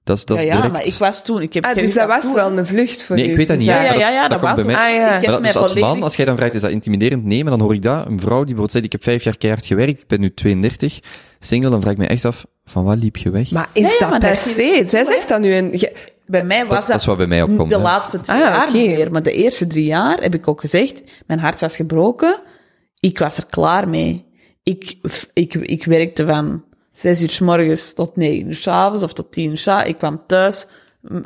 [0.07, 0.71] Dat is, dat ja, ja, direct...
[0.71, 1.41] maar ik was toen...
[1.41, 3.29] Ik heb Ah, geen dus dat was wel een vlucht voor Nee, u.
[3.29, 4.73] ik weet dat niet, Dus hè, Ja, ja, ja, ja, dat was bij het.
[4.73, 5.05] mij- Ah, ja.
[5.09, 5.89] Maar dat, dus als volledig...
[5.89, 7.23] man, als jij dan vraagt, is dat intimiderend?
[7.23, 8.05] Nee, maar dan hoor ik dat.
[8.07, 10.99] Een vrouw die bijvoorbeeld zei, ik heb vijf jaar keihard gewerkt, ik ben nu 32,
[11.39, 13.51] single, dan vraag ik me echt af, van wat liep je weg?
[13.51, 14.61] Maar is Nee, dat maar per se?
[14.79, 15.69] niet- Zij zegt dat nu een...
[15.73, 15.93] ge-
[16.25, 17.69] Bij mij was dat, dat is wat bij mij opkomt.
[17.69, 17.81] de hè.
[17.81, 19.11] laatste twee Ah, jaar niet meer.
[19.11, 22.39] Maar de eerste drie jaar heb ik ook gezegd, mijn hart was gebroken.
[22.99, 24.25] Ik was er klaar mee.
[24.63, 24.95] Ik,
[25.33, 26.63] ik, ik werkte van
[26.97, 29.67] zes uur s morgens tot negen uur s avonds of tot tien uur s.
[29.67, 30.67] Ik kwam thuis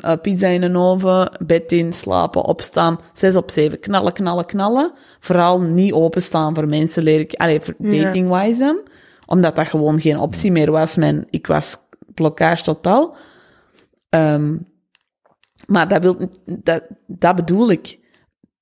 [0.00, 4.92] eh, pizza in een oven, bed in, slapen, opstaan, zes op zeven, knallen, knallen, knallen.
[5.20, 8.80] Vooral niet openstaan voor mensen, leer ik, allee, voor dating-wise dan.
[9.26, 10.96] Omdat dat gewoon geen optie meer was.
[10.96, 11.76] Mijn, ik was
[12.14, 13.16] blokkage totaal.
[14.08, 14.56] Ehm,
[15.66, 17.98] maar dat, wil, dat, dat bedoel ik.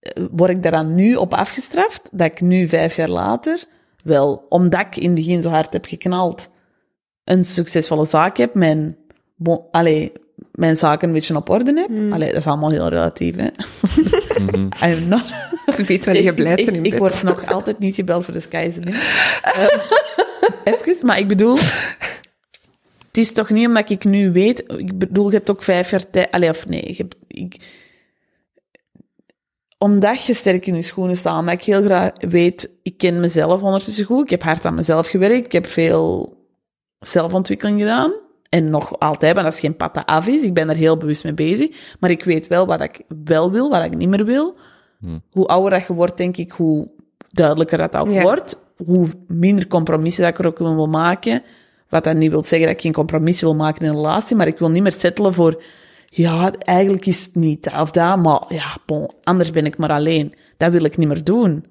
[0.01, 2.09] Eh, Word ik daaraan nu op afgestraft?
[2.13, 3.65] Dat ik nu, vijf jaar later,
[4.05, 6.51] wel, omdat ik in het begin zo hard heb geknald,
[7.31, 8.97] een succesvolle zaak heb, mijn,
[9.35, 10.13] bon, allee,
[10.53, 11.89] mijn zaken een beetje op orde heb.
[11.89, 12.13] Hmm.
[12.13, 13.49] Allee, dat is allemaal heel relatief, hè.
[14.91, 15.33] I'm not...
[15.75, 16.99] Ze weet wanneer je blijft ik, in ik bed.
[16.99, 18.79] word nog altijd niet gebeld voor de sky is.
[18.79, 19.67] Eh,
[20.75, 21.57] even, maar ik bedoel...
[23.07, 24.65] Het is toch niet omdat ik nu weet...
[24.77, 26.31] Ik bedoel, je hebt ook vijf jaar tijd...
[26.31, 27.57] Allee, of nee, je hebt, ik,
[29.79, 33.63] omdat je sterk in je schoenen staat, omdat ik heel graag weet, ik ken mezelf
[33.63, 36.39] ondertussen goed, ik heb hard aan mezelf gewerkt, ik heb veel
[37.01, 38.13] zelfontwikkeling gedaan.
[38.49, 40.43] En nog altijd, maar dat is geen pad dat af is.
[40.43, 41.97] Ik ben er heel bewust mee bezig.
[42.01, 44.57] Maar ik weet wel wat ik wel wil, wat ik niet meer wil.
[45.31, 46.89] Hoe ouder dat je wordt, denk ik, hoe
[47.29, 48.23] duidelijker dat ook Ja.
[48.23, 48.61] wordt.
[48.87, 51.43] Hoe minder compromissen dat ik er ook wil maken.
[51.89, 54.47] Wat dat niet wil zeggen dat ik geen compromissen wil maken in een relatie, maar
[54.47, 55.63] ik wil niet meer settelen voor,
[56.07, 59.91] ja, eigenlijk is het niet dat of dat, maar ja, bon, anders ben ik maar
[59.91, 60.35] alleen.
[60.57, 61.67] Dat wil ik niet meer doen.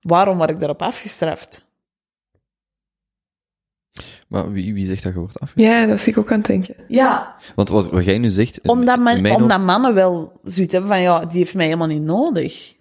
[0.00, 1.64] Waarom word ik daarop afgestraft?
[4.30, 5.52] Maar wie, wie zegt dat je wordt af?
[5.54, 6.74] Ja, dat zie ik ook aan het denken.
[6.88, 8.60] Ja, Want wat, wat jij nu zegt...
[8.62, 11.64] omdat, in men, mijn omdat hoofd- mannen wel zoiets hebben van, ja, die heeft mij
[11.64, 12.74] helemaal niet nodig.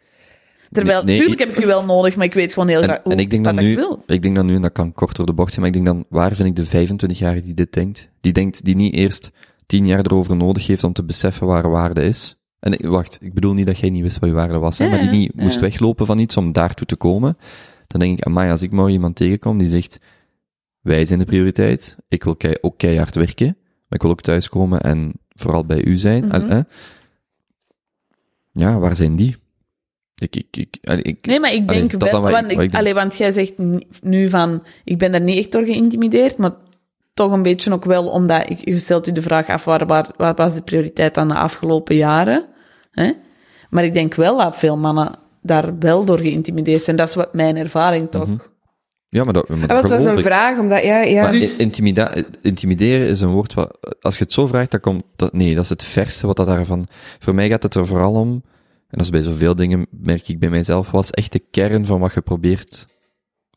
[0.72, 2.84] Terwijl, Nee, nee, tuurlijk heb ik je wel nodig, maar ik weet gewoon heel En,
[2.84, 4.04] graag hoe, en ik denk wat dan nu, ik wil.
[4.08, 5.86] ik denk dan nu, en dat kan kort door de bocht zijn, maar ik denk
[5.96, 8.10] dan, waar vind ik de 25-jarige die dit denkt?
[8.22, 9.32] Die denkt, die niet eerst
[9.66, 12.38] 10 jaar erover nodig heeft om te beseffen waar waarde is.
[12.60, 14.92] En wacht, ik bedoel niet dat jij niet wist wat je waarde was, hè, Ja,
[14.92, 15.44] maar die niet ja.
[15.44, 17.38] moest weglopen van iets om daartoe te komen.
[17.88, 20.00] Dan denk ik, amai, als ik morgen iemand tegenkom die zegt,
[20.82, 24.82] wij zijn de prioriteit, ik wil kei, ook keihard werken, maar ik wil ook thuiskomen
[24.82, 26.32] en vooral bij u zijn.
[26.32, 26.62] en, Mhm.
[28.52, 29.36] Ja, waar zijn die?
[30.16, 33.54] Ik, ik, ik, ik, Nee, maar ik denk wel, want, ik, allee, want jij zegt
[34.02, 36.52] nu van, ik ben daar niet echt door geïntimideerd, maar
[37.14, 40.56] toch een beetje ook wel, omdat ik, je stelt u de vraag af, waar, was
[40.56, 42.46] de prioriteit aan de afgelopen jaren?
[42.92, 43.12] Hè?
[43.70, 45.12] Maar ik denk wel dat veel mannen
[45.42, 46.96] daar wel door geïntimideerd zijn.
[46.96, 48.28] Dat is wat mijn ervaring toch.
[48.28, 48.38] Mhm.
[49.10, 50.26] Ja, maar dat, maar dat was een ik.
[50.26, 51.22] vraag, omdat, ja, ja.
[51.22, 55.04] Maar Dus- intimida- intimideren is een woord wat, als je het zo vraagt, dan komt
[55.16, 56.88] dat, nee, dat is het verste wat dat daarvan,
[57.20, 60.40] voor mij gaat het er vooral om, en dat is bij zoveel dingen, merk ik
[60.40, 62.88] bij mijzelf, wat is echt de kern van wat je probeert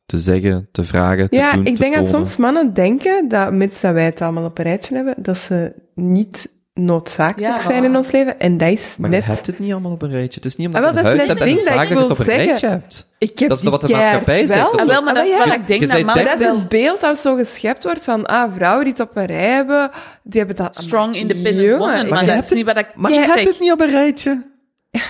[0.06, 3.52] te zeggen, te vragen, te Ja, doen, ik te denk dat soms mannen denken dat,
[3.52, 7.82] mits dat wij het allemaal op een rijtje hebben, dat ze niet noodzakelijk Ja, zijn
[7.82, 7.86] voilà.
[7.86, 8.38] in ons leven.
[8.38, 9.24] En dat is Maar net...
[9.24, 10.34] je hebt het niet allemaal op een rijtje.
[10.34, 11.88] Het is niet omdat Ah, wel, je een dat huis hebt het en een zaak
[11.88, 12.44] je het wil op een zeggen.
[12.44, 13.06] rijtje hebt.
[13.18, 14.60] Ik heb Dat is wat de maatschappij zegt.
[14.60, 14.70] wel.
[14.70, 15.54] Dat Ah, wel, maar dat is Ah, ja.
[15.54, 18.52] ik denk Je dat Maar dat is het beeld dat zo geschept wordt van, ah,
[18.54, 19.90] vrouwen die het op een rij hebben,
[20.22, 20.76] die hebben dat...
[20.76, 22.08] strong, independent Jongen, woman.
[22.08, 23.34] Maar je dat hebt is niet wat ik Maar je zeg.
[23.34, 24.42] hebt het niet op een rijtje.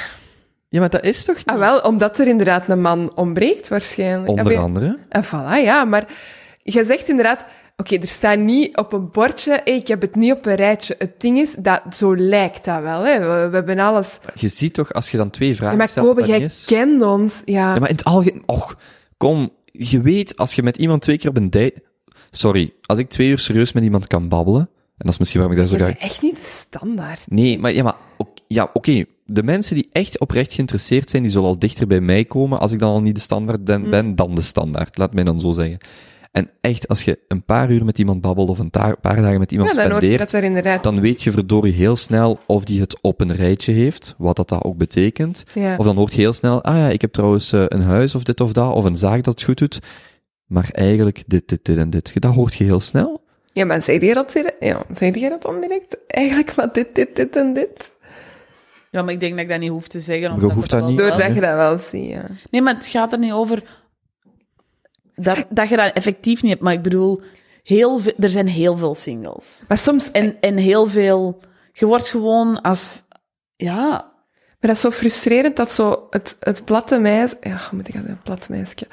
[0.68, 1.46] Ja, maar dat is toch niet?
[1.46, 4.28] Ah, wel, omdat er inderdaad een man ontbreekt, waarschijnlijk.
[4.28, 4.98] Onder Ah, andere.
[5.08, 6.04] En voilà, ja, maar
[6.62, 7.44] je zegt inderdaad,
[7.82, 10.94] oké, er staat niet op een bordje, hey, ik heb het niet op een rijtje.
[10.98, 13.18] Het ding is, dat, zo lijkt dat wel, hè.
[13.18, 14.18] We, we hebben alles...
[14.34, 16.64] Je ziet toch, als je dan twee vragen Ja, maar stelt, niet jij is.
[16.64, 17.74] kent ons, ja.
[17.74, 18.76] Ja, maar in het algemeen, och,
[19.16, 21.82] kom, je weet, als je met iemand twee keer op een date,
[22.30, 25.58] sorry, als ik twee uur serieus met iemand kan babbelen, en dat is misschien waarom
[25.58, 25.96] ik daar zo graag...
[25.96, 27.24] is echt niet de standaard.
[27.28, 27.96] Nee, maar ja, maar,
[28.46, 32.24] ja, oké, de mensen die echt oprecht geïnteresseerd zijn, die zullen al dichter bij mij
[32.24, 35.24] komen, als ik dan al niet de standaard ben, ben dan de standaard, laat mij
[35.24, 35.78] dan zo zeggen.
[36.32, 39.52] En echt, als je een paar uur met iemand babbelt, of een paar dagen met
[39.52, 40.82] iemand Ja, spendeert, er inderdaad...
[40.82, 44.48] dan weet je verdorie heel snel of die het op een rijtje heeft, wat dat,
[44.48, 45.44] dat ook betekent.
[45.54, 45.76] Ja.
[45.76, 48.22] Of dan hoort je heel snel, ah ja, ik heb trouwens eh, een huis of
[48.22, 49.80] dit of dat, of een zaak dat het goed doet.
[50.46, 52.20] Maar eigenlijk dit, dit, dit en dit.
[52.20, 53.22] Dat hoort je heel snel.
[53.52, 55.96] Ja, maar zeg je dat, ja, je dat dan direct?
[56.06, 57.92] Eigenlijk, maar dit, dit, dit en dit.
[58.90, 60.28] Ja, maar ik denk dat ik dat niet hoef te zeggen.
[60.28, 60.98] Je omdat hoeft ik dat niet.
[60.98, 62.26] Doordat je dat wel ziet, ja.
[62.50, 63.62] Nee, maar het gaat er niet over
[65.14, 66.62] dat, dat je dat effectief niet hebt.
[66.62, 67.22] Maar ik bedoel,
[67.62, 69.62] heel veel, er zijn heel veel singles.
[69.68, 70.10] Maar soms...
[70.10, 71.40] En, en heel veel...
[71.72, 73.02] Je wordt gewoon als...
[73.56, 77.36] Ja, Maar dat is zo frustrerend dat zo het, het platte meisje...
[77.40, 78.10] Ja, moet ik zeggen?
[78.10, 78.86] Het platte meisje.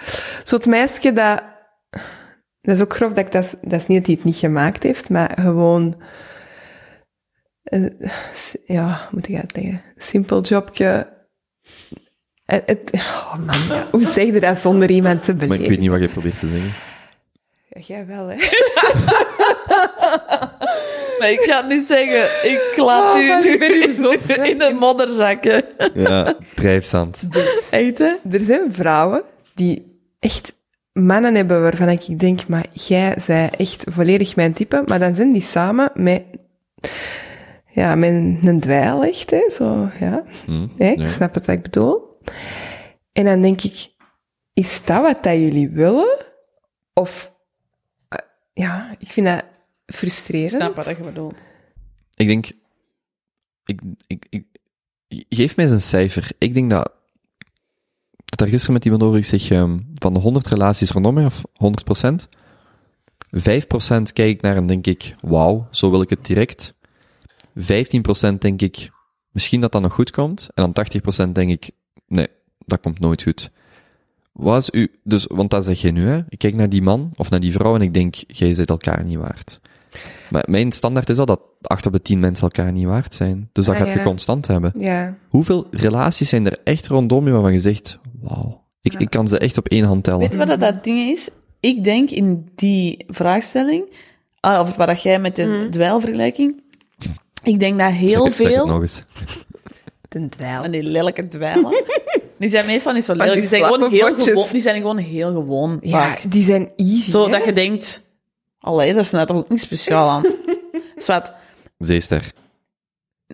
[0.44, 1.44] Zo het meisje dat...
[2.62, 3.56] Dat is ook grof dat ik dat...
[3.62, 6.02] Dat is niet dat hij het niet gemaakt heeft, maar gewoon...
[7.64, 7.86] eh,
[8.66, 9.82] Ja, moet ik dat zeggen?
[9.98, 11.18] Simpel jobje.
[12.50, 13.88] Het, het- oh man, ja.
[13.92, 15.72] hoe zeg je dat zonder iemand te Maar ik beledigen?
[15.72, 16.72] weet niet wat je probeert te zeggen.
[17.70, 18.36] Ja, jij wel, hè?
[21.20, 22.50] maar ik ga het niet zeggen.
[22.52, 25.64] Ik laat Oh, u nu ik ben hier zo in, in de modder zakken.
[25.94, 27.28] Ja, drijfzand.
[27.72, 28.14] Echt, hè?
[28.32, 29.22] Er zijn vrouwen
[29.56, 30.54] die echt
[30.94, 35.32] mannen hebben waarvan ik denk, maar jij zij echt volledig mijn type, maar dan zijn
[35.34, 36.24] die samen met...
[37.74, 40.24] ja, met een, dweil echt, hè, zo, ja.
[40.46, 41.08] Hm, ik ja.
[41.08, 42.09] snap het wat ik bedoel.
[43.12, 43.92] En dan denk ik,
[44.54, 46.26] is dat wat dat jullie willen?
[46.94, 47.34] Of,
[48.08, 48.20] eh,
[48.54, 49.44] ja, ik vind dat
[49.86, 50.54] frustrerend.
[50.54, 51.40] Ik snap wat je bedoelt.
[52.16, 52.52] Ik denk,
[53.66, 54.46] ik, ik, ik,
[55.30, 56.32] geef mij eens een cijfer.
[56.38, 56.92] Ik denk dat,
[58.26, 61.26] dat daar gisteren met iemand over ik zeg, ehm, van de 100 relaties rondom mij,
[61.26, 62.30] of 100 procent,
[63.32, 66.74] 5 procent kijk ik naar en denk ik, wauw, zo wil ik het direct.
[67.56, 68.92] 15 procent denk ik,
[69.32, 70.42] misschien dat dat nog goed komt.
[70.54, 71.72] En dan 80 procent denk ik,
[72.10, 72.28] nee,
[72.66, 73.50] dat komt nooit goed.
[74.32, 76.20] Wat is u, dus, want dat zeg je nu, hè.
[76.30, 79.06] Ik kijk naar die man, of naar die vrouw, en ik denk, jij zit elkaar
[79.06, 79.60] niet waard.
[80.30, 83.50] Maar mijn standaard is al dat acht op de tien mensen elkaar niet waard zijn.
[83.52, 84.72] Dus dat Ah, gaat je constant hebben.
[84.80, 89.28] Ja, Hoeveel relaties zijn er echt rondom je waarvan je zegt, wauw, ik, ik kan
[89.28, 90.20] ze echt op één hand tellen.
[90.20, 91.30] Weet je wat dat, dat ding is?
[91.60, 93.84] Ik denk in die vraagstelling,
[94.40, 96.62] ah, of wat dat jij met de dweilvergelijking,
[97.44, 98.66] ik denk dat heel Zeg het- zeg het veel...
[98.68, 99.04] nog eens.
[100.10, 100.62] Ten dweil.
[100.62, 101.84] Van die lelijke dweilen.
[102.40, 103.32] Die zijn meestal niet zo lelijk.
[103.32, 104.48] Die die zijn gewoon heel gewoon.
[104.52, 105.78] Die zijn gewoon heel gewoon.
[105.82, 106.32] Ja, vaak.
[106.32, 107.32] die zijn easy, Zo hè?
[107.32, 108.02] dat je denkt,
[108.60, 110.24] allee, daar is toch ook niet speciaal aan.
[110.98, 111.34] Zwat.
[111.78, 112.32] Zeester.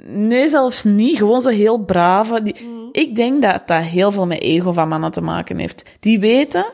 [0.04, 1.18] Nee, zelfs niet.
[1.18, 2.44] Gewoon zo heel brave.
[2.44, 5.84] Die, Ik denk dat dat heel veel met ego van mannen te maken heeft.
[6.00, 6.66] Die weten,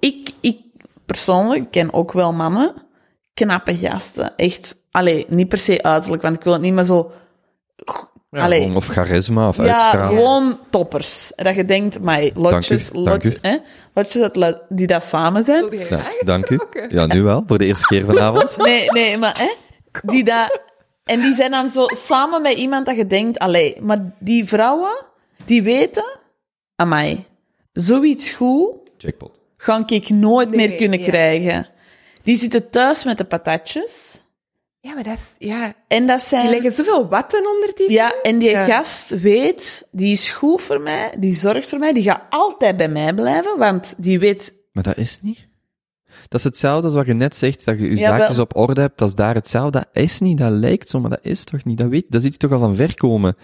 [0.00, 0.58] ik, ik
[1.06, 2.74] persoonlijk ken ook wel mannen,
[3.34, 4.36] knappe gasten.
[4.36, 7.12] Echt, allee, niet per se uiterlijk, want ik wil het niet meer zo...
[8.30, 8.74] Ja, Allee.
[8.74, 10.08] of charisma of Ja, uitstraling.
[10.18, 11.34] gewoon toppers.
[11.34, 12.90] En dat je denkt, maar lotjes,
[13.40, 13.56] hè,
[13.94, 15.78] lotjes dat lo- die dat samen zijn.
[15.88, 16.60] Ja, dank u.
[16.88, 18.56] Ja, nu wel, voor de eerste keer vanavond.
[18.66, 19.52] Nee, nee, maar hè,
[20.02, 20.60] die dat...
[21.04, 25.04] En die zijn dan zo samen met iemand dat je denkt, allee, maar die vrouwen,
[25.44, 26.18] die weten,
[26.76, 27.24] amai,
[27.72, 29.40] zoiets goed Jackpot.
[29.56, 31.04] ga ik nooit Nee, meer kunnen ja.
[31.04, 31.66] krijgen.
[32.22, 34.22] Die zitten thuis met de patatjes.
[34.82, 35.48] Ja, maar dat is...
[35.48, 36.48] Ja, En dat die zijn...
[36.50, 37.90] leggen zoveel watten onder die...
[37.90, 38.64] Ja, en die Ja.
[38.64, 42.88] gast weet, die is goed voor mij, die zorgt voor mij, die gaat altijd bij
[42.88, 44.54] mij blijven, want die weet...
[44.72, 45.48] Maar dat is niet.
[46.28, 48.44] Dat is hetzelfde als wat je net zegt, dat je je Ja, zaakjes wel.
[48.44, 49.78] op orde hebt, dat is daar hetzelfde.
[49.92, 51.78] Dat is niet, dat lijkt zo, maar dat is toch niet.
[51.78, 53.36] Dat weet je, dat ziet je toch al van ver komen.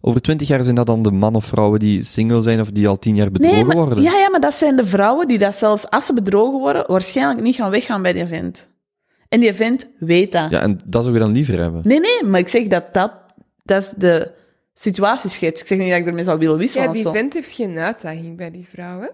[0.00, 2.88] Over twintig jaar zijn dat dan de man of vrouwen die single zijn of die
[2.88, 4.02] al tien jaar bedrogen Nee, maar, worden.
[4.04, 7.40] ja, ja, maar dat zijn de vrouwen die dat zelfs als ze bedrogen worden, waarschijnlijk
[7.40, 8.70] niet gaan weggaan bij die vent.
[9.32, 10.50] En die vent weet dat.
[10.50, 11.80] Ja, en dat zou je dan liever hebben.
[11.84, 13.12] Nee, nee, maar ik zeg dat dat,
[13.64, 14.30] dat is de
[14.74, 15.60] situatieschets.
[15.60, 17.12] Ik zeg niet dat ik ermee zou willen wisselen Ja, of die zo.
[17.12, 19.10] vent heeft geen uitdaging bij die vrouwen.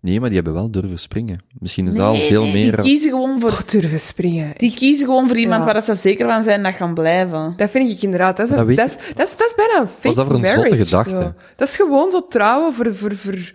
[0.00, 1.40] Nee, maar die hebben wel durven springen.
[1.58, 2.70] Misschien is dat al Nee, veel nee, meer...
[2.76, 4.52] Die kiezen gewoon voor, Oh, durven springen.
[4.56, 5.72] die kiezen gewoon voor iemand Ja.
[5.72, 7.54] waar ze zeker van zijn dat gaan blijven.
[7.56, 8.36] Dat vind ik inderdaad.
[8.36, 10.14] Dat is, Dat een- weet dat is, dat is, dat is bijna een fake is
[10.14, 11.16] dat voor een zotte gedachte?
[11.16, 11.32] zo.
[11.56, 13.52] Dat is gewoon zo trouwen voor, voor, voor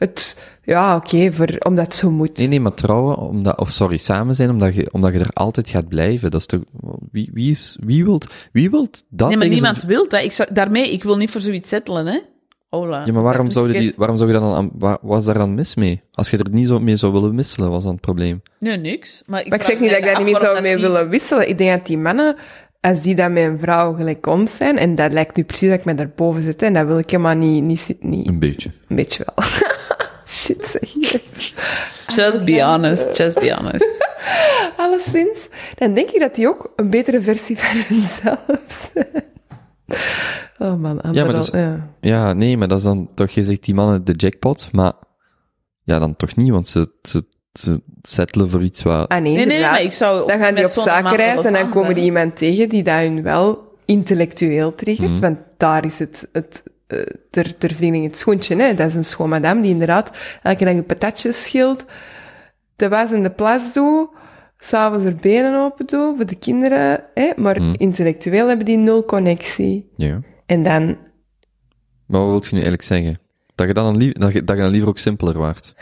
[0.00, 0.48] het...
[0.64, 2.36] Ja, oké, voor omdat het zo moet.
[2.38, 5.68] Nee, nee, maar trouwen, omdat, of sorry, samen zijn, omdat je, omdat je er altijd
[5.68, 6.30] gaat blijven.
[6.30, 6.60] Dat is toch,
[7.12, 10.22] wie, wie is, wie wilt, wie wilt dat Nee, maar niemand zijn- wil dat.
[10.22, 12.18] Ik zou, daarmee, ik wil niet voor zoiets settelen, hè.
[12.68, 13.02] Hola.
[13.06, 15.38] Ja, maar waarom zou je die, waarom zou je dan aan, waar, wat is daar
[15.38, 16.00] dan mis mee?
[16.12, 18.42] Als je er niet zo mee zou willen wisselen, was dan het probleem.
[18.58, 19.22] Nee, niks.
[19.26, 20.82] Maar ik, Maar ik vraag zeg niet dat ik daar niet mee zou mee die-
[20.84, 21.48] willen wisselen.
[21.48, 22.36] Ik denk dat die mannen,
[22.80, 25.78] als die dan met een vrouw gelijk ons zijn, en dat lijkt nu precies dat
[25.78, 28.70] ik me daarboven zit, en dat wil ik helemaal niet, niet, niet Een beetje.
[28.88, 29.44] een beetje wel.
[30.30, 31.20] Shit, zeg je.
[32.16, 33.86] Just be honest, just be honest.
[34.76, 38.46] Alleszins, dan denk ik dat die ook een betere versie van hunzelf
[38.92, 39.24] zijn.
[40.58, 41.88] Oh man, Ja, maar dus- ja.
[42.00, 44.92] Ja, nee, maar dat is dan toch, je zegt die mannen de jackpot, maar
[45.84, 49.08] ja, dan toch niet, want ze, ze, ze settelen voor iets wat...
[49.08, 51.94] Ah nee, Nee, nee, maar ik zou Dan gaan die op zakenreis en dan komen
[51.94, 55.20] die iemand tegen die dat hun wel intellectueel triggert, Mhm.
[55.20, 56.62] want daar is het, het
[57.30, 58.74] ter, ter vinding het schoentje, hè.
[58.74, 60.10] Dat is een schoon madame die inderdaad
[60.42, 61.84] elke dag een patatjes schilt,
[62.76, 64.08] de was en de plas doet,
[64.58, 67.30] s'avonds er benen open doet voor de kinderen, hè.
[67.36, 67.74] Maar Mhm.
[67.78, 69.90] intellectueel hebben die nul connectie.
[69.96, 70.20] Ja.
[70.46, 70.96] En dan,
[72.06, 73.18] Maar wat wil je nu eigenlijk zeggen?
[73.54, 75.74] Dat je dan, lief, dat je, dat je dan liever ook simpeler waart?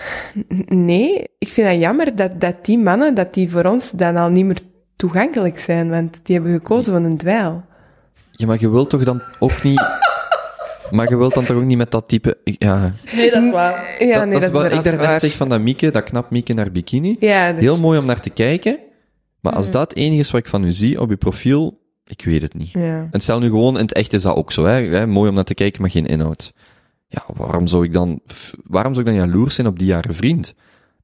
[0.67, 4.29] nee, ik vind dat jammer dat, dat die mannen, dat die voor ons dan al
[4.29, 4.59] niet meer
[4.97, 7.65] toegankelijk zijn, want die hebben gekozen van een dweil.
[8.31, 9.81] Ja, maar je wilt toch dan ook niet...
[10.91, 12.39] maar je wilt dan toch ook niet met dat type...
[12.45, 13.97] Ja, Nee, dat is waar.
[14.07, 15.19] Ja, dat, nee, dat is wat ik daarnet waar.
[15.19, 17.17] zeg van dat Mieke, dat knap Mieke naar bikini.
[17.21, 18.79] Ja, dat Heel is- mooi om naar te kijken.
[19.41, 19.59] Maar Mm.
[19.59, 22.43] als dat het enige is wat ik van u zie op uw profiel, ik weet
[22.43, 22.71] het niet.
[22.71, 23.09] Ja.
[23.11, 24.81] En stel nu gewoon, in het echt is dat ook zo, hè?
[24.81, 26.53] hè, Mooi om naar te kijken, maar geen inhoud.
[27.09, 28.21] Ja, waarom zou ik dan,
[28.65, 30.55] waarom zou ik dan jaloers zijn op die jaren vriend?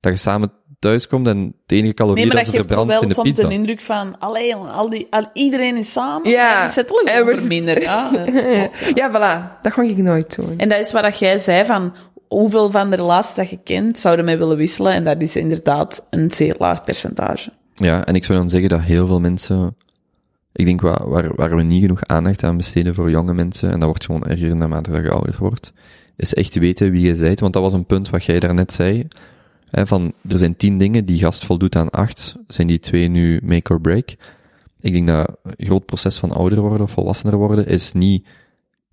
[0.00, 2.92] Dat je samen thuiskomt en de enige calorie Nee, maar dat dat ze toch verbrandt
[2.92, 3.44] wel in de soms pizza.
[3.44, 6.30] een indruk van, allee, jongen, al die, al, iedereen is samen.
[6.30, 7.80] Ja, En gewoon we- voor minder.
[7.82, 8.68] Ja, ja.
[8.94, 9.60] Ja, voilà.
[9.62, 10.54] Dat ga ik nooit doen.
[10.58, 11.94] En dat is wat dat jij zei van,
[12.28, 14.92] hoeveel van de relaties dat je kent zouden mij willen wisselen.
[14.92, 17.50] En dat is inderdaad een zeer laag percentage.
[17.74, 19.76] Ja, en ik zou dan zeggen dat heel veel mensen
[20.52, 23.78] Ik denk waar, waar, waar we niet genoeg aandacht aan besteden voor jonge mensen, en
[23.78, 25.72] dat wordt gewoon erger naarmate dat je ouder wordt,
[26.16, 27.40] is echt weten wie je bent.
[27.40, 29.06] Want dat was een punt wat jij daarnet zei.
[29.74, 32.36] Hè, van, er zijn tien dingen, die gast voldoet aan acht.
[32.46, 34.14] Zijn die twee nu make or break?
[34.80, 38.26] Ik denk dat een groot proces van ouder worden of volwassener worden is niet,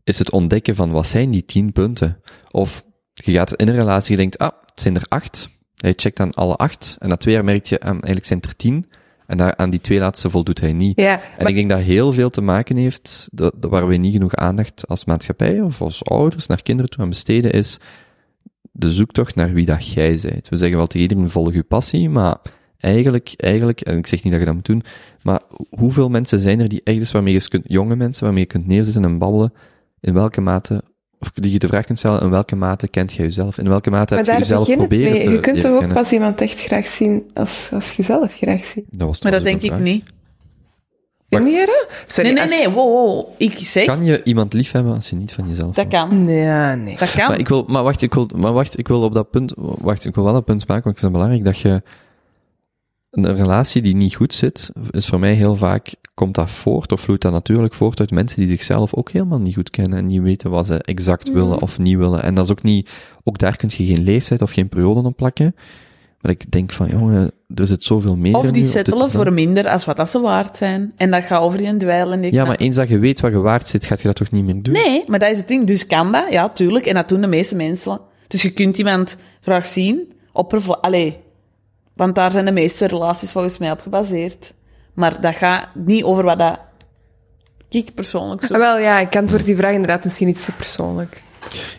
[0.03, 2.21] is het ontdekken van wat zijn die tien punten?
[2.51, 5.49] Of je gaat in een relatie, je denkt, ah, het zijn er acht.
[5.75, 6.95] Hij checkt aan alle acht.
[6.99, 8.85] En na twee jaar merk je, ah, eigenlijk zijn er tien.
[9.27, 10.99] En daar, aan die twee laatste voldoet hij niet.
[10.99, 13.95] Ja, En maar ik denk dat heel veel te maken heeft, dat, dat waar we
[13.95, 17.79] niet genoeg aandacht als maatschappij of als ouders naar kinderen toe aan besteden, is
[18.71, 20.49] de zoektocht naar wie dat jij bent.
[20.49, 22.37] We zeggen wel tegen iedereen, volg je passie, maar
[22.77, 24.83] eigenlijk, eigenlijk, en ik zeg niet dat je dat moet doen,
[25.21, 28.67] maar hoeveel mensen zijn er die ergens waarmee je kunt, jonge mensen, waarmee je kunt
[28.67, 29.53] neerzitten en babbelen,
[29.99, 30.83] in welke mate,
[31.19, 33.57] of die je de vraag kunt stellen, in welke mate kent jij jezelf?
[33.57, 35.21] In welke mate maar heb je daar jezelf proberen mee.
[35.21, 38.65] te Je kunt toch ook pas iemand echt graag zien als, als je zelf graag
[38.65, 38.85] ziet.
[38.89, 40.03] Dat was Maar dat trouwens denk ik niet.
[41.39, 41.87] Dat?
[42.07, 43.25] Sorry, Nee, nee, als- nee, wow, wow.
[43.37, 43.85] Ik zeg.
[43.85, 46.25] Kan je iemand lief hebben als je niet van jezelf dat kan.
[46.25, 46.97] Nee, ja, nee.
[46.97, 47.27] Dat kan.
[47.27, 50.05] Maar ik wil, maar wacht, ik wil, maar wacht, ik wil op dat punt, wacht,
[50.05, 51.81] ik wil wel een punt maken, want ik vind het belangrijk dat je,
[53.11, 57.01] een relatie die niet goed zit, is voor mij heel vaak, komt dat voort, of
[57.01, 60.21] vloeit dat natuurlijk voort uit mensen die zichzelf ook helemaal niet goed kennen en niet
[60.21, 61.33] weten wat ze exact Mm.
[61.33, 62.23] willen of niet willen.
[62.23, 62.89] En dat is ook niet,
[63.23, 65.55] ook daar kun je geen leeftijd of geen periode op plakken.
[66.21, 69.85] Maar ik denk van, jongen, er zit zoveel meer Of die settelen voor minder als
[69.85, 70.93] wat dat ze waard zijn.
[70.97, 73.19] En dat gaat over die dweil en die Ja, knap- maar eens dat je weet
[73.19, 74.73] wat je waard zit, gaat je dat toch niet meer doen?
[74.73, 75.67] Nee, maar dat is het ding.
[75.67, 76.85] Dus kan dat, ja, tuurlijk.
[76.85, 77.99] En dat doen de meeste mensen.
[78.27, 80.13] Dus je kunt iemand graag zien.
[80.81, 81.17] Allee,
[81.93, 84.53] want daar zijn de meeste relaties volgens mij op gebaseerd.
[84.93, 86.59] Maar dat gaat niet over wat dat
[87.69, 88.53] ik persoonlijk zo...
[88.53, 91.23] Ah, wel, ja, ik antwoord die vraag inderdaad misschien iets te persoonlijk.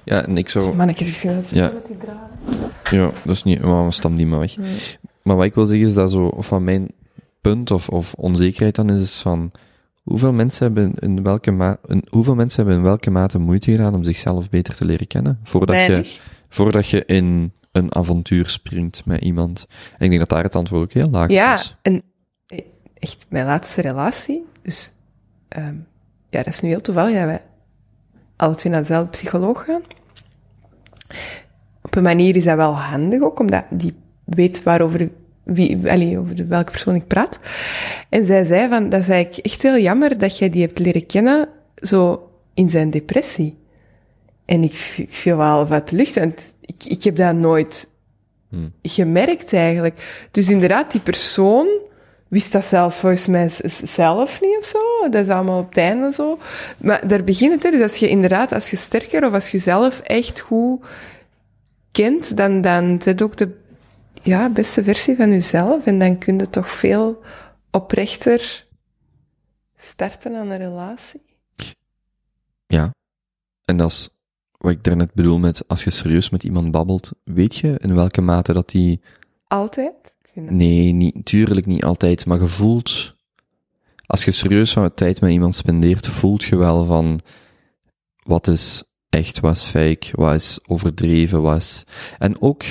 [0.05, 0.77] Ja, en ik zou...
[0.77, 1.73] Mannetjes, ik zie dat zo Ja.
[1.87, 2.99] die.
[2.99, 4.57] Ja, dat is niet, maar stam die maar weg.
[5.23, 6.89] Maar wat ik wil zeggen is dat zo, of van mijn
[7.41, 9.51] punt of, of onzekerheid dan is, is van,
[10.03, 13.95] hoeveel mensen hebben in welke ma in, hoeveel mensen hebben in welke mate moeite gedaan
[13.95, 15.39] om zichzelf beter te leren kennen?
[15.43, 16.19] Voordat je,
[16.49, 19.67] voordat je in een avontuur springt met iemand.
[19.99, 21.77] En ik denk dat daar het antwoord ook heel laag Ja, is.
[21.83, 22.03] en
[22.47, 22.59] eh,
[22.95, 24.45] echt mijn laatste relatie.
[24.63, 24.93] Dus
[25.49, 25.75] ehm,
[26.31, 27.43] ja, dat is nu heel toevallig dat wij
[28.37, 29.83] alle twee naar dezelfde psycholoog gaan.
[31.83, 33.95] Op een manier is dat wel handig ook, omdat die
[34.25, 35.11] weet waarover,
[35.43, 37.39] wie, allee, over welke persoon ik praat.
[38.09, 41.07] En zij zei van, dat is eigenlijk echt heel jammer dat jij die hebt leren
[41.07, 43.57] kennen zo in zijn depressie.
[44.45, 47.89] En ik, ik viel wel de lucht, want ik, ik heb dat nooit
[48.83, 50.29] gemerkt eigenlijk.
[50.31, 51.69] Dus inderdaad, die persoon
[52.33, 53.51] wist dat zelfs volgens mij
[53.85, 55.09] zelf niet of zo.
[55.11, 56.39] Dat is allemaal op het einde zo.
[56.79, 57.71] Maar daar begint het, hè.
[57.71, 60.85] Dus als je inderdaad, als je sterker of als je zelf echt goed
[61.91, 63.61] kent, dan, dan zit ook de
[64.23, 65.87] ja, beste versie van jezelf.
[65.87, 67.23] En dan kun je toch veel
[67.71, 68.67] oprechter
[69.77, 71.23] starten aan een relatie.
[72.67, 72.91] Ja.
[73.65, 74.09] En dat is
[74.59, 78.21] wat ik daarnet bedoel met, als je serieus met iemand babbelt, weet je in welke
[78.21, 79.01] mate dat die
[79.47, 80.17] Altijd.
[80.35, 83.15] Nee, niet, tuurlijk niet altijd, maar je voelt,
[84.07, 87.21] als je serieus wat tijd met iemand spendeert, voelt je wel van,
[88.23, 91.85] wat is echt, wat is fake, wat is overdreven, wat is,
[92.19, 92.63] en ook,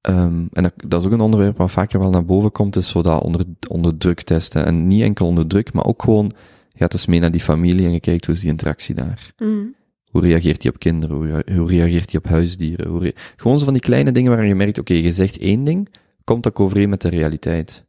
[0.00, 2.88] ehm, en dat, dat is ook een onderwerp wat vaker wel naar boven komt, is
[2.88, 4.66] zo dat onder, onder druk testen.
[4.66, 6.32] En niet enkel onder druk, maar ook gewoon,
[6.68, 9.32] je gaat eens mee naar die familie en je kijkt hoe is die interactie daar.
[9.38, 9.74] Mm.
[10.12, 11.16] Hoe reageert hij op kinderen?
[11.16, 12.88] Hoe, rea- hoe reageert hij op huisdieren?
[12.88, 15.88] Hoe Gewoon zo van die kleine dingen waar je merkt, oké, je zegt één ding,
[16.24, 17.84] komt dat overeen met de realiteit?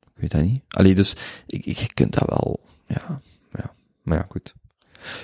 [0.00, 0.62] Ik weet dat niet.
[0.68, 1.16] Allee, dus,
[1.46, 3.20] ik, ik, je kunt dat wel, ja,
[3.52, 4.54] ja, maar ja, goed.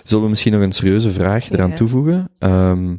[0.04, 1.76] Zullen we misschien nog een serieuze vraag eraan Ja.
[1.76, 2.30] toevoegen?
[2.38, 2.96] Ehm,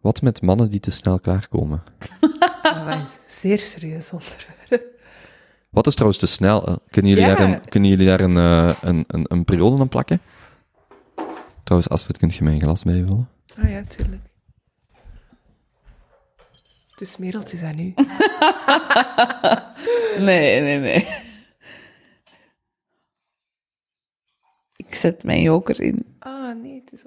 [0.00, 1.82] wat met mannen die te snel klaarkomen?
[2.86, 4.90] Een zeer serieus onderwerp.
[5.70, 6.66] Wat is trouwens te snel?
[6.66, 6.76] eh?
[6.90, 7.34] Kunnen jullie Ja.
[7.34, 10.20] daar, een, kunnen jullie daar een, eh, een, een, een periode aan plakken?
[11.72, 13.28] Trouwens, Astrid, kunt je mijn glas bijvullen?
[13.56, 14.22] Ah ja, tuurlijk.
[16.96, 17.94] Dus Merelt is dat nu.
[20.18, 21.08] Nee, nee, nee.
[24.76, 26.16] Ik zet mijn joker in.
[26.18, 27.04] Ah, nee, het is...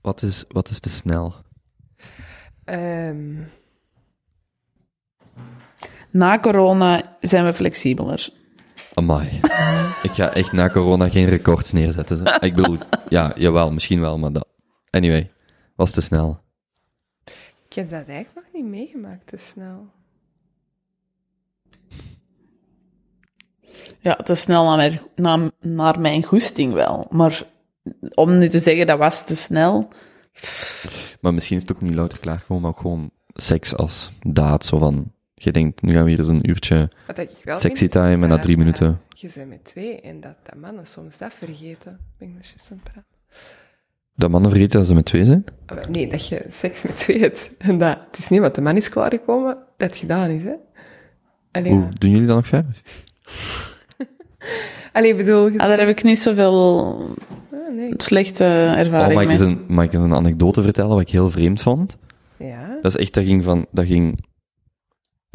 [0.00, 1.34] Wat is, wat is te snel?
[2.64, 3.42] Ehm,
[6.10, 8.32] Na corona zijn we flexibeler.
[8.94, 9.40] Amai.
[10.02, 12.16] ik ga echt na corona geen records neerzetten.
[12.16, 12.24] zo.
[12.24, 14.48] Ik bedoel, ja, jawel, misschien wel, maar dat...
[14.90, 15.30] Anyway,
[15.76, 16.40] was te snel.
[17.68, 19.86] ik heb dat eigenlijk nog niet meegemaakt, te snel.
[24.00, 27.06] Ja, te snel naar mijn, naar, naar mijn goesting wel.
[27.10, 27.42] Maar
[28.14, 29.88] om nu te zeggen dat was te snel...
[31.20, 34.64] Maar misschien is het ook niet louter klaargekomen, maar ook gewoon seks als daad.
[34.64, 35.12] Zo van,
[35.44, 38.22] Je denkt, nu gaan we hier eens een uurtje Wat ik wel sexy vind, time
[38.22, 39.00] en na drie minuten...
[39.14, 41.98] Je bent met twee en dat, dat mannen soms dat vergeten.
[42.18, 43.10] Ben ik nog juist aan het praten?
[44.16, 45.44] Dat mannen vergeten dat ze met twee zijn?
[45.66, 47.50] Ah, Nee, dat je seks met twee hebt.
[47.58, 50.52] En dat, het is niet wat de man is klaargekomen, dat het gedaan is, hè.
[51.50, 52.80] Allee, Hoe doen jullie dat nog verder?
[54.92, 55.48] Allee, bedoel...
[55.48, 56.96] je- Ah, daar heb ik niet zoveel
[57.52, 57.92] Ah, nee.
[57.96, 59.38] slechte Oh, ervaring mag, ik mee.
[59.38, 61.96] eens een, mag ik eens een anekdote vertellen wat ik heel vreemd vond?
[62.36, 62.78] Ja.
[62.82, 64.24] Dat is echt, dat ging van, dat ging,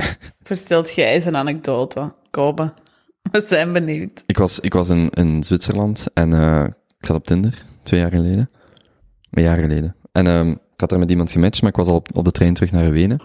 [0.43, 2.73] Vertelt jij eens een anekdote, Kobe?
[3.31, 4.23] We zijn benieuwd.
[4.25, 6.63] ik was, ik was in, in Zwitserland en eh,
[6.99, 8.49] ik zat op Tinder, twee jaar geleden.
[9.31, 9.95] Een jaar geleden.
[10.11, 12.31] En ehm, ik had daar met iemand gematcht, maar ik was al op, op de
[12.31, 13.21] trein terug naar Wenen.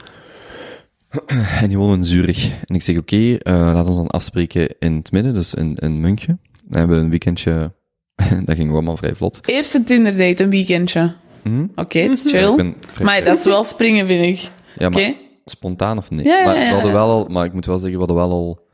[1.60, 2.50] En die woonde in Zurich.
[2.64, 6.00] En ik zeg, oké, eh, laten we dan afspreken in het midden, dus in, in
[6.00, 6.40] München.
[6.64, 7.72] Dan hebben we een weekendje,
[8.44, 9.40] dat ging allemaal vrij vlot.
[9.44, 11.14] Eerste Tinder date, een weekendje.
[11.42, 11.66] Hm?
[11.74, 12.74] Oké, chill.
[13.02, 14.50] Maar dat is wel springen, vind ik.
[14.78, 15.00] ja, Oké?
[15.00, 16.24] maar spontaan of niet?
[16.26, 18.28] Ja, ja, maar ja, we hadden wel al, maar ik moet wel zeggen, we hadden
[18.28, 18.66] wel al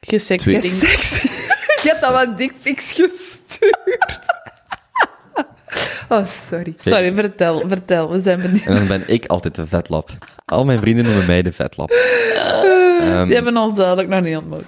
[0.00, 0.60] Gesext Twee-.
[1.82, 4.20] Je hebt al wat dickpics gestuurd.
[6.08, 6.72] Oh, sorry.
[6.76, 8.10] Sorry, vertel, vertel.
[8.10, 8.62] We zijn benieuwd.
[8.64, 10.10] En dan ben ik altijd de vetlap.
[10.44, 11.90] Al mijn vrienden noemen mij de vetlap.
[11.90, 14.64] Ehm, Die hebben ons duidelijk nog niet ontmoet.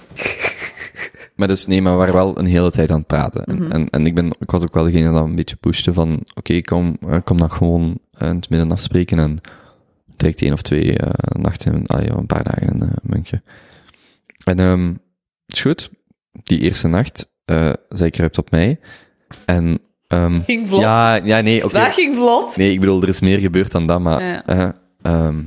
[1.37, 3.45] Maar dus, nee, maar we waren wel een hele tijd aan het praten.
[3.45, 3.71] En- Mhm.
[3.73, 6.61] En, en ik, ben, ik was ook wel degene dat een beetje pushte van, oké,
[6.61, 9.41] kom, eh, kom dan gewoon eh, in het midden afspreken en
[10.17, 11.11] direct één of twee eh,
[11.41, 13.43] nachten, ja, een paar dagen in uh, München.
[14.45, 14.93] En, ehm
[15.47, 15.91] is goed.
[16.33, 18.81] Die eerste nacht, eh zij kruipt op mij.
[19.47, 20.81] En, ehm Ging vlot.
[20.81, 21.75] ja, ja, nee, oké.
[21.75, 22.57] Dat ging vlot.
[22.57, 24.23] Nee, ik bedoel, er is meer gebeurd dan dat, maar...
[24.23, 24.47] Ja.
[24.47, 24.69] eh,
[25.03, 25.43] ehm,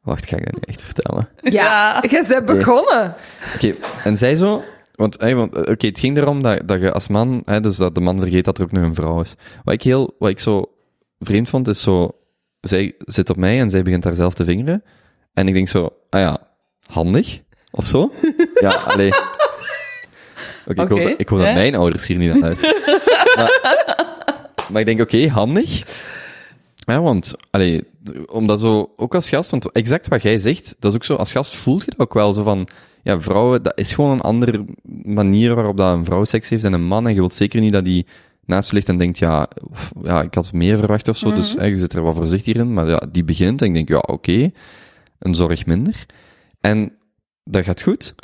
[0.00, 1.28] wacht, ga ik dat nu echt vertellen?
[1.42, 3.14] Ja, je bent begonnen.
[3.54, 4.62] Oké, en zij zo...
[4.94, 7.42] Want, hey, want eh, oké, het ging erom dat, dat je als man...
[7.44, 9.34] Hè, dus dat de man vergeet dat er ook nog een vrouw is.
[9.64, 10.14] Wat ik heel...
[10.18, 10.72] Wat ik zo
[11.18, 12.17] vreemd vond, is zo...
[12.60, 14.82] Zij zit op mij en zij begint daar zelf te vingeren.
[15.34, 15.92] En ik denk zo...
[16.10, 16.46] Ah ja,
[16.86, 17.40] handig?
[17.70, 18.12] Of zo?
[18.60, 19.12] ja, allee...
[20.66, 21.54] Oké, ik hoop, dat, ik hoop dat hè?
[21.54, 22.82] mijn ouders hier niet aan luisteren.
[23.36, 23.76] maar,
[24.70, 25.82] maar ik denk, oké, handig.
[26.74, 27.84] Ja, want, allee,
[28.26, 31.32] omdat zo, ook als gast, want exact wat jij zegt, dat is ook zo, als
[31.32, 32.68] gast voelt je dat ook wel zo van,
[33.02, 34.64] ja, vrouwen, dat is gewoon een andere
[35.02, 37.72] manier waarop dat een vrouw seks heeft dan een man, en je wilt zeker niet
[37.72, 38.06] dat die
[38.48, 39.48] naast je ligt en denkt, ja,
[40.02, 42.72] ja, ik had meer verwacht of zo, dus hè, je zit er wat voorzichtig in,
[42.72, 44.50] maar ja, die begint en ik denk, ja, oké,
[45.18, 46.06] een zorg minder.
[46.60, 46.92] En
[47.44, 48.14] dat gaat goed.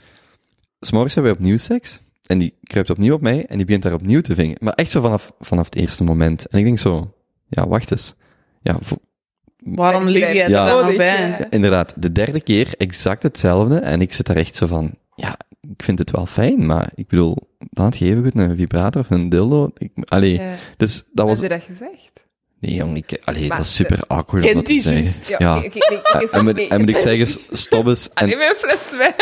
[0.81, 2.01] S'morgens hebben we opnieuw seks.
[2.27, 4.57] En die kruipt opnieuw op mij en die begint daar opnieuw te vingen.
[4.61, 6.47] Maar echt zo vanaf, vanaf het eerste moment.
[6.47, 7.15] En ik denk zo,
[7.49, 8.15] ja, wacht eens.
[8.63, 8.79] Ja,
[9.65, 10.65] Waarom lig jij er Ja.
[10.67, 11.29] Nodig, bij?
[11.29, 11.51] ja.
[11.51, 13.79] inderdaad, de derde keer exact hetzelfde.
[13.79, 15.37] En ik zit daar echt zo van, ja,
[15.77, 19.01] ik vind het wel fijn, maar ik bedoel, dan had je even goed een vibrator
[19.01, 19.71] of een dildo.
[19.79, 20.55] Ik, allee, Ja.
[20.77, 21.41] dus dat was...
[21.41, 22.13] Heb je dat gezegd?
[22.61, 25.37] Nee, jong, ik, allee, Maar dat is super awkward om dat te zeggen.
[25.39, 25.63] Ja.
[26.31, 26.69] En, moet, nee.
[26.69, 28.09] en moet ik zeggen, stop eens.
[28.15, 29.15] En neem een fles wijn.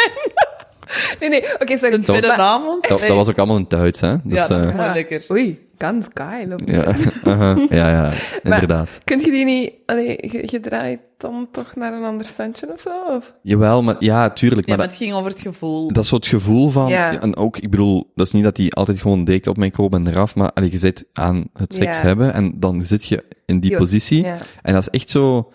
[1.21, 1.97] Nee, nee, oké, sorry.
[1.97, 2.89] De tweede Maar- avond?
[2.89, 4.17] dat, dat was ook allemaal in het Duits, hè?
[4.25, 5.25] Dus, Ja, dat is eh, mooi lekker.
[5.31, 6.49] Oei, ganz geil.
[6.65, 6.85] Ja,
[7.33, 8.13] aha, ja, ja,
[8.43, 9.01] inderdaad.
[9.05, 9.73] Kun je die niet...
[9.87, 12.91] Allee, je, je draait dan toch naar een ander standje of zo?
[13.17, 13.35] Of?
[13.43, 14.61] Jawel, maar ja, tuurlijk.
[14.61, 15.93] Ja, Maar maar dat, het ging over het gevoel.
[15.93, 17.21] dat is zo het gevoel van, Ja.
[17.21, 20.07] en ook, ik bedoel, dat is niet dat die altijd gewoon direct op mij komen
[20.07, 22.03] en eraf, maar allee, je zit aan het seks Ja.
[22.03, 24.25] hebben en dan zit je in die Jo, positie.
[24.25, 24.37] Ja.
[24.63, 25.53] En dat is echt zo,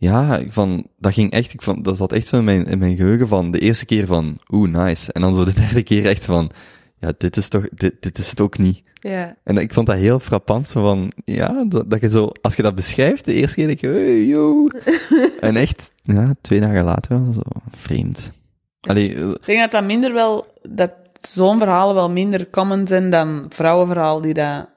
[0.00, 2.96] ja, van, dat ging echt, ik van, dat zat echt zo in mijn, in mijn
[2.96, 5.12] geheugen van, de eerste keer van, oeh, nice.
[5.12, 6.50] En dan zo de derde keer echt van,
[6.98, 8.82] ja, dit is toch, dit, dit is het ook niet.
[8.94, 9.36] Ja.
[9.44, 12.62] En ik vond dat heel frappant, zo van, ja, dat, dat je zo, als je
[12.62, 14.66] dat beschrijft, de eerste keer denk je, hey, yo.
[15.40, 17.42] en echt, ja, twee dagen later was zo
[17.76, 18.32] vreemd.
[18.80, 23.10] Allee, eh, Ik denk dat dat minder wel, dat zo'n verhalen wel minder common zijn
[23.10, 24.68] dan vrouwenverhalen die dat...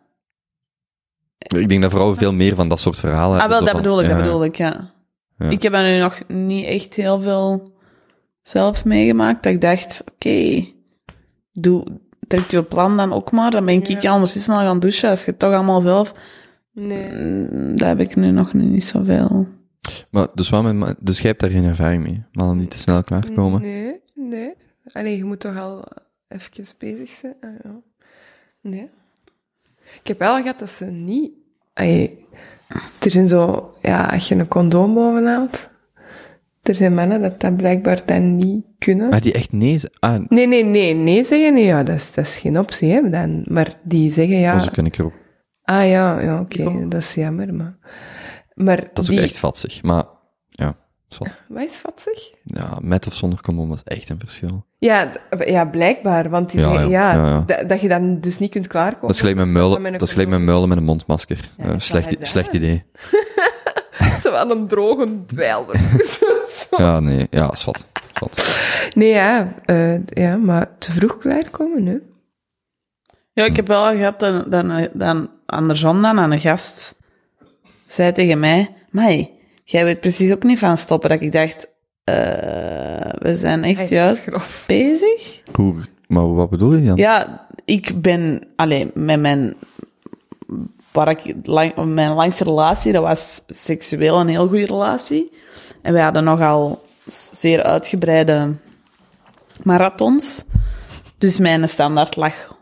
[1.38, 4.02] ik denk dat vrouwen veel meer van dat soort verhalen Ah, wel, hebben, dat bedoel
[4.02, 4.92] ik, dat bedoel ik, ja.
[5.38, 5.50] Ja.
[5.50, 7.74] Ik heb er nu nog niet echt heel veel
[8.42, 10.66] zelf meegemaakt, dat ik dacht, oké,
[11.52, 11.86] doe,
[12.28, 14.12] trek je plan dan ook maar, dan ben ik Ja.
[14.12, 16.14] anders snel gaan douchen, als je het toch allemaal zelf...
[16.72, 17.12] Nee.
[17.12, 19.48] Mm, Daar heb ik nu nog niet zoveel.
[20.10, 22.24] Maar, dus, wat met, dus jij hebt daar geen ervaring mee?
[22.32, 23.62] Mannen die te snel klaarkomen?
[23.62, 24.54] Nee, nee.
[24.92, 25.84] Allee, je moet toch al
[26.28, 27.36] even bezig zijn.
[27.42, 27.82] Ah, ja.
[28.62, 28.90] Nee.
[30.02, 31.32] Ik heb wel gehad dat ze niet...
[31.74, 32.23] Allee,
[33.00, 33.72] er zijn zo...
[33.82, 35.72] Ja, als je een condoom bovenhaalt...
[36.62, 39.10] Er zijn mannen dat dat blijkbaar dan niet kunnen.
[39.10, 40.94] Maar die echt nee ze- Ah, Nee, nee, nee.
[40.94, 43.44] Nee zeggen, nee, ja, dat is, dat is geen optie, hè, dan.
[43.48, 44.60] Maar die zeggen, ja...
[44.60, 45.14] zo ken ik er ook.
[45.64, 47.78] Ah, ja, ja, oké, dat is jammer, maar...
[48.54, 49.18] Maar Dat is die...
[49.20, 49.84] ook echt vatsig.
[49.84, 50.04] Maar,
[51.14, 51.18] is
[51.50, 51.64] wat.
[51.64, 52.32] Is vatsig?
[52.44, 54.66] Ja, met of zonder condoom, dat is echt een verschil.
[54.78, 55.12] Ja,
[55.46, 57.40] ja, blijkbaar, want die, Ja, ja, ja, ja, ja.
[57.46, 59.02] da- dat je dan dus niet kunt klaarkomen.
[59.08, 61.50] Dat is gelijk met Met muilen, een dat is gelijk met muilen met een mondmasker.
[61.58, 62.84] Ja, Eh, slecht, slecht idee.
[64.24, 65.66] Zo aan een droge dweil.
[66.78, 67.88] Ja, nee, ja, zwart.
[68.14, 68.60] zwart.
[68.96, 72.04] Nee, ja, eh, ja, maar te vroeg klaarkomen, nu.
[73.34, 76.96] Ja, ik heb wel al gehad dat, dat, dat andersom dan aan een gast
[77.88, 79.32] zei tegen mij, Mai,
[79.64, 81.10] jij weet precies ook niet van stoppen.
[81.10, 81.68] Dat ik dacht,
[82.04, 82.16] eh,
[83.20, 84.64] we zijn echt juist grof.
[84.68, 85.42] bezig.
[85.54, 85.76] Hoe,
[86.08, 86.96] maar wat bedoel je dan?
[86.96, 89.54] Ja, ik ben alleen met mijn,
[90.92, 95.32] waar ik, lang, mijn langste relatie, dat was seksueel een heel goede relatie.
[95.82, 96.82] En wij hadden nogal
[97.32, 98.54] zeer uitgebreide
[99.64, 100.44] marathons.
[101.18, 102.58] Dus mijn standaard lag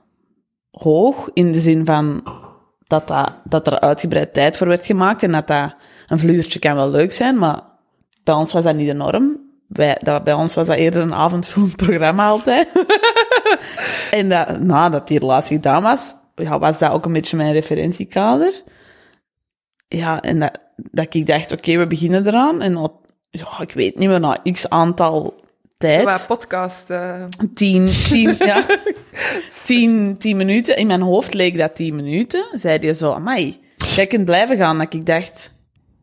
[0.71, 2.23] hoog, in de zin van
[2.87, 5.73] dat, dat, dat er uitgebreid tijd voor werd gemaakt en dat dat
[6.11, 7.61] een vluurtje kan wel leuk zijn, maar
[8.23, 9.49] bij ons was dat niet de norm.
[9.67, 12.67] Wij, dat, bij ons was dat eerder een avondvullend programma altijd.
[14.11, 18.63] en dat, nadat die relatie gedaan was, ja, was dat ook een beetje mijn referentiekader.
[19.87, 22.61] Ja, en dat, dat ik dacht, oké, we beginnen eraan.
[22.61, 22.91] En
[23.29, 25.41] ja, ik weet niet meer, na x aantal
[25.77, 26.89] tijd Qua podcast.
[26.89, 27.23] eh,
[27.53, 28.65] tien, tien, ja,
[29.65, 30.75] tien, tien minuten.
[30.75, 32.43] In mijn hoofd leek dat tien minuten.
[32.53, 33.59] Zei die zo, amai,
[33.95, 34.77] jij kunt blijven gaan.
[34.77, 35.51] Dat ik dacht,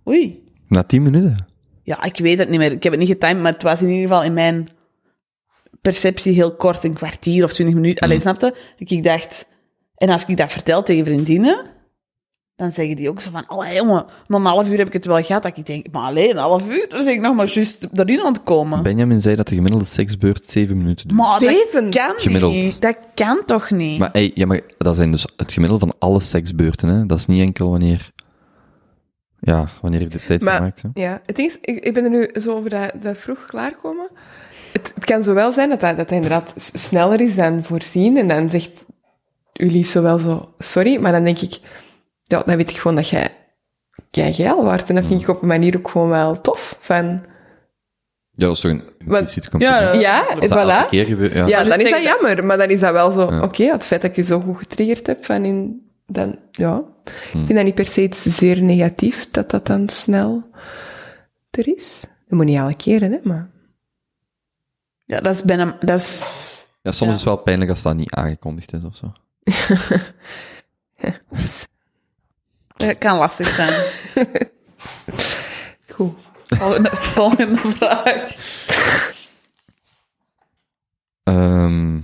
[0.09, 1.47] oei, Na tien minuten?
[1.83, 2.73] ja, ik weet het niet meer.
[2.73, 4.69] Ik heb het niet getimed, maar het was in ieder geval in mijn
[5.81, 8.03] perceptie heel kort, een kwartier of twintig minuten.
[8.05, 8.55] Alleen, snapte?
[8.79, 9.47] Dat ik dacht,
[9.95, 11.65] en als ik dat vertel tegen vriendinnen,
[12.57, 15.05] dan zeggen die ook zo van, oh jongen, na een half uur heb ik het
[15.07, 15.43] wel gehad.
[15.43, 18.21] Dat ik denk, maar alleen een half uur, dan ben ik nog maar juist erin
[18.21, 18.83] aan het komen.
[18.83, 21.21] Benjamin zei dat de gemiddelde seksbeurt zeven minuten duurt.
[21.21, 21.91] Maar Zeven?
[21.91, 22.53] dat kan Gemiddeld.
[22.55, 22.81] niet.
[22.81, 23.99] Dat kan toch niet?
[23.99, 27.07] Maar, hey, ja, maar dat zijn dus het gemiddelde van alle seksbeurten, hè.
[27.07, 28.11] Dat is niet enkel wanneer...
[29.41, 30.89] Ja, wanneer je de tijd Maar- voor maakt, hè.
[30.95, 34.09] Ja, het ding is, ik, ik ben er nu zo over dat, dat vroeg klaarkomen.
[34.73, 38.17] Het, het kan zo wel zijn dat dat, dat dat inderdaad sneller is dan voorzien.
[38.17, 38.71] En dan zegt
[39.53, 41.01] uw lief zo wel zo, sorry.
[41.01, 41.59] Maar dan denk ik,
[42.23, 43.29] ja, dan weet ik gewoon dat jij
[44.11, 44.89] jij geil wordt.
[44.89, 46.77] En dat vind ik op een manier ook gewoon wel tof.
[46.81, 47.05] Van,
[48.31, 49.95] Ja, dat is toch een Want- impliciet compliment.
[50.01, 50.51] Ja, ja, Dat
[50.85, 50.89] voilà.
[50.89, 51.47] keer gebeurt, ja.
[51.47, 52.45] Ja, dan dus is dat dat- jammer.
[52.45, 53.43] Maar dan is dat wel zo, Ja.
[53.43, 56.83] oké, het feit dat ik je zo goed getriggerd heb, van in, dan, ja.
[57.09, 60.51] Ik vind dat niet per se iets zeer negatief, dat dat dan snel
[61.51, 62.01] er is.
[62.01, 63.51] Dat moet niet alle keren, hè, maar...
[65.05, 65.77] Ja, dat is bijna...
[65.81, 66.67] Dat is...
[66.83, 67.09] Ja, soms Ja.
[67.09, 69.13] is het wel pijnlijk als dat niet aangekondigd is of zo.
[72.77, 73.83] Dat kan lastig zijn.
[75.95, 76.19] Goed.
[76.47, 78.35] Volgende, volgende vraag.
[81.23, 82.01] Ehm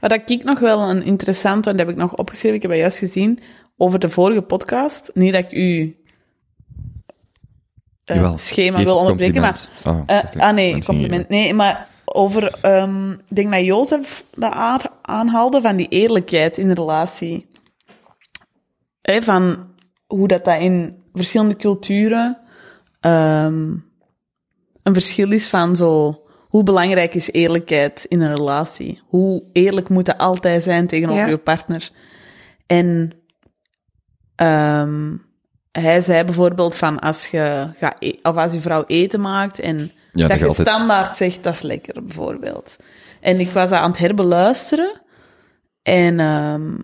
[0.00, 2.72] Wat dat ik nog wel een interessant, want dat heb ik nog opgeschreven, ik heb
[2.72, 3.40] juist gezien,
[3.76, 5.10] over de vorige podcast.
[5.14, 5.96] Niet dat ik u
[8.04, 9.68] eh, Jawel, schema wil onderbreken, maar...
[9.84, 11.28] Ah, eh, ah nee, compliment.
[11.28, 12.58] Nee, maar over...
[12.60, 17.46] ehm, ik denk dat Jozef dat aan- aanhaalde van die eerlijkheid in de relatie.
[19.02, 19.66] Hè, van
[20.06, 22.38] hoe dat, dat in verschillende culturen
[23.04, 23.70] ehm,
[24.82, 26.18] een verschil is van zo...
[26.48, 29.00] Hoe belangrijk is eerlijkheid in een relatie?
[29.06, 31.28] Hoe eerlijk moet dat altijd zijn tegenover Ja.
[31.28, 31.90] je partner?
[32.66, 33.12] En
[34.34, 35.16] ehm,
[35.72, 39.92] hij zei bijvoorbeeld van als je, gaat e- of als je vrouw eten maakt en
[40.12, 42.76] Ja, dat je je altijd- standaard zegt dat is lekker, bijvoorbeeld.
[43.20, 45.02] En ik was dat aan het herbeluisteren
[45.82, 46.78] en, ehm,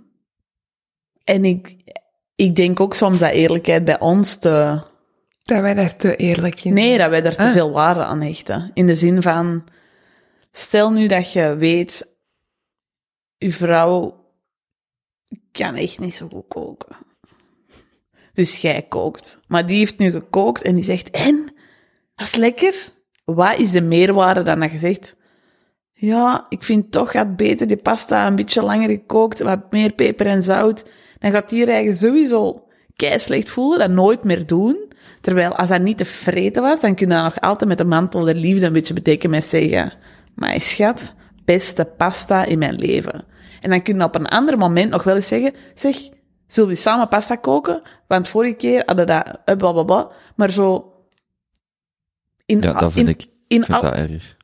[1.25, 1.77] en ik,
[2.35, 4.83] ik denk ook soms dat eerlijkheid bij ons te...
[5.51, 7.53] Dat wij daar te eerlijk in Nee, dat wij daar te Ah.
[7.53, 8.71] veel waarde aan hechten.
[8.75, 9.65] In de zin van,
[10.53, 12.15] stel nu dat je weet,
[13.37, 14.25] je vrouw
[15.53, 16.97] kan echt niet zo goed koken.
[18.33, 19.41] Dus jij kookt.
[19.47, 21.55] Maar die heeft nu gekookt en die zegt, en?
[22.15, 22.93] Dat is lekker.
[23.25, 25.17] Wat is de meerwaarde dan dat je zegt,
[25.93, 30.27] ja, ik vind toch gaat beter die pasta een beetje langer gekookt, wat meer peper
[30.27, 30.87] en zout.
[31.19, 34.90] Dan gaat die eigen sowieso kei slecht voelen, dat nooit meer doen.
[35.21, 38.25] Terwijl als dat niet te vreten was, dan kun je nog altijd met de mantel
[38.25, 39.93] der liefde een beetje bedekken met zeggen,
[40.35, 41.15] mijn schat,
[41.45, 43.25] beste pasta in mijn leven.
[43.61, 45.97] En dan kun je op een ander moment nog wel eens zeggen, zeg,
[46.47, 47.83] zullen we samen pasta koken?
[48.07, 50.11] Want vorige keer hadden we dat, eh, bla bla bla.
[50.37, 50.93] Maar zo...
[52.47, 54.37] In, Ja, dat vind in- ik, in vind al- dat erg.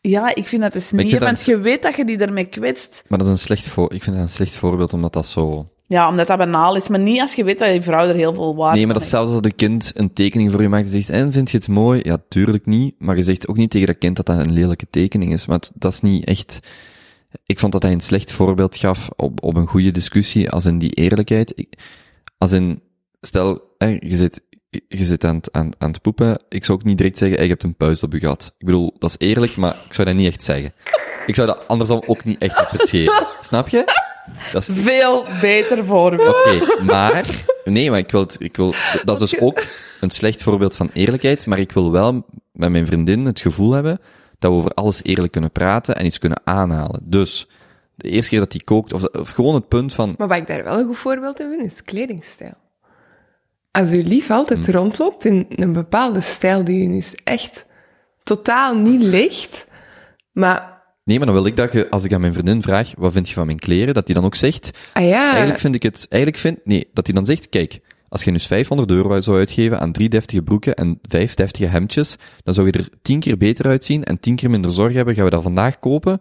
[0.00, 3.04] ja, ik vind dat dus niet, want je weet dat je die ermee kwetst.
[3.08, 5.72] Maar dat is een slecht voor, ik vind dat een slecht voorbeeld, omdat dat zo...
[5.88, 8.34] Ja, omdat dat banaal is, maar niet als je weet dat je vrouw er heel
[8.34, 10.84] veel waarde Nee, maar dat is zelfs als een kind een tekening voor je maakt
[10.84, 12.00] en zegt, en vind je het mooi?
[12.02, 12.94] Ja, tuurlijk niet.
[12.98, 15.46] Maar je zegt ook niet tegen dat kind dat dat een lelijke tekening is.
[15.46, 16.60] Maar dat is niet echt...
[17.46, 20.78] Ik vond dat hij een slecht voorbeeld gaf op, op een goede discussie, als in
[20.78, 21.52] die eerlijkheid.
[21.54, 21.78] Ik,
[22.38, 22.82] als in,
[23.20, 24.42] stel, hè, je zit,
[24.88, 26.44] je zit aan het, aan, aan het poepen.
[26.48, 28.54] Ik zou ook niet direct zeggen, hey, je hebt een puist op je gat.
[28.58, 30.72] Ik bedoel, dat is eerlijk, maar ik zou dat niet echt zeggen.
[31.26, 33.26] Ik zou dat andersom ook niet echt appreciëren.
[33.42, 34.07] Snap je?
[34.52, 36.36] Dat is Veel beter voorbeeld.
[36.36, 37.44] Oké, maar...
[37.64, 38.74] Nee, maar ik wil, ik wil...
[39.04, 39.64] Dat is dus ook
[40.00, 44.00] een slecht voorbeeld van eerlijkheid, maar ik wil wel met mijn vriendin het gevoel hebben
[44.38, 47.00] dat we over alles eerlijk kunnen praten en iets kunnen aanhalen.
[47.02, 47.48] Dus,
[47.94, 50.14] de eerste keer dat hij kookt, of, of gewoon het punt van...
[50.18, 52.54] Maar wat ik daar wel een goed voorbeeld in vind, is kledingstijl.
[53.70, 54.72] Als uw lief altijd Hm.
[54.72, 57.66] rondloopt in een bepaalde stijl die u dus echt
[58.22, 59.66] totaal niet ligt,
[60.32, 60.77] maar
[61.08, 63.28] Nee, maar dan wil ik dat je, als ik aan mijn vriendin vraag, wat vind
[63.28, 66.06] je van mijn kleren, dat hij dan ook zegt, ah ja, eigenlijk vind ik het,
[66.08, 69.38] eigenlijk vind, nee, dat hij dan zegt, kijk, als je nu eens 500 euro zou
[69.38, 73.36] uitgeven aan drie deftige broeken en vijf deftige hemdjes, dan zou je er tien keer
[73.38, 75.14] beter uitzien en tien keer minder zorg hebben.
[75.14, 76.20] Gaan we dat vandaag kopen?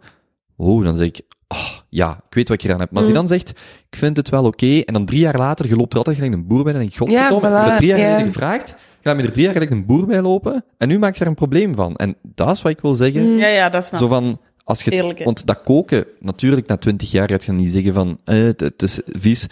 [0.58, 2.92] Oh, dan zeg ik, oh, ja, ik weet wat ik eraan heb.
[2.92, 3.50] Maar als hij dan zegt,
[3.90, 6.34] ik vind het wel oké, en dan drie jaar later, je loopt er altijd gelijk
[6.34, 8.06] een boer bij, en denk ik, Ja, godverdomme, ik heb voilà, drie jaar ja.
[8.06, 11.16] geleden gevraagd, ga me er drie jaar geleden een boer bij lopen, en nu maak
[11.16, 11.96] je er een probleem van.
[11.96, 13.38] En dat is wat ik wil zeggen.
[13.38, 14.12] Ja, ja, dat snap Zo ik.
[14.12, 17.70] van, als je het, Eerlijk, want dat koken, natuurlijk, na twintig jaar gaat je niet
[17.70, 19.48] zeggen van, eh, het, het is vies.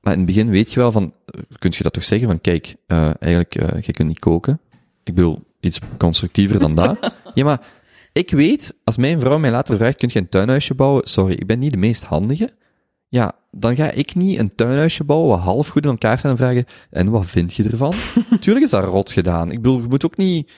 [0.00, 1.12] Maar in het begin weet je wel van,
[1.58, 4.60] kun je dat toch zeggen van, kijk, eh, eigenlijk, eh je kunt niet koken.
[5.04, 7.12] Ik bedoel, iets constructiever dan dat.
[7.34, 7.60] ja, maar
[8.12, 11.08] ik weet, als mijn vrouw mij later vraagt, kun je een tuinhuisje bouwen?
[11.08, 12.50] Sorry, ik ben niet de meest handige.
[13.08, 16.36] Ja, dan ga ik niet een tuinhuisje bouwen wat half goed in elkaar staat en
[16.36, 17.92] vragen, en wat vind je ervan?
[18.40, 19.50] Tuurlijk is dat rot gedaan.
[19.50, 20.50] Ik bedoel, je moet ook niet,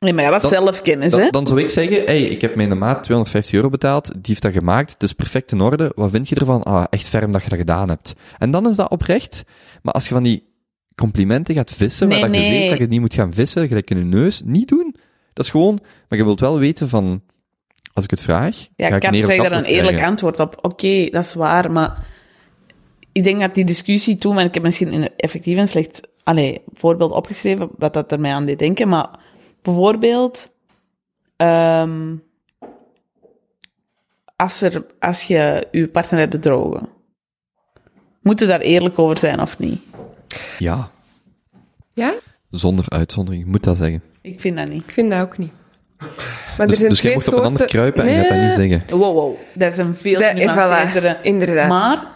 [0.00, 1.18] Nee, maar ja, dat is zelfkennis, hè.
[1.18, 4.42] dan, dan zou ik zeggen, hey, ik heb mijn maat 250 euro betaald, die heeft
[4.42, 6.62] dat gemaakt, het is perfect in orde, wat vind je ervan?
[6.62, 8.12] Ah, echt ferm dat je dat gedaan hebt.
[8.38, 9.44] En dan is dat oprecht,
[9.82, 10.44] maar als je van die
[10.94, 12.58] complimenten gaat vissen, Nee, waar dat je nee.
[12.60, 14.94] weet dat je niet moet gaan vissen, gelijk in je neus, niet doen.
[15.32, 17.22] Dat is gewoon, maar je wilt wel weten van,
[17.92, 20.08] als ik het vraag, Ja, ga ik ik krijg daar een eerlijk krijgen.
[20.10, 20.58] antwoord op.
[20.62, 22.06] Oké, dat is waar, maar
[23.12, 27.12] ik denk dat die discussie toen, en ik heb misschien effectief een slecht allee, voorbeeld
[27.12, 29.08] opgeschreven, wat dat er mij aan deed denken, maar
[29.62, 30.52] bijvoorbeeld,
[31.36, 32.14] ehm,
[34.36, 36.88] als, er, als je je partner hebt bedrogen,
[38.22, 39.80] moet je daar eerlijk over zijn of niet?
[40.58, 40.90] Ja,
[41.92, 42.14] ja,
[42.50, 44.02] zonder uitzondering, je moet dat zeggen.
[44.22, 44.82] Ik vind dat niet.
[44.82, 45.52] ik vind dat ook niet.
[46.58, 48.38] Maar Dus, er zijn dus twee mocht op een ander kruipen en je gaat dat
[48.38, 48.98] niet zeggen.
[48.98, 51.68] Wow, wow, dat is een veel Dat- voilà, inderdaad.
[51.68, 52.06] Maar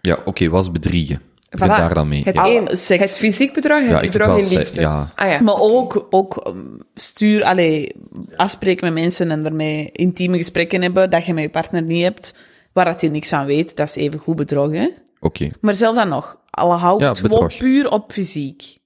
[0.00, 1.20] Ja, oké, was bedriegen.
[1.56, 1.58] Voilà.
[1.66, 2.22] daar dan mee.
[2.22, 2.42] Het, Ja.
[2.42, 3.00] Al- één, seks.
[3.00, 4.80] het fysiek bedrog, het Ja, wel in liefde.
[4.80, 5.12] ja.
[5.14, 5.40] Ah ja.
[5.40, 7.94] Maar ook, ook um, stuur, allee,
[8.36, 12.34] afspreken met mensen en daarmee intieme gesprekken hebben, dat je met je partner niet hebt,
[12.72, 14.88] waar dat je niks aan weet, dat is even goed bedrog, hè?
[15.20, 15.50] Oké.
[15.60, 18.76] Maar zelfs dan nog, alle houdt het gewoon puur op fysiek.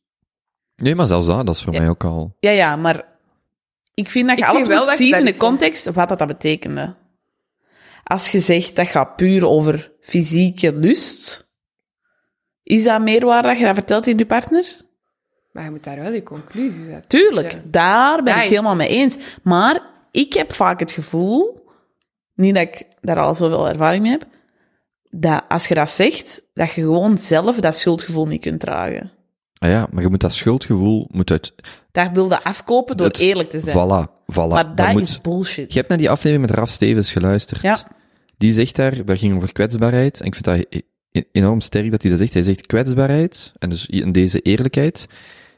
[0.76, 1.80] Nee, maar zelfs dat, dat is voor Ja.
[1.80, 2.36] mij ook al...
[2.40, 3.04] Ja, ja, maar
[3.94, 6.26] ik vind dat je Ik alles moet dat zien in de context, wat dat, dat
[6.28, 6.94] betekende.
[8.04, 11.51] Als je zegt dat gaat puur over fysieke lust,
[12.76, 14.76] is dat meerwaarde dat je dat vertelt in je partner?
[15.52, 17.08] Maar je moet daar wel je conclusies uit.
[17.08, 17.58] Tuurlijk, Ja.
[17.64, 19.16] daar ben Ja, ik helemaal mee eens.
[19.42, 21.64] Maar ik heb vaak het gevoel,
[22.34, 24.24] niet dat ik daar al zoveel ervaring mee heb,
[25.10, 29.10] dat als je dat zegt, dat je gewoon zelf dat schuldgevoel niet kunt dragen.
[29.58, 31.54] Ah ja, maar je moet dat schuldgevoel moet uit...
[31.92, 33.76] Daar wil je afkopen door Het- eerlijk te zijn.
[33.76, 34.48] Voilà, voilà.
[34.48, 35.02] maar dat dat moet...
[35.02, 35.72] is bullshit.
[35.72, 37.62] Je hebt naar die aflevering met Raf Stevens geluisterd.
[37.62, 37.78] Ja.
[38.38, 40.20] Die zegt daar, dat ging over kwetsbaarheid.
[40.20, 40.82] En ik vind dat
[41.32, 42.32] enorm sterk dat hij dat zegt.
[42.34, 45.06] Hij zegt kwetsbaarheid, en dus in deze eerlijkheid,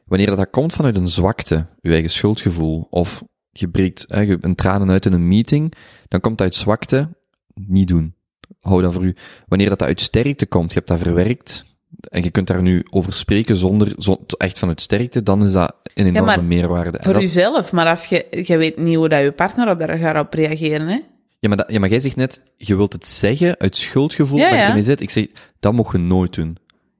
[0.07, 4.39] wanneer dat, dat komt vanuit een zwakte, je eigen schuldgevoel, of je breekt hè, je-
[4.41, 5.73] een tranen uit in een meeting,
[6.09, 7.09] dan komt dat uit zwakte,
[7.55, 8.15] niet doen.
[8.61, 9.15] Hou dat voor u.
[9.49, 11.65] Wanneer dat, dat uit sterkte komt, je hebt dat verwerkt,
[12.09, 15.77] en je kunt daar nu over spreken zonder, zo, echt vanuit sterkte, dan is dat
[15.95, 16.99] een enorme meerwaarde.
[16.99, 19.99] En Voor jezelf, maar als je, je weet niet hoe dat je partner op daar
[19.99, 21.01] gaat op reageren, hè?
[21.45, 24.51] Ja maar, dat, ja, maar jij zegt net, je wilt het zeggen uit schuldgevoel Ja,
[24.51, 25.01] dat je ermee zit.
[25.01, 25.27] Ik zeg,
[25.61, 26.57] dat mocht je nooit doen.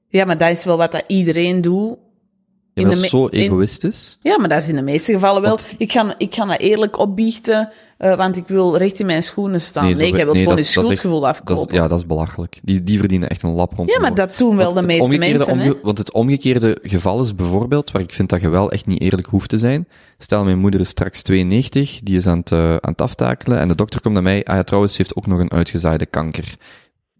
[0.07, 1.97] Ja, maar dat is wel wat dat iedereen doet.
[2.75, 4.17] Ja, In dat de is me- zo in- egoïstisch.
[4.21, 5.57] Ja, maar dat is in de meeste gevallen wel.
[5.77, 9.61] Ik, ga, ik ga dat eerlijk opbiechten, eh, want ik wil recht in mijn schoenen
[9.61, 9.83] staan.
[9.85, 11.75] Nee, jij wilt nee, gewoon je echt- schuldgevoel afkopen.
[11.75, 12.59] ja, dat is belachelijk.
[12.63, 13.89] Die, die verdienen echt een lap rond.
[13.91, 17.21] Ja, maar dat doen wel Want de het meeste mensen, omge- Want het omgekeerde geval
[17.23, 19.87] is bijvoorbeeld, waar ik vind dat je wel echt niet eerlijk hoeft te zijn.
[20.17, 23.67] Stel, mijn moeder is straks 92, die is aan het, eh, aan het aftakelen, en
[23.67, 26.55] de dokter komt naar mij, ah ja, trouwens, ze heeft ook nog een uitgezaaide kanker.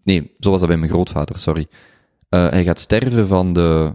[0.03, 1.67] Nee, zo was dat bij mijn grootvader, sorry.
[2.30, 3.92] Eh, hij gaat sterven van de,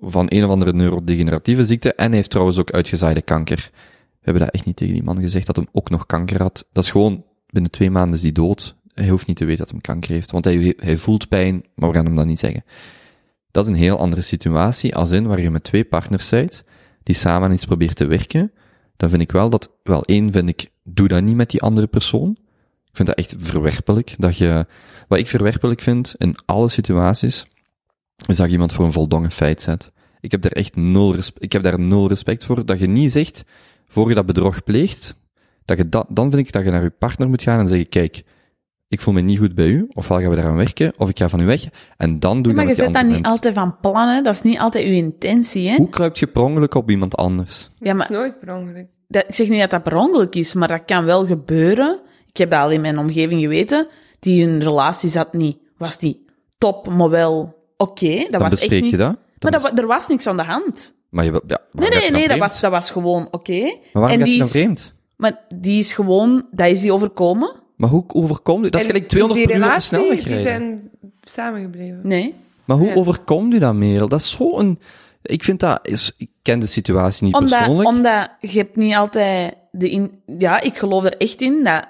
[0.00, 3.70] van een of andere neurodegeneratieve ziekte, en hij heeft trouwens ook uitgezaaide kanker.
[3.72, 6.68] We hebben dat echt niet tegen die man gezegd, dat hij ook nog kanker had.
[6.72, 8.76] Dat is gewoon, binnen twee maanden is hij dood.
[8.94, 11.88] Hij hoeft niet te weten dat hij kanker heeft, want hij, hij voelt pijn, maar
[11.88, 12.64] we gaan hem dat niet zeggen.
[13.50, 16.64] Dat is een heel andere situatie, als in waar je met twee partners bent,
[17.02, 18.52] die samen aan iets probeert te werken.
[18.96, 21.86] Dan vind ik wel dat, wel één vind ik, doe dat niet met die andere
[21.86, 22.36] persoon.
[22.84, 24.66] Ik vind dat echt verwerpelijk, dat je,
[25.08, 27.46] wat ik verwerpelijk vind in alle situaties,
[28.26, 29.92] is dat je iemand voor een voldongen feit zet.
[30.20, 32.64] Ik heb daar echt nul respect, ik heb daar nul respect voor.
[32.66, 33.44] Dat je niet zegt,
[33.88, 35.16] voor je dat bedrog pleegt,
[35.64, 37.88] dat je dat, dan vind ik dat je naar je partner moet gaan en zeggen,
[37.88, 38.22] kijk,
[38.88, 41.28] ik voel me niet goed bij u, ofwel gaan we daaraan werken, of ik ga
[41.28, 41.64] van u weg,
[41.96, 43.26] en dan doe Ja, ik maar dat je die zet dat niet mens.
[43.34, 44.24] altijd van plannen.
[44.24, 45.76] Dat is niet altijd uw intentie, hè?
[45.76, 47.70] Hoe kruipt je per ongeluk op iemand anders?
[47.78, 48.86] Ja, Dat is maar nooit per ongeluk.
[49.08, 52.00] dat, ik zeg niet dat dat per ongeluk is, maar dat kan wel gebeuren.
[52.28, 53.88] Ik heb dat al in mijn omgeving geweten.
[54.18, 56.18] Die hun relatie zat niet, was niet
[56.58, 58.16] top, maar wel oké.
[58.16, 58.90] Dat Dan was echt niet...
[58.90, 59.16] je dat.
[59.38, 60.94] Dan Maar dat, er was niks aan de hand.
[61.10, 63.60] maar je, ja, Nee, je nee, nee, dat was, dat was gewoon oké.
[63.60, 64.92] Maar waarom En gaat je die dan is- vreemd?
[65.16, 67.52] Maar die is gewoon, dat is die overkomen.
[67.76, 68.68] Maar hoe overkomt u?
[68.68, 70.46] Dat is gelijk 200 die per uur snelweg die rijden.
[70.46, 70.90] zijn
[71.22, 72.00] samengebleven.
[72.02, 72.34] Nee.
[72.64, 72.94] Maar hoe Ja.
[72.94, 74.08] overkomt u dat, Merel?
[74.08, 74.78] Dat is zo een...
[75.22, 75.78] Ik vind dat...
[75.82, 77.88] Is, ik ken de situatie niet Omdat, persoonlijk.
[77.88, 80.12] omdat je hebt niet altijd de in...
[80.38, 81.86] Ja, ik geloof er echt in dat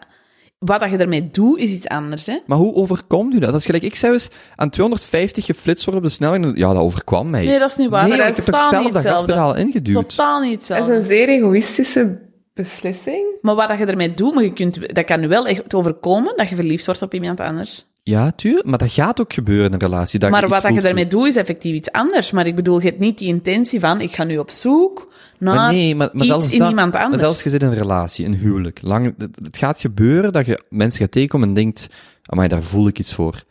[0.64, 2.38] wat dat je ermee doet, is iets anders, hè.
[2.46, 3.50] Maar hoe overkomt u dat?
[3.50, 6.56] Dat is gelijk, ik zou eens aan 250 geflitst worden op de snelweg.
[6.56, 7.44] Ja, dat overkwam mij.
[7.44, 8.08] Nee, dat is niet waar.
[8.08, 9.32] Nee, dat ik heb toch zelf niet dat hetzelfde.
[9.32, 10.08] gaspedaal ingeduwd.
[10.08, 10.94] Totaal niet Dat is hetzelfde.
[10.94, 12.18] een zeer egoïstische
[12.54, 13.26] beslissing.
[13.40, 16.36] Maar wat dat je ermee doet, maar je kunt, dat kan nu wel echt overkomen
[16.36, 17.86] dat je verliefd wordt op iemand anders.
[18.06, 18.66] Ja, tuurlijk.
[18.66, 20.18] Maar dat gaat ook gebeuren in een relatie.
[20.18, 22.30] Dat maar wat dat je daarmee doet, is effectief iets anders.
[22.30, 25.54] Maar ik bedoel, je hebt niet die intentie van, ik ga nu op zoek naar
[25.54, 27.22] Maar nee, maar, maar iets zelfs in dat- iemand Maar anders.
[27.22, 28.78] zelfs je zit in een relatie, een huwelijk.
[28.82, 31.88] Lang, het, het gaat gebeuren dat je mensen gaat tegenkomen en denkt,
[32.26, 33.42] amai, daar voel ik iets voor.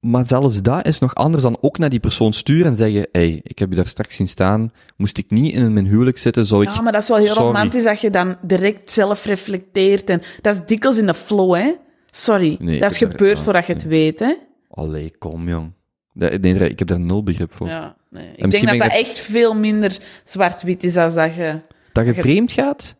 [0.00, 3.40] Maar zelfs dat is nog anders dan ook naar die persoon sturen en zeggen, hey,
[3.42, 6.62] ik heb je daar straks zien staan, moest ik niet in mijn huwelijk zitten, zou
[6.62, 6.74] ik...
[6.74, 7.42] Ja, maar dat is wel heel Sorry.
[7.46, 10.10] romantisch dat je dan direct zelf reflecteert.
[10.10, 11.72] En dat is dikwijls in de flow, hè.
[12.16, 12.56] Sorry.
[12.60, 14.34] Nee, dat is daar- gebeurd ja, voordat je het weet, hè.
[14.70, 15.72] Allee, kom jong.
[16.12, 17.66] Dat- nee, daar- ik heb daar nul begrip voor.
[17.68, 18.28] Ja, nee.
[18.36, 21.60] Ik denk dat dat echt veel minder zwart-wit is dan dat je...
[21.92, 22.96] Dat je vreemd gaat,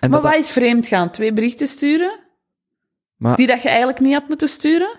[0.00, 1.10] en Maar dat, wat is vreemd gaan?
[1.10, 2.18] Twee berichten sturen?
[3.16, 4.98] Maar- Die dat je eigenlijk niet had moeten sturen?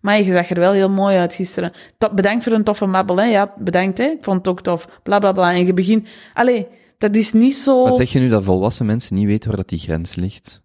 [0.00, 1.72] Maar je zag er wel heel mooi uit gisteren.
[2.14, 3.24] Bedankt voor een toffe mabbel, hè.
[3.24, 4.04] Ja, bedankt, hè.
[4.04, 5.00] Ik vond het ook tof.
[5.02, 5.52] Bla, bla, bla.
[5.52, 6.08] En je begint...
[6.34, 6.66] Allee,
[6.98, 7.84] dat is niet zo...
[7.84, 10.62] Maar zeg je nu dat volwassen mensen niet weten waar dat die grens ligt?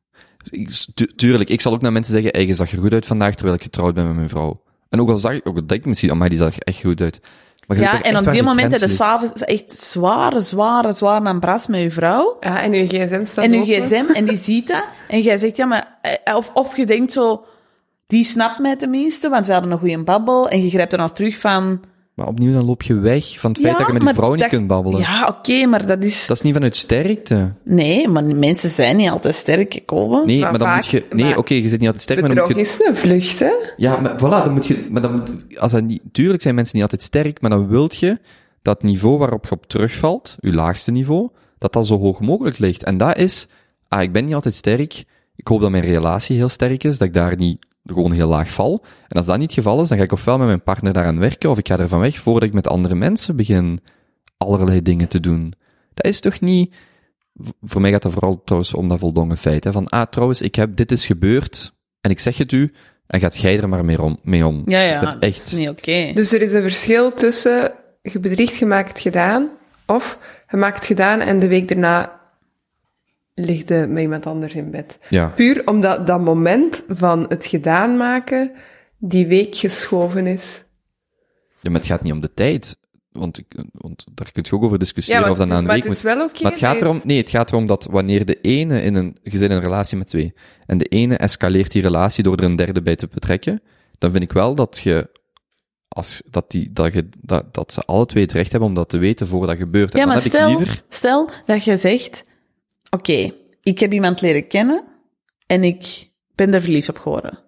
[0.50, 3.06] Ik- tu- tuurlijk, ik zal ook naar mensen zeggen, hey, je zag er goed uit
[3.06, 4.62] vandaag terwijl ik getrouwd ben met mijn vrouw.
[4.90, 6.82] En ook al zag ik, ook al denk ik misschien, amai, die zag er echt
[6.82, 7.20] goed uit.
[7.68, 8.98] Maar je Ja, en op die die moment heb grens je ligt?
[9.22, 12.38] s'avonds echt zware, zware, zware aan bras met je vrouw.
[12.40, 13.82] Ja, en uw gsm staat En uw open.
[13.82, 14.86] gsm, en die ziet dat.
[15.08, 15.98] En jij zegt, ja, maar...
[16.02, 17.46] eh, Of, of je denkt zo...
[18.08, 20.50] Die snapt mij tenminste, want we hadden een goede babbel.
[20.50, 21.80] En je grijpt er nog terug van...
[22.14, 24.34] Maar opnieuw, dan loop je weg van het feit ja, dat je met die vrouw
[24.34, 25.00] niet kunt babbelen.
[25.00, 26.26] Ja, oké, maar dat is...
[26.28, 27.54] Dat is niet vanuit sterkte.
[27.64, 30.26] Nee, maar mensen zijn niet altijd sterk, ik hoop.
[30.26, 31.06] Nee, Maar maar, dan vaak- moet je...
[31.10, 32.62] Nee, oké, je zit niet altijd sterk, maar dan moet je...
[32.62, 33.52] is een vlucht, hè?
[33.78, 34.88] Ja, maar voilà, dan moet je...
[34.90, 37.96] Maar dan moet, als dat niet, tuurlijk zijn mensen niet altijd sterk, maar dan wilt
[37.96, 38.20] je
[38.62, 42.84] dat niveau waarop je op terugvalt, je laagste niveau, dat dat zo hoog mogelijk ligt.
[42.84, 43.48] En dat is...
[43.88, 45.04] Ah, ik ben niet altijd sterk.
[45.36, 48.52] Ik hoop dat mijn relatie heel sterk is, dat ik daar niet gewoon heel laag
[48.52, 48.84] val.
[49.08, 51.20] En als dat niet het geval is, dan ga ik ofwel met mijn partner daaraan
[51.20, 53.80] werken, of ik ga ervan weg voordat ik met andere mensen begin
[54.38, 55.54] allerlei dingen te doen.
[55.94, 56.74] Dat is toch niet...
[57.62, 59.64] Voor mij gaat dat vooral trouwens om dat voldongen feit.
[59.64, 59.72] Hè?
[59.72, 62.74] Van, ah, trouwens, ik heb, dit is gebeurd, en ik zeg het u,
[63.08, 64.20] en gaat jij er maar mee om.
[64.24, 64.64] Mee om.
[64.66, 65.46] Ja, ja, Dat echt.
[65.46, 66.12] is niet oké.
[66.14, 67.72] Dus er is een verschil tussen
[68.02, 69.50] je bedriegt, je maakt gedaan,
[69.86, 72.22] of je maakt gedaan en de week daarna
[73.36, 74.98] ligt je met iemand anders in bed.
[75.10, 75.28] Ja.
[75.28, 78.52] Puur omdat dat moment van het gedaan maken
[78.98, 80.64] die week geschoven is.
[81.62, 82.78] ja, maar het gaat niet om de tijd.
[83.12, 85.74] Want, ik, want daar kun je ook over discussiëren maar, of dat na een maar
[85.74, 86.14] week het is moet.
[86.14, 86.44] wel oké.
[86.44, 89.38] Maar het gaat erom, nee, het gaat erom dat wanneer de ene in een, je
[89.38, 90.34] zit in een relatie met twee,
[90.66, 93.62] en de ene escaleert die relatie door er een derde bij te betrekken,
[93.98, 95.10] dan vind ik wel dat je,
[95.88, 98.90] als, dat die, dat je, dat, dat ze alle twee het recht hebben om dat
[98.90, 99.94] te weten voordat dat gebeurt.
[99.94, 102.26] Ja, maar stel, liever, stel dat je zegt...
[102.94, 103.32] Oké,
[103.62, 104.84] ik heb iemand leren kennen
[105.48, 107.40] en ik ben er verliefd op geworden.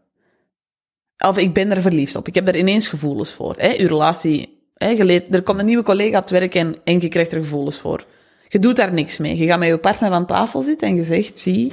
[1.17, 2.27] Of ik ben er verliefd op.
[2.27, 3.55] Ik heb er ineens gevoelens voor.
[3.57, 3.75] Hè?
[3.77, 4.63] Uw relatie...
[4.73, 4.89] Hè?
[4.89, 7.39] Je leert, er komt een nieuwe collega op het werk en, en je krijgt er
[7.39, 8.05] gevoelens voor.
[8.47, 9.37] Je doet daar niks mee.
[9.37, 11.39] Je gaat met je partner aan tafel zitten en je zegt...
[11.39, 11.71] Zie,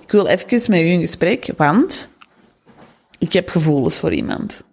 [0.00, 2.16] ik wil even met u in gesprek, want...
[3.18, 4.64] Ik heb gevoelens voor iemand.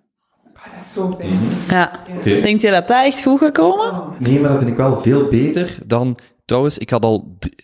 [0.54, 1.40] Dat is zo fijn.
[1.70, 2.00] Ja.
[2.18, 2.42] Oké.
[2.42, 4.16] Denk je dat dat echt goed gaat komen?
[4.20, 7.56] nee, maar dat vind ik wel veel beter dan, trouwens, ik had al, drie-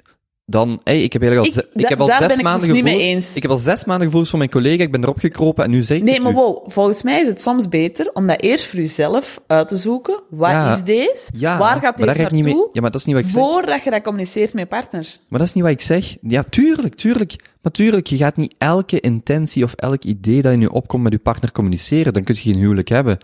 [0.51, 2.75] dan, hey, ik heb eigenlijk al, Ik- heb al daar zes ben ik maanden dus
[2.75, 3.35] niet mee gevoelens- eens.
[3.35, 5.81] Ik heb al zes maanden gevoelens voor mijn collega, ik ben erop gekropen en nu
[5.81, 6.35] zeg ik Nee, maar u.
[6.35, 10.21] wow, volgens mij is het soms beter om dat eerst voor jezelf uit te zoeken.
[10.29, 10.71] Wat Ja.
[10.73, 11.29] is deze?
[11.33, 12.69] Ja, Waar gaat deze niet mee- naartoe?
[12.73, 13.41] Ja, maar dat is niet wat ik zeg.
[13.41, 15.17] Voordat je dat communiceert met je partner.
[15.27, 16.15] Maar dat is niet wat ik zeg.
[16.21, 17.35] Ja, tuurlijk, tuurlijk.
[17.61, 21.11] Maar tuurlijk, je gaat niet elke intentie of elk idee dat in je opkomt met
[21.11, 22.13] je partner communiceren.
[22.13, 23.17] Dan kun je geen huwelijk hebben.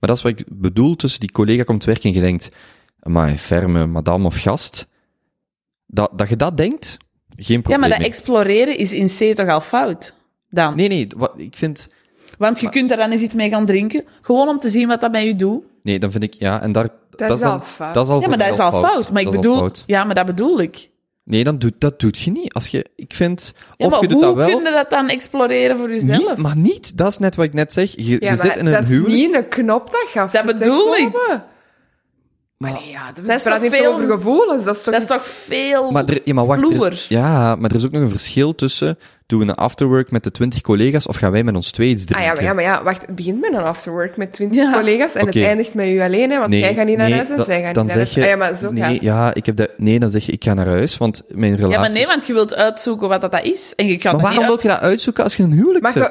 [0.00, 2.48] Maar dat is wat ik bedoel tussen die collega komt werken en je denkt,
[3.02, 4.86] maar ferme madame of gast.
[5.94, 6.96] Dat, dat je dat denkt,
[7.36, 7.80] geen Ja, probleem.
[7.80, 10.14] maar dat exploreren is in C toch al fout?
[10.50, 10.76] Dan.
[10.76, 11.88] Nee, nee, wat, ik vind...
[12.38, 14.04] Want je kunt er dan eens iets mee gaan drinken.
[14.20, 15.62] Gewoon om te zien wat dat bij je doet.
[15.82, 17.94] Nee, dan vind ik, ja, en daar, Dat is al fout.
[17.94, 19.12] Dat is al Ja, maar dat is al fout.
[19.12, 19.68] Maar ik Dat bedoel...
[19.86, 20.90] Ja, maar dat bedoel ik.
[21.24, 22.52] Nee, dan doet, dat doet je niet.
[22.54, 24.90] Als je, ik vind, Ja, of maar je doet hoe dat wel, kun je dat
[24.90, 26.18] dan exploreren voor jezelf?
[26.28, 26.96] niet, maar niet.
[26.96, 27.90] Dat is net wat ik net zeg.
[27.96, 29.14] Je, Ja, je maar zit in dat een is huwelijk.
[29.14, 30.32] niet een knop dat gaf.
[30.32, 31.10] Dat bedoel ik.
[32.62, 34.64] Maar nee, ja, dat, Dat is praat toch niet veel- over gevoelens.
[34.64, 37.54] Dat is toch, Dat is toch veel Maar, er, ja, maar wacht, er is, ja,
[37.56, 38.98] maar er is ook nog een verschil tussen,
[39.32, 42.02] doen we een afterwork met de twintig collega's, of gaan wij met ons twee iets
[42.02, 42.26] Ah drinken?
[42.28, 43.06] ja, maar, ja, maar ja, wacht.
[43.06, 44.72] Het begint met een afterwork met twintig Ja.
[44.72, 47.16] collega's en het eindigt met u alleen, hè, want Nee, jij gaat niet naar nee,
[47.16, 48.14] huis en zij gaan dan niet naar zeg huis.
[48.14, 50.32] je- Ah, ja, maar zo nee, gaat ja, ik heb dat, nee, dan zeg je,
[50.32, 51.72] ik ga naar huis, want mijn relatie...
[51.74, 53.72] Ja, maar nee, want je wilt uitzoeken wat dat, dat is.
[53.76, 56.10] En je gaat Maar waarom uit- wil je dat uitzoeken als je een huwelijk Maar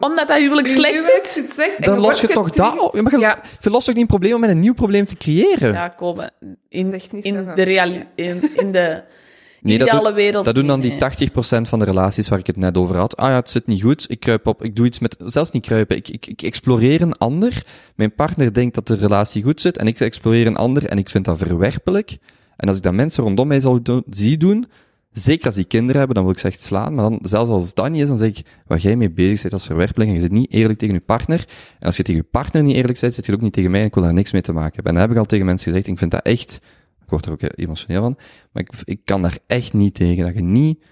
[0.00, 1.48] Omdat dat huwelijk uw slecht huwelijk zit.
[1.54, 2.94] slecht Dan los je toch dat op?
[2.94, 3.38] Je, Ja.
[3.60, 5.72] je lost toch niet een probleem om met een nieuw probleem te creëren?
[5.72, 6.30] Ja, komen.
[6.68, 9.02] In, Zegt niet zo in de reali in, in de
[9.62, 10.44] Nee, dat ideale doen, wereld.
[10.44, 13.16] dat doen dan die 80% van de relaties waar ik het net over had.
[13.16, 14.04] Ah ja, het zit niet goed.
[14.08, 14.64] Ik kruip op.
[14.64, 15.96] Ik doe iets met, zelfs niet kruipen.
[15.96, 17.64] Ik, ik, ik exploreer een ander.
[17.94, 21.08] Mijn partner denkt dat de relatie goed zit en ik exploreer een ander en ik
[21.08, 22.18] vind dat verwerpelijk.
[22.56, 24.66] En als ik dat mensen rondom mij zou doen, zie doen,
[25.12, 26.94] zeker als die kinderen hebben, dan wil ik ze echt slaan.
[26.94, 29.52] Maar dan, zelfs als dat niet is, dan zeg ik, waar jij mee bezig bent
[29.52, 31.44] als verwerpeling en je zit niet eerlijk tegen je partner.
[31.78, 33.80] En als je tegen je partner niet eerlijk bent, zit je ook niet tegen mij
[33.80, 34.92] en ik wil daar niks mee te maken hebben.
[34.92, 35.86] En dat heb ik al tegen mensen gezegd.
[35.86, 36.60] Ik vind dat echt,
[37.10, 38.16] ik word er ook emotioneel van,
[38.52, 40.24] maar ik, ik kan daar echt niet tegen.
[40.24, 40.82] Dat je niet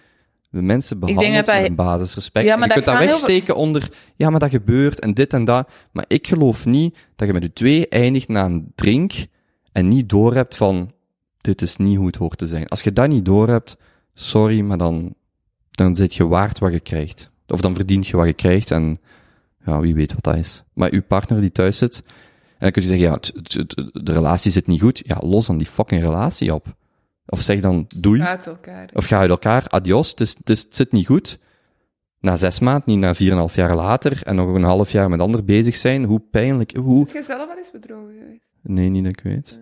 [0.51, 2.47] de mensen behandelt met een basisrespect.
[2.47, 5.15] Ja, En maar je dat kunt dat heel wegsteken onder, ja, maar dat gebeurt en
[5.15, 5.71] dit en dat.
[5.93, 9.13] Maar ik geloof niet dat je met je twee eindigt na een drink
[9.73, 10.93] en niet doorhebt van,
[11.41, 12.69] dit is niet hoe het hoort te zijn.
[12.69, 13.77] Als je dat niet doorhebt,
[14.15, 15.15] sorry, maar dan,
[15.71, 17.31] dan zit je waard wat je krijgt.
[17.47, 18.99] Of dan verdient je wat je krijgt en,
[19.65, 20.63] ja, wie weet wat dat is.
[20.73, 22.03] Maar uw partner die thuis zit,
[22.59, 25.01] en dan kun je zeggen, ja, het, het- het- de relatie zit niet goed.
[25.05, 26.67] Ja, los dan die fucking relatie op.
[27.27, 28.21] Of zeg dan, doei.
[28.21, 28.91] Uit elkaar.
[28.93, 31.39] Of ga uit elkaar, adios, het, is, het, is- het zit niet goed.
[32.21, 34.93] Na zes maanden, niet na vier en een half jaar later, en nog een half
[34.93, 36.99] jaar met ander bezig zijn, hoe pijnlijk, hoe...
[36.99, 38.43] Heb je zelf al eens bedrogen geweest?
[38.63, 39.59] Nee, niet dat ik weet.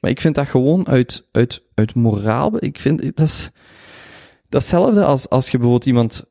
[0.00, 3.50] Maar ik vind dat gewoon uit, uit, uit moraal, ik vind, dat is,
[4.48, 6.24] datzelfde als, als je bijvoorbeeld iemand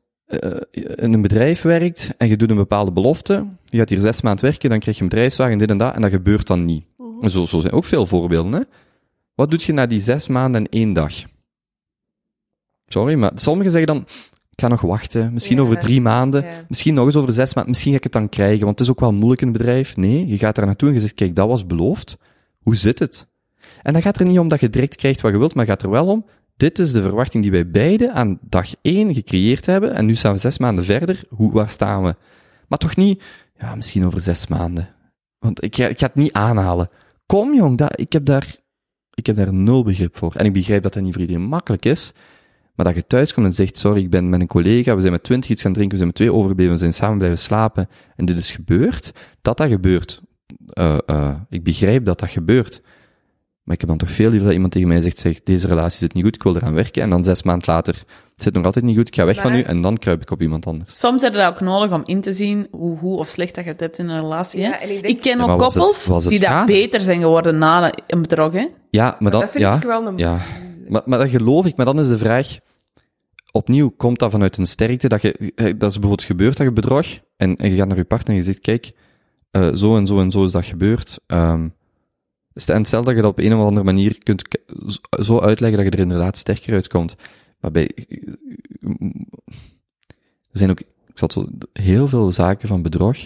[0.94, 4.44] in een bedrijf werkt, en je doet een bepaalde belofte, je gaat hier zes maanden
[4.44, 6.84] werken, dan krijg je een bedrijfswagen, dit en dat, en dat gebeurt dan niet.
[7.20, 8.60] En Zo, zo zijn ook veel voorbeelden, hè.
[9.34, 11.12] Wat doet je na die zes maanden en één dag?
[12.86, 14.04] Sorry, maar sommigen zeggen dan,
[14.50, 15.62] ik ga nog wachten, misschien Ja.
[15.62, 16.64] over drie maanden, Ja.
[16.68, 18.92] misschien nog eens over zes maanden, misschien ga ik het dan krijgen, want het is
[18.92, 19.96] ook wel moeilijk in het bedrijf.
[19.96, 22.16] Nee, je gaat daar naartoe en je zegt, kijk, dat was beloofd.
[22.62, 23.26] Hoe zit het?
[23.82, 25.72] En dan gaat er niet om dat je direct krijgt wat je wilt, maar het
[25.72, 26.24] gaat er wel om,
[26.56, 30.32] dit is de verwachting die wij beiden aan dag één gecreëerd hebben, en nu staan
[30.32, 32.14] we zes maanden verder, hoe, waar staan we?
[32.68, 33.22] Maar toch niet,
[33.58, 34.88] ja, misschien over zes maanden.
[35.38, 36.88] Want ik, ik ga het niet aanhalen.
[37.26, 38.56] Kom jong, dat, ik, heb daar,
[39.14, 40.34] ik heb daar nul begrip voor.
[40.34, 42.12] En ik begrijp dat dat niet voor iedereen makkelijk is.
[42.74, 45.12] Maar dat je thuis komt en zegt, sorry, ik ben met een collega, we zijn
[45.12, 47.88] met twintig iets gaan drinken, we zijn met twee overgebleven, we zijn samen blijven slapen,
[48.16, 49.12] en dit is gebeurd,
[49.42, 50.22] dat dat gebeurt.
[50.66, 52.82] Eh, eh, ik begrijp dat dat gebeurt.
[53.66, 55.98] Maar ik heb dan toch veel liever dat iemand tegen mij zegt, zeg, deze relatie
[55.98, 57.94] zit niet goed, ik wil eraan werken, en dan zes maanden later,
[58.34, 60.30] het zit nog altijd niet goed, ik ga weg van u, en dan kruip ik
[60.30, 60.98] op iemand anders.
[60.98, 63.64] Soms heb je dat ook nodig om in te zien hoe, hoe of slecht dat
[63.64, 64.60] je het hebt in een relatie.
[64.60, 66.72] Ja, ik denk- ik ken Ja, ook koppels het die dat schade?
[66.72, 68.52] beter zijn geworden na een bedrog.
[68.52, 68.66] Hè.
[68.90, 70.18] Ja, maar dan, dat vind ja, ik wel een...
[70.18, 70.38] Ja,
[70.88, 71.76] maar, maar dat geloof ik.
[71.76, 72.58] Maar dan is de vraag,
[73.52, 76.72] opnieuw, komt dat vanuit een sterkte dat je, eh, dat is bijvoorbeeld gebeurd dat je
[76.72, 78.92] bedrog, en, en je gaat naar je partner en je zegt, kijk,
[79.50, 81.18] eh, zo en zo en zo is dat gebeurd.
[81.26, 81.68] Ehm
[82.64, 84.42] en stel dat je dat op een of andere manier kunt
[85.22, 87.16] zo- uitleggen dat je er inderdaad sterker uitkomt.
[87.60, 87.90] Maar bij,
[90.50, 91.48] er zijn ook, ik zal het zo,
[91.82, 93.18] heel veel zaken van bedrog,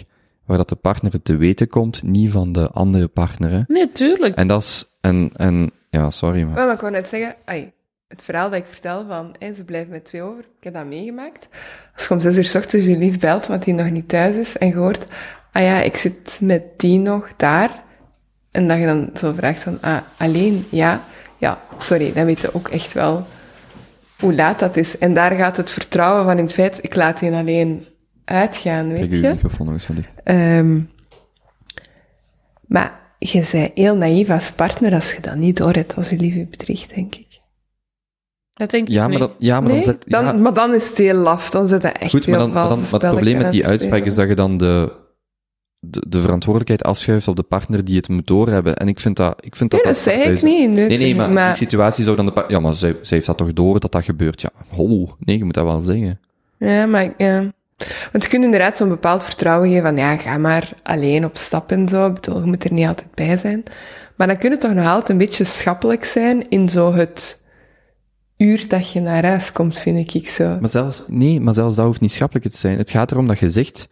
[0.45, 3.51] waar dat de partner het te weten komt, niet van de andere partner.
[3.51, 3.61] Hè.
[3.67, 4.35] Nee, tuurlijk.
[4.35, 6.53] En dat is, en, en, ja, sorry, maar.
[6.53, 7.71] Maar, maar ik wou net zeggen, ai,
[8.07, 10.85] het verhaal dat ik vertel van, hé, ze blijven met twee over, ik heb dat
[10.85, 11.47] meegemaakt.
[11.95, 14.35] Als je om zes uur s ochtends je lief belt, want die nog niet thuis
[14.35, 15.05] is, en je hoort,
[15.51, 17.83] ah ja, ik zit met die nog daar,
[18.51, 21.03] en dat je dan zo vraagt van, ah, alleen, ja,
[21.37, 23.27] ja, sorry, dan weet je ook echt wel
[24.19, 24.97] hoe laat dat is.
[24.97, 27.85] En daar gaat het vertrouwen van in het feit, ik laat die alleen
[28.25, 29.29] uitgaan, weet Kijk, je.
[29.29, 30.07] microfoon nog eens.
[30.23, 30.79] Ehm,
[32.67, 36.45] maar je bent heel naïef als partner als je dat niet doorhebt als je liefje
[36.45, 37.39] bedriegt, denk ik.
[38.53, 39.83] Dat denk ik Ja, maar, dat, ja, maar nee?
[39.83, 41.49] dan zet, dan, maar dan is het heel laf.
[41.49, 43.51] Dan zit het echt goed, maar heel dan, maar dan, valse maar het probleem met
[43.51, 44.91] die uitspraak is dat je dan de,
[45.83, 48.75] de, de verantwoordelijkheid afschuift op de partner die het moet doorhebben.
[48.75, 50.69] En ik vind dat, ik vind dat Nee, dat zei ik niet.
[50.69, 53.01] Nee, Nee, nee, maar, maar die situatie zou dan de pa- Ja, maar zij, zij
[53.09, 54.41] heeft dat toch door dat dat gebeurt?
[54.41, 56.19] Ja, ho, nee, je moet dat wel zeggen.
[56.57, 57.51] Ja, maar ja.
[58.11, 61.71] Want je kunt inderdaad zo'n bepaald vertrouwen geven van ja, ga maar alleen op stap
[61.71, 62.05] en zo.
[62.07, 63.63] Ik bedoel, je moet er niet altijd bij zijn.
[64.15, 67.41] Maar dan kun je toch nog altijd een beetje schappelijk zijn in zo het
[68.37, 70.57] uur dat je naar huis komt, vind ik zo.
[70.59, 72.77] Maar zelfs, nee, maar zelfs dat hoeft niet schappelijk te zijn.
[72.77, 73.87] Het gaat erom dat je zegt,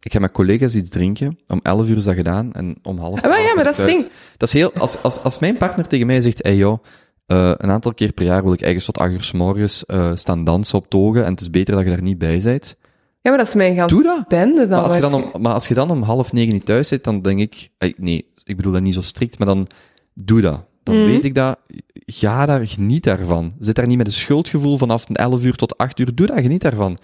[0.00, 3.22] ik ga met collega's iets drinken, om 11 uur is dat gedaan, en om half
[3.22, 4.08] Ah, ja, maar dat is ding.
[4.36, 6.84] Dat is heel, als, als, als mijn partner tegen mij zegt, hey joh,
[7.26, 10.10] eh, een aantal keer per jaar wil ik eigenlijk tot 8 uur s morgens eh,
[10.14, 12.76] staan dansen op togen, en het is beter dat je daar niet bij bent.
[13.22, 14.28] Ja, maar dat is mijn ganse Doe dat!
[14.28, 14.68] bende dan.
[14.68, 17.04] Maar als, je dan om, maar als je dan om half negen niet thuis zit,
[17.04, 19.66] dan denk ik, nee, ik bedoel dat niet zo strikt, maar dan
[20.14, 20.60] doe dat.
[20.82, 21.04] Dan Mhm.
[21.04, 21.58] weet ik dat,
[22.06, 23.52] ga daar, geniet daarvan.
[23.58, 26.60] Zit daar niet met een schuldgevoel vanaf 11 uur tot 8 uur, doe dat, geniet
[26.60, 26.98] daarvan.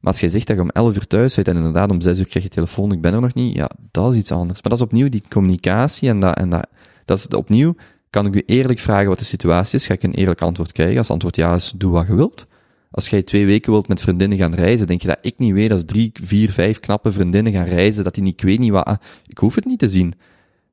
[0.00, 2.18] Maar als jij zegt dat je om 11 uur thuis zit en inderdaad om 6
[2.18, 4.62] uur krijg je telefoon, ik ben er nog niet, ja, dat is iets anders.
[4.62, 6.66] Maar dat is opnieuw die communicatie en dat, en dat,
[7.04, 7.74] dat is opnieuw,
[8.10, 10.96] kan ik u eerlijk vragen wat de situatie is, ga ik een eerlijk antwoord krijgen.
[10.96, 12.46] Als het antwoord ja is, doe wat je wilt.
[12.90, 15.70] Als jij twee weken wilt met vriendinnen gaan reizen, denk je dat ik niet weet
[15.70, 18.84] als drie, vier, vijf knappe vriendinnen gaan reizen, dat die niet, ik weet niet wat,
[18.84, 18.96] ah,
[19.26, 20.12] ik hoef het niet te zien.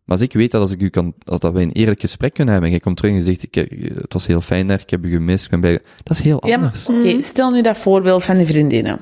[0.06, 2.54] Maar als ik weet dat als ik u kan, dat, wij een eerlijk gesprek kunnen
[2.54, 3.56] hebben, en jij komt terug en je zegt, ik,
[3.94, 6.48] het was heel fijn daar, ik heb u gemist, ik ben bij, dat is heel
[6.48, 6.90] Ja, anders.
[6.90, 9.00] oké, stel nu dat voorbeeld van die vriendinnen.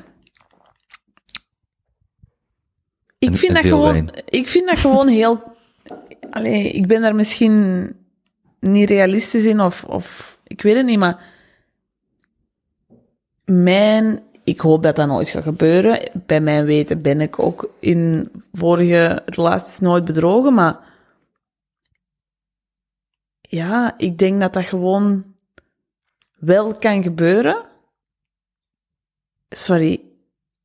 [3.26, 4.10] Ik En- vind, en dat gewoon, wijn.
[4.26, 5.44] ik vind dat gewoon heel...
[6.30, 7.88] Allee, ik ben daar misschien
[8.60, 11.24] niet realistisch in, of, of ik weet het niet, maar
[13.46, 14.20] mijn...
[14.44, 16.12] Ik hoop dat dat nooit gaat gebeuren.
[16.26, 20.80] Bij mijn weten ben ik ook in vorige relaties nooit bedrogen, maar
[23.42, 25.24] ja, ik denk dat dat gewoon
[26.36, 27.66] wel kan gebeuren.
[29.50, 30.02] Sorry,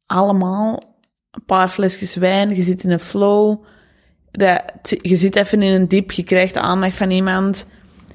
[0.07, 0.90] allemaal
[1.31, 3.65] een paar flesjes wijn, je zit in een flow,
[5.03, 7.67] je zit even in een diep, je krijgt de aandacht van iemand,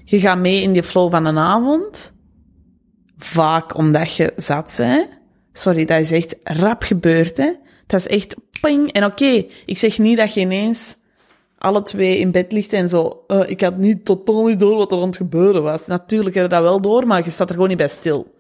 [0.04, 2.14] je gaat mee in die flow van een avond.
[3.18, 5.08] Vaak omdat je zat bent.
[5.54, 7.52] Sorry, dat is echt rap gebeurd, hè.
[7.88, 8.92] Dat is echt ping.
[8.92, 10.96] En oké, ik zeg niet dat je ineens
[11.58, 13.24] alle twee in bed ligt en zo.
[13.28, 15.88] eh, ik had niet totaal niet door wat er aan het gebeuren was.
[15.88, 18.36] Natuurlijk heb je dat wel door, maar je staat er gewoon niet bij stil.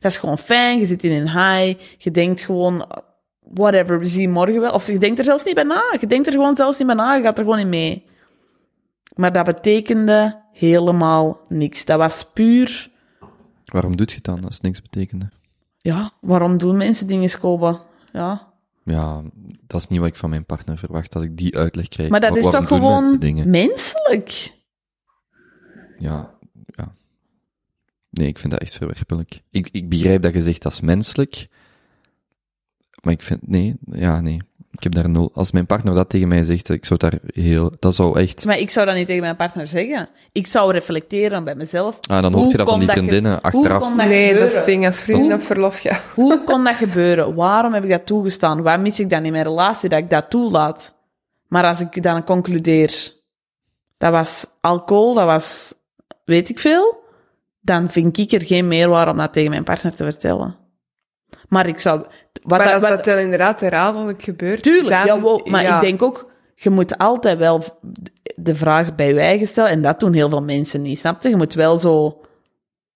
[0.00, 2.86] Dat is gewoon fijn, je zit in een high, je denkt gewoon,
[3.54, 4.72] whatever, we zien morgen wel.
[4.72, 5.82] Of je denkt er zelfs niet bij na.
[6.00, 8.04] Je denkt er gewoon zelfs niet bij na, je gaat er gewoon in mee.
[9.14, 11.84] Maar dat betekende helemaal niks.
[11.84, 12.90] Dat was puur,
[13.64, 15.28] Waarom doet je het dan, als het niks betekende?
[15.78, 17.80] ja, waarom doen mensen dingen, Koba?
[18.12, 18.52] Ja.
[18.84, 19.22] Ja,
[19.66, 22.08] dat is niet wat ik van mijn partner verwacht, dat ik die uitleg krijg.
[22.10, 23.18] Maar dat Wa- is toch gewoon
[23.50, 24.52] menselijk?
[25.98, 26.34] Ja,
[26.66, 26.94] ja.
[28.10, 29.42] Nee, ik vind dat echt verwerpelijk.
[29.50, 31.48] Ik, ik begrijp dat je zegt dat is menselijk,
[33.06, 34.40] maar ik vind, nee, ja, nee.
[34.70, 35.30] Ik heb daar nul.
[35.34, 38.58] Als mijn partner dat tegen mij zegt, ik zou daar heel, dat zou echt, Maar
[38.58, 40.08] ik zou dat niet tegen mijn partner zeggen.
[40.32, 41.98] Ik zou reflecteren bij mezelf.
[42.00, 43.82] ah, dan Hoe hoort je dat van kon die dat ge- vriendinnen Hoe achteraf.
[43.82, 44.46] kon dat Nee, dat gebeuren?
[44.50, 44.86] is het ding.
[44.86, 46.00] Als vrienden Hoe- op verlof gaan.
[46.14, 47.34] Hoe kon dat gebeuren?
[47.34, 48.62] Waarom heb ik dat toegestaan?
[48.62, 50.94] Waar mis ik dan in mijn relatie dat ik dat toelaat?
[51.48, 53.12] Maar als ik dan concludeer,
[53.98, 55.74] dat was alcohol, dat was
[56.24, 56.98] weet ik veel,
[57.60, 60.56] dan vind ik er geen meerwaarde om dat tegen mijn partner te vertellen.
[61.48, 61.98] Maar ik zou...
[62.42, 64.62] Wat Maar dat, wat, dat dan inderdaad herhaaldelijk gebeurt...
[64.62, 65.74] Tuurlijk, dan- jawel, maar ja.
[65.74, 67.62] ik denk ook, je moet altijd wel
[68.36, 71.28] de vraag bij je eigen stellen, en dat doen heel veel mensen niet, snap je?
[71.28, 72.20] Je moet wel zo,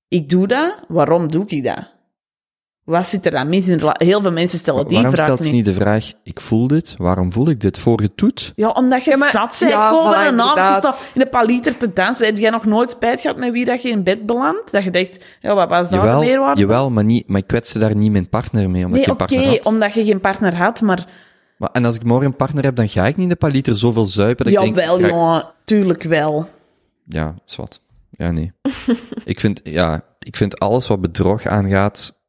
[0.09, 1.99] ik doe dat, waarom doe ik dat?
[2.85, 3.81] Wat zit er dan mis in?
[3.93, 5.65] Heel veel mensen stellen die Waarom vraag stelt je niet.
[5.65, 8.53] de vraag, ik voel dit, waarom voel ik dit voor je het doet?
[8.57, 11.27] Ja, omdat je Ja, maar- zat bent, ja, gewoon voilà, en een staat in de
[11.27, 12.27] palieter te dansen.
[12.27, 14.73] Heb jij nog nooit spijt gehad met wie dat je in bed belandt?
[14.73, 16.61] Dat je denkt, ja, wat was daar de Jawel, meerwaarde?
[16.61, 19.23] jawel, maar niet, maar ik kwetste daar niet mijn partner mee, omdat Nee, ik oké,
[19.23, 19.67] een partner had.
[19.67, 21.07] omdat je geen partner had, maar
[21.57, 24.07] Maar, en als ik morgen een partner heb, dan ga ik niet de paliter zoveel
[24.07, 25.11] zuipen dat ik jawel, denk...
[25.11, 26.49] ga- jongen, tuurlijk wel.
[27.05, 27.81] Ja, zwart.
[28.11, 28.53] Ja, nee.
[29.25, 32.20] ik vind, ja, ik vind alles wat bedrog aangaat,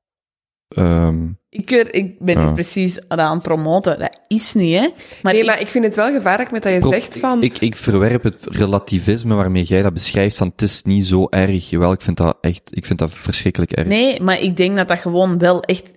[0.76, 2.46] ehm, Ik, ik ben Ja.
[2.46, 4.00] niet precies dat aan het promoten.
[4.00, 4.90] Dat is niet, hè.
[5.22, 7.44] Maar, Nee, ik- maar ik vind het wel gevaarlijk met dat je pro- zegt van...
[7.44, 11.70] ik, ik verwerp het relativisme waarmee jij dat beschrijft van het is niet zo erg.
[11.70, 13.88] Jawel, ik vind dat echt, ik vind dat verschrikkelijk erg.
[13.88, 15.92] nee, maar ik denk dat dat gewoon wel echt...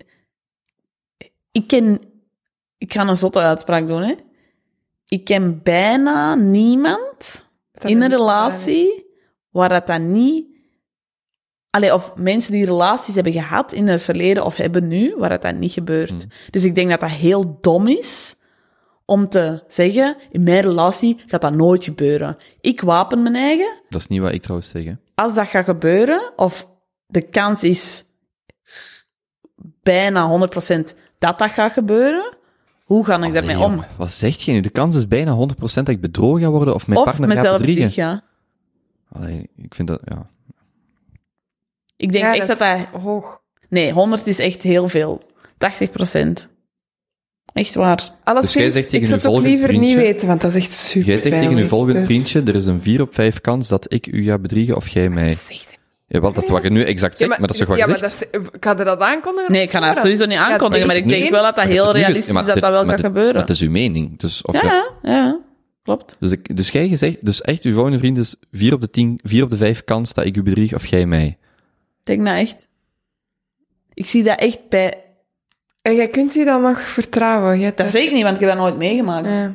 [1.52, 2.00] Ik ken...
[2.78, 4.14] Ik ga een zotte uitspraak doen, hè.
[5.08, 9.06] Ik ken bijna niemand dat in een relatie
[9.50, 10.46] waar dat dan niet...
[11.74, 15.42] Allee, of mensen die relaties hebben gehad in het verleden of hebben nu, waar dat
[15.42, 16.10] dan niet gebeurt.
[16.10, 16.20] Hmm.
[16.50, 18.36] Dus ik denk dat dat heel dom is
[19.04, 22.36] om te zeggen, in mijn relatie gaat dat nooit gebeuren.
[22.60, 23.80] Ik wapen mijn eigen.
[23.88, 24.92] Dat is niet wat ik trouwens zeg, hè.
[25.14, 26.68] Als dat gaat gebeuren, of
[27.06, 28.04] de kans is
[29.82, 32.36] bijna 100% dat dat gaat gebeuren,
[32.84, 33.84] hoe ga ik daarmee om?
[33.96, 34.60] Wat zegt je nu?
[34.60, 37.56] De kans is bijna 100% dat ik bedrogen ga worden of mijn Of partner gaat
[37.56, 37.86] bedriegen.
[37.86, 38.22] bedrieg, ja.
[39.12, 40.32] Allee, ik vind dat, ja.
[41.96, 43.40] Ik denk Ja, echt dat dat hoog.
[43.68, 45.22] Nee, 100 is echt heel veel.
[45.58, 46.48] 80%.
[47.52, 48.10] Echt waar.
[48.24, 50.40] Alleszins, Dus jij zegt tegen ik zou uw het ook liever niet vriendje- weten, want
[50.40, 51.68] dat is echt super Jij zegt tegen je pijnlijk.
[51.68, 54.76] volgende Dus- vriendje, er is een 4 op 5 kans dat ik u ga bedriegen
[54.76, 55.32] of jij mij.
[55.48, 55.72] Zegt-
[56.06, 57.90] Jawel, dat is wat je nu exact zegt, maar, dat is toch wat ja, je
[57.90, 58.28] maar zegt?
[58.32, 59.52] dat is, kan je dat aankondigen?
[59.52, 61.92] Nee, ik ga dat sowieso niet aankondigen, maar ik denk nee, wel dat dat heel
[61.92, 63.32] realistisch maar is dat dat wel maar gaat dit- gebeuren.
[63.32, 64.18] maar Het is uw mening.
[64.18, 65.40] Dus, of Ja, ja,
[65.82, 66.16] klopt.
[66.20, 69.20] dus, ik, dus jij gezegd, dus echt, uw volgende vriend is 4 op de 10,
[69.22, 71.38] 4 op de 5 kans dat ik u bedrieg of jij mij.
[72.04, 72.68] Ik denk dat echt.
[73.94, 75.04] Ik zie dat echt bij...
[75.82, 77.72] En jij kunt je dan nog vertrouwen.
[77.76, 79.26] Dat zeg ik niet, want ik heb dat nooit meegemaakt.
[79.26, 79.54] Ja.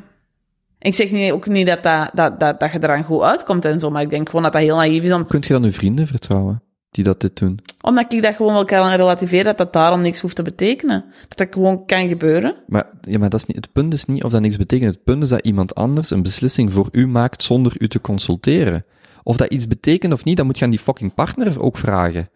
[0.78, 3.80] Ik zeg niet, ook niet dat, dat, dat, dat, dat je eraan goed uitkomt en
[3.80, 5.12] zo, maar ik denk gewoon dat dat heel naïef is.
[5.12, 6.62] Om, Kunt je dan uw vrienden vertrouwen?
[6.90, 7.60] Die dat dit doen?
[7.80, 11.04] omdat ik dat gewoon wel kan relativeren, dat dat daarom niks hoeft te betekenen.
[11.28, 12.54] Dat dat gewoon kan gebeuren.
[12.66, 14.94] Maar, ja, maar dat is niet, het punt is niet of dat niks betekent.
[14.94, 18.84] Het punt is dat iemand anders een beslissing voor u maakt zonder u te consulteren.
[19.22, 22.30] Of dat iets betekent of niet, dan moet je aan die fucking partner ook vragen.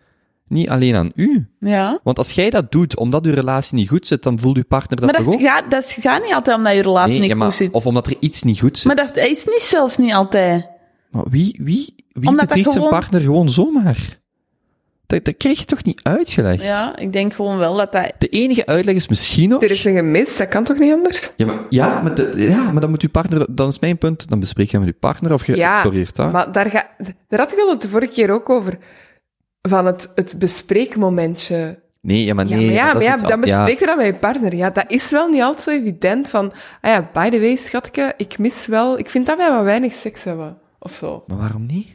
[0.49, 1.47] Niet alleen aan u.
[1.61, 2.01] Ja.
[2.03, 5.01] Want als jij dat doet omdat uw relatie niet goed zit, dan voelt uw partner
[5.01, 5.49] dat Maar dat toch ook?
[5.49, 7.73] gaat, dat gaat niet altijd omdat je relatie Nee, niet ja, maar- goed zit.
[7.73, 8.87] Of omdat er iets niet goed zit.
[8.87, 10.69] Maar dat is niet zelfs niet altijd.
[11.11, 14.23] Maar wie, wie, wie Omdat dat bedriegt zijn partner gewoon zomaar?
[15.07, 16.63] Dat, dat krijg je toch niet uitgelegd?
[16.63, 18.13] Ja, ik denk gewoon wel dat dat...
[18.19, 19.63] De enige uitleg is misschien nog...
[19.63, 21.31] Er is een gemis, dat kan toch niet anders?
[21.37, 23.47] Ja, maar, ja, maar, de- ja, maar dan moet uw partner...
[23.51, 26.33] Dan is mijn punt, dan bespreek je met uw partner of je Ja, exploreert dat.
[26.33, 26.89] maar daar, ga,
[27.29, 28.79] daar had ik al het de vorige keer ook over.
[29.69, 31.79] Van het, het bespreekmomentje.
[32.01, 32.65] Nee, ja, maar Ja, nee.
[32.67, 34.55] maar ja, dat maar ja, dan an- bespreek je dat met je partner.
[34.55, 36.53] Ja, dat is wel niet altijd zo evident van...
[36.81, 38.99] Ah ja, by the way, schatje, ik mis wel...
[38.99, 40.59] Ik vind dat wij wat weinig seks hebben.
[40.79, 41.25] Of zo.
[41.27, 41.89] Maar waarom niet?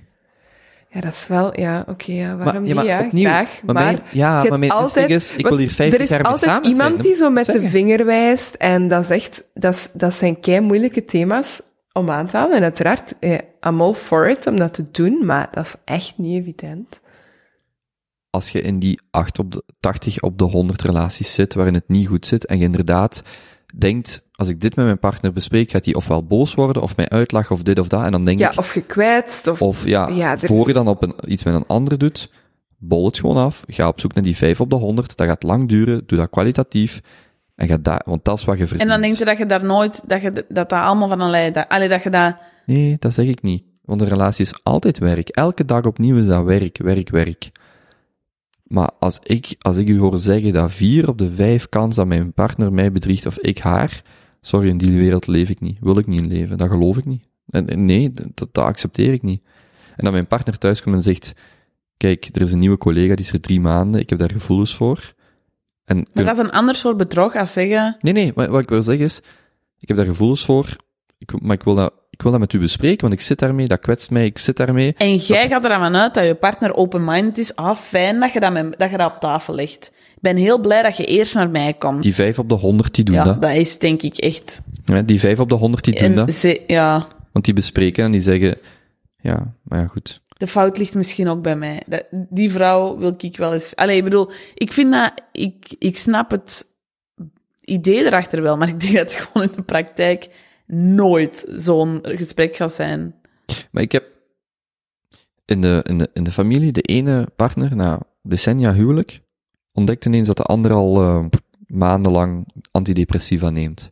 [0.90, 1.60] Ja, dat is wel...
[1.60, 3.02] Ja, oké, ja, waarom maar, ja, niet?
[3.02, 3.60] Ja, opnieuw, graag.
[3.66, 5.10] maar ja, maar mijn altijd...
[5.10, 8.06] is, ik wil hier 50 Er is altijd iemand zijn, die zo met de vinger
[8.06, 8.54] wijst.
[8.56, 9.44] En dat is echt...
[9.54, 11.62] Dat, is, dat zijn kei moeilijke thema's
[11.94, 12.56] om aan te halen.
[12.56, 15.26] En uiteraard, eh, I'm all for it om dat te doen.
[15.26, 17.00] Maar dat is echt niet evident.
[18.30, 21.88] Als je in die 8 op de, 80 op de 100 relaties zit, waarin het
[21.88, 23.24] niet goed zit, en je inderdaad
[23.75, 27.09] denkt, als ik dit met mijn partner bespreek, gaat hij ofwel boos worden, of mij
[27.09, 29.61] uitlachen, of dit of dat, en dan denk Ja, ik, of gekwetst, of...
[29.61, 32.32] Of ja, Ja, er voor is- je dan op een, iets met een andere doet,
[32.77, 33.64] bol het gewoon af.
[33.67, 35.17] Ga op zoek naar die 5 op de 100.
[35.17, 36.03] Dat gaat lang duren.
[36.06, 37.01] Doe dat kwalitatief.
[37.56, 38.90] En ga daar, want dat is wat je verdient.
[38.90, 40.03] En dan denk je dat je daar nooit...
[40.09, 41.53] Dat je, dat, dat allemaal van een lijn...
[41.53, 42.35] Dat, allee, dat je dat...
[42.66, 43.64] Nee, dat zeg ik niet.
[43.85, 45.30] Want een relatie is altijd werk.
[45.30, 47.51] Elke dag opnieuw is dat werk, werk, werk.
[48.70, 52.08] Maar als ik, als ik u hoor zeggen dat 4 op de 5 kans dat
[52.08, 54.02] mijn partner mij bedriegt of ik haar,
[54.42, 55.78] sorry, in die wereld leef ik niet.
[55.82, 56.58] Wil ik niet in leven.
[56.58, 57.28] Dat geloof ik niet.
[57.50, 59.42] En, en nee, dat, dat accepteer ik niet.
[59.96, 61.34] En dat mijn partner thuis komt en zegt,
[61.98, 64.76] kijk, er is een nieuwe collega, die is er drie maanden, ik heb daar gevoelens
[64.76, 65.14] voor.
[65.86, 67.98] En Maar dat is een ander soort bedrog als zeggen...
[68.00, 69.22] Nee, nee, maar wat ik wil zeggen is,
[69.80, 70.76] ik heb daar gevoelens voor,
[71.18, 73.68] ik, maar ik wil, dat, ik wil dat met u bespreken, want ik zit daarmee,
[73.68, 74.94] dat kwetst mij, ik zit daarmee.
[74.98, 77.56] En jij gaat er aan uit dat je partner open-minded is.
[77.56, 79.92] Ah, fijn dat je, dat, met, dat je dat op tafel legt.
[80.16, 82.04] Ik ben heel blij dat je eerst naar mij komt.
[82.04, 83.42] Die vijf op de honderd, die doen ja, dat.
[83.42, 84.62] dat is denk ik echt...
[84.86, 86.32] Ja, die vijf op de honderd, die doen En dat.
[86.32, 88.58] ze, ja, Want die bespreken en die zeggen,
[89.22, 90.22] ja, maar ja, goed.
[90.38, 91.82] de fout ligt misschien ook bij mij.
[92.30, 93.76] Die vrouw wil ik wel eens...
[93.76, 95.12] Allee, ik bedoel, ik vind dat...
[95.32, 96.66] Ik, ik snap het
[97.62, 100.30] idee erachter wel, maar ik denk dat het gewoon in de praktijk
[100.74, 103.16] nooit zo'n gesprek gaat zijn.
[103.72, 104.06] Maar ik heb
[105.46, 109.22] in de, in de, in de familie de ene partner, na decennia huwelijk,
[109.74, 111.26] ontdekt ineens dat de andere al eh,
[111.68, 113.92] maandenlang antidepressiva neemt.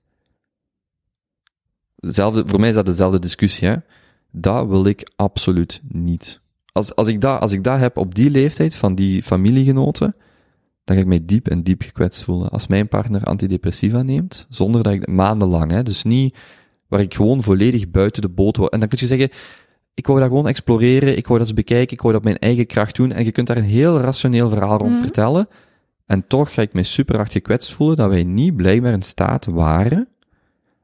[1.99, 3.75] Hetzelfde, voor mij is dat dezelfde discussie, hè.
[4.31, 6.39] Dat wil ik absoluut niet.
[6.71, 10.15] Als, als, ik dat, als ik dat heb op die leeftijd van die familiegenoten,
[10.83, 12.49] dan ga ik mij diep en diep gekwetst voelen.
[12.49, 16.37] Als mijn partner antidepressiva neemt, zonder dat ik maandenlang, hè, dus niet
[16.87, 18.71] waar ik gewoon volledig buiten de boot word.
[18.71, 19.29] En dan kun je zeggen,
[19.93, 22.39] ik wou dat gewoon exploreren, ik wou dat eens bekijken, ik wou dat op mijn
[22.39, 23.11] eigen kracht doen.
[23.11, 25.01] En je kunt daar een heel rationeel verhaal rond Mhm.
[25.01, 25.47] vertellen.
[26.05, 29.45] En toch ga ik mij super hard gekwetst voelen dat wij niet blijkbaar in staat
[29.45, 30.07] waren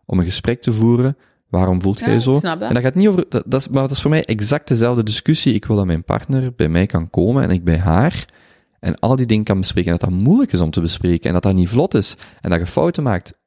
[0.05, 1.17] om een gesprek te voeren.
[1.49, 2.39] Waarom voelt Ja, jij ik zo?
[2.41, 5.03] En dat gaat niet over, dat, dat is, maar dat is voor mij exact dezelfde
[5.03, 5.53] discussie.
[5.53, 8.25] Ik wil dat mijn partner bij mij kan komen en ik bij haar.
[8.79, 9.91] En al die dingen kan bespreken.
[9.91, 11.27] En dat dat moeilijk is om te bespreken.
[11.27, 12.15] En dat dat niet vlot is.
[12.41, 13.39] En dat je fouten maakt.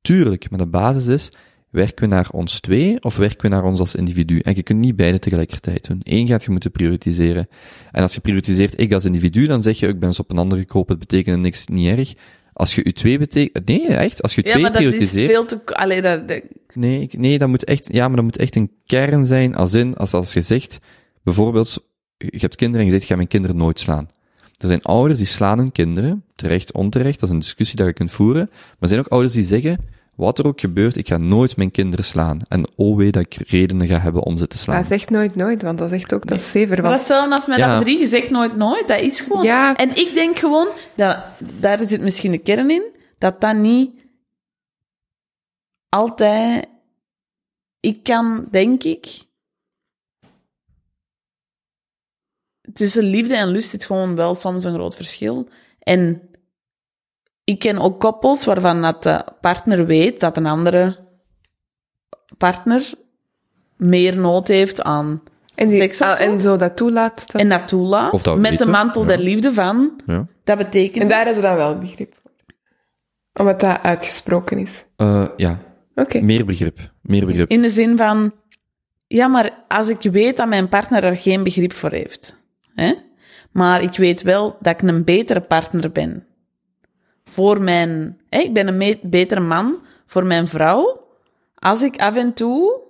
[0.00, 0.50] Tuurlijk.
[0.50, 1.30] Maar de basis is,
[1.70, 4.38] werken we naar ons twee of werken we naar ons als individu?
[4.38, 6.00] En je kunt niet beide tegelijkertijd doen.
[6.02, 7.48] Eén gaat je moeten prioritiseren.
[7.92, 10.38] En als je prioritiseert ik als individu, dan zeg je, ik ben eens op een
[10.38, 12.14] andere gekomen, het betekent niks, niet erg.
[12.52, 15.44] Als je u twee betekent, nee, echt, als je Ja, twee maar dat is veel
[15.44, 15.60] te...
[15.64, 16.20] Allee, dat,
[16.74, 19.96] Nee, nee, dat moet echt, ja, maar dat moet echt een kern zijn, als in,
[19.96, 20.78] als, als je zegt,
[21.22, 21.84] bijvoorbeeld,
[22.16, 24.08] je hebt kinderen en je zegt, ik ga mijn kinderen nooit slaan.
[24.58, 27.92] Er zijn ouders die slaan hun kinderen, terecht, onterecht, dat is een discussie dat je
[27.92, 29.78] kunt voeren, maar er zijn ook ouders die zeggen,
[30.18, 32.38] wat er ook gebeurt, ik ga nooit mijn kinderen slaan.
[32.48, 34.76] En oh wee dat ik redenen ga hebben om ze te slaan.
[34.76, 36.68] Maar zeg nooit nooit, want dat zegt ook dat is zever.
[36.68, 37.74] Maar dat Want stellen als mij Ja.
[37.74, 39.44] dat drie gezegd nooit nooit, dat is gewoon...
[39.44, 39.76] Ja.
[39.76, 41.24] En ik denk gewoon, dat,
[41.60, 42.82] daar zit misschien de kern in,
[43.18, 43.90] dat dat niet
[45.88, 46.68] altijd...
[47.80, 49.22] Ik kan, denk ik,
[52.72, 55.48] tussen liefde en lust zit gewoon wel soms een groot verschil.
[55.78, 56.27] En
[57.48, 60.98] ik ken ook koppels waarvan dat de partner weet dat een andere
[62.38, 62.92] partner
[63.76, 65.22] meer nood heeft aan
[65.54, 66.22] En, die, seks of ah, zo.
[66.22, 67.32] en zo dat toelaat.
[67.32, 69.08] Dat, en dat toelaat, Of dat met de mantel ja.
[69.08, 70.26] der liefde van, Ja.
[70.44, 71.02] dat betekent...
[71.02, 72.30] en daar hebben ze dan wel begrip voor.
[73.34, 74.84] Omdat dat uitgesproken is.
[74.96, 75.58] Eh, ja,
[75.94, 76.20] Oké.
[76.20, 76.78] meer begrip.
[77.02, 77.50] Meer begrip.
[77.50, 78.32] In de zin van,
[79.06, 82.36] ja, maar als ik weet dat mijn partner er geen begrip voor heeft,
[82.74, 82.94] hè,
[83.52, 86.27] maar ik weet wel dat ik een betere partner ben
[87.28, 91.06] voor mijn, ik ben een betere man voor mijn vrouw,
[91.54, 92.80] als ik af en toe,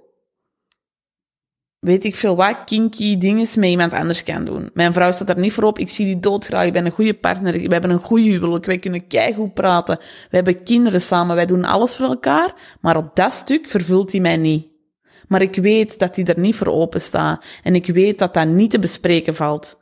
[1.78, 4.70] weet ik veel wat, kinky dingen met iemand anders kan doen.
[4.74, 7.14] Mijn vrouw staat er niet voor op, ik zie die doodgraag, ik ben een goede
[7.14, 9.98] partner, we hebben een goede huwelijk, wij kunnen keigoed praten,
[10.30, 14.20] we hebben kinderen samen, wij doen alles voor elkaar, maar op dat stuk vervult hij
[14.20, 14.66] mij niet.
[15.28, 17.44] Maar ik weet dat hij er niet voor open staat.
[17.62, 19.78] En ik weet dat dat niet te bespreken valt.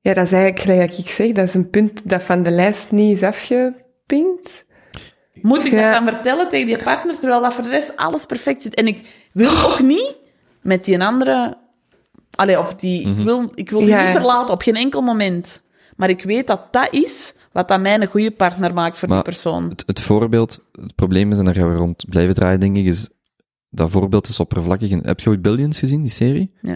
[0.00, 1.32] Ja, dat is eigenlijk gelijk ik zeg.
[1.32, 4.64] Dat is een punt dat van de lijst niet is afgepinkt.
[5.42, 5.92] Moet ik Ja.
[5.92, 8.74] dat dan vertellen tegen die partner, terwijl dat voor de rest alles perfect zit?
[8.74, 10.16] En ik wil ook niet
[10.62, 11.58] met die andere...
[12.34, 13.08] Allee, of die...
[13.08, 14.02] ik wil, ik wil die Ja.
[14.02, 15.62] niet verlaten, op geen enkel moment.
[15.96, 19.22] Maar ik weet dat dat is wat dat mij een goede partner maakt voor die
[19.22, 19.68] persoon.
[19.68, 22.84] Het, het voorbeeld, het probleem is, en daar gaan we rond blijven draaien, denk ik,
[22.84, 23.10] is
[23.70, 24.90] dat voorbeeld is oppervlakkig.
[25.02, 26.52] Heb je ooit Billions gezien, die serie?
[26.62, 26.72] Ja.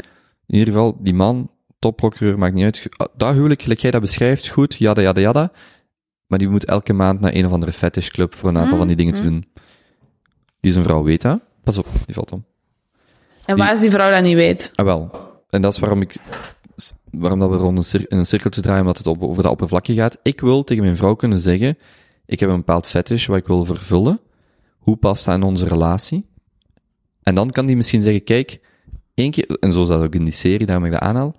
[0.46, 1.50] In ieder geval, die man,
[1.84, 2.86] topprocureur, maakt niet uit.
[2.96, 5.52] Ah, Dat huwelijk, gelijk jij dat beschrijft, goed, jada, jada, jada.
[6.26, 8.86] Maar die moet elke maand naar een of andere fetishclub voor een aantal Mm, van
[8.86, 9.28] die dingen te mm.
[9.28, 9.44] doen.
[10.60, 11.40] Die zijn vrouw weet dat.
[11.64, 12.44] Pas op, die valt om.
[13.44, 14.70] En waar als die vrouw dat niet weet?
[14.74, 15.10] Ah, wel.
[15.50, 16.16] En dat is waarom ik,
[17.10, 19.52] waarom dat we rond een, cir- in een cirkeltje draaien, omdat het op, over dat
[19.52, 20.18] oppervlakje gaat.
[20.22, 21.78] Ik wil tegen mijn vrouw kunnen zeggen,
[22.26, 24.20] ik heb een bepaald fetish wat ik wil vervullen.
[24.78, 26.26] Hoe past dat in onze relatie?
[27.22, 28.60] En dan kan die misschien zeggen, kijk,
[29.14, 31.36] één keer, en zo het ook in die serie, daarom ik dat aanhaal,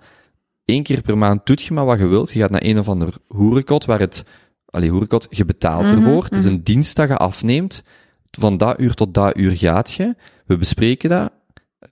[0.66, 2.32] één keer per maand doet je maar wat je wilt.
[2.32, 4.24] Je gaat naar een of ander hoerenkot, waar het,
[4.64, 6.24] allee, hoerenkot, je betaalt Mhm, ervoor.
[6.24, 7.82] Het is een dienst dat je afneemt.
[8.30, 10.14] Van dat uur tot dat uur gaat je.
[10.46, 11.32] We bespreken dat.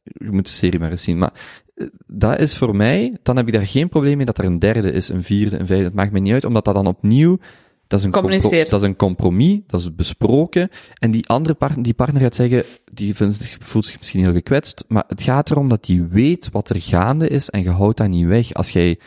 [0.02, 1.18] Je moet de serie maar eens zien.
[1.18, 1.32] Maar
[1.74, 4.58] eh, dat is voor mij, dan heb ik daar geen probleem mee dat er een
[4.58, 5.84] derde is, een vierde, een vijfde.
[5.84, 7.38] Het maakt me niet uit, omdat dat dan opnieuw,
[7.86, 8.70] dat is een, compro- Communiceert.
[8.70, 10.68] dat is een compromis, dat is besproken.
[10.98, 14.84] En die andere partner, die partner gaat zeggen, die vindt voelt zich misschien heel gekwetst,
[14.88, 18.08] maar het gaat erom dat die weet wat er gaande is en je houdt dat
[18.08, 18.52] niet weg.
[18.54, 18.98] Als jij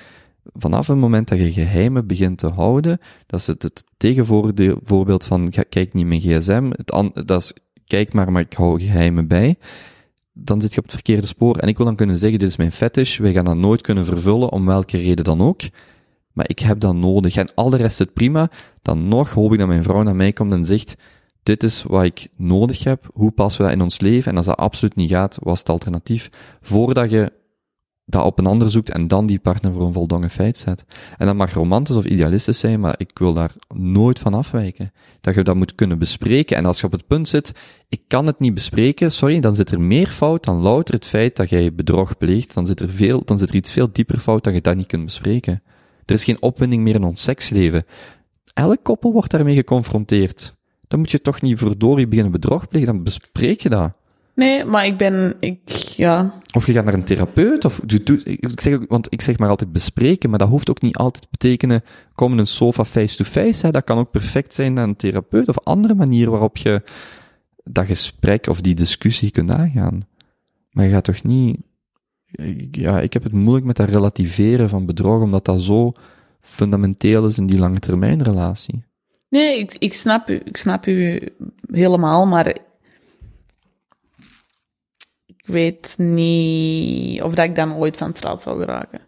[0.54, 5.54] vanaf het moment dat je geheimen begint te houden, dat is het, het tegenvoorbeeld van
[5.70, 7.54] kijk niet mijn gsm, het an, dat is
[7.86, 9.56] kijk maar, maar ik hou geheimen bij,
[10.34, 11.58] dan zit je op het verkeerde spoor.
[11.58, 14.06] En ik wil dan kunnen zeggen, dit is mijn fetish, wij gaan dat nooit kunnen
[14.06, 15.62] vervullen, om welke reden dan ook.
[16.38, 17.36] Maar ik heb dat nodig.
[17.36, 18.50] En al de rest zit prima.
[18.82, 20.96] Dan nog hoop ik dat mijn vrouw naar mij komt en zegt,
[21.44, 24.32] dit is wat ik nodig heb, hoe passen we dat in ons leven?
[24.32, 26.30] En als dat absoluut niet gaat, wat is het alternatief?
[26.62, 27.32] Voordat je
[28.06, 30.86] dat op een ander zoekt en dan die partner voor een voldongen feit zet.
[31.18, 34.92] En dat mag romantisch of idealistisch zijn, maar ik wil daar nooit van afwijken.
[35.22, 36.58] Dat je dat moet kunnen bespreken.
[36.58, 37.52] En als je op het punt zit,
[37.90, 41.36] ik kan het niet bespreken, sorry, dan zit er meer fout dan louter het feit
[41.36, 42.54] dat jij bedrog pleegt.
[42.54, 44.88] Dan zit er veel, dan zit er iets veel dieper fout dat je dat niet
[44.88, 45.62] kunt bespreken.
[46.08, 47.86] Er is geen opwinding meer in ons seksleven.
[48.54, 50.56] Elk koppel wordt daarmee geconfronteerd.
[50.88, 53.94] Dan moet je toch niet verdorie beginnen bedrog plegen, dan bespreek je dat.
[54.36, 58.24] Nee, maar ik ben, ik, ja, Of je gaat naar een therapeut, of doe, doe,
[58.24, 61.30] ik zeg, want ik zeg maar altijd bespreken, maar dat hoeft ook niet altijd te
[61.32, 61.84] betekenen,
[62.16, 63.72] kom in een sofa face-to-face, hè.
[63.72, 66.82] dat kan ook perfect zijn naar een therapeut, of andere manier waarop je
[67.64, 70.02] dat gesprek of die discussie kunt aangaan.
[70.72, 71.58] Maar je gaat toch niet,
[72.72, 75.92] ja, ik heb het moeilijk met dat relativeren van bedrog, omdat dat zo
[76.42, 78.84] fundamenteel is in die lange termijn relatie.
[79.30, 81.22] Nee, ik, ik, snap u, ik snap u
[81.72, 82.48] helemaal, maar
[85.26, 89.00] ik weet niet of dat ik dan ooit van straat zou geraken.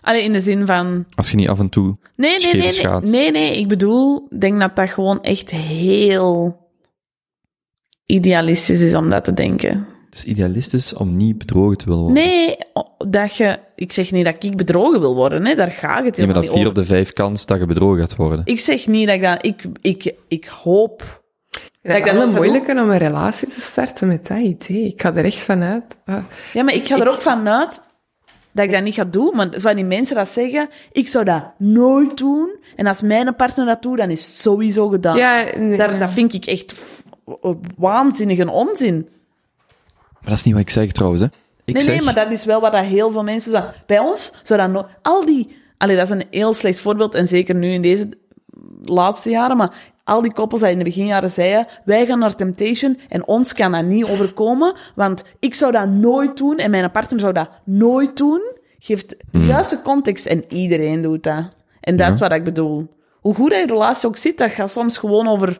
[0.00, 1.06] Allee, in de zin van...
[1.14, 3.10] Als je niet af en toe, Nee, nee, nee, nee, schaats.
[3.10, 6.58] nee, nee, ik bedoel, ik denk dat dat gewoon echt heel
[8.06, 9.86] idealistisch is om dat te denken.
[10.10, 12.22] Het is idealistisch om niet bedrogen te willen worden.
[12.24, 12.56] Nee,
[13.08, 13.58] dat je...
[13.74, 16.34] Ik zeg niet dat ik bedrogen wil worden, hè, daar gaat het Nee, maar helemaal
[16.34, 18.40] dan niet vier op de vijf kans dat je bedrogen gaat worden.
[18.44, 19.44] Ik zeg niet dat ik dat...
[19.46, 21.22] Ik, ik, ik hoop
[21.82, 24.84] Dat ik is dat wel nog moeilijk om een relatie te starten met dat idee.
[24.84, 25.84] Ik ga er echt vanuit.
[26.04, 26.16] Ah,
[26.52, 27.80] Ja, maar ik ga er ook vanuit
[28.52, 29.36] dat ik dat niet ga doen.
[29.36, 32.58] Maar zouden die mensen dat zeggen, ik zou dat nooit doen.
[32.76, 35.16] En als mijn partner dat doet, dan is het sowieso gedaan.
[35.16, 35.98] Ja, nee, Daar, ja.
[35.98, 37.02] dat vind ik echt f-
[37.76, 39.08] waanzinnige onzin.
[40.20, 41.28] Maar dat is niet wat ik zeg trouwens, hè.
[41.64, 43.74] Ik nee, zeg, nee, maar dat is wel wat dat heel veel mensen zeggen.
[43.86, 44.86] Bij ons zou dat nooit...
[45.02, 45.56] Al die...
[45.78, 47.14] Allee, dat is een heel slecht voorbeeld.
[47.14, 48.08] En zeker nu in deze
[48.82, 49.56] laatste jaren.
[49.56, 49.74] Maar
[50.04, 51.66] al die koppels die in de beginjaren zeiden...
[51.84, 54.74] Wij gaan naar Temptation en ons kan dat niet overkomen.
[54.94, 58.40] Want ik zou dat nooit doen en mijn partner zou dat nooit doen.
[58.78, 59.46] Geef de Hmm.
[59.46, 61.44] juiste context en iedereen doet dat.
[61.80, 62.12] En dat Ja.
[62.12, 62.88] is wat ik bedoel.
[63.20, 65.58] Hoe goed dat je relatie ook zit, dat gaat soms gewoon over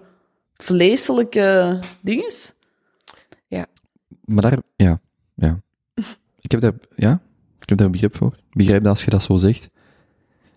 [0.56, 2.30] vleeselijke dingen.
[4.30, 5.00] Maar daar, ja,
[5.34, 5.60] ja.
[6.40, 7.20] Ik heb daar, ja,
[7.60, 8.32] ik heb daar begrip voor.
[8.32, 9.70] Ik begrijp dat als je dat zo zegt.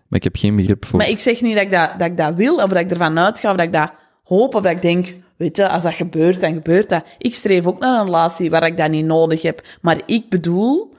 [0.08, 0.98] Maar ik heb geen begrip voor.
[0.98, 3.18] Maar ik zeg niet dat ik dat, dat ik dat wil, of dat ik ervan
[3.18, 6.40] uitga, of dat ik dat hoop, of dat ik denk, weet je, als dat gebeurt,
[6.40, 7.04] dan gebeurt dat.
[7.18, 9.66] Ik streef ook naar een relatie waar ik dat niet nodig heb.
[9.80, 10.94] Maar ik bedoel,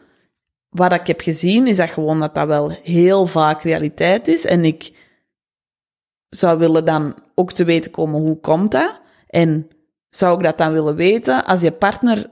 [0.70, 4.46] wat ik heb gezien, is dat gewoon dat dat wel heel vaak realiteit is.
[4.46, 4.94] En ik
[6.30, 9.00] zou willen dan ook te weten komen, hoe komt dat?
[9.28, 9.68] En
[10.10, 12.30] zou ik dat dan willen weten als je partner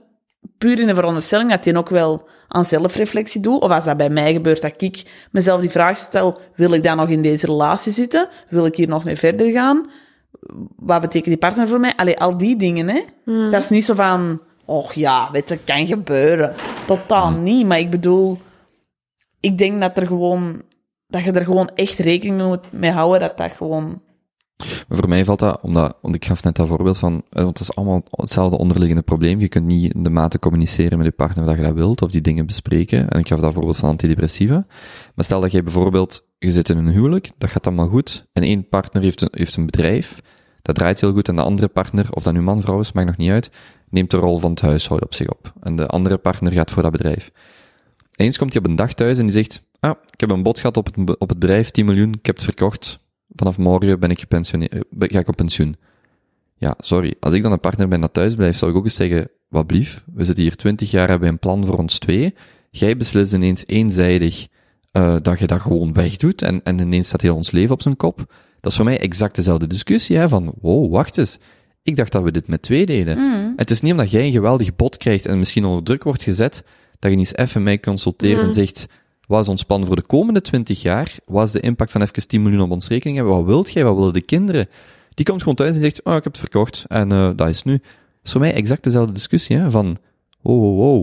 [0.58, 4.10] puur in de veronderstelling dat hij ook wel aan zelfreflectie doet, of als dat bij
[4.10, 7.92] mij gebeurt, dat ik mezelf die vraag stel, wil ik dan nog in deze relatie
[7.92, 8.28] zitten?
[8.48, 9.90] Wil ik hier nog mee verder gaan?
[10.76, 11.96] Wat betekent die partner voor mij?
[11.96, 13.00] Allee, al die dingen, hè.
[13.50, 16.54] Dat is niet zo van, oh ja, weet je, kan gebeuren.
[16.86, 18.38] Totaal niet, maar ik bedoel,
[19.40, 20.62] ik denk dat er gewoon,
[21.06, 24.02] dat je er gewoon echt rekening moet mee houden, dat dat gewoon...
[24.56, 27.58] Maar voor mij valt dat, omdat, want ik gaf net dat voorbeeld van, eh, want
[27.58, 29.40] het is allemaal hetzelfde onderliggende probleem.
[29.40, 32.10] Je kunt niet in de mate communiceren met je partner dat je dat wilt, of
[32.10, 33.08] die dingen bespreken.
[33.08, 34.66] En ik gaf dat voorbeeld van antidepressiva.
[35.14, 38.42] Maar stel dat jij bijvoorbeeld, je zit in een huwelijk, dat gaat allemaal goed, en
[38.42, 40.20] één partner heeft een, heeft een bedrijf,
[40.62, 43.06] dat draait heel goed, en de andere partner, of dat nu man, vrouw is, maakt
[43.06, 43.50] nog niet uit,
[43.90, 45.52] neemt de rol van het huishouden op zich op.
[45.60, 47.30] En de andere partner gaat voor dat bedrijf.
[48.16, 50.58] Eens komt hij op een dag thuis en die zegt, ah, ik heb een bod
[50.58, 52.98] gehad op het, op het bedrijf, 10 miljoen, ik heb het verkocht,
[53.34, 55.76] vanaf morgen ben ik gepensioneerd, eh, ga ik op pensioen.
[56.56, 57.14] Ja, sorry.
[57.20, 59.66] Als ik dan een partner ben dat thuis blijft, zou ik ook eens zeggen, wat
[59.66, 62.34] blief, we zitten hier 20 jaar, hebben een plan voor ons twee.
[62.70, 64.46] Jij beslist ineens eenzijdig
[64.92, 67.96] eh, dat je dat gewoon wegdoet en, en ineens staat heel ons leven op zijn
[67.96, 68.16] kop.
[68.60, 71.38] Dat is voor mij exact dezelfde discussie, hè, van, wow, wacht eens.
[71.82, 73.18] Ik dacht dat we dit met twee deden.
[73.56, 76.64] Het is niet omdat jij een geweldig bod krijgt en misschien onder druk wordt gezet,
[76.98, 78.86] dat je niet eens even mij consulteert en zegt,
[79.26, 81.14] wat is ons plan voor de komende 20 jaar?
[81.24, 83.36] Wat is de impact van even 10 miljoen op ons rekening hebben?
[83.36, 83.84] Wat wilt jij?
[83.84, 84.68] Wat willen de kinderen?
[85.14, 87.62] Die komt gewoon thuis en zegt, oh, ik heb het verkocht en eh dat is
[87.62, 87.72] nu.
[87.72, 87.82] Dat
[88.24, 89.96] is voor mij exact dezelfde discussie, hè, van,
[90.40, 91.00] wow, wow, wow.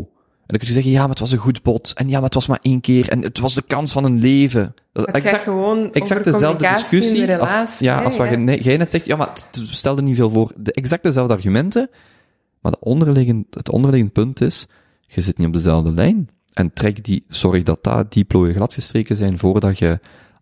[0.51, 1.93] En dan kun je zeggen, ja, maar het was een goed bod.
[1.95, 3.09] En ja, maar het was maar één keer.
[3.09, 4.75] En het was de kans van een leven.
[4.93, 7.25] Dat is Het gaat gewoon exact dezelfde discussie.
[7.25, 8.29] de Als, ja, hè, als wat
[8.63, 10.51] jij net zegt, ja, maar het, het stelde niet veel voor.
[10.55, 11.89] De exact dezelfde argumenten.
[12.61, 14.67] Maar de onderliggend, het onderliggend punt is,
[15.05, 16.29] je zit niet op dezelfde lijn.
[16.53, 19.99] En trek die, zorg dat daar die plooien gladgestreken zijn voordat je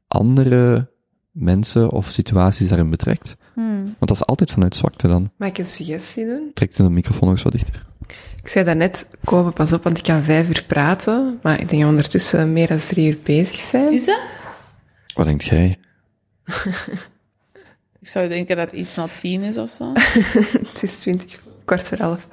[0.07, 0.89] andere
[1.31, 3.37] mensen of situaties daarin betrekt.
[3.55, 5.31] Want dat is altijd vanuit zwakte dan.
[5.37, 6.51] Mag ik een suggestie doen?
[6.53, 7.85] Trek de microfoon nog eens wat dichter.
[8.41, 11.39] Ik zei daarnet, Kobe, pas op, want ik kan vijf uur praten.
[11.41, 13.93] Maar ik denk dat we ondertussen meer dan drie uur bezig zijn.
[13.93, 14.19] Is dat?
[15.13, 15.77] Wat denkt jij?
[18.01, 19.91] Ik zou denken dat het iets na tien is of zo.
[20.73, 22.27] Het is twintig, kwart voor elf.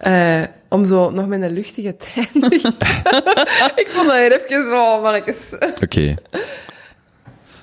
[0.00, 2.74] Eh, om zo nog met een luchtige te eindigen.
[3.82, 5.36] ik vond dat hier even zo, mannetjes.
[5.82, 6.14] Oké.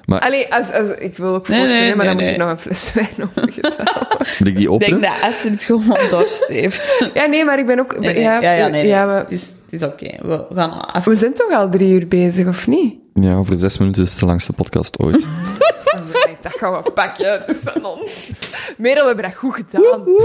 [0.05, 2.39] Maar Allee, als, als, ik wil ook Nee, voortgaan, nee, maar dan nee, moet ik
[2.39, 4.07] nog een fles wijn opgedaan.
[4.39, 5.01] moet ik die Ik openen?
[5.01, 7.09] denk dat Astrid gewoon dorst heeft.
[7.13, 7.99] Ja, nee, maar ik ben ook...
[7.99, 8.23] Nee, nee.
[8.23, 8.81] Ja, Ja, ja, nee.
[8.81, 8.91] nee.
[8.91, 10.17] ja, Het we, is, het is oké.
[10.27, 11.05] We gaan af.
[11.05, 12.95] we zijn toch al drie uur bezig, of niet?
[13.13, 15.25] Ja, over zes minuten is het de langste podcast ooit.
[15.97, 17.43] Alright, dat gaan we pakken.
[17.47, 18.29] Dat is aan ons.
[18.77, 20.03] Merel, we hebben dat goed gedaan.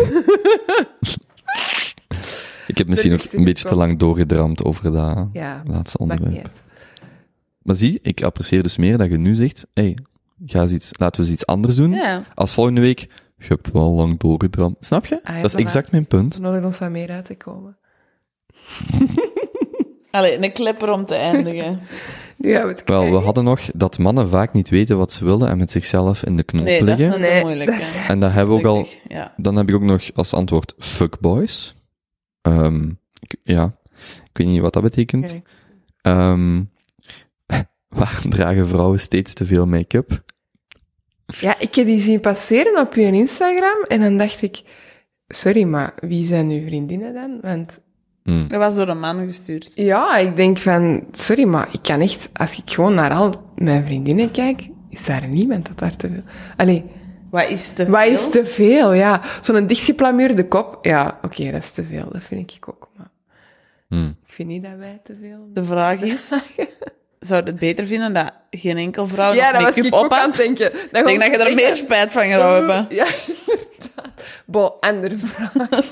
[2.73, 6.51] Ik heb misschien ook Berichten een beetje te lang doorgedramd over dat Ja, laatste onderwerp.
[7.62, 9.97] Maar zie, ik apprecieer dus meer dat je nu zegt, hey,
[10.47, 11.92] ga eens iets, laten we eens iets anders doen.
[11.92, 12.23] Ja.
[12.34, 13.01] Als volgende week,
[13.39, 14.76] je hebt wel lang doorgedramd.
[14.81, 15.20] Snap je?
[15.25, 16.34] Ah, ja, dat is exact mijn punt.
[16.34, 17.76] We nodigen ons meer uit te komen.
[20.10, 21.81] Allee, een klepper om te eindigen.
[22.36, 25.25] Nu gaan we het Wel, we hadden nog dat mannen vaak niet weten wat ze
[25.25, 27.20] willen en met zichzelf in de knop Nee, dat is liggen.
[27.20, 27.70] Nee, moeilijk.
[27.70, 28.12] dat is- hè.
[28.12, 29.33] En dat hebben we ook al, Ja.
[29.36, 31.75] dan heb ik ook nog als antwoord fuckboys.
[32.43, 32.89] Ehm
[33.21, 33.77] ik- ja,
[34.25, 35.31] ik weet niet wat dat betekent.
[35.31, 35.43] Oké.
[36.03, 36.62] Ehm
[37.99, 40.23] waarom dragen vrouwen steeds te veel make-up?
[41.41, 44.62] Ja, ik heb die zien passeren op je Instagram en dan dacht ik,
[45.29, 47.39] sorry, maar wie zijn uw vriendinnen dan?
[47.43, 47.81] Want
[48.23, 48.49] Hm.
[48.49, 49.73] Dat was door een man gestuurd.
[49.75, 53.85] ja, ik denk van, sorry, maar ik kan echt, als ik gewoon naar al mijn
[53.85, 56.23] vriendinnen kijk, is daar niemand dat daar te veel.
[56.57, 56.85] Allee,
[57.33, 58.12] Wat is te wat veel?
[58.12, 58.93] is te veel?
[58.93, 62.89] Ja, zo'n dichtgeplamuurde kop, ja, oké, dat is te veel, dat vind ik ook.
[62.97, 63.11] Maar
[63.89, 64.07] Hm.
[64.27, 65.49] ik vind niet dat wij te veel...
[65.52, 66.28] De vraag is,
[67.20, 70.05] zou je het beter vinden dat geen enkel vrouw ja, dat was make-up ik op
[70.05, 70.73] ook aan het denken.
[70.75, 72.86] Ik denk dat je er meer spijt van zou hebben.
[72.97, 73.07] Ja,
[73.47, 74.25] inderdaad.
[74.47, 75.52] Bo, andere vraag.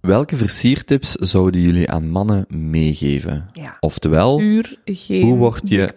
[0.00, 3.48] Welke versiertips zouden jullie aan mannen meegeven?
[3.52, 3.76] Ja.
[3.80, 5.92] Oftewel, Puur geen Hoe word je-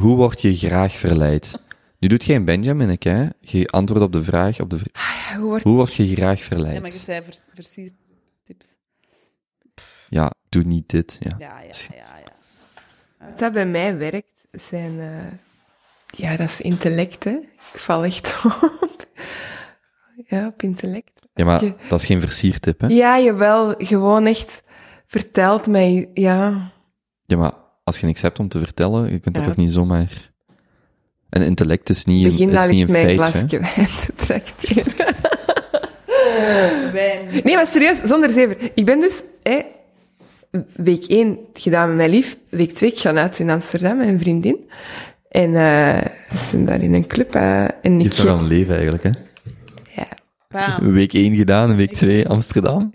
[0.00, 1.54] hoe word je graag verleid?
[2.00, 3.28] Nu doet geen Benjamin, ik, hè?
[3.40, 4.78] Je antwoordt op de vraag, op de
[5.36, 6.92] Hoe wordt hoe word je graag Ja, maar je verleid?
[6.92, 8.66] zei vers versiertips.
[10.08, 11.16] ja, doe niet dit.
[11.20, 11.34] Ja.
[11.38, 13.26] Ja, ja, ja, ja.
[13.28, 15.00] Wat dat bij mij werkt, zijn...
[15.00, 15.32] eh,
[16.06, 17.30] ja, dat is intellect, hè.
[17.72, 19.06] Ik val echt op.
[20.26, 21.20] Ja, op intellect.
[21.34, 22.86] Ja, maar Je- dat is geen versiertip, hè?
[22.86, 23.74] Ja, jawel.
[23.78, 24.62] Gewoon echt
[25.06, 26.10] vertelt mij...
[26.14, 26.70] Ja,
[27.24, 27.52] Ja, maar
[27.84, 29.50] als je niks hebt om te vertellen, je kunt dat Ja.
[29.50, 30.29] ook niet zomaar...
[31.30, 33.58] En intellect is niet een, begin is dan niet ik een mijn feitje.
[33.58, 33.64] hè.
[33.64, 35.14] glasje wijn te tracteren.
[36.92, 37.26] Wijn.
[37.44, 38.56] Nee, maar serieus, zonder zever.
[38.74, 39.60] Ik ben dus hè,
[40.76, 42.36] week 1 gedaan met mijn lief.
[42.50, 44.56] Week 2 ik ga uit in Amsterdam met een vriendin.
[45.28, 45.98] En eh
[46.30, 47.34] we zijn daar in een club.
[47.34, 49.10] eh, en Je hebt toch al een leven eigenlijk, hè?
[49.94, 50.06] Ja,
[50.48, 50.92] Bam.
[50.92, 52.90] Week 1 gedaan, week 2 Amsterdam.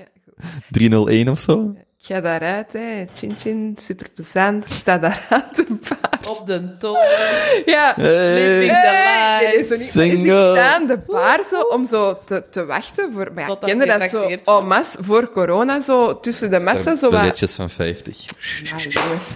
[0.69, 1.75] 301 of zo.
[2.07, 3.05] Ik ga daaruit, hè.
[3.13, 4.65] Chin chin, super plezant.
[4.65, 6.29] Ik sta daar aan de bar.
[6.31, 7.63] Op de toren.
[7.65, 7.93] Ja.
[7.97, 9.55] Living the Hey, life.
[9.57, 9.91] nee, zo niet.
[9.91, 10.53] Single.
[10.53, 13.31] Dus ik sta aan de bar zo, om zo te, te wachten voor...
[13.33, 14.67] Maar ja, je dat zo wordt.
[14.67, 17.19] masse voor corona, zo tussen de massa, zo wat...
[17.21, 18.25] Billetjes van 50.
[18.63, 19.29] Ja, jongens.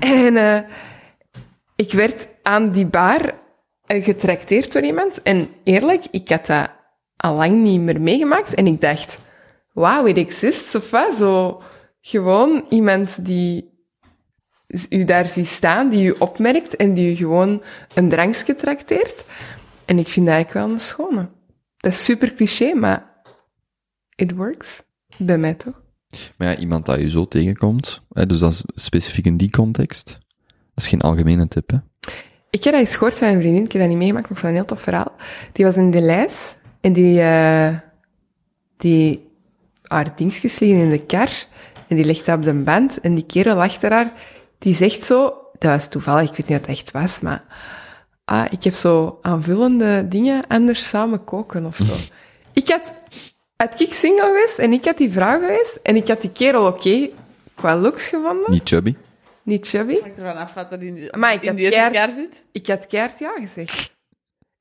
[0.00, 0.58] En eh,
[1.76, 3.32] ik werd aan die bar
[3.86, 5.22] eh, getrakteerd door iemand.
[5.22, 6.70] En eerlijk, ik had dat
[7.16, 8.54] al lang niet meer meegemaakt.
[8.54, 9.18] En ik dacht,
[9.72, 11.14] wauw, it exists, of wat?
[11.14, 11.62] Zo
[12.02, 13.70] gewoon iemand die
[14.88, 17.62] u daar ziet staan, die u opmerkt en die u gewoon
[17.94, 19.24] een drankje trakteert.
[19.84, 21.28] En ik vind dat eigenlijk wel een schone.
[21.76, 23.22] Dat is super cliché, maar
[24.14, 24.82] it works.
[25.18, 25.80] Bij mij toch?
[26.36, 30.18] Maar ja, iemand dat je zo tegenkomt, hè, dus dat is specifiek in die context,
[30.46, 31.76] dat is geen algemene tip, hè?
[32.50, 34.42] Ik heb dat eens gehoord van een vriendin, ik heb dat niet meegemaakt, maar ik
[34.42, 35.12] vond een heel tof verhaal.
[35.52, 37.76] Die was in de lijst en die, eh
[38.76, 39.30] die
[39.82, 41.46] haar dingetjes liggen in de kar
[41.92, 44.12] en die legt dat op de band en die kerel achter haar,
[44.58, 45.24] die zegt zo,
[45.58, 47.44] dat was toevallig, ik weet niet wat het echt was, maar
[48.24, 51.84] ah, ik heb zo aanvullende dingen anders samen koken of zo.
[52.62, 52.92] ik had,
[53.56, 56.66] had ik single geweest en ik had die vrouw geweest en ik had die kerel
[56.66, 57.08] oké
[57.54, 58.96] qua looks gevonden, Niet chubby.
[59.42, 59.92] niet chubby.
[59.92, 61.70] Ik ervan af wat er in, die- Maar ik in die
[62.14, 62.44] zit.
[62.52, 63.92] Ik had keihard ja gezegd.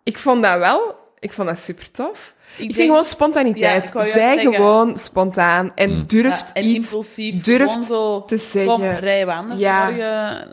[0.03, 2.33] Ik vond dat wel, ik vond dat super tof.
[2.51, 3.91] Ik, denk- vind gewoon spontaniteit.
[3.93, 4.53] Zij zeggen.
[4.53, 7.41] gewoon spontaan en durft Ja, en iets impulsief.
[7.43, 8.73] durft zo, te zeggen.
[8.73, 9.89] Kom, we anders Ja.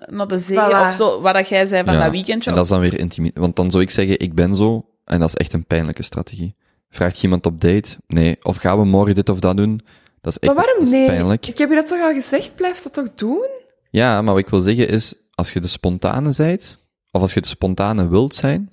[0.07, 0.57] naar de zee.
[0.59, 0.89] Voilà.
[0.89, 2.51] Of zo, wat dat jij zei van Ja, dat weekendje.
[2.51, 3.41] En dat is dan weer intimidatie.
[3.43, 6.55] Want dan zou ik zeggen, ik ben zo, en dat is echt een pijnlijke strategie.
[6.91, 7.97] Vraagt je iemand op date?
[8.07, 8.37] Nee.
[8.43, 9.81] Of gaan we morgen dit of dat doen?
[10.21, 11.07] Dat is echt Maar waarom dat is nee?
[11.07, 11.47] pijnlijk.
[11.47, 12.55] Ik heb je dat toch al gezegd?
[12.55, 13.47] Blijf dat toch doen?
[13.91, 16.79] Ja, maar wat ik wil zeggen is, als je de spontane zijt,
[17.11, 18.69] of als je de spontane wilt zijn,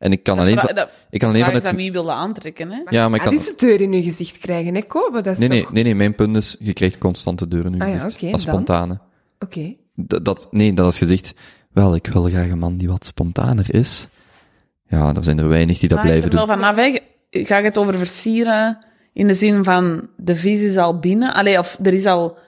[0.00, 1.82] en ik kan alleen, dat- ik kan alleen vraag van is aan het...
[1.82, 2.80] wie wilde aantrekken, hè?
[2.88, 3.42] Ja, maar ik Ah, kan...
[3.42, 5.20] de deur in je gezicht krijgen, hè, Kobe?
[5.20, 5.72] Dat is Nee, nee, toch...
[5.72, 8.20] nee, nee, mijn punt is, je krijgt constante deuren in je Ah ja, gezicht.
[8.20, 8.40] dat dan.
[8.40, 8.98] spontane.
[9.38, 9.74] Oké.
[9.94, 11.34] Dat, dat, nee, dat als je zegt,
[11.72, 14.08] wel, ik wil graag een man die wat spontaner is.
[14.86, 16.56] Ja, er zijn er weinig die dat blijven wel doen.
[16.56, 16.98] vanaf, hè.
[17.30, 18.78] Ga je het over versieren
[19.12, 21.34] in de zin van de vis is al binnen?
[21.34, 22.38] Allee, of er is al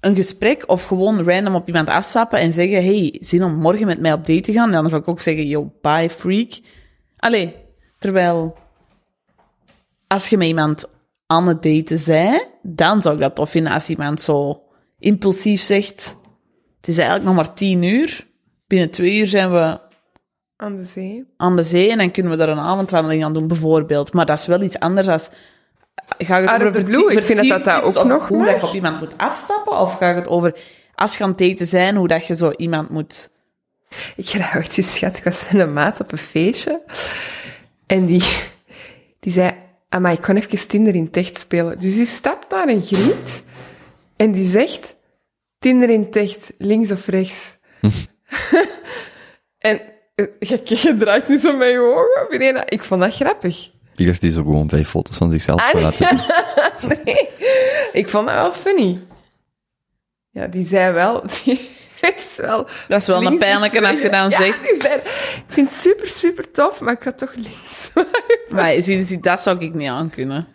[0.00, 4.00] een gesprek of gewoon random op iemand afstappen en zeggen, hey, zin om morgen met
[4.00, 4.72] mij op date te gaan?
[4.72, 6.60] Dan zou ik ook zeggen, yo, bye, freak.
[7.16, 7.56] Allee,
[7.98, 8.56] terwijl
[10.06, 10.90] als je met iemand
[11.26, 14.62] aan het daten zij, dan zou ik dat tof vinden als iemand zo
[14.98, 16.16] impulsief zegt,
[16.76, 18.26] het is eigenlijk nog maar tien uur,
[18.66, 19.80] binnen twee uur zijn we
[20.56, 21.24] Aan de zee.
[21.36, 24.12] aan de zee en dan kunnen we daar een avondwandeling aan doen, bijvoorbeeld.
[24.12, 25.30] Maar dat is wel iets anders als...
[26.18, 28.60] Ga je het Out of over blue, ik vind dat dat ook nog hoe dat
[28.60, 29.78] je op iemand moet afstappen?
[29.78, 30.54] Of ga je het over,
[30.94, 33.30] als je aan het daten zijn, hoe dat je zo iemand moet...
[34.16, 35.16] Ik ooit eens gehad.
[35.16, 36.82] Ik was met een maat op een feestje.
[37.86, 38.24] En die,
[39.20, 39.52] die zei,
[40.00, 41.78] maar ik kan even Tinder in Techt spelen.
[41.78, 43.44] Dus die stapt naar een griet.
[44.16, 44.94] En die zegt,
[45.58, 47.56] Tinder in Techt, links of rechts.
[49.58, 49.80] en
[50.14, 52.68] eh, je, je draait niet zo met je ogen.
[52.68, 53.70] Ik vond dat grappig.
[54.00, 56.06] Ik dacht, die zo gewoon vijf foto's van zichzelf Ah, laten
[56.76, 56.98] zien.
[57.04, 57.28] nee,
[57.92, 59.00] ik vond dat wel funny.
[60.30, 61.68] Ja, die zei wel, die
[62.00, 62.66] heeft wel...
[62.88, 64.64] Dat is wel een pijnlijke als je dan ja, zegt...
[64.64, 67.90] die zei, ik vind het super, super tof, maar ik ga toch links.
[68.54, 70.46] Maar zie, zie, dat zou ik niet aankunnen.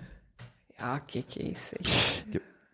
[0.77, 1.69] ja, kijk eens.
[1.69, 2.23] zeg.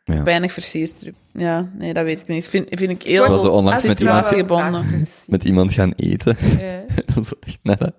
[0.03, 0.23] Ja.
[0.23, 1.09] Weinig versierd.
[1.31, 2.47] Ja, nee, dat weet ik niet.
[2.47, 3.41] Vind, vind ik heel...
[3.41, 5.07] zo onlangs met iemand, gebonden.
[5.27, 6.37] met iemand gaan eten.
[6.59, 6.81] Ja.
[7.13, 7.93] Dan zo echt na dat,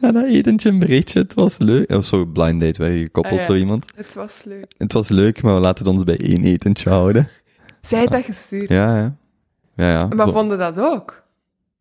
[0.00, 1.18] na dat etentje een berichtje.
[1.20, 1.90] Het was leuk.
[1.92, 3.46] Of zo, blind date, werden gekoppeld Ah, ja.
[3.46, 3.86] door iemand.
[3.96, 4.72] Het was leuk.
[4.78, 7.28] Het was leuk, maar we laten het ons bij één etentje houden.
[7.80, 8.68] Zij dat gestuurd.
[8.68, 9.16] Ja, ja.
[9.74, 10.06] Ja, ja.
[10.06, 11.22] Maar Zo- vonden dat ook?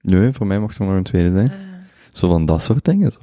[0.01, 1.51] Nee, voor mij mocht er nog een tweede zijn.
[2.11, 3.11] Zo van dat soort dingen.
[3.11, 3.19] Zo.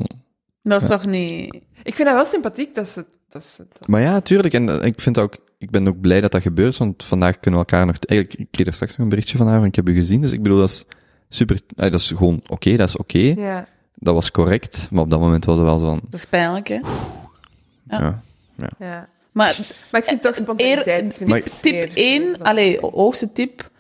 [0.62, 1.54] Dat is toch niet...
[1.82, 3.04] Ik vind dat wel sympathiek dat ze...
[3.28, 4.54] Dat ze dat- Maar ja, tuurlijk.
[4.54, 7.60] En eh, ik vind ook, ik ben ook blij dat dat gebeurt, want vandaag kunnen
[7.60, 9.74] we elkaar nog, eigenlijk, ik kreeg er straks nog een berichtje van haar, van ik
[9.74, 10.84] heb u gezien, dus ik bedoel, dat is
[11.28, 13.66] super, eh, dat is gewoon oké, dat is oké, Ja.
[13.94, 16.68] dat was correct, maar op dat moment was het wel zo van, Dat is pijnlijk,
[16.68, 16.78] hè?
[17.88, 18.22] ja.
[18.78, 19.08] ja.
[19.32, 19.58] Maar
[19.90, 21.16] Maar ik vind toch spontaniteit.
[21.62, 23.70] Tip meer- 1, allee, hoogste tip,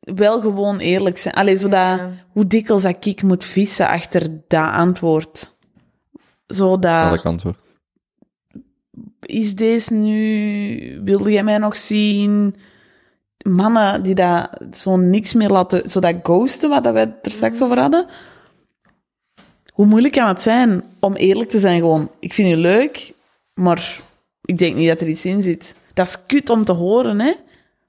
[0.00, 1.34] wel gewoon eerlijk zijn.
[1.34, 2.12] Allee, zodat, Ja.
[2.28, 5.56] hoe dikwijls dat ik moet vissen achter dat antwoord.
[6.46, 7.58] Zodat, Welk antwoord?
[9.30, 12.56] Is deze nu, wilde jij mij nog zien?
[13.42, 17.78] Mannen die dat zo niks meer laten, zo dat ghosten, wat dat er straks over
[17.78, 18.06] hadden.
[19.72, 23.14] Hoe moeilijk kan het zijn om eerlijk te zijn gewoon, ik vind je leuk,
[23.54, 24.00] maar
[24.44, 25.74] ik denk niet dat er iets in zit.
[25.94, 27.32] Dat is kut om te horen, hè.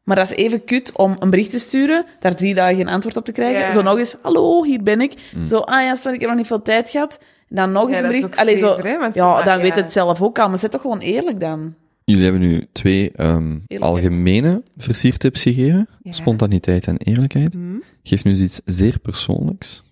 [0.04, 3.18] Maar dat is even kut om een bericht te sturen, daar drie dagen geen antwoord
[3.18, 3.60] op te krijgen.
[3.60, 3.72] Ja.
[3.72, 5.14] Zo nog eens, hallo, hier ben ik.
[5.50, 7.20] Zo, ah ja, sorry, ik heb nog niet veel tijd gehad.
[7.54, 8.38] Dan nog eens Ja, een bericht.
[8.38, 9.62] Allee, zo, zever, hè, want ja, dan ja.
[9.62, 11.76] weet het zelf ook al, maar zet toch gewoon eerlijk dan.
[12.04, 15.88] Jullie hebben nu twee ehm, algemene versiertips gegeven.
[16.02, 16.12] Ja.
[16.12, 17.54] Spontaniteit en eerlijkheid.
[17.54, 17.78] Hm?
[18.04, 19.84] Geef nu eens iets zeer persoonlijks.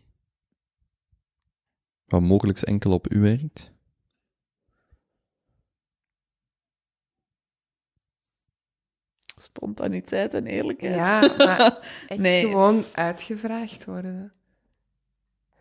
[2.05, 3.71] Wat mogelijk enkel op u werkt.
[9.35, 10.95] Spontaniteit en eerlijkheid.
[10.95, 12.41] Ja, maar echt Nee.
[12.41, 14.33] gewoon uitgevraagd worden.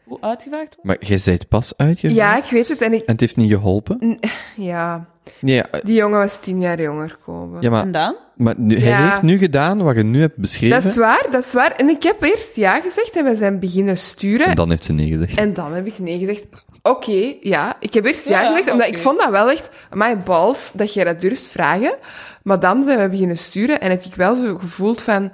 [0.09, 0.85] Hoe uitgevraagd wordt?
[1.01, 2.81] Maar jij zijt pas uitgevraagd Ja, ik weet het.
[2.81, 4.19] En ik, en het heeft niet geholpen?
[4.57, 5.07] ja,
[5.41, 7.63] Nee, die jongen was tien jaar jonger komen.
[7.63, 8.17] ja, maar, En dan?
[8.37, 9.09] maar nu, hij Ja.
[9.11, 10.83] heeft nu gedaan wat je nu hebt beschreven.
[10.83, 11.73] Dat is waar, dat is waar.
[11.73, 14.47] En ik heb eerst ja gezegd en we zijn beginnen sturen.
[14.47, 15.37] En dan heeft ze nee gezegd.
[15.39, 16.65] En dan heb ik nee gezegd.
[16.83, 17.77] Oké, ja.
[17.81, 19.71] Ik heb eerst ja, Ja, gezegd, omdat ik vond dat wel echt...
[19.93, 21.95] My balls, dat jij dat durft vragen.
[22.43, 25.33] Maar dan zijn we beginnen sturen en heb ik wel zo gevoeld van...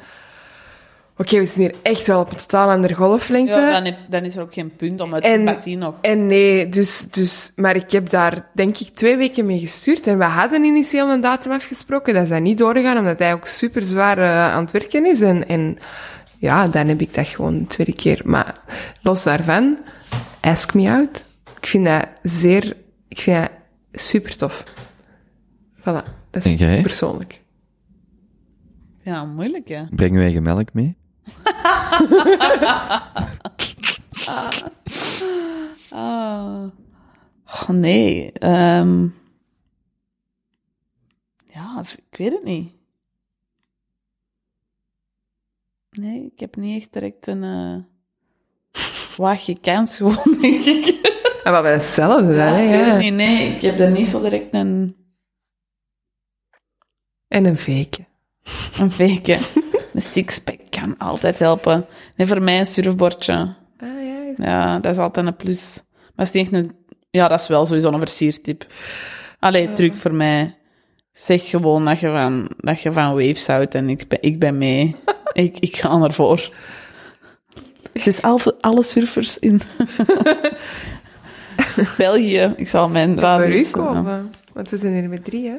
[1.17, 3.53] Oké, we zitten hier echt wel op een totaal andere golflengte.
[3.53, 5.45] Ja, dan, heb- dan is er ook geen punt om uit En-
[5.79, 5.95] nog.
[6.01, 7.53] En nee, dus, dus...
[7.57, 10.07] Maar ik heb daar, denk ik, twee weken mee gestuurd.
[10.07, 12.15] En we hadden initieel een datum afgesproken.
[12.15, 15.21] Dat is dan niet doorgegaan, omdat hij ook super zwaar eh, aan het werken is.
[15.21, 15.79] En, en
[16.39, 18.21] ja, dan heb ik dat gewoon een tweede keer.
[18.25, 18.61] Maar
[19.03, 19.79] los daarvan,
[20.41, 21.25] ask me out.
[21.61, 22.77] Ik vind dat zeer...
[23.09, 23.51] Ik vind dat
[23.93, 24.65] super tof.
[25.81, 26.83] Voilà, dat is jij?
[26.83, 27.41] persoonlijk.
[29.03, 29.83] Ja, moeilijk, hè.
[29.91, 30.97] Brengen wij melk mee?
[35.91, 36.67] Ah.
[37.47, 38.33] Oh, nee.
[38.33, 39.09] ehm.
[41.53, 42.73] ja, ik weet het niet.
[45.91, 47.77] Nee, ik heb niet echt direct een uh,
[49.17, 50.87] waagje kans gewoon, denk ik.
[51.45, 52.99] En wat wel hetzelfde dan, Ja, hè?
[52.99, 53.55] niet, nee.
[53.55, 54.97] Ik heb er niet zo direct een,
[57.29, 58.05] En een fake.
[58.79, 59.39] een fake.
[59.93, 61.87] Een sixpack kan altijd helpen.
[62.17, 63.35] Nee, voor mij een surfbordje.
[63.79, 64.33] Ah, ja.
[64.37, 65.83] Ja, dat is altijd een plus.
[66.15, 66.73] Maar is niet echt een...
[67.11, 68.67] Ja, dat is wel sowieso een versiertip.
[69.39, 70.57] Allee, truc voor mij.
[71.13, 74.59] Zeg gewoon dat je van, dat je van waves houdt en ik ben, ik ben
[74.59, 74.97] mee.
[75.33, 76.51] ik, ik ga ervoor.
[78.05, 79.61] Dus al, alle surfers in
[81.97, 83.71] België, ik zal mijn Voor u radius...
[83.71, 84.31] komen.
[84.53, 85.57] Want we zijn hier met drie, hè?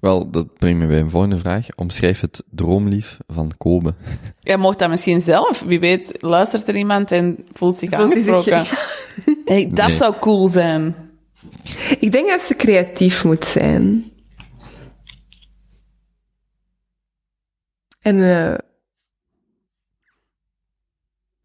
[0.00, 1.66] Wel, dat brengt me bij een volgende vraag.
[1.76, 3.94] Omschrijf het droomlief van Kobe.
[4.40, 5.60] Jij mocht dat misschien zelf.
[5.60, 8.64] Wie weet, luistert er iemand en voelt zich aangesproken.
[9.44, 9.96] Hey, dat Nee.
[9.96, 10.94] zou cool zijn.
[12.00, 14.10] Ik denk dat ze creatief moet zijn.
[18.00, 18.58] En eh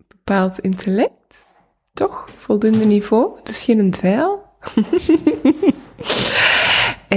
[0.08, 1.45] bepaald intellect,
[1.93, 2.30] toch?
[2.35, 4.43] Voldoende niveau, dus geen dweil.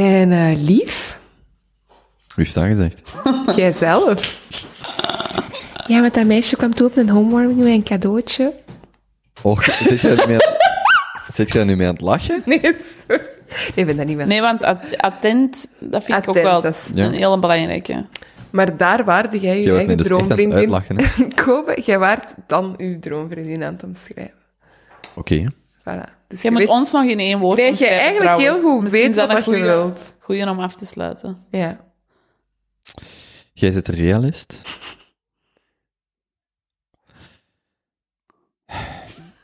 [0.01, 1.19] en eh, lief,
[2.35, 3.03] Wie heeft dat gezegd?
[3.57, 4.41] jijzelf.
[5.87, 8.53] Ja, want dat meisje kwam toe op een homewarming met een cadeautje.
[9.43, 10.55] Och, zit jij nu mee aan,
[11.35, 12.43] zit jij nu mee aan het lachen?
[12.45, 12.61] Nee,
[13.75, 14.27] ik ben dat niet meer.
[14.27, 17.05] Nee, want at- attent, dat vind ik ook Attent, wel dat is- Ja.
[17.05, 18.07] een hele belangrijke.
[18.51, 20.83] Maar daar waarde jij je eigen dus droomvriendin.
[21.45, 24.35] Kobe, jij waart dan uw droomvriendin aan het omschrijven.
[25.17, 25.53] Oké.
[25.81, 26.24] Voilà.
[26.35, 28.63] Dus Je moet weet- ons nog in één woord Nee, jij omschrijven, eigenlijk trouwens.
[28.63, 30.15] heel goed Misschien weet dat wat je wilt.
[30.21, 31.45] Goeie om af te sluiten.
[31.51, 31.79] Ja.
[33.53, 34.61] Jij zit een realist.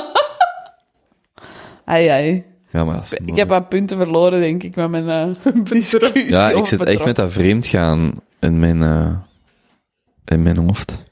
[1.86, 2.44] Ai, ai.
[2.72, 6.30] Ja, maar dat is Ik heb wat punten verloren, denk ik, met mijn eh discussie
[6.36, 9.12] Ja, ik zit echt met dat vreemdgaan in mijn, eh,
[10.26, 11.04] in mijn hoofd.